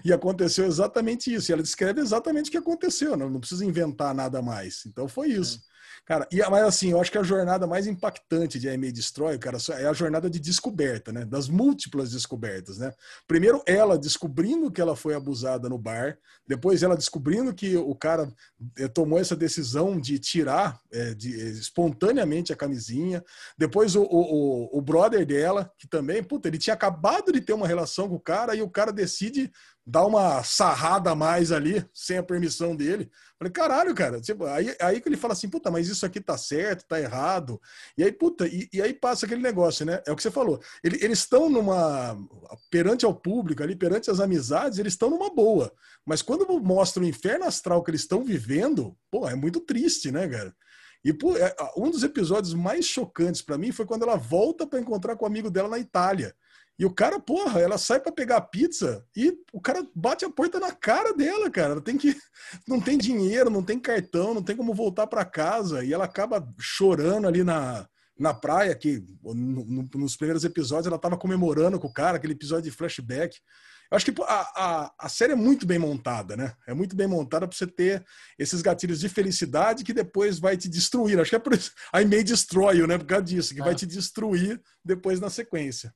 E 0.06 0.14
aconteceu 0.14 0.68
exatamente 0.68 1.34
isso. 1.34 1.50
E 1.50 1.54
ela 1.54 1.64
descreve 1.64 2.00
exatamente 2.02 2.50
o 2.50 2.52
que 2.52 2.58
aconteceu, 2.58 3.18
não, 3.18 3.28
não 3.32 3.40
precisa 3.40 3.66
inventar 3.66 4.14
nada 4.14 4.40
mais. 4.40 4.86
Então 4.86 5.08
foi 5.08 5.30
isso. 5.30 5.58
É. 5.58 5.71
Cara, 6.06 6.28
e, 6.32 6.38
mas 6.50 6.64
assim, 6.64 6.92
eu 6.92 7.02
acho 7.02 7.12
que 7.12 7.18
a 7.18 7.24
jornada 7.24 7.68
mais 7.68 7.88
impactante 7.88 8.60
de 8.60 8.68
I 8.68 8.78
May 8.78 8.92
Destroy, 8.92 9.38
cara, 9.38 9.58
é 9.80 9.86
a 9.86 9.94
jornada 9.94 10.30
de 10.30 10.40
descoberta, 10.40 11.12
né? 11.12 11.26
Das 11.26 11.48
múltiplas 11.48 12.12
descobertas, 12.12 12.78
né? 12.78 12.92
Primeiro, 13.28 13.62
ela 13.66 13.98
descobrindo 13.98 14.72
que 14.72 14.82
ela 14.82 14.96
foi 14.96 15.14
abusada 15.14 15.70
no 15.70 15.78
bar, 15.78 16.18
depois 16.48 16.84
ela 16.84 16.96
descobrindo 16.96 17.54
que 17.54 17.76
o 17.78 17.96
cara 17.96 18.32
eh, 18.78 18.88
tomou 18.88 19.20
essa 19.20 19.36
decisão 19.36 20.00
de 20.00 20.20
tirar 20.20 20.80
é, 20.92 21.14
de, 21.14 21.30
espontaneamente 21.60 22.52
a 22.52 22.56
camisinha, 22.56 23.24
depois 23.58 23.96
o, 23.96 24.04
o, 24.04 24.78
o 24.78 24.82
brother 24.82 25.26
dela, 25.26 25.72
que 25.78 25.88
também, 25.88 26.24
puta, 26.24 26.48
ele 26.48 26.58
tinha 26.58 26.74
acabado 26.74 27.32
de 27.32 27.42
ter 27.42 27.54
uma 27.54 27.68
relação 27.68 28.10
com 28.10 28.16
o 28.16 28.20
cara 28.20 28.56
e 28.56 28.62
o 28.62 28.70
cara 28.70 28.92
decide 28.92 29.52
dar 29.92 30.06
uma 30.06 30.42
sarrada 30.42 31.12
a 31.12 31.16
mais 31.16 31.52
ali, 31.52 31.86
sem 31.94 32.18
a 32.18 32.24
permissão 32.24 32.74
dele. 32.74 33.12
Falei, 33.38 33.52
caralho, 33.52 33.94
cara. 33.94 34.22
Tipo, 34.22 34.46
aí, 34.46 34.74
aí 34.80 35.02
que 35.02 35.10
ele 35.10 35.18
fala 35.18 35.34
assim, 35.34 35.50
puta, 35.50 35.70
mas 35.70 35.90
isso 35.90 36.06
aqui 36.06 36.22
tá 36.22 36.38
certo, 36.38 36.86
tá 36.88 36.98
errado. 36.98 37.60
E 37.98 38.04
aí, 38.04 38.12
puta, 38.12 38.48
e, 38.48 38.70
e 38.72 38.82
aí 38.82 38.94
passa 38.94 39.26
aquele 39.26 39.42
negócio, 39.42 39.86
né? 39.86 40.02
É 40.08 40.12
o 40.12 40.16
que 40.16 40.24
você 40.24 40.32
falou. 40.32 40.62
Ele, 40.82 40.98
eles 41.04 41.20
estão 41.20 41.50
numa. 41.50 42.18
perante 42.70 43.04
ao 43.04 43.14
público 43.14 43.62
ali, 43.62 43.76
perante 43.76 44.10
as 44.10 44.22
amizades, 44.22 44.80
eles 44.80 44.94
estão 44.94 45.10
numa 45.10 45.30
boa. 45.30 45.70
Mas 46.06 46.22
quando 46.22 46.48
mostra 46.62 47.04
o 47.04 47.06
inferno 47.06 47.44
astral 47.44 47.84
que 47.84 47.92
eles 47.92 48.02
estão 48.02 48.24
vivendo, 48.24 48.96
pô, 49.12 49.28
é 49.28 49.36
muito 49.36 49.60
triste, 49.60 50.10
né, 50.10 50.26
cara? 50.26 50.56
E 51.04 51.12
pô, 51.12 51.36
é, 51.36 51.54
um 51.76 51.90
dos 51.90 52.04
episódios 52.04 52.54
mais 52.54 52.86
chocantes 52.86 53.42
para 53.42 53.58
mim 53.58 53.74
foi 53.74 53.86
quando 53.86 54.04
ela 54.04 54.16
volta 54.16 54.66
para 54.66 54.80
encontrar 54.80 55.18
com 55.18 55.26
o 55.26 55.28
amigo 55.28 55.52
dela 55.52 55.68
na 55.68 55.80
Itália. 55.80 56.34
E 56.82 56.86
o 56.86 56.90
cara, 56.90 57.20
porra, 57.20 57.60
ela 57.60 57.78
sai 57.78 58.00
para 58.00 58.12
pegar 58.12 58.38
a 58.38 58.42
pizza 58.42 59.06
e 59.16 59.38
o 59.54 59.62
cara 59.62 59.88
bate 59.94 60.26
a 60.26 60.32
porta 60.32 60.60
na 60.60 60.72
cara 60.72 61.14
dela, 61.14 61.48
cara. 61.48 61.74
Ela 61.74 61.82
tem 61.82 61.96
que. 61.96 62.18
Não 62.68 62.82
tem 62.82 62.98
dinheiro, 62.98 63.52
não 63.52 63.62
tem 63.62 63.80
cartão, 63.80 64.34
não 64.34 64.42
tem 64.42 64.58
como 64.58 64.74
voltar 64.74 65.06
para 65.06 65.24
casa. 65.24 65.86
E 65.86 65.94
ela 65.94 66.06
acaba 66.06 66.46
chorando 66.60 67.28
ali 67.28 67.44
na, 67.44 67.88
na 68.18 68.34
praia, 68.34 68.76
que 68.76 69.06
no, 69.24 69.88
nos 69.94 70.18
primeiros 70.18 70.44
episódios 70.44 70.88
ela 70.88 70.98
tava 70.98 71.16
comemorando 71.18 71.80
com 71.80 71.88
o 71.88 71.94
cara, 71.94 72.18
aquele 72.18 72.34
episódio 72.34 72.64
de 72.64 72.76
flashback. 72.76 73.38
Eu 73.92 73.96
acho 73.96 74.12
que 74.12 74.22
a, 74.24 74.42
a, 74.56 74.94
a 75.02 75.10
série 75.10 75.34
é 75.34 75.36
muito 75.36 75.68
bem 75.68 75.78
montada, 75.78 76.36
né? 76.36 76.56
É 76.66 76.74
muito 76.74 76.96
bem 76.96 77.06
montada 77.06 77.48
para 77.48 77.56
você 77.56 77.68
ter 77.68 78.04
esses 78.40 78.62
gatilhos 78.64 79.02
de 79.02 79.08
felicidade 79.08 79.84
que 79.84 79.94
depois 79.94 80.40
vai 80.40 80.58
te 80.58 80.68
destruir. 80.68 81.20
Acho 81.20 81.30
que 81.30 81.36
é 81.36 81.40
por 81.40 81.54
isso. 81.54 81.72
I 81.94 82.06
may 82.06 82.24
destroy 82.24 82.88
né? 82.88 82.98
Por 82.98 83.06
causa 83.06 83.24
disso, 83.24 83.54
que 83.54 83.62
vai 83.62 83.76
te 83.76 83.86
destruir 83.86 84.60
depois 84.84 85.20
na 85.20 85.30
sequência. 85.30 85.94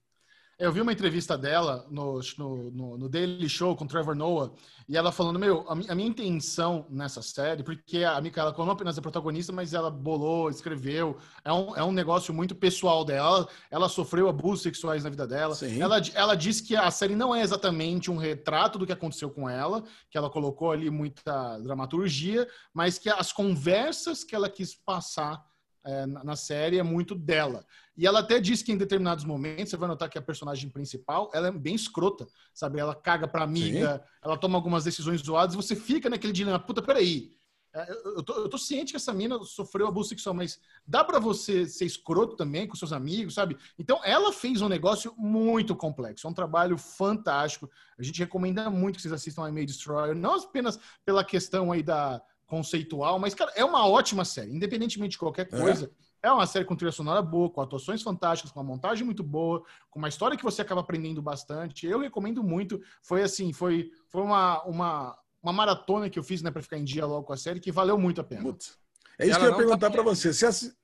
Eu 0.57 0.71
vi 0.71 0.79
uma 0.79 0.93
entrevista 0.93 1.37
dela 1.37 1.85
no, 1.91 2.21
no, 2.37 2.97
no, 2.97 3.09
Daily 3.09 3.49
Show 3.49 3.75
com 3.75 3.85
Trevor 3.85 4.15
Noah 4.15 4.53
e 4.87 4.95
ela 4.95 5.11
falando: 5.11 5.37
Meu, 5.37 5.65
a, 5.67 5.73
a, 5.73 5.95
minha 5.95 6.07
intenção 6.07 6.85
nessa 6.89 7.21
série, 7.21 7.61
porque 7.61 8.05
a 8.05 8.21
Micaela 8.21 8.55
não 8.57 8.71
apenas 8.71 8.97
é 8.97 9.01
protagonista, 9.01 9.51
mas 9.51 9.73
ela 9.73 9.91
bolou, 9.91 10.49
escreveu, 10.49 11.17
é 11.43 11.51
um, 11.51 11.75
é 11.75 11.83
um 11.83 11.91
negócio 11.91 12.33
muito 12.33 12.55
pessoal 12.55 13.03
dela. 13.03 13.25
Ela, 13.25 13.47
ela 13.69 13.89
sofreu 13.89 14.29
abusos 14.29 14.61
sexuais 14.63 15.03
na 15.03 15.09
vida 15.09 15.27
dela. 15.27 15.53
Sim. 15.55 15.81
Ela, 15.81 16.01
ela 16.13 16.35
disse 16.35 16.63
que 16.63 16.73
a 16.73 16.89
série 16.89 17.17
não 17.17 17.35
é 17.35 17.41
exatamente 17.41 18.09
um 18.09 18.15
retrato 18.15 18.79
do 18.79 18.85
que 18.85 18.93
aconteceu 18.93 19.29
com 19.29 19.49
ela, 19.49 19.83
que 20.09 20.17
ela 20.17 20.29
colocou 20.29 20.71
ali 20.71 20.89
muita 20.89 21.57
dramaturgia, 21.59 22.47
mas 22.73 22.97
que 22.97 23.09
as 23.09 23.33
conversas 23.33 24.23
que 24.23 24.33
ela 24.33 24.49
quis 24.49 24.73
passar 24.73 25.43
é, 25.85 26.05
na 26.05 26.35
série 26.35 26.79
é 26.79 26.83
muito 26.83 27.13
dela. 27.15 27.65
E 27.95 28.05
ela 28.05 28.19
até 28.19 28.39
diz 28.39 28.61
que 28.61 28.71
em 28.71 28.77
determinados 28.77 29.23
momentos, 29.23 29.69
você 29.69 29.77
vai 29.77 29.87
notar 29.87 30.09
que 30.09 30.17
a 30.17 30.21
personagem 30.21 30.69
principal, 30.69 31.29
ela 31.33 31.47
é 31.47 31.51
bem 31.51 31.75
escrota, 31.75 32.27
sabe? 32.53 32.79
Ela 32.79 32.95
caga 32.95 33.27
pra 33.27 33.43
amiga, 33.43 33.97
Sim. 33.97 34.09
ela 34.23 34.37
toma 34.37 34.57
algumas 34.57 34.83
decisões 34.83 35.21
zoadas 35.21 35.53
e 35.53 35.57
você 35.57 35.75
fica 35.75 36.09
naquele 36.09 36.33
dilema, 36.33 36.59
puta, 36.59 36.81
peraí, 36.81 37.35
é, 37.75 37.91
eu 38.05 38.23
tô, 38.23 38.33
eu 38.35 38.47
tô 38.47 38.57
ciente 38.57 38.93
que 38.93 38.95
essa 38.95 39.13
mina 39.13 39.37
sofreu 39.43 39.85
abuso 39.85 40.07
sexual, 40.07 40.33
mas 40.33 40.61
dá 40.87 41.03
para 41.03 41.19
você 41.19 41.67
ser 41.67 41.83
escroto 41.83 42.37
também 42.37 42.65
com 42.65 42.75
seus 42.75 42.93
amigos, 42.93 43.33
sabe? 43.33 43.57
Então, 43.77 43.99
ela 44.05 44.31
fez 44.31 44.61
um 44.61 44.69
negócio 44.69 45.13
muito 45.17 45.75
complexo, 45.75 46.25
é 46.25 46.29
um 46.29 46.33
trabalho 46.33 46.77
fantástico. 46.77 47.69
A 47.99 48.01
gente 48.01 48.17
recomenda 48.17 48.69
muito 48.69 48.95
que 48.95 49.01
vocês 49.01 49.13
assistam 49.13 49.45
a 49.45 49.51
May 49.51 49.65
Destroyer, 49.65 50.15
não 50.15 50.35
apenas 50.35 50.79
pela 51.03 51.23
questão 51.23 51.69
aí 51.69 51.83
da 51.83 52.21
conceitual, 52.45 53.19
mas, 53.19 53.33
cara, 53.33 53.51
é 53.55 53.65
uma 53.65 53.87
ótima 53.87 54.23
série, 54.23 54.51
independentemente 54.51 55.11
de 55.11 55.17
qualquer 55.17 55.47
é. 55.51 55.57
coisa. 55.57 55.91
É. 56.01 56.05
É 56.25 56.31
uma 56.31 56.47
série 56.47 56.65
com 56.65 56.75
trilha 56.75 56.91
sonora 56.91 57.21
boa, 57.21 57.51
com 57.51 57.61
atuações 57.61 58.01
fantásticas, 58.01 58.51
com 58.51 58.59
uma 58.59 58.65
montagem 58.65 59.05
muito 59.05 59.21
boa, 59.21 59.63
com 59.91 59.99
uma 59.99 60.09
história 60.09 60.35
que 60.35 60.43
você 60.43 60.63
acaba 60.63 60.81
aprendendo 60.81 61.21
bastante. 61.21 61.85
Eu 61.85 61.99
recomendo 61.99 62.43
muito. 62.43 62.81
Foi 63.03 63.21
assim, 63.21 63.53
foi, 63.53 63.91
foi 64.07 64.23
uma, 64.23 64.63
uma, 64.63 65.19
uma 65.43 65.53
maratona 65.53 66.09
que 66.09 66.17
eu 66.17 66.23
fiz, 66.23 66.41
né, 66.41 66.49
para 66.49 66.63
ficar 66.63 66.79
em 66.79 66.83
dia 66.83 67.05
logo 67.05 67.27
com 67.27 67.33
a 67.33 67.37
série, 67.37 67.59
que 67.59 67.71
valeu 67.71 67.95
muito 67.95 68.21
a 68.21 68.23
pena. 68.23 68.41
Putz. 68.41 68.75
É 69.19 69.27
isso 69.27 69.37
que 69.37 69.45
eu 69.45 69.49
ia 69.49 69.51
tá 69.51 69.57
perguntar 69.57 69.87
tá 69.87 69.91
para 69.91 70.01
você. 70.01 70.33
você 70.33 70.47
assi... 70.47 70.75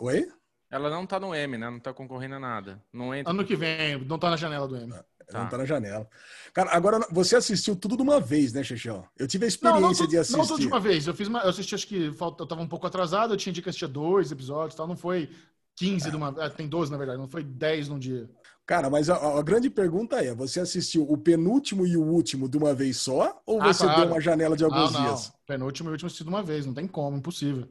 Oi? 0.00 0.28
Ela 0.68 0.90
não 0.90 1.06
tá 1.06 1.20
no 1.20 1.34
M, 1.34 1.56
né? 1.56 1.70
Não 1.70 1.78
tá 1.78 1.92
concorrendo 1.92 2.34
a 2.34 2.40
nada. 2.40 2.82
Não 2.92 3.14
entra. 3.14 3.32
Ano 3.32 3.44
que 3.44 3.54
vem, 3.54 4.04
não 4.04 4.18
tá 4.18 4.28
na 4.28 4.36
janela 4.36 4.66
do 4.66 4.76
M. 4.76 4.92
Ah. 5.30 5.32
Tá. 5.32 5.42
Não 5.42 5.48
tá 5.48 5.58
na 5.58 5.64
janela. 5.64 6.08
Cara, 6.52 6.70
agora 6.72 7.06
você 7.10 7.36
assistiu 7.36 7.76
tudo 7.76 7.96
de 7.96 8.02
uma 8.02 8.20
vez, 8.20 8.52
né, 8.52 8.62
Xexão? 8.62 9.04
Eu 9.18 9.26
tive 9.26 9.44
a 9.44 9.48
experiência 9.48 9.80
não, 9.80 9.92
não 9.92 10.06
de 10.06 10.18
assistir. 10.18 10.38
Não 10.38 10.46
tudo 10.46 10.60
de 10.60 10.66
uma 10.66 10.80
vez. 10.80 11.06
Eu 11.06 11.14
fiz 11.14 11.28
uma, 11.28 11.40
eu 11.40 11.50
assisti, 11.50 11.74
acho 11.74 11.86
que 11.86 12.12
falta, 12.12 12.42
eu 12.42 12.46
tava 12.46 12.60
um 12.62 12.68
pouco 12.68 12.86
atrasado, 12.86 13.32
eu 13.32 13.36
tinha 13.36 13.52
que 13.52 13.68
assistir 13.68 13.86
dois 13.86 14.32
episódios, 14.32 14.74
tal. 14.74 14.86
Não 14.86 14.96
foi 14.96 15.30
15 15.76 16.06
é. 16.06 16.10
de 16.10 16.16
uma. 16.16 16.34
É, 16.38 16.48
tem 16.48 16.68
12, 16.68 16.90
na 16.90 16.98
verdade, 16.98 17.18
não 17.18 17.28
foi 17.28 17.42
10 17.42 17.88
num 17.88 17.98
dia. 17.98 18.28
Cara, 18.66 18.88
mas 18.88 19.10
a, 19.10 19.16
a, 19.16 19.42
grande 19.42 19.70
pergunta 19.70 20.22
é: 20.22 20.34
você 20.34 20.60
assistiu 20.60 21.02
o 21.10 21.16
penúltimo 21.16 21.86
e 21.86 21.96
o 21.96 22.02
último 22.02 22.48
de 22.48 22.56
uma 22.56 22.74
vez 22.74 22.98
só? 22.98 23.40
Ou 23.46 23.60
ah, 23.60 23.72
você 23.72 23.84
claro. 23.84 24.00
deu 24.00 24.10
uma 24.10 24.20
janela 24.20 24.56
de 24.56 24.64
alguns 24.64 24.92
não, 24.92 25.00
não. 25.00 25.08
dias? 25.08 25.32
Penúltimo 25.46 25.88
e 25.88 25.92
último 25.92 26.06
assisti 26.06 26.24
de 26.24 26.30
uma 26.30 26.42
vez, 26.42 26.66
não 26.66 26.74
tem 26.74 26.86
como, 26.86 27.16
impossível. 27.16 27.68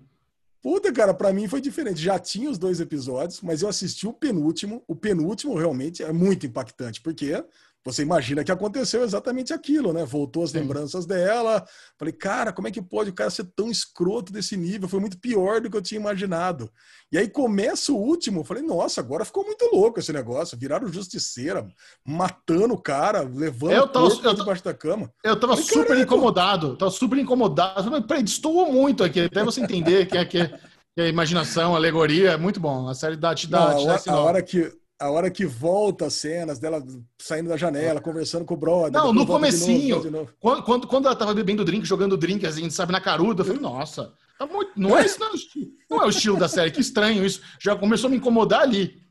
Puta, 0.61 0.91
cara, 0.91 1.13
para 1.13 1.31
mim 1.31 1.47
foi 1.47 1.61
diferente. 1.61 2.01
Já 2.01 2.19
tinha 2.19 2.49
os 2.49 2.57
dois 2.57 2.81
episódios, 2.81 3.41
mas 3.41 3.61
eu 3.61 3.69
assisti 3.69 4.05
o 4.05 4.11
penúltimo. 4.13 4.83
O 4.87 4.95
penúltimo 4.95 5.55
realmente 5.55 6.03
é 6.03 6.11
muito 6.11 6.45
impactante, 6.45 6.99
porque 6.99 7.41
você 7.83 8.01
imagina 8.01 8.43
que 8.43 8.51
aconteceu 8.51 9.03
exatamente 9.03 9.53
aquilo, 9.53 9.93
né? 9.93 10.03
Voltou 10.05 10.43
as 10.43 10.51
Sim. 10.51 10.59
lembranças 10.59 11.05
dela. 11.05 11.65
Falei, 11.97 12.13
cara, 12.13 12.51
como 12.51 12.67
é 12.67 12.71
que 12.71 12.81
pode 12.81 13.09
o 13.09 13.13
cara 13.13 13.29
ser 13.29 13.45
tão 13.55 13.71
escroto 13.71 14.33
desse 14.33 14.57
nível? 14.57 14.89
Foi 14.89 14.99
muito 14.99 15.17
pior 15.17 15.61
do 15.61 15.69
que 15.69 15.77
eu 15.77 15.81
tinha 15.81 15.99
imaginado. 15.99 16.69
E 17.11 17.17
aí 17.17 17.27
começa 17.29 17.91
o 17.91 17.97
último, 17.97 18.43
falei, 18.43 18.61
nossa, 18.61 18.99
agora 18.99 19.25
ficou 19.25 19.45
muito 19.45 19.65
louco 19.73 19.99
esse 19.99 20.11
negócio. 20.11 20.57
Viraram 20.57 20.91
justiceira, 20.91 21.65
matando 22.05 22.73
o 22.73 22.81
cara, 22.81 23.21
levando 23.21 23.71
eu 23.71 23.87
tava, 23.87 24.05
o 24.05 24.09
corpo 24.09 24.27
eu 24.27 24.33
debaixo 24.33 24.63
da 24.63 24.73
cama. 24.73 25.11
Eu 25.23 25.39
tava 25.39 25.55
falei, 25.55 25.71
super 25.71 25.97
incomodado, 25.97 26.75
tava 26.75 26.91
super 26.91 27.17
incomodado. 27.17 27.83
Falei, 27.83 28.01
peraí, 28.01 28.23
destoou 28.23 28.71
muito 28.71 29.03
aqui, 29.03 29.21
até 29.21 29.43
você 29.43 29.61
entender 29.61 30.05
que 30.05 30.17
é, 30.17 30.25
que, 30.25 30.37
é, 30.37 30.47
que 30.47 31.01
é 31.01 31.09
alegoria, 31.09 31.39
a 31.39 31.75
alegoria, 31.75 32.29
é 32.31 32.37
muito 32.37 32.59
bom. 32.59 32.89
A 32.89 32.93
série 32.93 33.15
dá, 33.15 33.33
te 33.33 33.47
dá, 33.47 33.71
Não, 33.71 33.77
te 33.77 33.85
dá 33.87 34.13
a, 34.13 34.15
a 34.15 34.19
hora 34.19 34.43
que 34.43 34.78
a 34.99 35.09
hora 35.09 35.31
que 35.31 35.45
volta 35.45 36.07
as 36.07 36.13
cenas 36.13 36.59
dela 36.59 36.85
saindo 37.17 37.47
da 37.47 37.55
janela, 37.55 38.01
conversando 38.01 38.43
com 38.43 38.53
o 38.53 38.57
brother. 38.57 38.91
Não, 38.91 39.13
no 39.13 39.25
comecinho, 39.25 39.79
de 39.79 39.89
novo, 39.89 40.03
de 40.03 40.09
novo. 40.09 40.33
Quando, 40.39 40.63
quando, 40.63 40.87
quando, 40.87 41.05
ela 41.05 41.15
tava 41.15 41.33
bebendo 41.33 41.63
drink, 41.63 41.85
jogando 41.85 42.17
drink, 42.17 42.45
assim, 42.45 42.69
sabe, 42.69 42.91
na 42.91 42.99
caruda, 42.99 43.41
eu 43.41 43.45
falei, 43.45 43.61
nossa, 43.61 44.11
tá 44.37 44.45
muito... 44.45 44.71
não, 44.75 44.97
é, 44.97 45.05
isso 45.05 45.19
não, 45.19 45.27
é 45.27 45.67
não 45.89 46.03
é 46.03 46.05
o 46.05 46.09
estilo 46.09 46.37
da 46.37 46.49
série, 46.49 46.71
que 46.71 46.81
estranho 46.81 47.25
isso. 47.25 47.41
Já 47.59 47.75
começou 47.77 48.07
a 48.07 48.11
me 48.11 48.17
incomodar 48.17 48.61
ali. 48.61 49.01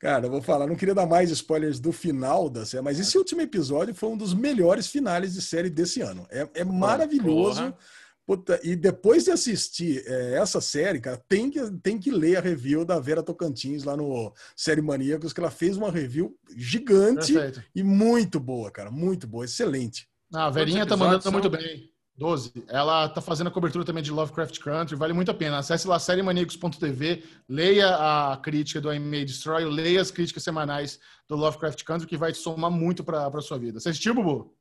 Cara, 0.00 0.26
eu 0.26 0.30
vou 0.30 0.42
falar, 0.42 0.66
não 0.66 0.74
queria 0.74 0.94
dar 0.94 1.06
mais 1.06 1.30
spoilers 1.30 1.78
do 1.78 1.92
final 1.92 2.50
da 2.50 2.66
série, 2.66 2.82
mas 2.82 2.98
esse 2.98 3.16
último 3.16 3.40
episódio 3.40 3.94
foi 3.94 4.08
um 4.08 4.16
dos 4.16 4.34
melhores 4.34 4.88
finais 4.88 5.34
de 5.34 5.40
série 5.40 5.70
desse 5.70 6.00
ano. 6.00 6.26
É, 6.28 6.48
é 6.54 6.64
maravilhoso. 6.64 7.60
Porra. 7.60 7.78
Puta, 8.28 8.60
e 8.62 8.76
depois 8.76 9.24
de 9.24 9.30
assistir 9.30 10.04
é, 10.06 10.34
essa 10.34 10.60
série, 10.60 11.00
cara, 11.00 11.16
tem 11.26 11.50
que, 11.50 11.58
tem 11.80 11.98
que 11.98 12.10
ler 12.10 12.36
a 12.36 12.42
review 12.42 12.84
da 12.84 13.00
Vera 13.00 13.22
Tocantins 13.22 13.84
lá 13.84 13.96
no 13.96 14.34
Série 14.54 14.82
Maníacos, 14.82 15.32
que 15.32 15.40
ela 15.40 15.50
fez 15.50 15.78
uma 15.78 15.90
review 15.90 16.36
gigante 16.54 17.32
Perfeito. 17.32 17.64
e 17.74 17.82
muito 17.82 18.38
boa, 18.38 18.70
cara. 18.70 18.90
Muito 18.90 19.26
boa, 19.26 19.46
excelente. 19.46 20.06
Ah, 20.30 20.44
a 20.44 20.50
Verinha 20.50 20.84
tá 20.84 20.94
mandando 20.94 21.22
são... 21.22 21.32
muito 21.32 21.48
bem. 21.48 21.90
12. 22.18 22.52
Ela 22.68 23.08
tá 23.08 23.22
fazendo 23.22 23.46
a 23.46 23.50
cobertura 23.50 23.82
também 23.82 24.02
de 24.02 24.10
Lovecraft 24.10 24.58
Country, 24.58 24.94
vale 24.94 25.14
muito 25.14 25.30
a 25.30 25.34
pena. 25.34 25.56
Acesse 25.56 25.88
lá 25.88 25.98
sériemaníacos.tv, 25.98 27.24
leia 27.48 27.96
a 27.96 28.36
crítica 28.36 28.78
do 28.78 28.92
I 28.92 28.98
May 28.98 29.24
Destroy, 29.24 29.64
leia 29.64 30.02
as 30.02 30.10
críticas 30.10 30.42
semanais 30.42 31.00
do 31.26 31.34
Lovecraft 31.34 31.82
Country, 31.82 32.06
que 32.06 32.16
vai 32.18 32.30
te 32.32 32.38
somar 32.38 32.70
muito 32.70 33.02
pra, 33.02 33.30
pra 33.30 33.40
sua 33.40 33.56
vida. 33.56 33.80
Você 33.80 33.88
assistiu, 33.88 34.12
Bubu? 34.12 34.54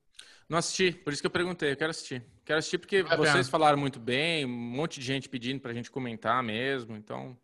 Não 0.50 0.58
assisti, 0.58 0.92
por 0.92 1.12
isso 1.12 1.22
que 1.22 1.28
eu 1.28 1.32
perguntei. 1.32 1.72
Eu 1.72 1.78
quero 1.78 1.92
assistir. 1.92 2.24
Quero 2.46 2.60
assistir 2.60 2.78
porque 2.78 2.98
é 2.98 3.18
vocês 3.18 3.50
falaram 3.50 3.78
muito 3.78 4.00
bem, 4.00 4.46
um 4.46 4.50
monte 4.50 5.00
de 5.00 5.06
gente 5.06 5.28
pedindo 5.28 5.60
pra 5.60 5.74
gente 5.74 5.92
comentar 5.92 6.42
mesmo. 6.42 6.96
Então, 6.96 7.38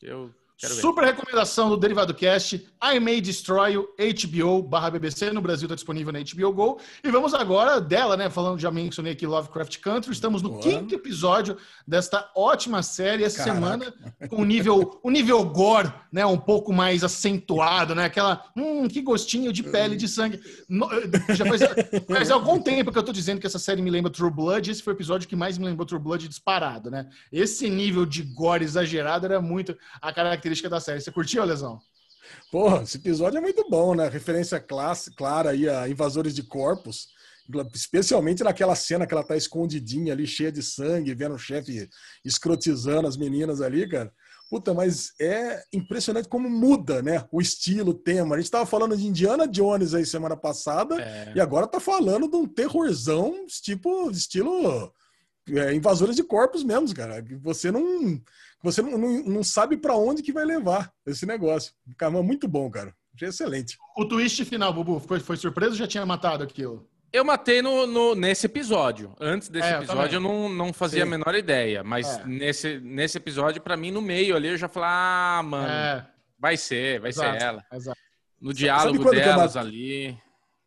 eu 0.00 0.32
Quero 0.58 0.74
ver. 0.74 0.80
Super 0.80 1.04
recomendação 1.04 1.68
do 1.68 1.76
Derivado 1.76 2.14
Cast, 2.14 2.66
I 2.82 2.98
May 2.98 3.20
Destroy 3.20 3.74
You, 3.74 3.88
HBO 3.98 4.62
barra 4.62 4.88
BBC, 4.90 5.30
no 5.30 5.42
Brasil 5.42 5.66
está 5.66 5.74
disponível 5.74 6.10
na 6.14 6.20
HBO 6.20 6.50
Go. 6.50 6.80
E 7.04 7.10
vamos 7.10 7.34
agora 7.34 7.78
dela, 7.78 8.16
né? 8.16 8.30
Falando, 8.30 8.58
já 8.58 8.70
mencionei 8.70 9.12
aqui 9.12 9.26
Lovecraft 9.26 9.78
Country, 9.80 10.12
estamos 10.12 10.40
no 10.40 10.48
Boa. 10.50 10.62
quinto 10.62 10.94
episódio 10.94 11.58
desta 11.86 12.30
ótima 12.34 12.82
série, 12.82 13.22
essa 13.22 13.44
Caraca. 13.44 13.54
semana, 13.54 13.94
com 14.30 14.36
o 14.36 14.44
nível, 14.46 14.98
o 15.02 15.10
nível 15.10 15.44
gore, 15.44 15.92
né? 16.10 16.24
Um 16.24 16.38
pouco 16.38 16.72
mais 16.72 17.04
acentuado, 17.04 17.94
né? 17.94 18.06
Aquela, 18.06 18.42
hum, 18.56 18.88
que 18.88 19.02
gostinho 19.02 19.52
de 19.52 19.62
pele, 19.62 19.94
de 19.94 20.08
sangue. 20.08 20.40
No- 20.70 20.88
já 21.34 21.44
faz, 21.44 21.60
faz 22.08 22.30
algum 22.30 22.58
tempo 22.62 22.90
que 22.90 22.98
eu 22.98 23.02
tô 23.02 23.12
dizendo 23.12 23.42
que 23.42 23.46
essa 23.46 23.58
série 23.58 23.82
me 23.82 23.90
lembra 23.90 24.10
True 24.10 24.30
Blood, 24.30 24.70
esse 24.70 24.82
foi 24.82 24.94
o 24.94 24.96
episódio 24.96 25.28
que 25.28 25.36
mais 25.36 25.58
me 25.58 25.66
lembrou 25.66 25.84
True 25.84 26.00
Blood 26.00 26.26
disparado, 26.28 26.90
né? 26.90 27.06
Esse 27.30 27.68
nível 27.68 28.06
de 28.06 28.22
gore 28.22 28.64
exagerado 28.64 29.26
era 29.26 29.38
muito 29.38 29.76
a 30.00 30.10
característica 30.14 30.45
da 30.68 30.80
série. 30.80 31.00
Você 31.00 31.10
curtiu, 31.12 31.44
Lesão? 31.44 31.78
Porra, 32.50 32.82
esse 32.82 32.96
episódio 32.96 33.38
é 33.38 33.40
muito 33.40 33.68
bom, 33.68 33.94
né? 33.94 34.08
Referência 34.08 34.60
classe, 34.60 35.14
clara 35.14 35.50
aí 35.50 35.68
a 35.68 35.88
invasores 35.88 36.34
de 36.34 36.42
corpos. 36.42 37.08
Especialmente 37.72 38.42
naquela 38.42 38.74
cena 38.74 39.06
que 39.06 39.14
ela 39.14 39.22
tá 39.22 39.36
escondidinha 39.36 40.12
ali, 40.12 40.26
cheia 40.26 40.50
de 40.50 40.62
sangue, 40.62 41.14
vendo 41.14 41.36
o 41.36 41.38
chefe 41.38 41.88
escrotizando 42.24 43.06
as 43.06 43.16
meninas 43.16 43.60
ali, 43.60 43.88
cara. 43.88 44.12
Puta, 44.50 44.72
mas 44.74 45.12
é 45.20 45.62
impressionante 45.72 46.28
como 46.28 46.48
muda, 46.48 47.02
né? 47.02 47.24
O 47.32 47.40
estilo, 47.40 47.90
o 47.90 47.94
tema. 47.94 48.34
A 48.34 48.38
gente 48.38 48.50
tava 48.50 48.66
falando 48.66 48.96
de 48.96 49.06
Indiana 49.06 49.46
Jones 49.46 49.94
aí 49.94 50.06
semana 50.06 50.36
passada 50.36 51.00
É. 51.00 51.32
e 51.36 51.40
agora 51.40 51.66
tá 51.66 51.80
falando 51.80 52.28
de 52.28 52.36
um 52.36 52.46
terrorzão 52.46 53.46
tipo, 53.62 54.10
estilo 54.10 54.92
é, 55.48 55.74
invasores 55.74 56.16
de 56.16 56.22
corpos 56.22 56.64
mesmo, 56.64 56.94
cara. 56.94 57.24
Você 57.42 57.70
não, 57.70 58.20
você 58.66 58.82
não, 58.82 58.98
não, 58.98 59.22
não 59.24 59.44
sabe 59.44 59.76
pra 59.76 59.94
onde 59.96 60.22
que 60.22 60.32
vai 60.32 60.44
levar 60.44 60.90
esse 61.06 61.24
negócio. 61.26 61.72
Cara, 61.96 62.10
muito 62.22 62.46
bom, 62.48 62.70
cara. 62.70 62.92
Achei 63.14 63.28
excelente. 63.28 63.76
O 63.96 64.04
twist 64.04 64.44
final, 64.44 64.72
Bubu, 64.72 65.00
foi, 65.00 65.20
foi 65.20 65.36
surpresa 65.36 65.70
ou 65.72 65.76
já 65.78 65.86
tinha 65.86 66.04
matado 66.04 66.44
aquilo? 66.44 66.88
Eu 67.12 67.24
matei 67.24 67.62
no, 67.62 67.86
no- 67.86 68.14
nesse 68.14 68.44
episódio. 68.46 69.14
Antes 69.18 69.48
desse 69.48 69.68
É, 69.68 69.76
eu 69.76 69.82
episódio 69.84 70.16
eu 70.16 70.20
não, 70.20 70.48
não 70.50 70.72
fazia 70.72 71.00
Sim. 71.02 71.06
a 71.06 71.10
menor 71.10 71.34
ideia. 71.34 71.82
Mas 71.82 72.18
É. 72.18 72.26
nesse, 72.26 72.78
nesse 72.80 73.16
episódio, 73.16 73.62
pra 73.62 73.76
mim, 73.76 73.90
no 73.90 74.02
meio 74.02 74.36
ali, 74.36 74.48
eu 74.48 74.56
já 74.58 74.68
falei, 74.68 74.88
ah, 74.92 75.42
mano, 75.42 75.68
É, 75.68 76.06
vai 76.38 76.56
ser, 76.58 77.00
vai 77.00 77.08
exato, 77.10 77.38
ser 77.38 77.44
ela. 77.44 77.64
exato. 77.72 77.98
No 78.38 78.52
diálogo 78.52 79.02
eu 79.08 79.10
delas 79.14 79.56
ali. 79.56 80.18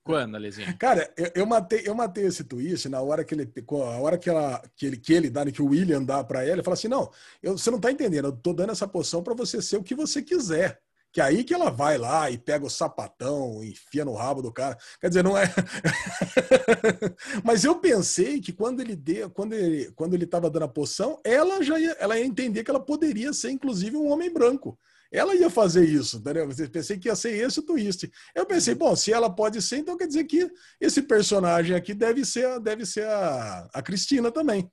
Quando, 0.09 0.33
Alezinho? 0.33 0.75
Cara, 0.79 1.07
eu, 1.15 1.31
eu 1.35 1.45
matei, 1.45 1.83
eu 1.85 1.93
matei 1.93 2.25
esse 2.25 2.43
twist 2.43 2.89
na 2.89 2.99
hora 2.99 3.23
que 3.23 3.35
ele, 3.35 3.47
a 3.69 3.99
hora 3.99 4.17
que, 4.17 4.27
ela, 4.27 4.59
que 4.75 4.87
ele, 4.87 4.97
que 4.97 5.13
ele 5.13 5.29
dá, 5.29 5.45
que 5.45 5.61
o 5.61 5.67
William 5.67 6.01
dá 6.01 6.23
pra 6.23 6.41
ela, 6.41 6.53
ele 6.53 6.63
fala 6.63 6.73
assim: 6.73 6.87
não, 6.87 7.11
eu- 7.43 7.55
você 7.55 7.69
não 7.69 7.79
tá 7.79 7.91
entendendo, 7.91 8.25
eu 8.25 8.31
tô 8.31 8.51
dando 8.51 8.71
essa 8.71 8.87
poção 8.87 9.21
pra 9.21 9.35
você 9.35 9.61
ser 9.61 9.77
o 9.77 9.83
que 9.83 9.93
você 9.93 10.23
quiser. 10.23 10.79
Que 11.11 11.21
é 11.21 11.25
aí 11.25 11.43
que 11.43 11.53
ela 11.53 11.69
vai 11.69 11.99
lá 11.99 12.27
e 12.31 12.39
pega 12.39 12.65
o 12.65 12.69
sapatão, 12.71 13.63
enfia 13.63 14.03
no 14.03 14.15
rabo 14.15 14.41
do 14.41 14.51
cara. 14.51 14.75
Quer 14.99 15.09
dizer, 15.09 15.23
não 15.23 15.37
é. 15.37 15.43
Mas 17.45 17.63
eu 17.63 17.75
pensei 17.75 18.41
que 18.41 18.51
quando 18.51 18.79
ele 18.79 18.95
deu, 18.95 19.29
quando 19.29 19.53
ele, 19.53 19.91
quando 19.91 20.15
ele 20.15 20.25
tava 20.25 20.49
dando 20.49 20.63
a 20.63 20.67
poção, 20.67 21.19
ela 21.23 21.63
já 21.63 21.79
ia, 21.79 21.91
ela 21.99 22.17
ia 22.17 22.25
entender 22.25 22.63
que 22.63 22.71
ela 22.71 22.79
poderia 22.79 23.31
ser, 23.31 23.51
inclusive, 23.51 23.95
um 23.95 24.09
homem 24.11 24.33
branco. 24.33 24.75
Ela 25.11 25.35
ia 25.35 25.49
fazer 25.49 25.85
isso, 25.85 26.17
entendeu? 26.17 26.47
Eu 26.57 26.69
pensei 26.69 26.97
que 26.97 27.07
ia 27.07 27.15
ser 27.15 27.31
esse 27.33 27.59
o 27.59 27.63
twist. 27.63 28.09
Eu 28.35 28.45
pensei, 28.45 28.75
bom, 28.75 28.95
se 28.95 29.11
ela 29.11 29.29
pode 29.29 29.61
ser, 29.61 29.77
então 29.77 29.97
quer 29.97 30.07
dizer 30.07 30.25
que 30.25 30.49
esse 30.79 31.01
personagem 31.01 31.75
aqui 31.75 31.93
deve 31.93 32.23
ser, 32.25 32.45
a- 32.45 32.59
deve 32.59 32.85
ser 32.85 33.05
a, 33.05 33.67
a 33.73 33.81
Cristina 33.81 34.31
também. 34.31 34.69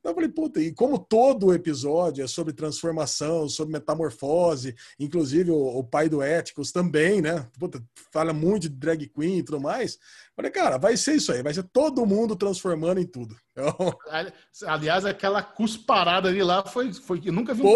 Então 0.00 0.12
eu 0.12 0.14
falei, 0.14 0.28
puta, 0.30 0.60
e 0.60 0.72
como 0.72 0.96
todo 0.98 1.46
o 1.46 1.54
episódio 1.54 2.22
é 2.22 2.28
sobre 2.28 2.52
transformação, 2.52 3.48
sobre 3.48 3.72
metamorfose, 3.72 4.74
inclusive 4.98 5.50
o, 5.50 5.56
o 5.56 5.82
pai 5.82 6.08
do 6.08 6.22
Éticos 6.22 6.70
também, 6.70 7.20
né? 7.20 7.48
Puta, 7.58 7.82
fala 8.12 8.32
muito 8.32 8.62
de 8.62 8.68
drag 8.68 9.08
queen 9.08 9.38
e 9.38 9.42
tudo 9.42 9.60
mais. 9.60 9.98
Falei, 10.38 10.52
cara, 10.52 10.78
vai 10.78 10.96
ser 10.96 11.16
isso 11.16 11.32
aí, 11.32 11.42
vai 11.42 11.52
ser 11.52 11.64
todo 11.64 12.06
mundo 12.06 12.36
transformando 12.36 13.00
em 13.00 13.04
tudo. 13.04 13.34
Então, 13.50 13.74
Ali- 14.08 14.32
Aliás, 14.64 15.04
aquela 15.04 15.42
cusparada 15.42 16.28
ali 16.28 16.40
lá 16.44 16.64
foi. 16.64 16.92
foi 16.92 17.20
eu 17.24 17.32
nunca 17.32 17.52
vi 17.52 17.62
um 17.62 17.74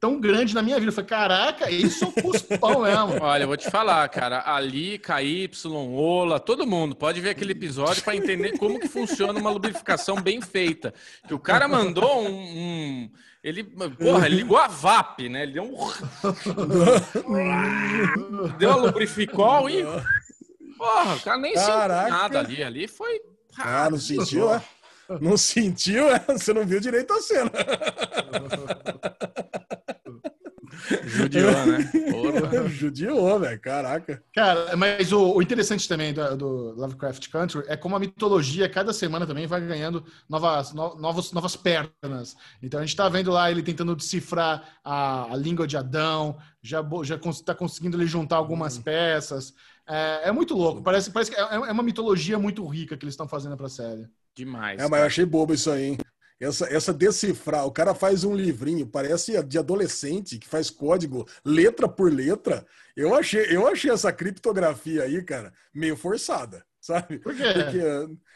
tão 0.00 0.18
grande 0.18 0.54
na 0.54 0.62
minha 0.62 0.78
vida. 0.78 0.88
Eu 0.88 0.94
falei, 0.94 1.10
caraca, 1.10 1.70
isso 1.70 2.04
é 2.04 2.08
um 2.08 2.12
cuspão 2.12 2.80
mesmo. 2.80 3.16
Olha, 3.20 3.42
eu 3.42 3.46
vou 3.48 3.58
te 3.58 3.70
falar, 3.70 4.08
cara. 4.08 4.42
Ali, 4.50 4.98
KY, 4.98 5.50
Ola, 5.66 6.40
todo 6.40 6.66
mundo 6.66 6.96
pode 6.96 7.20
ver 7.20 7.28
aquele 7.28 7.52
episódio 7.52 8.02
pra 8.02 8.16
entender 8.16 8.56
como 8.56 8.80
que 8.80 8.88
funciona 8.88 9.38
uma 9.38 9.50
lubrificação 9.50 10.16
bem 10.18 10.40
feita. 10.40 10.94
Que 11.28 11.34
o 11.34 11.38
cara 11.38 11.68
mandou 11.68 12.22
um. 12.22 12.30
um- 12.40 13.10
ele, 13.44 13.62
porra, 13.62 14.24
ele 14.26 14.36
ligou 14.36 14.56
a 14.56 14.66
VAP, 14.66 15.28
né? 15.28 15.42
Ele 15.42 15.52
deu 15.52 15.64
um. 15.64 15.76
deu 18.58 18.72
a 18.72 18.76
lubrificol 18.76 19.68
e. 19.68 19.84
Porra, 20.76 21.14
o 21.16 21.20
cara 21.20 21.38
nem 21.38 21.54
Caraca. 21.54 22.02
sentiu 22.02 22.18
nada 22.18 22.38
ali. 22.40 22.62
Ali 22.62 22.88
foi. 22.88 23.20
ah, 23.58 23.88
não 23.90 23.98
sentiu, 23.98 24.52
é? 24.54 24.62
Não 25.20 25.36
sentiu, 25.36 26.08
é? 26.10 26.18
Você 26.28 26.52
não 26.52 26.66
viu 26.66 26.80
direito 26.80 27.12
a 27.12 27.20
cena. 27.20 27.50
Judiou, 31.02 31.66
né? 31.66 31.90
Porra. 32.06 32.60
Judiou, 32.68 33.38
velho, 33.40 33.60
caraca. 33.60 34.22
Cara, 34.34 34.76
mas 34.76 35.12
o, 35.12 35.34
o 35.36 35.40
interessante 35.42 35.88
também 35.88 36.12
do, 36.12 36.36
do 36.36 36.46
Lovecraft 36.74 37.26
Country 37.30 37.62
é 37.68 37.76
como 37.76 37.96
a 37.96 37.98
mitologia, 37.98 38.68
cada 38.68 38.92
semana 38.92 39.26
também 39.26 39.46
vai 39.46 39.62
ganhando 39.66 40.04
novas, 40.28 40.74
no- 40.74 40.94
novos, 40.96 41.32
novas 41.32 41.56
pernas. 41.56 42.36
Então 42.62 42.78
a 42.78 42.84
gente 42.84 42.94
tá 42.94 43.08
vendo 43.08 43.30
lá 43.30 43.50
ele 43.50 43.62
tentando 43.62 43.96
decifrar 43.96 44.78
a, 44.84 45.32
a 45.32 45.36
língua 45.36 45.66
de 45.66 45.76
Adão, 45.78 46.36
já, 46.62 46.84
já 47.02 47.18
cons- 47.18 47.40
tá 47.40 47.54
conseguindo 47.54 47.96
ele 47.96 48.06
juntar 48.06 48.36
algumas 48.36 48.76
peças. 48.76 49.54
É, 49.88 50.28
é 50.28 50.32
muito 50.32 50.54
louco, 50.54 50.82
parece, 50.82 51.10
parece 51.10 51.30
que 51.30 51.40
é, 51.40 51.54
é 51.54 51.72
uma 51.72 51.82
mitologia 51.82 52.38
muito 52.38 52.66
rica 52.66 52.94
que 52.96 53.04
eles 53.06 53.14
estão 53.14 53.26
fazendo 53.28 53.56
pra 53.56 53.70
série. 53.70 54.06
Demais. 54.34 54.76
É, 54.76 54.88
mas 54.88 55.00
eu 55.00 55.06
cara. 55.06 55.06
achei 55.06 55.24
bobo 55.24 55.54
isso 55.54 55.70
aí, 55.70 55.84
hein? 55.84 55.98
Essa, 56.38 56.66
essa 56.66 56.92
decifrar, 56.92 57.66
o 57.66 57.72
cara 57.72 57.94
faz 57.94 58.22
um 58.22 58.34
livrinho, 58.34 58.86
parece 58.86 59.42
de 59.42 59.58
adolescente, 59.58 60.38
que 60.38 60.46
faz 60.46 60.68
código 60.68 61.26
letra 61.44 61.88
por 61.88 62.12
letra. 62.12 62.66
Eu 62.94 63.14
achei, 63.14 63.46
eu 63.54 63.66
achei 63.66 63.90
essa 63.90 64.12
criptografia 64.12 65.04
aí, 65.04 65.22
cara, 65.22 65.52
meio 65.72 65.96
forçada, 65.96 66.64
sabe? 66.80 67.18
Por 67.18 67.34
quê? 67.34 67.42
Porque, 67.54 67.80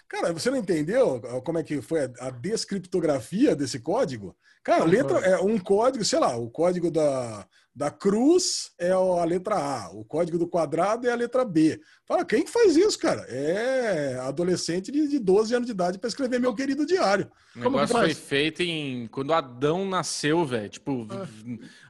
cara, 0.09 0.33
você 0.33 0.51
não 0.51 0.57
entendeu 0.57 1.21
como 1.45 1.59
é 1.59 1.63
que 1.63 1.83
foi 1.83 2.11
a, 2.19 2.31
descriptografia 2.31 3.55
desse 3.55 3.79
código? 3.79 4.35
Cara, 4.63 4.85
letra 4.85 5.19
é 5.19 5.39
um 5.39 5.59
código, 5.59 6.05
sei 6.05 6.19
lá, 6.19 6.37
o 6.37 6.51
código 6.51 6.91
da, 6.91 7.47
da 7.81 7.91
cruz 7.91 8.73
é 8.79 8.91
a 8.91 9.25
letra 9.25 9.55
A, 9.57 9.91
o 9.95 10.05
código 10.05 10.37
do 10.37 10.47
quadrado 10.47 11.09
é 11.09 11.13
a 11.13 11.15
letra 11.15 11.47
B. 11.47 11.81
Fala, 12.07 12.27
quem 12.27 12.45
que 12.45 12.51
faz 12.51 12.77
isso, 12.77 12.99
cara? 12.99 13.23
É 13.27 14.19
adolescente 14.21 14.93
de, 14.93 15.09
de 15.09 15.19
12 15.19 15.55
anos 15.55 15.65
de 15.65 15.73
idade 15.73 15.99
para 15.99 16.09
escrever 16.09 16.39
meu 16.39 16.55
querido 16.55 16.85
diário. 16.85 17.31
O 17.57 17.63
Como 17.63 17.79
que 17.79 17.87
negócio 17.87 17.97
foi 17.97 18.13
feito 18.13 18.63
em 18.63 19.07
quando 19.07 19.33
Adão 19.33 19.89
nasceu, 19.89 20.45
velho. 20.45 20.69
Tipo, 20.69 21.09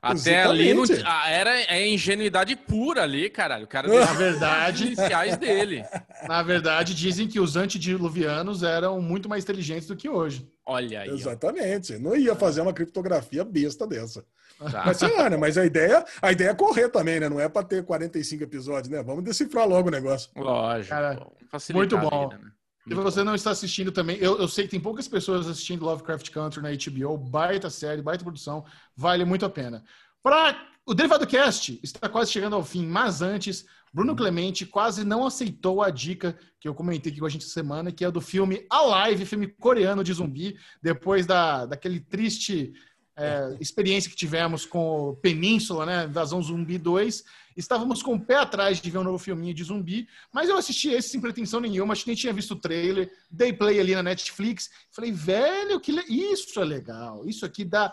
até 0.01 0.45
ali 0.45 0.73
não, 0.73 0.85
ah, 1.05 1.29
era 1.29 1.61
é 1.63 1.89
ingenuidade 1.89 2.55
pura 2.55 3.03
ali, 3.03 3.29
caralho. 3.29 3.65
O 3.65 3.69
cara 3.69 3.89
Na 3.89 3.95
deixou 3.95 4.15
verdade, 4.15 4.87
iniciais 4.87 5.37
dele. 5.39 5.85
na 6.29 6.41
verdade, 6.41 6.95
dizem 6.95 7.27
que 7.27 7.41
os 7.41 7.57
antediluvianos 7.57 8.63
eram 8.63 9.03
muito 9.03 9.29
mais 9.29 9.43
inteligentes 9.43 9.89
do 9.89 9.97
que 9.97 10.09
hoje. 10.09 10.49
Olha 10.65 11.01
aí. 11.01 11.11
ó. 11.11 11.15
Exatamente. 11.15 11.99
Não 11.99 12.15
ia 12.15 12.37
fazer 12.37 12.61
uma 12.61 12.73
criptografia 12.73 13.43
besta 13.43 13.89
dessa. 13.89 14.25
Tá. 14.71 14.85
Mas 14.85 14.99
sei 14.99 15.17
lá, 15.17 15.31
né? 15.31 15.37
Mas 15.37 15.57
a 15.57 15.65
ideia, 15.65 16.05
a 16.21 16.33
ideia 16.33 16.51
é 16.51 16.55
correr 16.55 16.89
também, 16.91 17.19
né? 17.19 17.29
Não 17.29 17.41
é 17.41 17.49
para 17.49 17.67
ter 17.67 17.85
45 17.85 18.43
episódios, 18.43 18.89
né? 18.89 19.03
Vamos 19.03 19.25
decifrar 19.25 19.67
logo 19.67 19.89
o 19.89 19.91
negócio. 19.91 20.31
Lógico. 20.37 20.91
Cara, 20.91 21.27
muito 21.73 21.97
bom. 21.97 22.29
vida, 22.29 22.43
né? 22.43 22.51
Se 22.89 22.95
você 22.95 23.23
não 23.23 23.35
está 23.35 23.51
assistindo 23.51 23.93
também, 23.93 24.17
eu, 24.19 24.39
eu 24.39 24.49
sei 24.49 24.65
que 24.65 24.71
tem 24.71 24.81
poucas 24.81 25.07
pessoas 25.07 25.47
assistindo 25.49 25.85
Lovecraft 25.85 26.31
Country 26.31 26.63
na 26.63 26.71
HBO, 26.71 27.17
baita 27.17 27.71
série, 27.71 28.03
baita 28.03 28.25
produção, 28.25 28.65
vale 28.97 29.25
muito 29.25 29.47
a 29.47 29.51
pena. 29.51 29.85
Para 30.23 30.67
o 30.85 30.95
Derivado 30.95 31.27
Cast 31.27 31.79
está 31.83 32.09
quase 32.09 32.33
chegando 32.33 32.57
ao 32.57 32.65
fim, 32.65 32.87
mas 32.87 33.23
antes, 33.23 33.65
Bruno 33.93 34.17
Clemente 34.17 34.67
quase 34.67 35.05
não 35.05 35.27
aceitou 35.27 35.83
a 35.83 35.91
dica 35.91 36.37
que 36.59 36.67
eu 36.67 36.75
comentei 36.75 37.13
aqui 37.13 37.21
com 37.21 37.27
a 37.27 37.29
gente 37.29 37.45
essa 37.45 37.55
semana, 37.55 37.93
que 37.93 38.05
é 38.05 38.11
do 38.11 38.21
filme 38.21 38.67
Alive, 38.71 39.27
filme 39.27 39.47
coreano 39.47 40.03
de 40.03 40.13
zumbi, 40.13 40.57
depois 40.83 41.27
da, 41.27 41.67
daquele 41.67 42.01
triste 42.01 42.73
é, 43.21 43.57
experiência 43.61 44.11
que 44.11 44.17
tivemos 44.17 44.65
com 44.65 45.17
Península, 45.21 45.85
né? 45.85 46.05
Invasão 46.07 46.43
Zumbi 46.43 46.79
2. 46.79 47.23
Estávamos 47.57 48.03
com 48.03 48.15
o 48.15 48.21
pé 48.21 48.37
atrás 48.37 48.81
de 48.81 48.91
ver 48.91 48.99
um 48.99 49.05
novo 49.05 49.19
filminho 49.19 49.53
de 49.53 49.65
zumbi, 49.65 50.09
mas 50.33 50.49
eu 50.49 50.57
assisti 50.57 50.89
esse 50.91 51.11
sem 51.11 51.21
pretensão 51.21 51.61
nenhuma, 51.61 51.93
acho 51.93 52.05
que 52.05 52.11
nem 52.11 52.17
tinha 52.17 52.33
visto 52.33 52.53
o 52.53 52.57
trailer, 52.57 53.11
dei 53.31 53.53
play 53.53 53.79
ali 53.79 53.95
na 53.95 54.03
Netflix, 54.03 54.71
falei, 54.91 55.13
velho, 55.13 55.79
que 55.81 55.93
le- 55.93 56.05
isso 56.09 56.59
é 56.61 56.65
legal, 56.65 57.29
isso 57.29 57.45
aqui 57.45 57.65
dá 57.65 57.93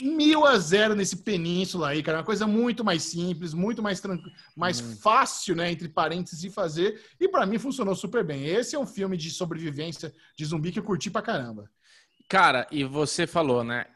mil 0.00 0.44
a 0.46 0.56
zero 0.58 0.94
nesse 0.94 1.16
Península 1.16 1.88
aí, 1.88 2.02
cara, 2.02 2.18
uma 2.18 2.24
coisa 2.24 2.46
muito 2.46 2.84
mais 2.84 3.02
simples, 3.02 3.52
muito 3.52 3.82
mais 3.82 4.00
tranquilo, 4.00 4.30
mais 4.54 4.80
fácil, 4.80 5.56
né, 5.56 5.72
entre 5.72 5.88
parênteses 5.88 6.38
de 6.40 6.50
fazer, 6.50 7.02
e 7.18 7.26
para 7.26 7.46
mim 7.46 7.58
funcionou 7.58 7.96
super 7.96 8.22
bem. 8.22 8.46
Esse 8.46 8.76
é 8.76 8.78
um 8.78 8.86
filme 8.86 9.16
de 9.16 9.30
sobrevivência 9.30 10.14
de 10.36 10.44
zumbi 10.44 10.70
que 10.70 10.78
eu 10.78 10.84
curti 10.84 11.10
pra 11.10 11.22
caramba. 11.22 11.68
Cara, 12.28 12.66
e 12.70 12.84
você 12.84 13.26
falou, 13.26 13.64
né? 13.64 13.86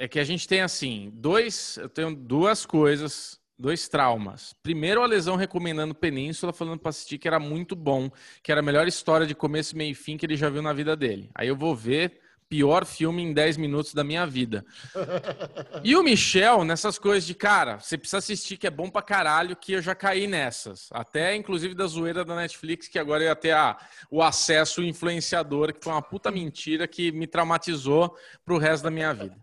É 0.00 0.08
que 0.08 0.18
a 0.18 0.24
gente 0.24 0.48
tem 0.48 0.62
assim, 0.62 1.10
dois, 1.12 1.76
eu 1.76 1.86
tenho 1.86 2.16
duas 2.16 2.64
coisas, 2.64 3.38
dois 3.58 3.86
traumas. 3.86 4.54
Primeiro, 4.62 5.02
a 5.02 5.06
lesão 5.06 5.36
recomendando 5.36 5.94
Península, 5.94 6.54
falando 6.54 6.80
para 6.80 6.88
assistir 6.88 7.18
que 7.18 7.28
era 7.28 7.38
muito 7.38 7.76
bom, 7.76 8.10
que 8.42 8.50
era 8.50 8.62
a 8.62 8.64
melhor 8.64 8.88
história 8.88 9.26
de 9.26 9.34
começo, 9.34 9.76
meio 9.76 9.92
e 9.92 9.94
fim 9.94 10.16
que 10.16 10.24
ele 10.24 10.36
já 10.36 10.48
viu 10.48 10.62
na 10.62 10.72
vida 10.72 10.96
dele. 10.96 11.28
Aí 11.34 11.48
eu 11.48 11.54
vou 11.54 11.76
ver 11.76 12.18
pior 12.48 12.86
filme 12.86 13.22
em 13.22 13.34
10 13.34 13.58
minutos 13.58 13.92
da 13.92 14.02
minha 14.02 14.26
vida. 14.26 14.64
E 15.84 15.96
o 15.96 16.02
Michel, 16.02 16.62
nessas 16.62 16.98
coisas 16.98 17.26
de, 17.26 17.34
cara, 17.34 17.78
você 17.78 17.96
precisa 17.96 18.18
assistir 18.18 18.58
que 18.58 18.66
é 18.66 18.70
bom 18.70 18.90
pra 18.90 19.00
caralho, 19.00 19.56
que 19.56 19.72
eu 19.72 19.80
já 19.80 19.94
caí 19.94 20.26
nessas. 20.26 20.88
Até, 20.92 21.34
inclusive, 21.34 21.74
da 21.74 21.86
zoeira 21.86 22.22
da 22.22 22.36
Netflix, 22.36 22.86
que 22.86 22.98
agora 22.98 23.24
ia 23.24 23.36
ter 23.36 23.52
a, 23.52 23.78
o 24.10 24.22
acesso 24.22 24.82
influenciador, 24.82 25.72
que 25.72 25.82
foi 25.82 25.92
uma 25.92 26.02
puta 26.02 26.30
mentira 26.30 26.86
que 26.86 27.12
me 27.12 27.26
traumatizou 27.26 28.14
pro 28.44 28.58
resto 28.58 28.84
da 28.84 28.90
minha 28.90 29.12
vida. 29.14 29.36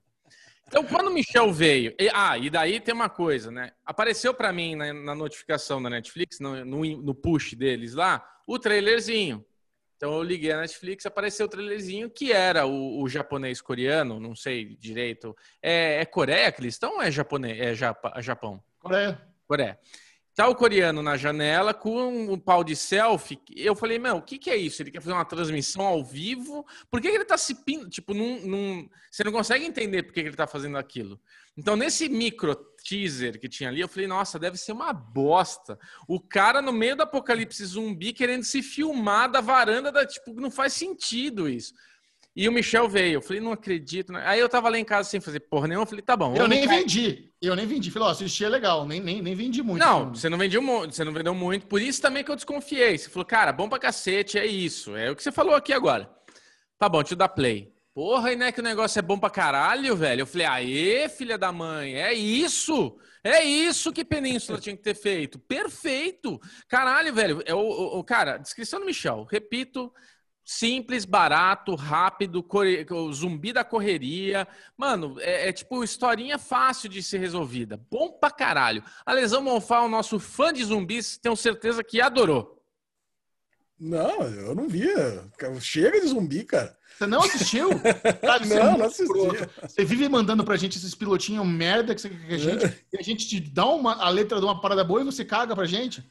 Então, 0.67 0.83
quando 0.83 1.07
o 1.07 1.13
Michel 1.13 1.51
veio. 1.51 1.95
E, 1.97 2.09
ah, 2.13 2.37
e 2.37 2.49
daí 2.49 2.79
tem 2.79 2.93
uma 2.93 3.09
coisa, 3.09 3.49
né? 3.49 3.71
Apareceu 3.85 4.33
para 4.33 4.51
mim 4.51 4.75
na, 4.75 4.93
na, 4.93 5.15
notificação 5.15 5.81
da 5.81 5.89
Netflix, 5.89 6.39
no, 6.39 6.65
no, 6.65 7.01
no, 7.01 7.15
push 7.15 7.53
deles 7.53 7.93
lá, 7.93 8.23
o 8.45 8.59
trailerzinho. 8.59 9.45
Então 9.95 10.13
eu 10.13 10.21
liguei 10.21 10.51
a 10.51 10.59
Netflix, 10.59 11.05
apareceu 11.05 11.45
o 11.45 11.49
trailerzinho 11.49 12.09
que 12.09 12.31
era 12.31 12.67
o, 12.67 13.01
o 13.01 13.09
japonês 13.09 13.61
coreano, 13.61 14.19
não 14.19 14.35
sei 14.35 14.75
direito. 14.75 15.35
É, 15.61 16.01
é 16.01 16.05
Coreia 16.05 16.51
que 16.51 16.61
eles 16.61 16.75
estão 16.75 16.95
ou 16.95 17.01
é, 17.01 17.09
japonês, 17.09 17.57
é 17.59 18.21
Japão? 18.21 18.61
Coreia. 18.77 19.19
Coreia. 19.47 19.79
Tá 20.37 20.47
o 20.47 20.53
coreano 20.53 21.01
na 21.01 21.17
janela 21.17 21.73
com 21.73 22.31
um 22.31 22.37
pau 22.37 22.63
de 22.63 22.75
selfie. 22.75 23.39
Eu 23.55 23.75
falei, 23.75 23.97
meu, 23.97 24.17
o 24.17 24.21
que, 24.21 24.37
que 24.37 24.51
é 24.51 24.55
isso? 24.55 24.83
Ele 24.83 24.91
quer 24.91 25.01
fazer 25.01 25.13
uma 25.13 25.25
transmissão 25.25 25.81
ao 25.81 26.03
vivo? 26.03 26.63
Por 26.91 27.01
que, 27.01 27.09
que 27.09 27.15
ele 27.15 27.25
tá 27.25 27.39
se 27.39 27.55
pin... 27.55 27.89
Tipo, 27.89 28.13
num, 28.13 28.45
num... 28.45 28.89
você 29.09 29.23
não 29.23 29.31
consegue 29.31 29.65
entender 29.65 30.03
por 30.03 30.13
que, 30.13 30.21
que 30.21 30.29
ele 30.29 30.35
tá 30.35 30.45
fazendo 30.45 30.77
aquilo. 30.77 31.19
Então, 31.57 31.75
nesse 31.75 32.07
micro 32.07 32.55
teaser 32.83 33.39
que 33.39 33.49
tinha 33.49 33.67
ali, 33.67 33.81
eu 33.81 33.87
falei, 33.87 34.05
nossa, 34.05 34.37
deve 34.37 34.57
ser 34.57 34.73
uma 34.73 34.93
bosta. 34.93 35.79
O 36.07 36.19
cara 36.19 36.61
no 36.61 36.71
meio 36.71 36.95
do 36.95 37.01
apocalipse 37.01 37.65
zumbi 37.65 38.13
querendo 38.13 38.43
se 38.43 38.61
filmar 38.61 39.31
da 39.31 39.41
varanda 39.41 39.91
da. 39.91 40.05
Tipo, 40.05 40.39
não 40.39 40.51
faz 40.51 40.73
sentido 40.73 41.49
isso. 41.49 41.73
E 42.37 42.47
o 42.47 42.51
Michel 42.51 42.87
veio. 42.87 43.15
Eu 43.15 43.21
falei, 43.23 43.41
não 43.41 43.51
acredito. 43.51 44.13
Né? 44.13 44.21
Aí 44.23 44.39
eu 44.39 44.47
tava 44.47 44.69
lá 44.69 44.77
em 44.77 44.85
casa 44.85 45.09
sem 45.09 45.19
fazer 45.19 45.39
porra 45.39 45.67
nenhuma. 45.67 45.85
Eu 45.85 45.87
falei, 45.87 46.03
tá 46.03 46.15
bom. 46.15 46.35
Eu 46.35 46.47
nem 46.47 46.67
cair. 46.67 46.81
vendi. 46.81 47.31
Eu 47.41 47.55
nem 47.55 47.65
vendi. 47.65 47.89
Falei, 47.89 48.09
ó, 48.09 48.11
assisti 48.11 48.45
é 48.45 48.49
legal. 48.49 48.85
Nem, 48.85 49.01
nem, 49.01 49.23
nem 49.23 49.33
vendi 49.33 49.63
muito. 49.63 49.83
Não, 49.83 50.13
você 50.13 50.29
não 50.29 50.37
vendeu 50.37 50.61
muito. 50.61 50.93
Você 50.93 51.03
não 51.03 51.11
vendeu 51.11 51.33
muito. 51.33 51.65
Por 51.65 51.81
isso 51.81 51.99
também 51.99 52.23
que 52.23 52.29
eu 52.29 52.35
desconfiei. 52.35 52.95
Você 52.95 53.09
falou, 53.09 53.25
cara, 53.25 53.51
bom 53.51 53.67
pra 53.67 53.79
cacete, 53.79 54.37
é 54.37 54.45
isso. 54.45 54.95
É 54.95 55.09
o 55.09 55.15
que 55.15 55.23
você 55.23 55.31
falou 55.31 55.55
aqui 55.55 55.73
agora. 55.73 56.07
Tá 56.77 56.87
bom, 56.87 56.99
deixa 56.99 57.15
eu 57.15 57.17
dar 57.17 57.29
play. 57.29 57.73
Porra, 57.91 58.31
e 58.31 58.35
não 58.35 58.45
é 58.45 58.51
que 58.51 58.59
o 58.59 58.63
negócio 58.63 58.99
é 58.99 59.01
bom 59.01 59.17
pra 59.17 59.31
caralho, 59.31 59.95
velho? 59.95 60.21
Eu 60.21 60.27
falei, 60.27 60.45
aê, 60.45 61.09
filha 61.09 61.39
da 61.39 61.51
mãe, 61.51 61.95
é 61.95 62.13
isso! 62.13 62.95
É 63.23 63.43
isso 63.43 63.91
que 63.91 64.05
Península 64.05 64.59
tinha 64.59 64.77
que 64.77 64.83
ter 64.83 64.93
feito. 64.93 65.39
Perfeito! 65.39 66.39
Caralho, 66.67 67.11
velho. 67.11 67.41
É 67.47 67.55
o, 67.55 67.57
o, 67.57 67.97
o 67.97 68.03
cara, 68.03 68.37
descrição 68.37 68.79
do 68.79 68.85
Michel. 68.85 69.25
Repito, 69.27 69.91
simples, 70.47 71.03
barato, 71.03 71.75
rápido, 71.75 72.41
corre... 72.41 72.85
zumbi 73.11 73.51
da 73.51 73.65
correria. 73.65 74.47
Mano, 74.77 75.17
é, 75.19 75.49
é, 75.49 75.51
tipo 75.51 75.83
historinha 75.83 76.39
fácil 76.39 76.87
de 76.87 77.03
ser 77.03 77.17
resolvida. 77.17 77.77
Bom 77.91 78.13
pra 78.13 78.31
caralho. 78.31 78.81
A 79.05 79.11
Lesão 79.11 79.41
Monfá, 79.41 79.81
o 79.81 79.89
nosso 79.89 80.17
fã 80.19 80.53
de 80.53 80.63
zumbis, 80.63 81.17
tenho 81.17 81.35
certeza 81.35 81.83
que 81.83 81.99
adorou. 81.99 82.63
Não, 83.77 84.23
eu 84.23 84.55
não 84.55 84.69
via. 84.69 85.25
Chega 85.59 85.99
de 85.99 86.07
zumbi, 86.07 86.45
cara. 86.45 86.77
Você 86.97 87.05
não 87.05 87.21
assistiu? 87.21 87.69
Cara, 88.21 88.43
não, 88.43 88.57
é 88.57 88.77
não 88.77 88.85
assisti. 88.85 89.13
Você 89.61 89.85
vive 89.85 90.09
mandando 90.09 90.43
pra 90.43 90.57
gente 90.57 90.79
esses 90.79 90.95
pilotinhos 90.95 91.45
merda 91.45 91.93
que, 91.93 92.01
você, 92.01 92.09
que 92.09 92.33
a 92.33 92.37
gente. 92.39 92.65
É. 92.65 92.75
E 92.93 92.97
a 92.97 93.03
gente 93.03 93.27
te 93.27 93.39
dá 93.39 93.67
uma, 93.67 93.93
a 94.03 94.09
letra 94.09 94.39
de 94.39 94.45
uma 94.45 94.59
parada 94.59 94.83
boa 94.83 95.01
e 95.01 95.03
você 95.03 95.23
caga 95.23 95.55
pra 95.55 95.65
gente. 95.65 96.03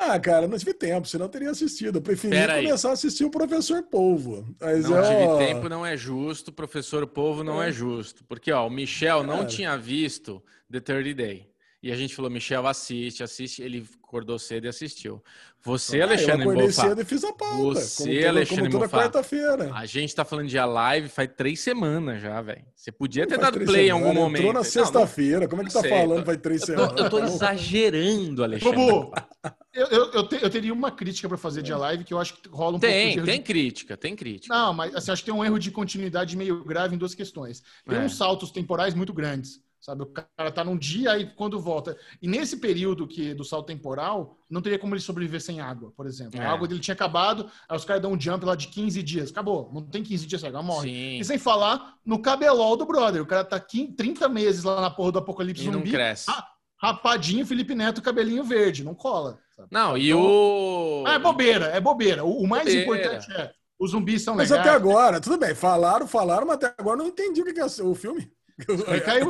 Ah, 0.00 0.18
cara, 0.20 0.46
não 0.46 0.56
tive 0.56 0.72
tempo, 0.72 1.08
senão 1.08 1.26
eu 1.26 1.28
teria 1.28 1.50
assistido. 1.50 1.96
Eu 1.96 2.02
preferi 2.02 2.32
Pera 2.32 2.54
começar 2.54 2.88
aí. 2.88 2.92
a 2.92 2.94
assistir 2.94 3.24
o 3.24 3.30
Professor 3.30 3.82
Polvo. 3.82 4.46
Mas 4.60 4.88
não 4.88 5.02
tive 5.02 5.46
tempo, 5.46 5.68
não 5.68 5.84
é 5.84 5.96
justo. 5.96 6.52
Professor 6.52 7.04
Polvo 7.04 7.42
não 7.42 7.60
é, 7.60 7.70
é 7.70 7.72
justo. 7.72 8.24
Porque, 8.24 8.52
ó, 8.52 8.64
o 8.64 8.70
Michel 8.70 9.22
cara. 9.22 9.36
não 9.36 9.44
tinha 9.44 9.76
visto 9.76 10.40
The 10.70 10.78
30 10.78 11.14
Day. 11.14 11.50
E 11.80 11.92
a 11.92 11.96
gente 11.96 12.14
falou, 12.14 12.28
Michel, 12.28 12.66
assiste, 12.66 13.22
assiste. 13.22 13.62
Ele 13.62 13.86
acordou 14.02 14.36
cedo 14.36 14.64
e 14.64 14.68
assistiu. 14.68 15.22
Você, 15.62 16.00
ah, 16.00 16.06
Alexandre 16.06 16.44
eu 16.44 16.50
acordei 16.50 16.72
cedo 16.72 17.00
e 17.00 17.04
fiz 17.04 17.22
a 17.22 17.32
pauta. 17.32 17.80
Você, 17.80 18.02
como 18.02 18.28
Alexandre 18.28 18.70
como 18.70 18.70
toda 18.70 18.88
quarta-feira. 18.88 19.70
A 19.72 19.86
gente 19.86 20.12
tá 20.12 20.24
falando 20.24 20.48
de 20.48 20.58
a 20.58 20.64
live 20.64 21.08
faz 21.08 21.30
três 21.36 21.60
semanas 21.60 22.20
já, 22.20 22.40
velho. 22.42 22.64
Você 22.74 22.90
podia 22.90 23.28
ter 23.28 23.38
dado 23.38 23.60
play 23.60 23.88
em 23.88 23.90
algum 23.90 24.12
momento. 24.12 24.40
Entrou 24.40 24.54
na 24.54 24.64
sexta-feira. 24.64 25.46
Como 25.46 25.62
é 25.62 25.66
que 25.66 25.72
tá 25.72 25.80
sei, 25.80 25.90
falando 25.90 26.24
faz 26.24 26.38
três 26.38 26.62
semanas? 26.62 26.98
Eu 26.98 27.10
tô, 27.10 27.18
exagerando, 27.20 28.42
Alexandre. 28.42 28.76
Bobo, 28.76 29.12
eu, 29.72 29.86
eu, 29.86 30.12
eu, 30.12 30.28
te, 30.28 30.42
eu, 30.42 30.50
teria 30.50 30.72
uma 30.72 30.90
crítica 30.90 31.28
para 31.28 31.38
fazer 31.38 31.62
de 31.62 31.72
a 31.72 31.76
live 31.76 32.02
que 32.02 32.12
eu 32.12 32.18
acho 32.18 32.34
que 32.34 32.48
rola 32.48 32.76
um 32.76 32.80
tem, 32.80 33.14
pouco 33.14 33.20
de 33.20 33.32
Tem, 33.32 33.42
crítica, 33.42 33.96
tem 33.96 34.16
crítica. 34.16 34.52
Não, 34.52 34.74
mas 34.74 34.96
assim, 34.96 35.12
acho 35.12 35.22
que 35.22 35.30
tem 35.30 35.38
um 35.38 35.44
erro 35.44 35.60
de 35.60 35.70
continuidade 35.70 36.36
meio 36.36 36.64
grave 36.64 36.96
em 36.96 36.98
duas 36.98 37.14
questões. 37.14 37.62
Tem 37.86 37.98
é. 37.98 38.00
uns 38.00 38.16
saltos 38.16 38.50
temporais 38.50 38.94
muito 38.94 39.12
grandes. 39.12 39.60
Sabe, 39.80 40.02
o 40.02 40.06
cara 40.06 40.50
tá 40.50 40.64
num 40.64 40.76
dia 40.76 41.16
e 41.18 41.32
quando 41.34 41.60
volta. 41.60 41.96
E 42.20 42.26
nesse 42.26 42.56
período 42.56 43.06
que 43.06 43.32
do 43.32 43.44
salto 43.44 43.66
temporal, 43.66 44.36
não 44.50 44.60
teria 44.60 44.78
como 44.78 44.94
ele 44.94 45.00
sobreviver 45.00 45.40
sem 45.40 45.60
água, 45.60 45.92
por 45.96 46.06
exemplo. 46.06 46.40
É. 46.40 46.44
A 46.44 46.52
água 46.52 46.66
dele 46.66 46.80
tinha 46.80 46.94
acabado, 46.94 47.48
aí 47.68 47.76
os 47.76 47.84
caras 47.84 48.02
dão 48.02 48.12
um 48.12 48.20
jump 48.20 48.44
lá 48.44 48.56
de 48.56 48.68
15 48.68 49.02
dias. 49.02 49.30
Acabou. 49.30 49.70
Não 49.72 49.82
tem 49.82 50.02
15 50.02 50.26
dias, 50.26 50.42
a 50.42 50.62
morre. 50.62 50.88
Sim. 50.88 51.18
E 51.20 51.24
sem 51.24 51.38
falar 51.38 51.94
no 52.04 52.20
cabelol 52.20 52.76
do 52.76 52.86
brother. 52.86 53.22
O 53.22 53.26
cara 53.26 53.44
tá 53.44 53.60
30 53.60 54.28
meses 54.28 54.64
lá 54.64 54.80
na 54.80 54.90
porra 54.90 55.12
do 55.12 55.18
apocalipse 55.20 55.62
e 55.62 55.66
zumbi. 55.66 55.76
Não 55.78 55.92
cresce. 55.92 56.26
Rapadinho, 56.80 57.46
Felipe 57.46 57.74
Neto, 57.74 58.02
cabelinho 58.02 58.44
verde. 58.44 58.84
Não 58.84 58.94
cola. 58.94 59.38
Sabe? 59.54 59.68
Não, 59.70 59.96
e 59.96 60.10
então, 60.10 60.20
o. 60.20 61.04
Ah, 61.06 61.14
é 61.14 61.18
bobeira, 61.18 61.66
é 61.66 61.80
bobeira. 61.80 62.24
O, 62.24 62.42
o 62.42 62.48
mais 62.48 62.64
bobeira. 62.64 62.82
importante 62.82 63.32
é. 63.32 63.52
Os 63.78 63.92
zumbis 63.92 64.22
são 64.22 64.34
legais. 64.34 64.50
Mas 64.50 64.60
até 64.60 64.70
agora, 64.70 65.20
tudo 65.20 65.38
bem, 65.38 65.54
falaram, 65.54 66.06
falaram, 66.06 66.46
mas 66.46 66.56
até 66.56 66.74
agora 66.76 66.96
não 66.96 67.06
entendi 67.06 67.40
o 67.40 67.44
que 67.44 67.60
é 67.60 67.64
o 67.64 67.94
filme. 67.94 68.28
Vai 68.86 69.00
cair, 69.00 69.24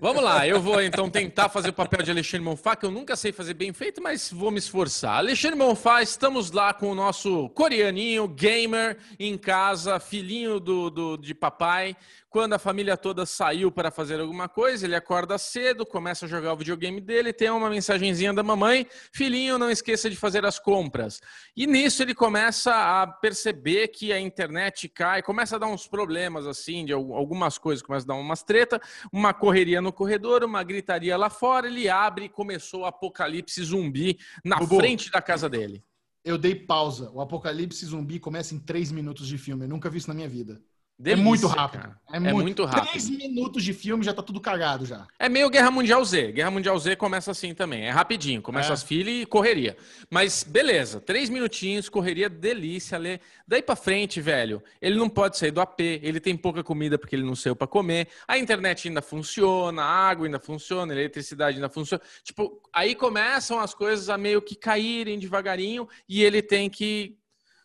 Vamos 0.00 0.22
lá, 0.22 0.46
eu 0.46 0.60
vou 0.60 0.80
então 0.80 1.10
tentar 1.10 1.48
fazer 1.48 1.70
o 1.70 1.72
papel 1.72 2.02
de 2.02 2.10
Alexandre 2.10 2.44
Monfá, 2.44 2.76
que 2.76 2.86
eu 2.86 2.90
nunca 2.90 3.16
sei 3.16 3.32
fazer 3.32 3.54
bem 3.54 3.72
feito, 3.72 4.00
mas 4.00 4.30
vou 4.30 4.50
me 4.50 4.58
esforçar. 4.58 5.16
Alexandre 5.16 5.58
Monfá, 5.58 6.02
estamos 6.02 6.52
lá 6.52 6.72
com 6.72 6.90
o 6.90 6.94
nosso 6.94 7.48
coreaninho, 7.50 8.28
gamer, 8.28 8.96
em 9.18 9.36
casa, 9.36 9.98
filhinho 9.98 10.60
do, 10.60 10.88
do, 10.88 11.16
de 11.16 11.34
papai, 11.34 11.96
quando 12.30 12.52
a 12.52 12.58
família 12.60 12.96
toda 12.96 13.26
saiu 13.26 13.72
para 13.72 13.90
fazer 13.90 14.20
alguma 14.20 14.48
coisa, 14.48 14.86
ele 14.86 14.94
acorda 14.94 15.36
cedo, 15.36 15.84
começa 15.84 16.26
a 16.26 16.28
jogar 16.28 16.52
o 16.52 16.56
videogame 16.56 17.00
dele, 17.00 17.32
tem 17.32 17.50
uma 17.50 17.68
mensagenzinha 17.68 18.32
da 18.32 18.42
mamãe: 18.42 18.86
filhinho, 19.12 19.58
não 19.58 19.68
esqueça 19.68 20.08
de 20.08 20.14
fazer 20.14 20.46
as 20.46 20.56
compras. 20.56 21.20
E 21.56 21.66
nisso 21.66 22.02
ele 22.04 22.14
começa 22.14 22.72
a 22.72 23.06
perceber 23.06 23.88
que 23.88 24.12
a 24.12 24.20
internet 24.20 24.88
cai, 24.88 25.22
começa 25.22 25.56
a 25.56 25.58
dar 25.58 25.66
uns 25.66 25.88
problemas 25.88 26.46
assim, 26.46 26.84
de 26.84 26.92
algumas 26.92 27.58
coisas, 27.58 27.82
começa 27.82 28.06
a 28.06 28.08
dar 28.08 28.14
umas 28.14 28.44
treta, 28.44 28.80
uma 29.12 29.34
correria 29.34 29.80
no 29.80 29.92
corredor, 29.92 30.44
uma 30.44 30.62
gritaria 30.62 31.16
lá 31.16 31.28
fora. 31.28 31.66
Ele 31.66 31.88
abre 31.88 32.26
e 32.26 32.28
começou 32.28 32.82
o 32.82 32.86
apocalipse 32.86 33.60
zumbi 33.64 34.18
na 34.44 34.56
Bubu, 34.56 34.76
frente 34.76 35.10
da 35.10 35.20
casa 35.20 35.48
dele. 35.48 35.82
Eu 36.24 36.38
dei 36.38 36.54
pausa. 36.54 37.10
O 37.10 37.20
apocalipse 37.20 37.84
zumbi 37.86 38.20
começa 38.20 38.54
em 38.54 38.58
três 38.60 38.92
minutos 38.92 39.26
de 39.26 39.36
filme. 39.36 39.64
Eu 39.64 39.68
nunca 39.68 39.90
vi 39.90 39.98
isso 39.98 40.08
na 40.08 40.14
minha 40.14 40.28
vida. 40.28 40.62
Delícia, 41.00 41.22
é 41.22 41.24
muito 41.24 41.46
rápido. 41.46 41.96
É, 42.12 42.16
é 42.16 42.20
muito, 42.20 42.36
muito, 42.36 42.64
rápido. 42.66 42.90
Três 42.90 43.08
minutos 43.08 43.64
de 43.64 43.72
filme 43.72 44.04
já 44.04 44.12
tá 44.12 44.22
tudo 44.22 44.38
cagado 44.38 44.84
já. 44.84 45.06
É 45.18 45.30
meio 45.30 45.48
Guerra 45.48 45.70
Mundial 45.70 46.04
Z. 46.04 46.32
Guerra 46.32 46.50
Mundial 46.50 46.78
Z 46.78 46.94
começa 46.96 47.30
assim 47.30 47.54
também. 47.54 47.86
É 47.86 47.90
rapidinho. 47.90 48.42
Começa 48.42 48.68
é. 48.68 48.72
as 48.74 48.82
filas 48.82 49.14
e 49.14 49.24
correria. 49.24 49.78
Mas 50.10 50.44
beleza, 50.44 51.00
três 51.00 51.30
minutinhos, 51.30 51.88
correria, 51.88 52.28
delícia, 52.28 52.98
ler. 52.98 53.22
Daí 53.48 53.62
pra 53.62 53.74
frente, 53.76 54.20
velho, 54.20 54.62
ele 54.78 54.96
não 54.96 55.08
pode 55.08 55.38
sair 55.38 55.50
do 55.50 55.62
AP, 55.62 55.80
ele 55.80 56.20
tem 56.20 56.36
pouca 56.36 56.62
comida 56.62 56.98
porque 56.98 57.16
ele 57.16 57.24
não 57.24 57.34
saiu 57.34 57.56
pra 57.56 57.66
comer. 57.66 58.06
A 58.28 58.36
internet 58.36 58.86
ainda 58.86 59.00
funciona, 59.00 59.82
a 59.82 60.08
água 60.10 60.26
ainda 60.26 60.38
funciona, 60.38 60.92
a 60.92 60.96
eletricidade 60.96 61.56
ainda 61.56 61.70
funciona. 61.70 62.02
Tipo, 62.22 62.60
aí 62.74 62.94
começam 62.94 63.58
as 63.58 63.72
coisas 63.72 64.10
a 64.10 64.18
meio 64.18 64.42
que 64.42 64.54
caírem 64.54 65.18
devagarinho 65.18 65.88
e 66.06 66.22
ele 66.22 66.42
tem 66.42 66.68
que 66.68 67.16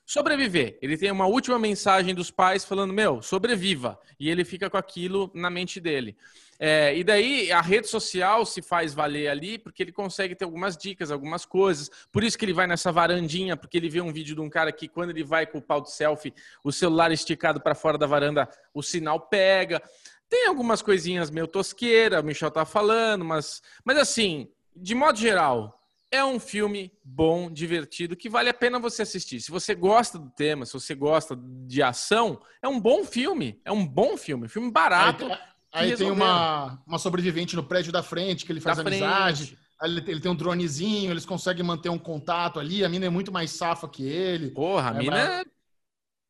sobreviver. 0.05 0.77
Ele 0.81 0.97
tem 0.97 1.11
uma 1.11 1.25
última 1.25 1.57
mensagem 1.57 2.13
dos 2.13 2.29
pais 2.29 2.63
falando: 2.63 2.93
Meu, 2.93 3.21
sobreviva. 3.21 3.99
E 4.19 4.29
ele 4.29 4.45
fica 4.45 4.69
com 4.69 4.77
aquilo 4.77 5.31
na 5.33 5.49
mente 5.49 5.79
dele. 5.79 6.15
É, 6.57 6.97
e 6.97 7.03
daí 7.03 7.51
a 7.51 7.59
rede 7.59 7.87
social 7.87 8.45
se 8.45 8.61
faz 8.61 8.93
valer 8.93 9.27
ali, 9.27 9.57
porque 9.57 9.83
ele 9.83 9.91
consegue 9.91 10.35
ter 10.35 10.45
algumas 10.45 10.77
dicas, 10.77 11.11
algumas 11.11 11.45
coisas. 11.45 11.89
Por 12.11 12.23
isso 12.23 12.37
que 12.37 12.45
ele 12.45 12.53
vai 12.53 12.65
nessa 12.65 12.91
varandinha, 12.91 13.57
porque 13.57 13.77
ele 13.77 13.89
vê 13.89 13.99
um 13.99 14.13
vídeo 14.13 14.35
de 14.35 14.41
um 14.41 14.49
cara 14.49 14.71
que, 14.71 14.87
quando 14.87 15.09
ele 15.09 15.23
vai 15.23 15.45
com 15.45 15.57
o 15.57 15.61
pau 15.61 15.81
de 15.81 15.91
selfie, 15.91 16.33
o 16.63 16.71
celular 16.71 17.11
esticado 17.11 17.59
para 17.59 17.75
fora 17.75 17.97
da 17.97 18.07
varanda, 18.07 18.47
o 18.73 18.81
sinal 18.81 19.19
pega. 19.19 19.81
Tem 20.29 20.47
algumas 20.47 20.81
coisinhas 20.81 21.29
meio 21.29 21.47
tosqueira, 21.47 22.21
o 22.21 22.23
Michel 22.23 22.49
tá 22.49 22.65
falando, 22.65 23.25
mas, 23.25 23.61
mas 23.83 23.97
assim, 23.97 24.49
de 24.75 24.95
modo 24.95 25.19
geral, 25.19 25.79
é 26.15 26.25
um 26.25 26.39
filme 26.39 26.91
bom, 27.03 27.51
divertido, 27.51 28.15
que 28.15 28.29
vale 28.29 28.49
a 28.49 28.53
pena 28.53 28.79
você 28.79 29.01
assistir. 29.03 29.39
Se 29.41 29.51
você 29.51 29.75
gosta 29.75 30.17
do 30.17 30.29
tema, 30.31 30.65
se 30.65 30.73
você 30.73 30.95
gosta 30.95 31.37
de 31.67 31.81
ação, 31.83 32.39
é 32.61 32.67
um 32.67 32.79
bom 32.79 33.03
filme. 33.03 33.59
É 33.63 33.71
um 33.71 33.85
bom 33.85 34.17
filme, 34.17 34.47
filme 34.47 34.71
barato. 34.71 35.25
Aí, 35.71 35.91
Aí 35.91 35.97
tem 35.97 36.09
uma, 36.09 36.81
uma 36.87 36.97
sobrevivente 36.97 37.55
no 37.55 37.63
prédio 37.63 37.91
da 37.91 38.01
frente, 38.01 38.45
que 38.45 38.51
ele 38.51 38.61
faz 38.61 38.77
Da 38.77 38.81
amizade. 38.83 39.45
frente. 39.47 39.65
Ele, 39.83 40.21
tem 40.21 40.31
um 40.31 40.35
dronezinho, 40.35 41.11
eles 41.11 41.25
conseguem 41.25 41.63
manter 41.63 41.89
um 41.89 41.97
contato 41.99 42.59
ali. 42.61 42.85
A 42.85 42.87
mina 42.89 43.07
é 43.07 43.09
muito 43.09 43.29
mais 43.31 43.51
safa 43.51 43.87
que 43.89 44.07
ele. 44.07 44.51
Porra, 44.51 44.91
a 44.91 44.95
É, 44.95 44.97
mina 44.99 45.19
é 45.19 45.45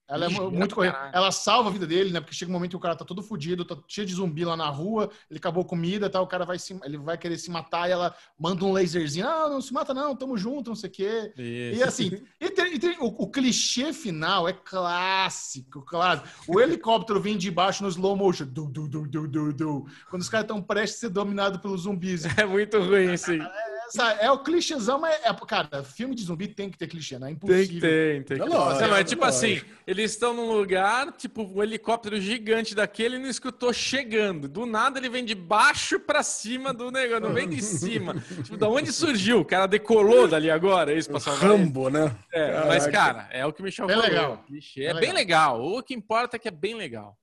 Ela 0.07 0.26
é 0.26 0.27
mu- 0.30 0.34
Ligeira 0.34 0.49
muito 0.52 0.68
pra 0.69 0.76
correta. 0.76 0.98
caralho. 0.98 1.15
Ela 1.15 1.32
salva 1.32 1.69
a 1.69 1.72
vida 1.73 1.88
dele, 1.88 2.11
né? 2.11 2.19
Porque 2.19 2.36
chega 2.36 2.49
um 2.52 2.53
momento 2.53 2.72
que 2.72 2.76
o 2.77 2.80
cara 2.80 2.95
tá 2.95 3.03
todo 3.03 3.23
fudido, 3.23 3.65
tá 3.65 3.76
cheio 3.88 4.06
de 4.06 4.14
zumbi 4.14 4.45
lá 4.45 4.56
na 4.56 4.69
rua, 4.69 5.10
ele 5.30 5.40
acabou 5.40 5.65
comida, 5.65 6.10
tá? 6.10 6.22
O 6.22 6.27
cara 6.27 6.45
vai 6.45 6.60
se, 6.60 6.80
ele 6.84 6.98
vai 6.98 7.18
querer 7.18 7.38
se 7.38 7.49
matar 7.49 7.90
e 7.90 7.91
ela 7.91 8.15
manda 8.40 8.64
um 8.64 8.72
laserzinho. 8.72 9.27
Ah, 9.27 9.49
não 9.49 9.60
se 9.61 9.73
mata 9.73 9.94
não, 9.94 10.15
tamo 10.15 10.38
junto, 10.38 10.69
não 10.69 10.76
sei 10.76 10.90
o 10.90 10.94
quê. 10.94 11.34
E 11.38 11.72
Isso. 11.73 11.84
assim, 11.86 12.22
e 12.40 12.49
tem- 12.52 12.73
e 12.76 12.80
tem- 12.80 12.98
o, 12.99 13.06
o 13.23 13.30
clichê 13.32 13.91
final 13.94 14.48
é 14.48 14.53
clássico, 14.53 15.82
claro. 15.82 16.22
O 16.48 16.60
helicóptero 16.61 17.19
vem 17.19 17.38
de 17.38 17.49
baixo 17.49 17.84
no 17.84 17.90
slow 17.90 18.15
motion. 18.15 18.45
Du, 18.45 18.65
du, 18.69 18.88
du, 18.88 19.07
du, 19.07 19.27
du, 19.27 19.53
du. 19.53 19.86
quando 20.10 20.22
os 20.22 20.30
caras 20.30 20.44
estão 20.45 20.61
prestes 20.61 20.98
a 20.98 21.02
ser 21.02 21.10
dominados 21.10 21.60
pelos 21.60 21.82
zumbis. 21.82 22.26
É 22.38 22.45
muito 22.45 22.77
ruim, 22.80 23.10
assim. 23.11 23.40
Essa 23.87 24.11
é 24.13 24.31
o 24.31 24.39
clichêzão, 24.39 24.99
mas 24.99 25.13
é, 25.23 25.33
cara, 25.47 25.83
filme 25.83 26.15
de 26.15 26.23
zumbi 26.23 26.47
tem 26.47 26.69
que 26.69 26.77
ter 26.77 26.87
clichê, 26.87 27.17
não 27.19 27.27
é 27.27 27.29
Tem 27.29 27.35
impossível. 27.35 27.67
que 27.67 27.79
ter, 27.79 28.23
tem 28.25 28.37
que 28.37 28.43
É 28.43 28.45
ter. 28.45 28.51
lógico, 28.51 28.87
Não, 28.87 28.95
é 28.95 29.01
é 29.01 29.03
tipo 29.03 29.23
lógico. 29.25 29.45
assim, 29.45 29.61
eles 29.85 30.11
estão 30.11 30.33
num 30.33 30.51
lugar, 30.51 31.11
tipo, 31.13 31.43
um 31.43 31.61
helicóptero 31.61 32.19
gigante 32.19 32.73
daquele 32.73 33.15
e 33.17 33.19
não 33.19 33.29
escutou 33.29 33.71
chegando. 33.71 34.47
Do 34.47 34.65
nada 34.65 34.99
ele 34.99 35.09
vem 35.09 35.23
de 35.23 35.35
baixo 35.35 35.99
pra 35.99 36.23
cima 36.23 36.73
do 36.73 36.89
negócio, 36.91 37.21
não 37.21 37.33
vem 37.33 37.47
de 37.47 37.61
cima. 37.61 38.15
tipo, 38.43 38.57
da 38.57 38.67
onde 38.67 38.91
surgiu? 38.91 39.39
O 39.41 39.45
cara 39.45 39.67
decolou 39.67 40.27
dali 40.27 40.49
agora, 40.49 40.91
é 40.93 40.97
isso, 40.97 41.09
pra 41.09 41.19
salvar? 41.19 41.49
Rambo, 41.51 41.89
né? 41.89 42.15
É, 42.31 42.65
mas, 42.67 42.87
Caraca. 42.87 42.91
cara, 43.23 43.29
é 43.31 43.45
o 43.45 43.53
que 43.53 43.61
me 43.61 43.71
chamou. 43.71 43.93
Bem 43.95 44.01
legal. 44.01 44.43
Clichê. 44.47 44.79
Bem 44.81 44.89
É 44.89 44.93
bem 44.99 45.13
legal. 45.13 45.61
O 45.63 45.83
que 45.83 45.93
importa 45.93 46.37
é 46.37 46.39
que 46.39 46.47
é 46.47 46.51
bem 46.51 46.75
legal. 46.75 47.17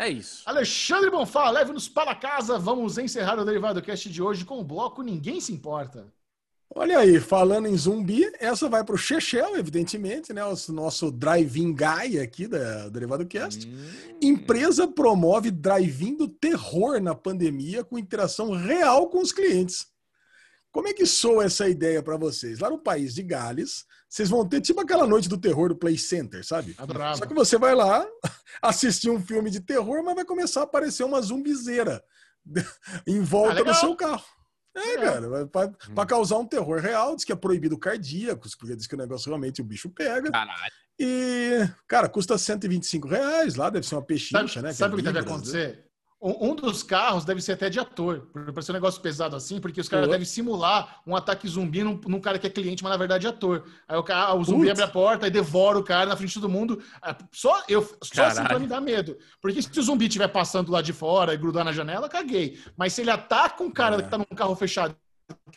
É 0.00 0.08
isso. 0.08 0.42
Alexandre 0.46 1.10
Bonfá, 1.10 1.50
leve-nos 1.50 1.86
para 1.86 2.14
casa. 2.14 2.58
Vamos 2.58 2.96
encerrar 2.96 3.38
o 3.38 3.44
Derivado 3.44 3.82
Cast 3.82 4.08
de 4.08 4.22
hoje 4.22 4.46
com 4.46 4.58
o 4.58 4.64
bloco 4.64 5.02
Ninguém 5.02 5.42
Se 5.42 5.52
Importa. 5.52 6.10
Olha 6.74 7.00
aí, 7.00 7.20
falando 7.20 7.66
em 7.66 7.76
zumbi, 7.76 8.32
essa 8.38 8.66
vai 8.66 8.82
pro 8.82 8.96
Chechel, 8.96 9.58
evidentemente, 9.58 10.32
né? 10.32 10.42
O 10.42 10.56
nosso 10.72 11.10
drive-in 11.10 11.74
guy 11.74 12.18
aqui 12.18 12.46
da 12.46 12.84
do 12.84 12.92
Derivado 12.92 13.26
Cast. 13.26 13.68
Hum. 13.68 13.90
Empresa 14.22 14.88
promove 14.88 15.50
drive-in 15.50 16.16
do 16.16 16.28
terror 16.28 16.98
na 16.98 17.14
pandemia 17.14 17.84
com 17.84 17.98
interação 17.98 18.52
real 18.52 19.10
com 19.10 19.20
os 19.20 19.32
clientes. 19.32 19.86
Como 20.72 20.88
é 20.88 20.94
que 20.94 21.04
soa 21.04 21.44
essa 21.44 21.68
ideia 21.68 22.02
para 22.02 22.16
vocês? 22.16 22.60
Lá 22.60 22.70
no 22.70 22.78
país 22.78 23.14
de 23.14 23.22
Gales, 23.22 23.84
vocês 24.10 24.28
vão 24.28 24.46
ter 24.46 24.60
tipo 24.60 24.80
aquela 24.80 25.06
noite 25.06 25.28
do 25.28 25.38
terror 25.38 25.68
do 25.68 25.76
Play 25.76 25.96
Center, 25.96 26.44
sabe? 26.44 26.74
Adorava. 26.76 27.16
Só 27.18 27.26
que 27.26 27.32
você 27.34 27.56
vai 27.56 27.74
lá 27.76 28.04
assistir 28.60 29.08
um 29.08 29.20
filme 29.20 29.50
de 29.50 29.60
terror, 29.60 30.02
mas 30.04 30.16
vai 30.16 30.24
começar 30.24 30.60
a 30.60 30.64
aparecer 30.64 31.04
uma 31.04 31.22
zumbizeira 31.22 32.02
em 33.06 33.20
volta 33.22 33.60
Ah, 33.60 33.64
do 33.64 33.74
seu 33.74 33.94
carro. 33.94 34.24
É, 34.76 34.80
Legal. 34.80 35.14
cara, 35.14 35.46
para 35.46 35.70
Hum. 35.90 36.06
causar 36.06 36.38
um 36.38 36.46
terror 36.46 36.80
real, 36.80 37.14
diz 37.16 37.24
que 37.24 37.32
é 37.32 37.36
proibido 37.36 37.78
cardíacos, 37.78 38.54
porque 38.54 38.76
diz 38.76 38.86
que 38.86 38.94
o 38.94 38.98
negócio 38.98 39.28
realmente 39.28 39.60
o 39.60 39.64
bicho 39.64 39.90
pega. 39.90 40.30
Caralho. 40.30 40.72
E, 40.98 41.68
cara, 41.88 42.08
custa 42.08 42.36
125 42.36 43.08
reais 43.08 43.54
lá, 43.56 43.70
deve 43.70 43.86
ser 43.86 43.94
uma 43.94 44.04
pechincha, 44.04 44.46
Sabe, 44.48 44.66
né? 44.66 44.72
sabe 44.72 44.94
o 44.94 44.96
que 44.98 45.02
deve 45.02 45.20
né? 45.20 45.24
acontecer? 45.26 45.86
Um, 46.22 46.54
dos 46.54 46.82
carros 46.82 47.24
deve 47.24 47.40
ser 47.40 47.52
até 47.52 47.70
de 47.70 47.80
ator, 47.80 48.28
para 48.52 48.60
ser 48.60 48.72
um 48.72 48.74
negócio 48.74 49.00
pesado 49.00 49.34
assim, 49.34 49.58
porque 49.58 49.80
os 49.80 49.88
caras 49.88 50.06
devem 50.06 50.26
simular 50.26 51.00
um 51.06 51.16
ataque 51.16 51.48
zumbi 51.48 51.82
num, 51.82 51.98
num 52.06 52.20
cara 52.20 52.38
que 52.38 52.46
é 52.46 52.50
cliente, 52.50 52.82
mas 52.82 52.90
na 52.90 52.98
verdade 52.98 53.26
é 53.26 53.30
ator. 53.30 53.64
Aí 53.88 53.96
o, 53.96 54.02
cara, 54.02 54.34
o 54.34 54.44
zumbi 54.44 54.66
Putz. 54.66 54.72
abre 54.72 54.84
a 54.84 54.88
porta 54.88 55.26
e 55.26 55.30
devora 55.30 55.78
o 55.78 55.82
cara 55.82 56.10
na 56.10 56.16
frente 56.16 56.28
de 56.34 56.34
todo 56.40 56.48
mundo. 56.50 56.82
Ah, 57.00 57.16
Só, 57.32 57.62
eu, 57.66 57.82
só 58.02 58.24
assim 58.24 58.44
pra 58.44 58.58
me 58.58 58.66
dar 58.66 58.82
medo. 58.82 59.16
Porque 59.40 59.62
se 59.62 59.80
o 59.80 59.82
zumbi 59.82 60.06
estiver 60.08 60.28
passando 60.28 60.70
lá 60.70 60.82
de 60.82 60.92
fora 60.92 61.32
e 61.32 61.38
grudar 61.38 61.64
na 61.64 61.72
janela, 61.72 62.06
caguei. 62.06 62.58
Mas 62.76 62.92
se 62.92 63.00
ele 63.00 63.10
ataca 63.10 63.62
um 63.62 63.70
cara 63.70 63.96
É. 63.96 64.02
que 64.02 64.10
tá 64.10 64.18
num 64.18 64.24
carro 64.36 64.54
fechado, 64.54 64.94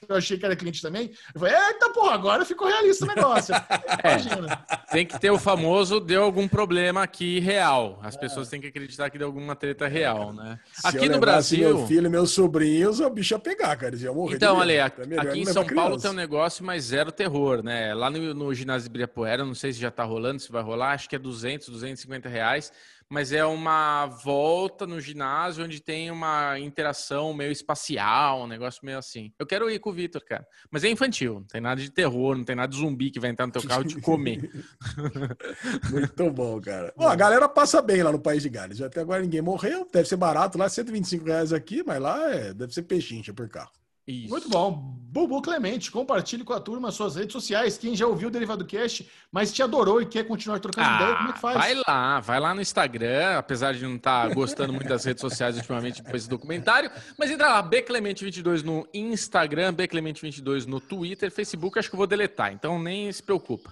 eu 0.08 0.16
achei 0.16 0.38
que 0.38 0.46
era 0.46 0.56
cliente 0.56 0.82
também, 0.82 1.12
eu 1.34 1.40
falei, 1.40 1.56
eita 1.56 1.90
porra, 1.92 2.14
agora 2.14 2.46
ficou 2.46 2.68
realista 2.68 3.06
o 3.06 3.08
negócio. 3.08 3.56
Imagina. 4.04 4.66
Tem 4.92 5.06
que 5.06 5.20
ter 5.20 5.32
o 5.32 5.40
famoso 5.40 6.00
deu 6.00 6.24
algum 6.24 6.48
problema 6.48 7.04
aqui 7.04 7.40
real. 7.40 8.00
As 8.04 8.16
pessoas 8.16 8.50
têm 8.50 8.62
que 8.62 8.68
acreditar 8.68 9.10
que 9.10 9.18
deu 9.18 9.28
alguma 9.28 9.56
treta 9.56 9.88
real, 9.88 10.34
né? 10.34 10.60
Se 10.74 10.88
Aqui 10.88 11.06
eu 11.06 11.12
no 11.12 11.20
Brasil. 11.20 11.78
Meu 11.78 11.88
filho 11.88 12.10
meus 12.10 12.32
sobrinhos, 12.32 13.00
o 13.00 13.10
bicho 13.10 13.34
ia 13.34 13.40
pegar, 13.40 13.76
cara. 13.76 13.90
Eles 13.90 14.02
iam 14.02 14.14
morrer. 14.14 14.36
Então, 14.36 14.58
olha, 14.58 14.92
medo. 15.08 15.22
aqui, 15.22 15.40
É 15.40 15.42
em 15.42 15.46
São 15.46 15.66
Paulo 15.66 16.00
tem 16.00 16.12
um 16.12 16.14
negócio, 16.14 16.64
mas 16.64 16.86
zero 16.86 17.12
terror, 17.12 17.64
né? 17.64 17.94
Lá 17.94 18.10
no, 18.10 18.34
no 18.34 18.54
ginásio 18.54 18.84
de 18.84 18.92
Ibirapuera, 18.92 19.46
não 19.46 19.56
sei 19.56 19.74
se 19.74 19.80
já 19.80 19.90
tá 19.90 20.04
rolando, 20.04 20.40
se 20.40 20.52
vai 20.52 20.62
rolar, 20.62 20.92
acho 20.92 21.10
que 21.10 21.16
é 21.16 21.20
200, 21.20 21.70
250 21.70 22.30
reais, 22.30 22.72
mas 23.14 23.32
é 23.32 23.46
uma 23.46 24.08
volta 24.08 24.88
no 24.88 25.00
ginásio 25.00 25.64
onde 25.64 25.80
tem 25.80 26.10
uma 26.10 26.58
interação 26.58 27.32
meio 27.32 27.52
espacial, 27.52 28.42
um 28.42 28.48
negócio 28.48 28.84
meio 28.84 28.98
assim. 28.98 29.32
Eu 29.38 29.46
quero 29.46 29.70
ir 29.70 29.78
com 29.78 29.92
o 29.92 29.94
Vitor, 29.94 30.26
cara. 30.26 30.44
Mas 30.72 30.84
é 30.84 30.90
infantil, 30.90 31.36
não 31.36 31.44
tem 31.44 31.62
nada 31.62 31.80
de 31.80 31.92
terror, 31.92 32.36
não 32.36 32.44
tem 32.44 32.56
nada 32.56 32.72
de 32.72 32.76
zumbi 32.80 33.12
que 33.12 33.20
vai 33.20 33.30
entrar 33.30 33.46
no 33.46 33.52
teu 33.52 33.62
carro 33.62 33.84
e 33.84 33.88
te 33.88 34.02
comer. 34.02 34.50
Muito 35.92 36.32
bom, 36.32 36.60
cara. 36.60 36.92
Ó, 36.98 37.08
a 37.08 37.16
galera 37.16 37.48
passa 37.48 37.84
bem 37.84 38.02
lá 38.02 38.12
no 38.12 38.20
País 38.20 38.42
de 38.42 38.50
Gales. 38.50 38.82
Até 38.82 39.02
agora 39.02 39.22
ninguém 39.22 39.44
morreu. 39.44 39.88
Deve 39.94 40.10
ser 40.10 40.18
barato 40.18 40.58
lá, 40.58 40.68
125 40.68 41.24
reais 41.24 41.54
aqui, 41.54 41.84
mas 41.86 42.02
lá 42.02 42.32
é, 42.32 42.52
deve 42.52 42.74
ser 42.74 42.82
pechincha 42.82 43.32
por 43.32 43.48
carro. 43.48 43.83
Isso. 44.08 44.30
Muito 44.30 44.50
bom. 44.50 44.94
Bubu 45.14 45.42
Clemente, 45.44 45.92
compartilhe 45.92 46.44
com 46.44 46.54
a 46.54 46.60
turma 46.60 46.90
as 46.90 46.96
suas 46.96 47.16
redes 47.16 47.32
sociais. 47.34 47.78
Quem 47.78 47.96
já 47.96 48.08
ouviu 48.08 48.30
o 48.30 48.32
Derivado 48.32 48.66
Cast, 48.66 49.08
mas 49.32 49.54
te 49.54 49.62
adorou 49.62 50.02
e 50.02 50.08
quer 50.08 50.24
continuar 50.24 50.60
trocando 50.60 50.90
ideia, 50.90 51.16
como 51.16 51.30
é 51.30 51.34
que 51.34 51.40
faz? 51.40 51.56
Ah, 51.56 51.60
Vai 51.60 51.76
lá, 51.88 52.20
vai 52.20 52.40
lá 52.40 52.56
no 52.56 52.62
Instagram, 52.62 53.38
apesar 53.38 53.76
de 53.76 53.84
não 53.84 53.96
estar 53.96 54.34
gostando 54.34 54.74
muito 54.74 54.88
das 54.90 55.06
redes 55.06 55.22
sociais 55.22 55.56
ultimamente 55.56 56.02
depois 56.02 56.26
do 56.26 56.32
documentário, 56.32 56.90
mas 57.18 57.30
entra 57.30 57.48
lá, 57.48 57.64
Bclemente22 57.64 58.64
no 58.64 58.88
Instagram, 58.92 59.74
Bclemente22 59.76 60.66
no 60.66 60.80
Twitter, 60.80 61.32
Facebook, 61.32 61.78
acho 61.78 61.90
que 61.90 61.96
eu 61.96 62.00
vou 62.00 62.08
deletar, 62.08 62.52
então 62.52 62.82
nem 62.82 63.12
se 63.12 63.22
preocupa. 63.22 63.72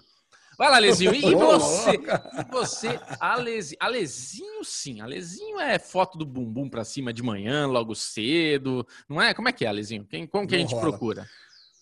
Vai 0.61 0.69
lá, 0.69 0.75
Alezinho. 0.77 1.11
E 1.15 1.33
você? 1.33 1.89
E 1.95 2.51
você, 2.51 2.99
Alezinho? 3.19 3.77
Alezinho, 3.79 4.63
sim. 4.63 5.01
Alezinho 5.01 5.59
é 5.59 5.79
foto 5.79 6.19
do 6.19 6.23
bumbum 6.25 6.69
pra 6.69 6.83
cima 6.85 7.11
de 7.11 7.23
manhã, 7.23 7.65
logo 7.65 7.95
cedo. 7.95 8.85
Não 9.09 9.19
é? 9.19 9.33
Como 9.33 9.49
é 9.49 9.51
que 9.51 9.65
é, 9.65 9.69
Alezinho? 9.69 10.05
Quem, 10.07 10.27
como 10.27 10.47
que 10.47 10.53
a 10.53 10.59
gente 10.59 10.75
rola. 10.75 10.89
procura? 10.89 11.27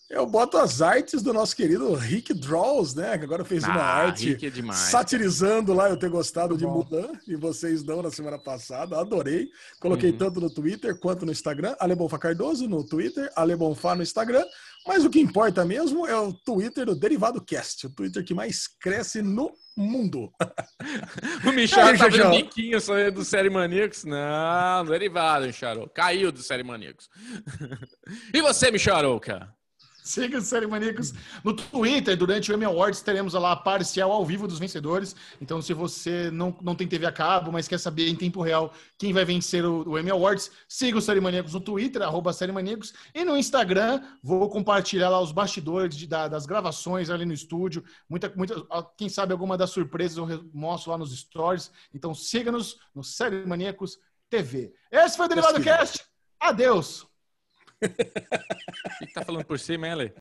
Eu 0.08 0.26
boto 0.26 0.56
as 0.56 0.80
artes 0.82 1.22
do 1.22 1.32
nosso 1.32 1.54
querido 1.54 1.94
Rick 1.94 2.34
Draws, 2.34 2.94
né? 2.96 3.16
Que 3.16 3.22
agora 3.24 3.44
fez 3.44 3.62
uma 3.62 3.74
Ah, 3.74 3.94
arte 4.06 4.30
Rick 4.30 4.44
é 4.46 4.50
demais, 4.50 4.78
satirizando 4.90 5.72
lá 5.72 5.88
eu 5.88 5.96
ter 5.96 6.08
gostado 6.10 6.56
de 6.58 6.66
Mulan, 6.66 7.12
e 7.28 7.36
vocês 7.36 7.84
não 7.84 8.02
na 8.02 8.10
semana 8.10 8.36
passada, 8.36 8.98
adorei. 8.98 9.48
Coloquei 9.78 10.10
Uhum. 10.10 10.16
tanto 10.18 10.40
no 10.40 10.50
Twitter 10.52 10.98
quanto 10.98 11.24
no 11.24 11.30
Instagram, 11.30 11.76
Ale 11.78 11.94
Bonfá 11.94 12.18
Cardoso 12.18 12.66
no 12.68 12.82
Twitter, 12.82 13.30
Ale 13.36 13.54
Bonfá 13.54 13.94
no 13.94 14.02
Instagram, 14.02 14.44
mas 14.86 15.04
o 15.04 15.10
que 15.10 15.20
importa 15.20 15.64
mesmo 15.64 16.06
é 16.06 16.16
o 16.16 16.32
Twitter 16.32 16.86
do 16.86 16.94
Derivado 16.94 17.44
Cast, 17.44 17.86
o 17.86 17.94
Twitter 17.94 18.24
que 18.24 18.34
mais 18.34 18.66
cresce 18.66 19.22
no 19.22 19.52
mundo. 19.76 20.32
O 21.46 21.52
Michel 21.52 21.84
Aí, 21.84 21.98
tá 21.98 22.08
vendo 22.08 22.30
biquinho 22.30 22.80
só 22.80 23.10
do 23.10 23.24
Série 23.24 23.48
Maníacos? 23.48 24.04
Não, 24.04 24.84
derivado, 24.84 25.46
Michel. 25.46 25.88
Caiu 25.88 26.30
do 26.32 26.42
Série 26.42 26.62
Maníacos. 26.62 27.08
e 28.32 28.40
você, 28.42 28.70
Michel 28.70 28.96
Arouca? 28.96 29.54
Siga 30.10 30.38
os 30.38 30.44
Série 30.48 30.66
Maníacos 30.66 31.12
no 31.44 31.54
Twitter. 31.54 32.16
Durante 32.16 32.50
o 32.50 32.54
Emmy 32.54 32.64
Awards 32.64 33.00
teremos 33.00 33.34
lá 33.34 33.52
a 33.52 33.56
parcial 33.56 34.10
ao 34.10 34.24
vivo 34.26 34.48
dos 34.48 34.58
vencedores. 34.58 35.14
Então, 35.40 35.62
se 35.62 35.72
você 35.72 36.30
não, 36.32 36.56
não 36.60 36.74
tem 36.74 36.88
TV 36.88 37.06
a 37.06 37.12
cabo, 37.12 37.52
mas 37.52 37.68
quer 37.68 37.78
saber 37.78 38.08
em 38.08 38.16
tempo 38.16 38.42
real 38.42 38.72
quem 38.98 39.12
vai 39.12 39.24
vencer 39.24 39.64
o, 39.64 39.88
o 39.88 39.98
Emmy 39.98 40.10
Awards, 40.10 40.50
siga 40.68 40.98
os 40.98 41.04
Série 41.04 41.20
Maníacos 41.20 41.54
no 41.54 41.60
Twitter, 41.60 42.02
arroba 42.02 42.32
Série 42.32 42.50
Maníacos. 42.52 42.92
E 43.14 43.24
no 43.24 43.36
Instagram, 43.36 44.02
vou 44.22 44.48
compartilhar 44.48 45.08
lá 45.10 45.20
os 45.20 45.32
bastidores 45.32 45.94
de- 45.96 46.06
da- 46.06 46.28
das 46.28 46.44
gravações 46.46 47.08
ali 47.10 47.24
no 47.24 47.32
estúdio. 47.32 47.84
Muita, 48.08 48.32
muita, 48.34 48.54
quem 48.96 49.08
sabe 49.08 49.32
alguma 49.32 49.56
das 49.56 49.70
surpresas 49.70 50.16
eu 50.18 50.50
mostro 50.52 50.90
lá 50.90 50.98
nos 50.98 51.16
stories. 51.16 51.70
Então, 51.94 52.14
siga-nos 52.14 52.78
no 52.94 53.04
Série 53.04 53.46
Maníacos 53.46 53.98
TV. 54.28 54.72
Esse 54.90 55.16
foi 55.16 55.26
o 55.26 55.28
Derivado. 55.28 55.60
Cast. 55.62 56.04
Adeus. 56.38 57.06
O 59.02 59.06
que 59.06 59.12
tá 59.14 59.24
falando 59.24 59.44
por 59.44 59.58
cima, 59.58 59.86
hein, 59.86 59.92
Ale? 59.92 60.14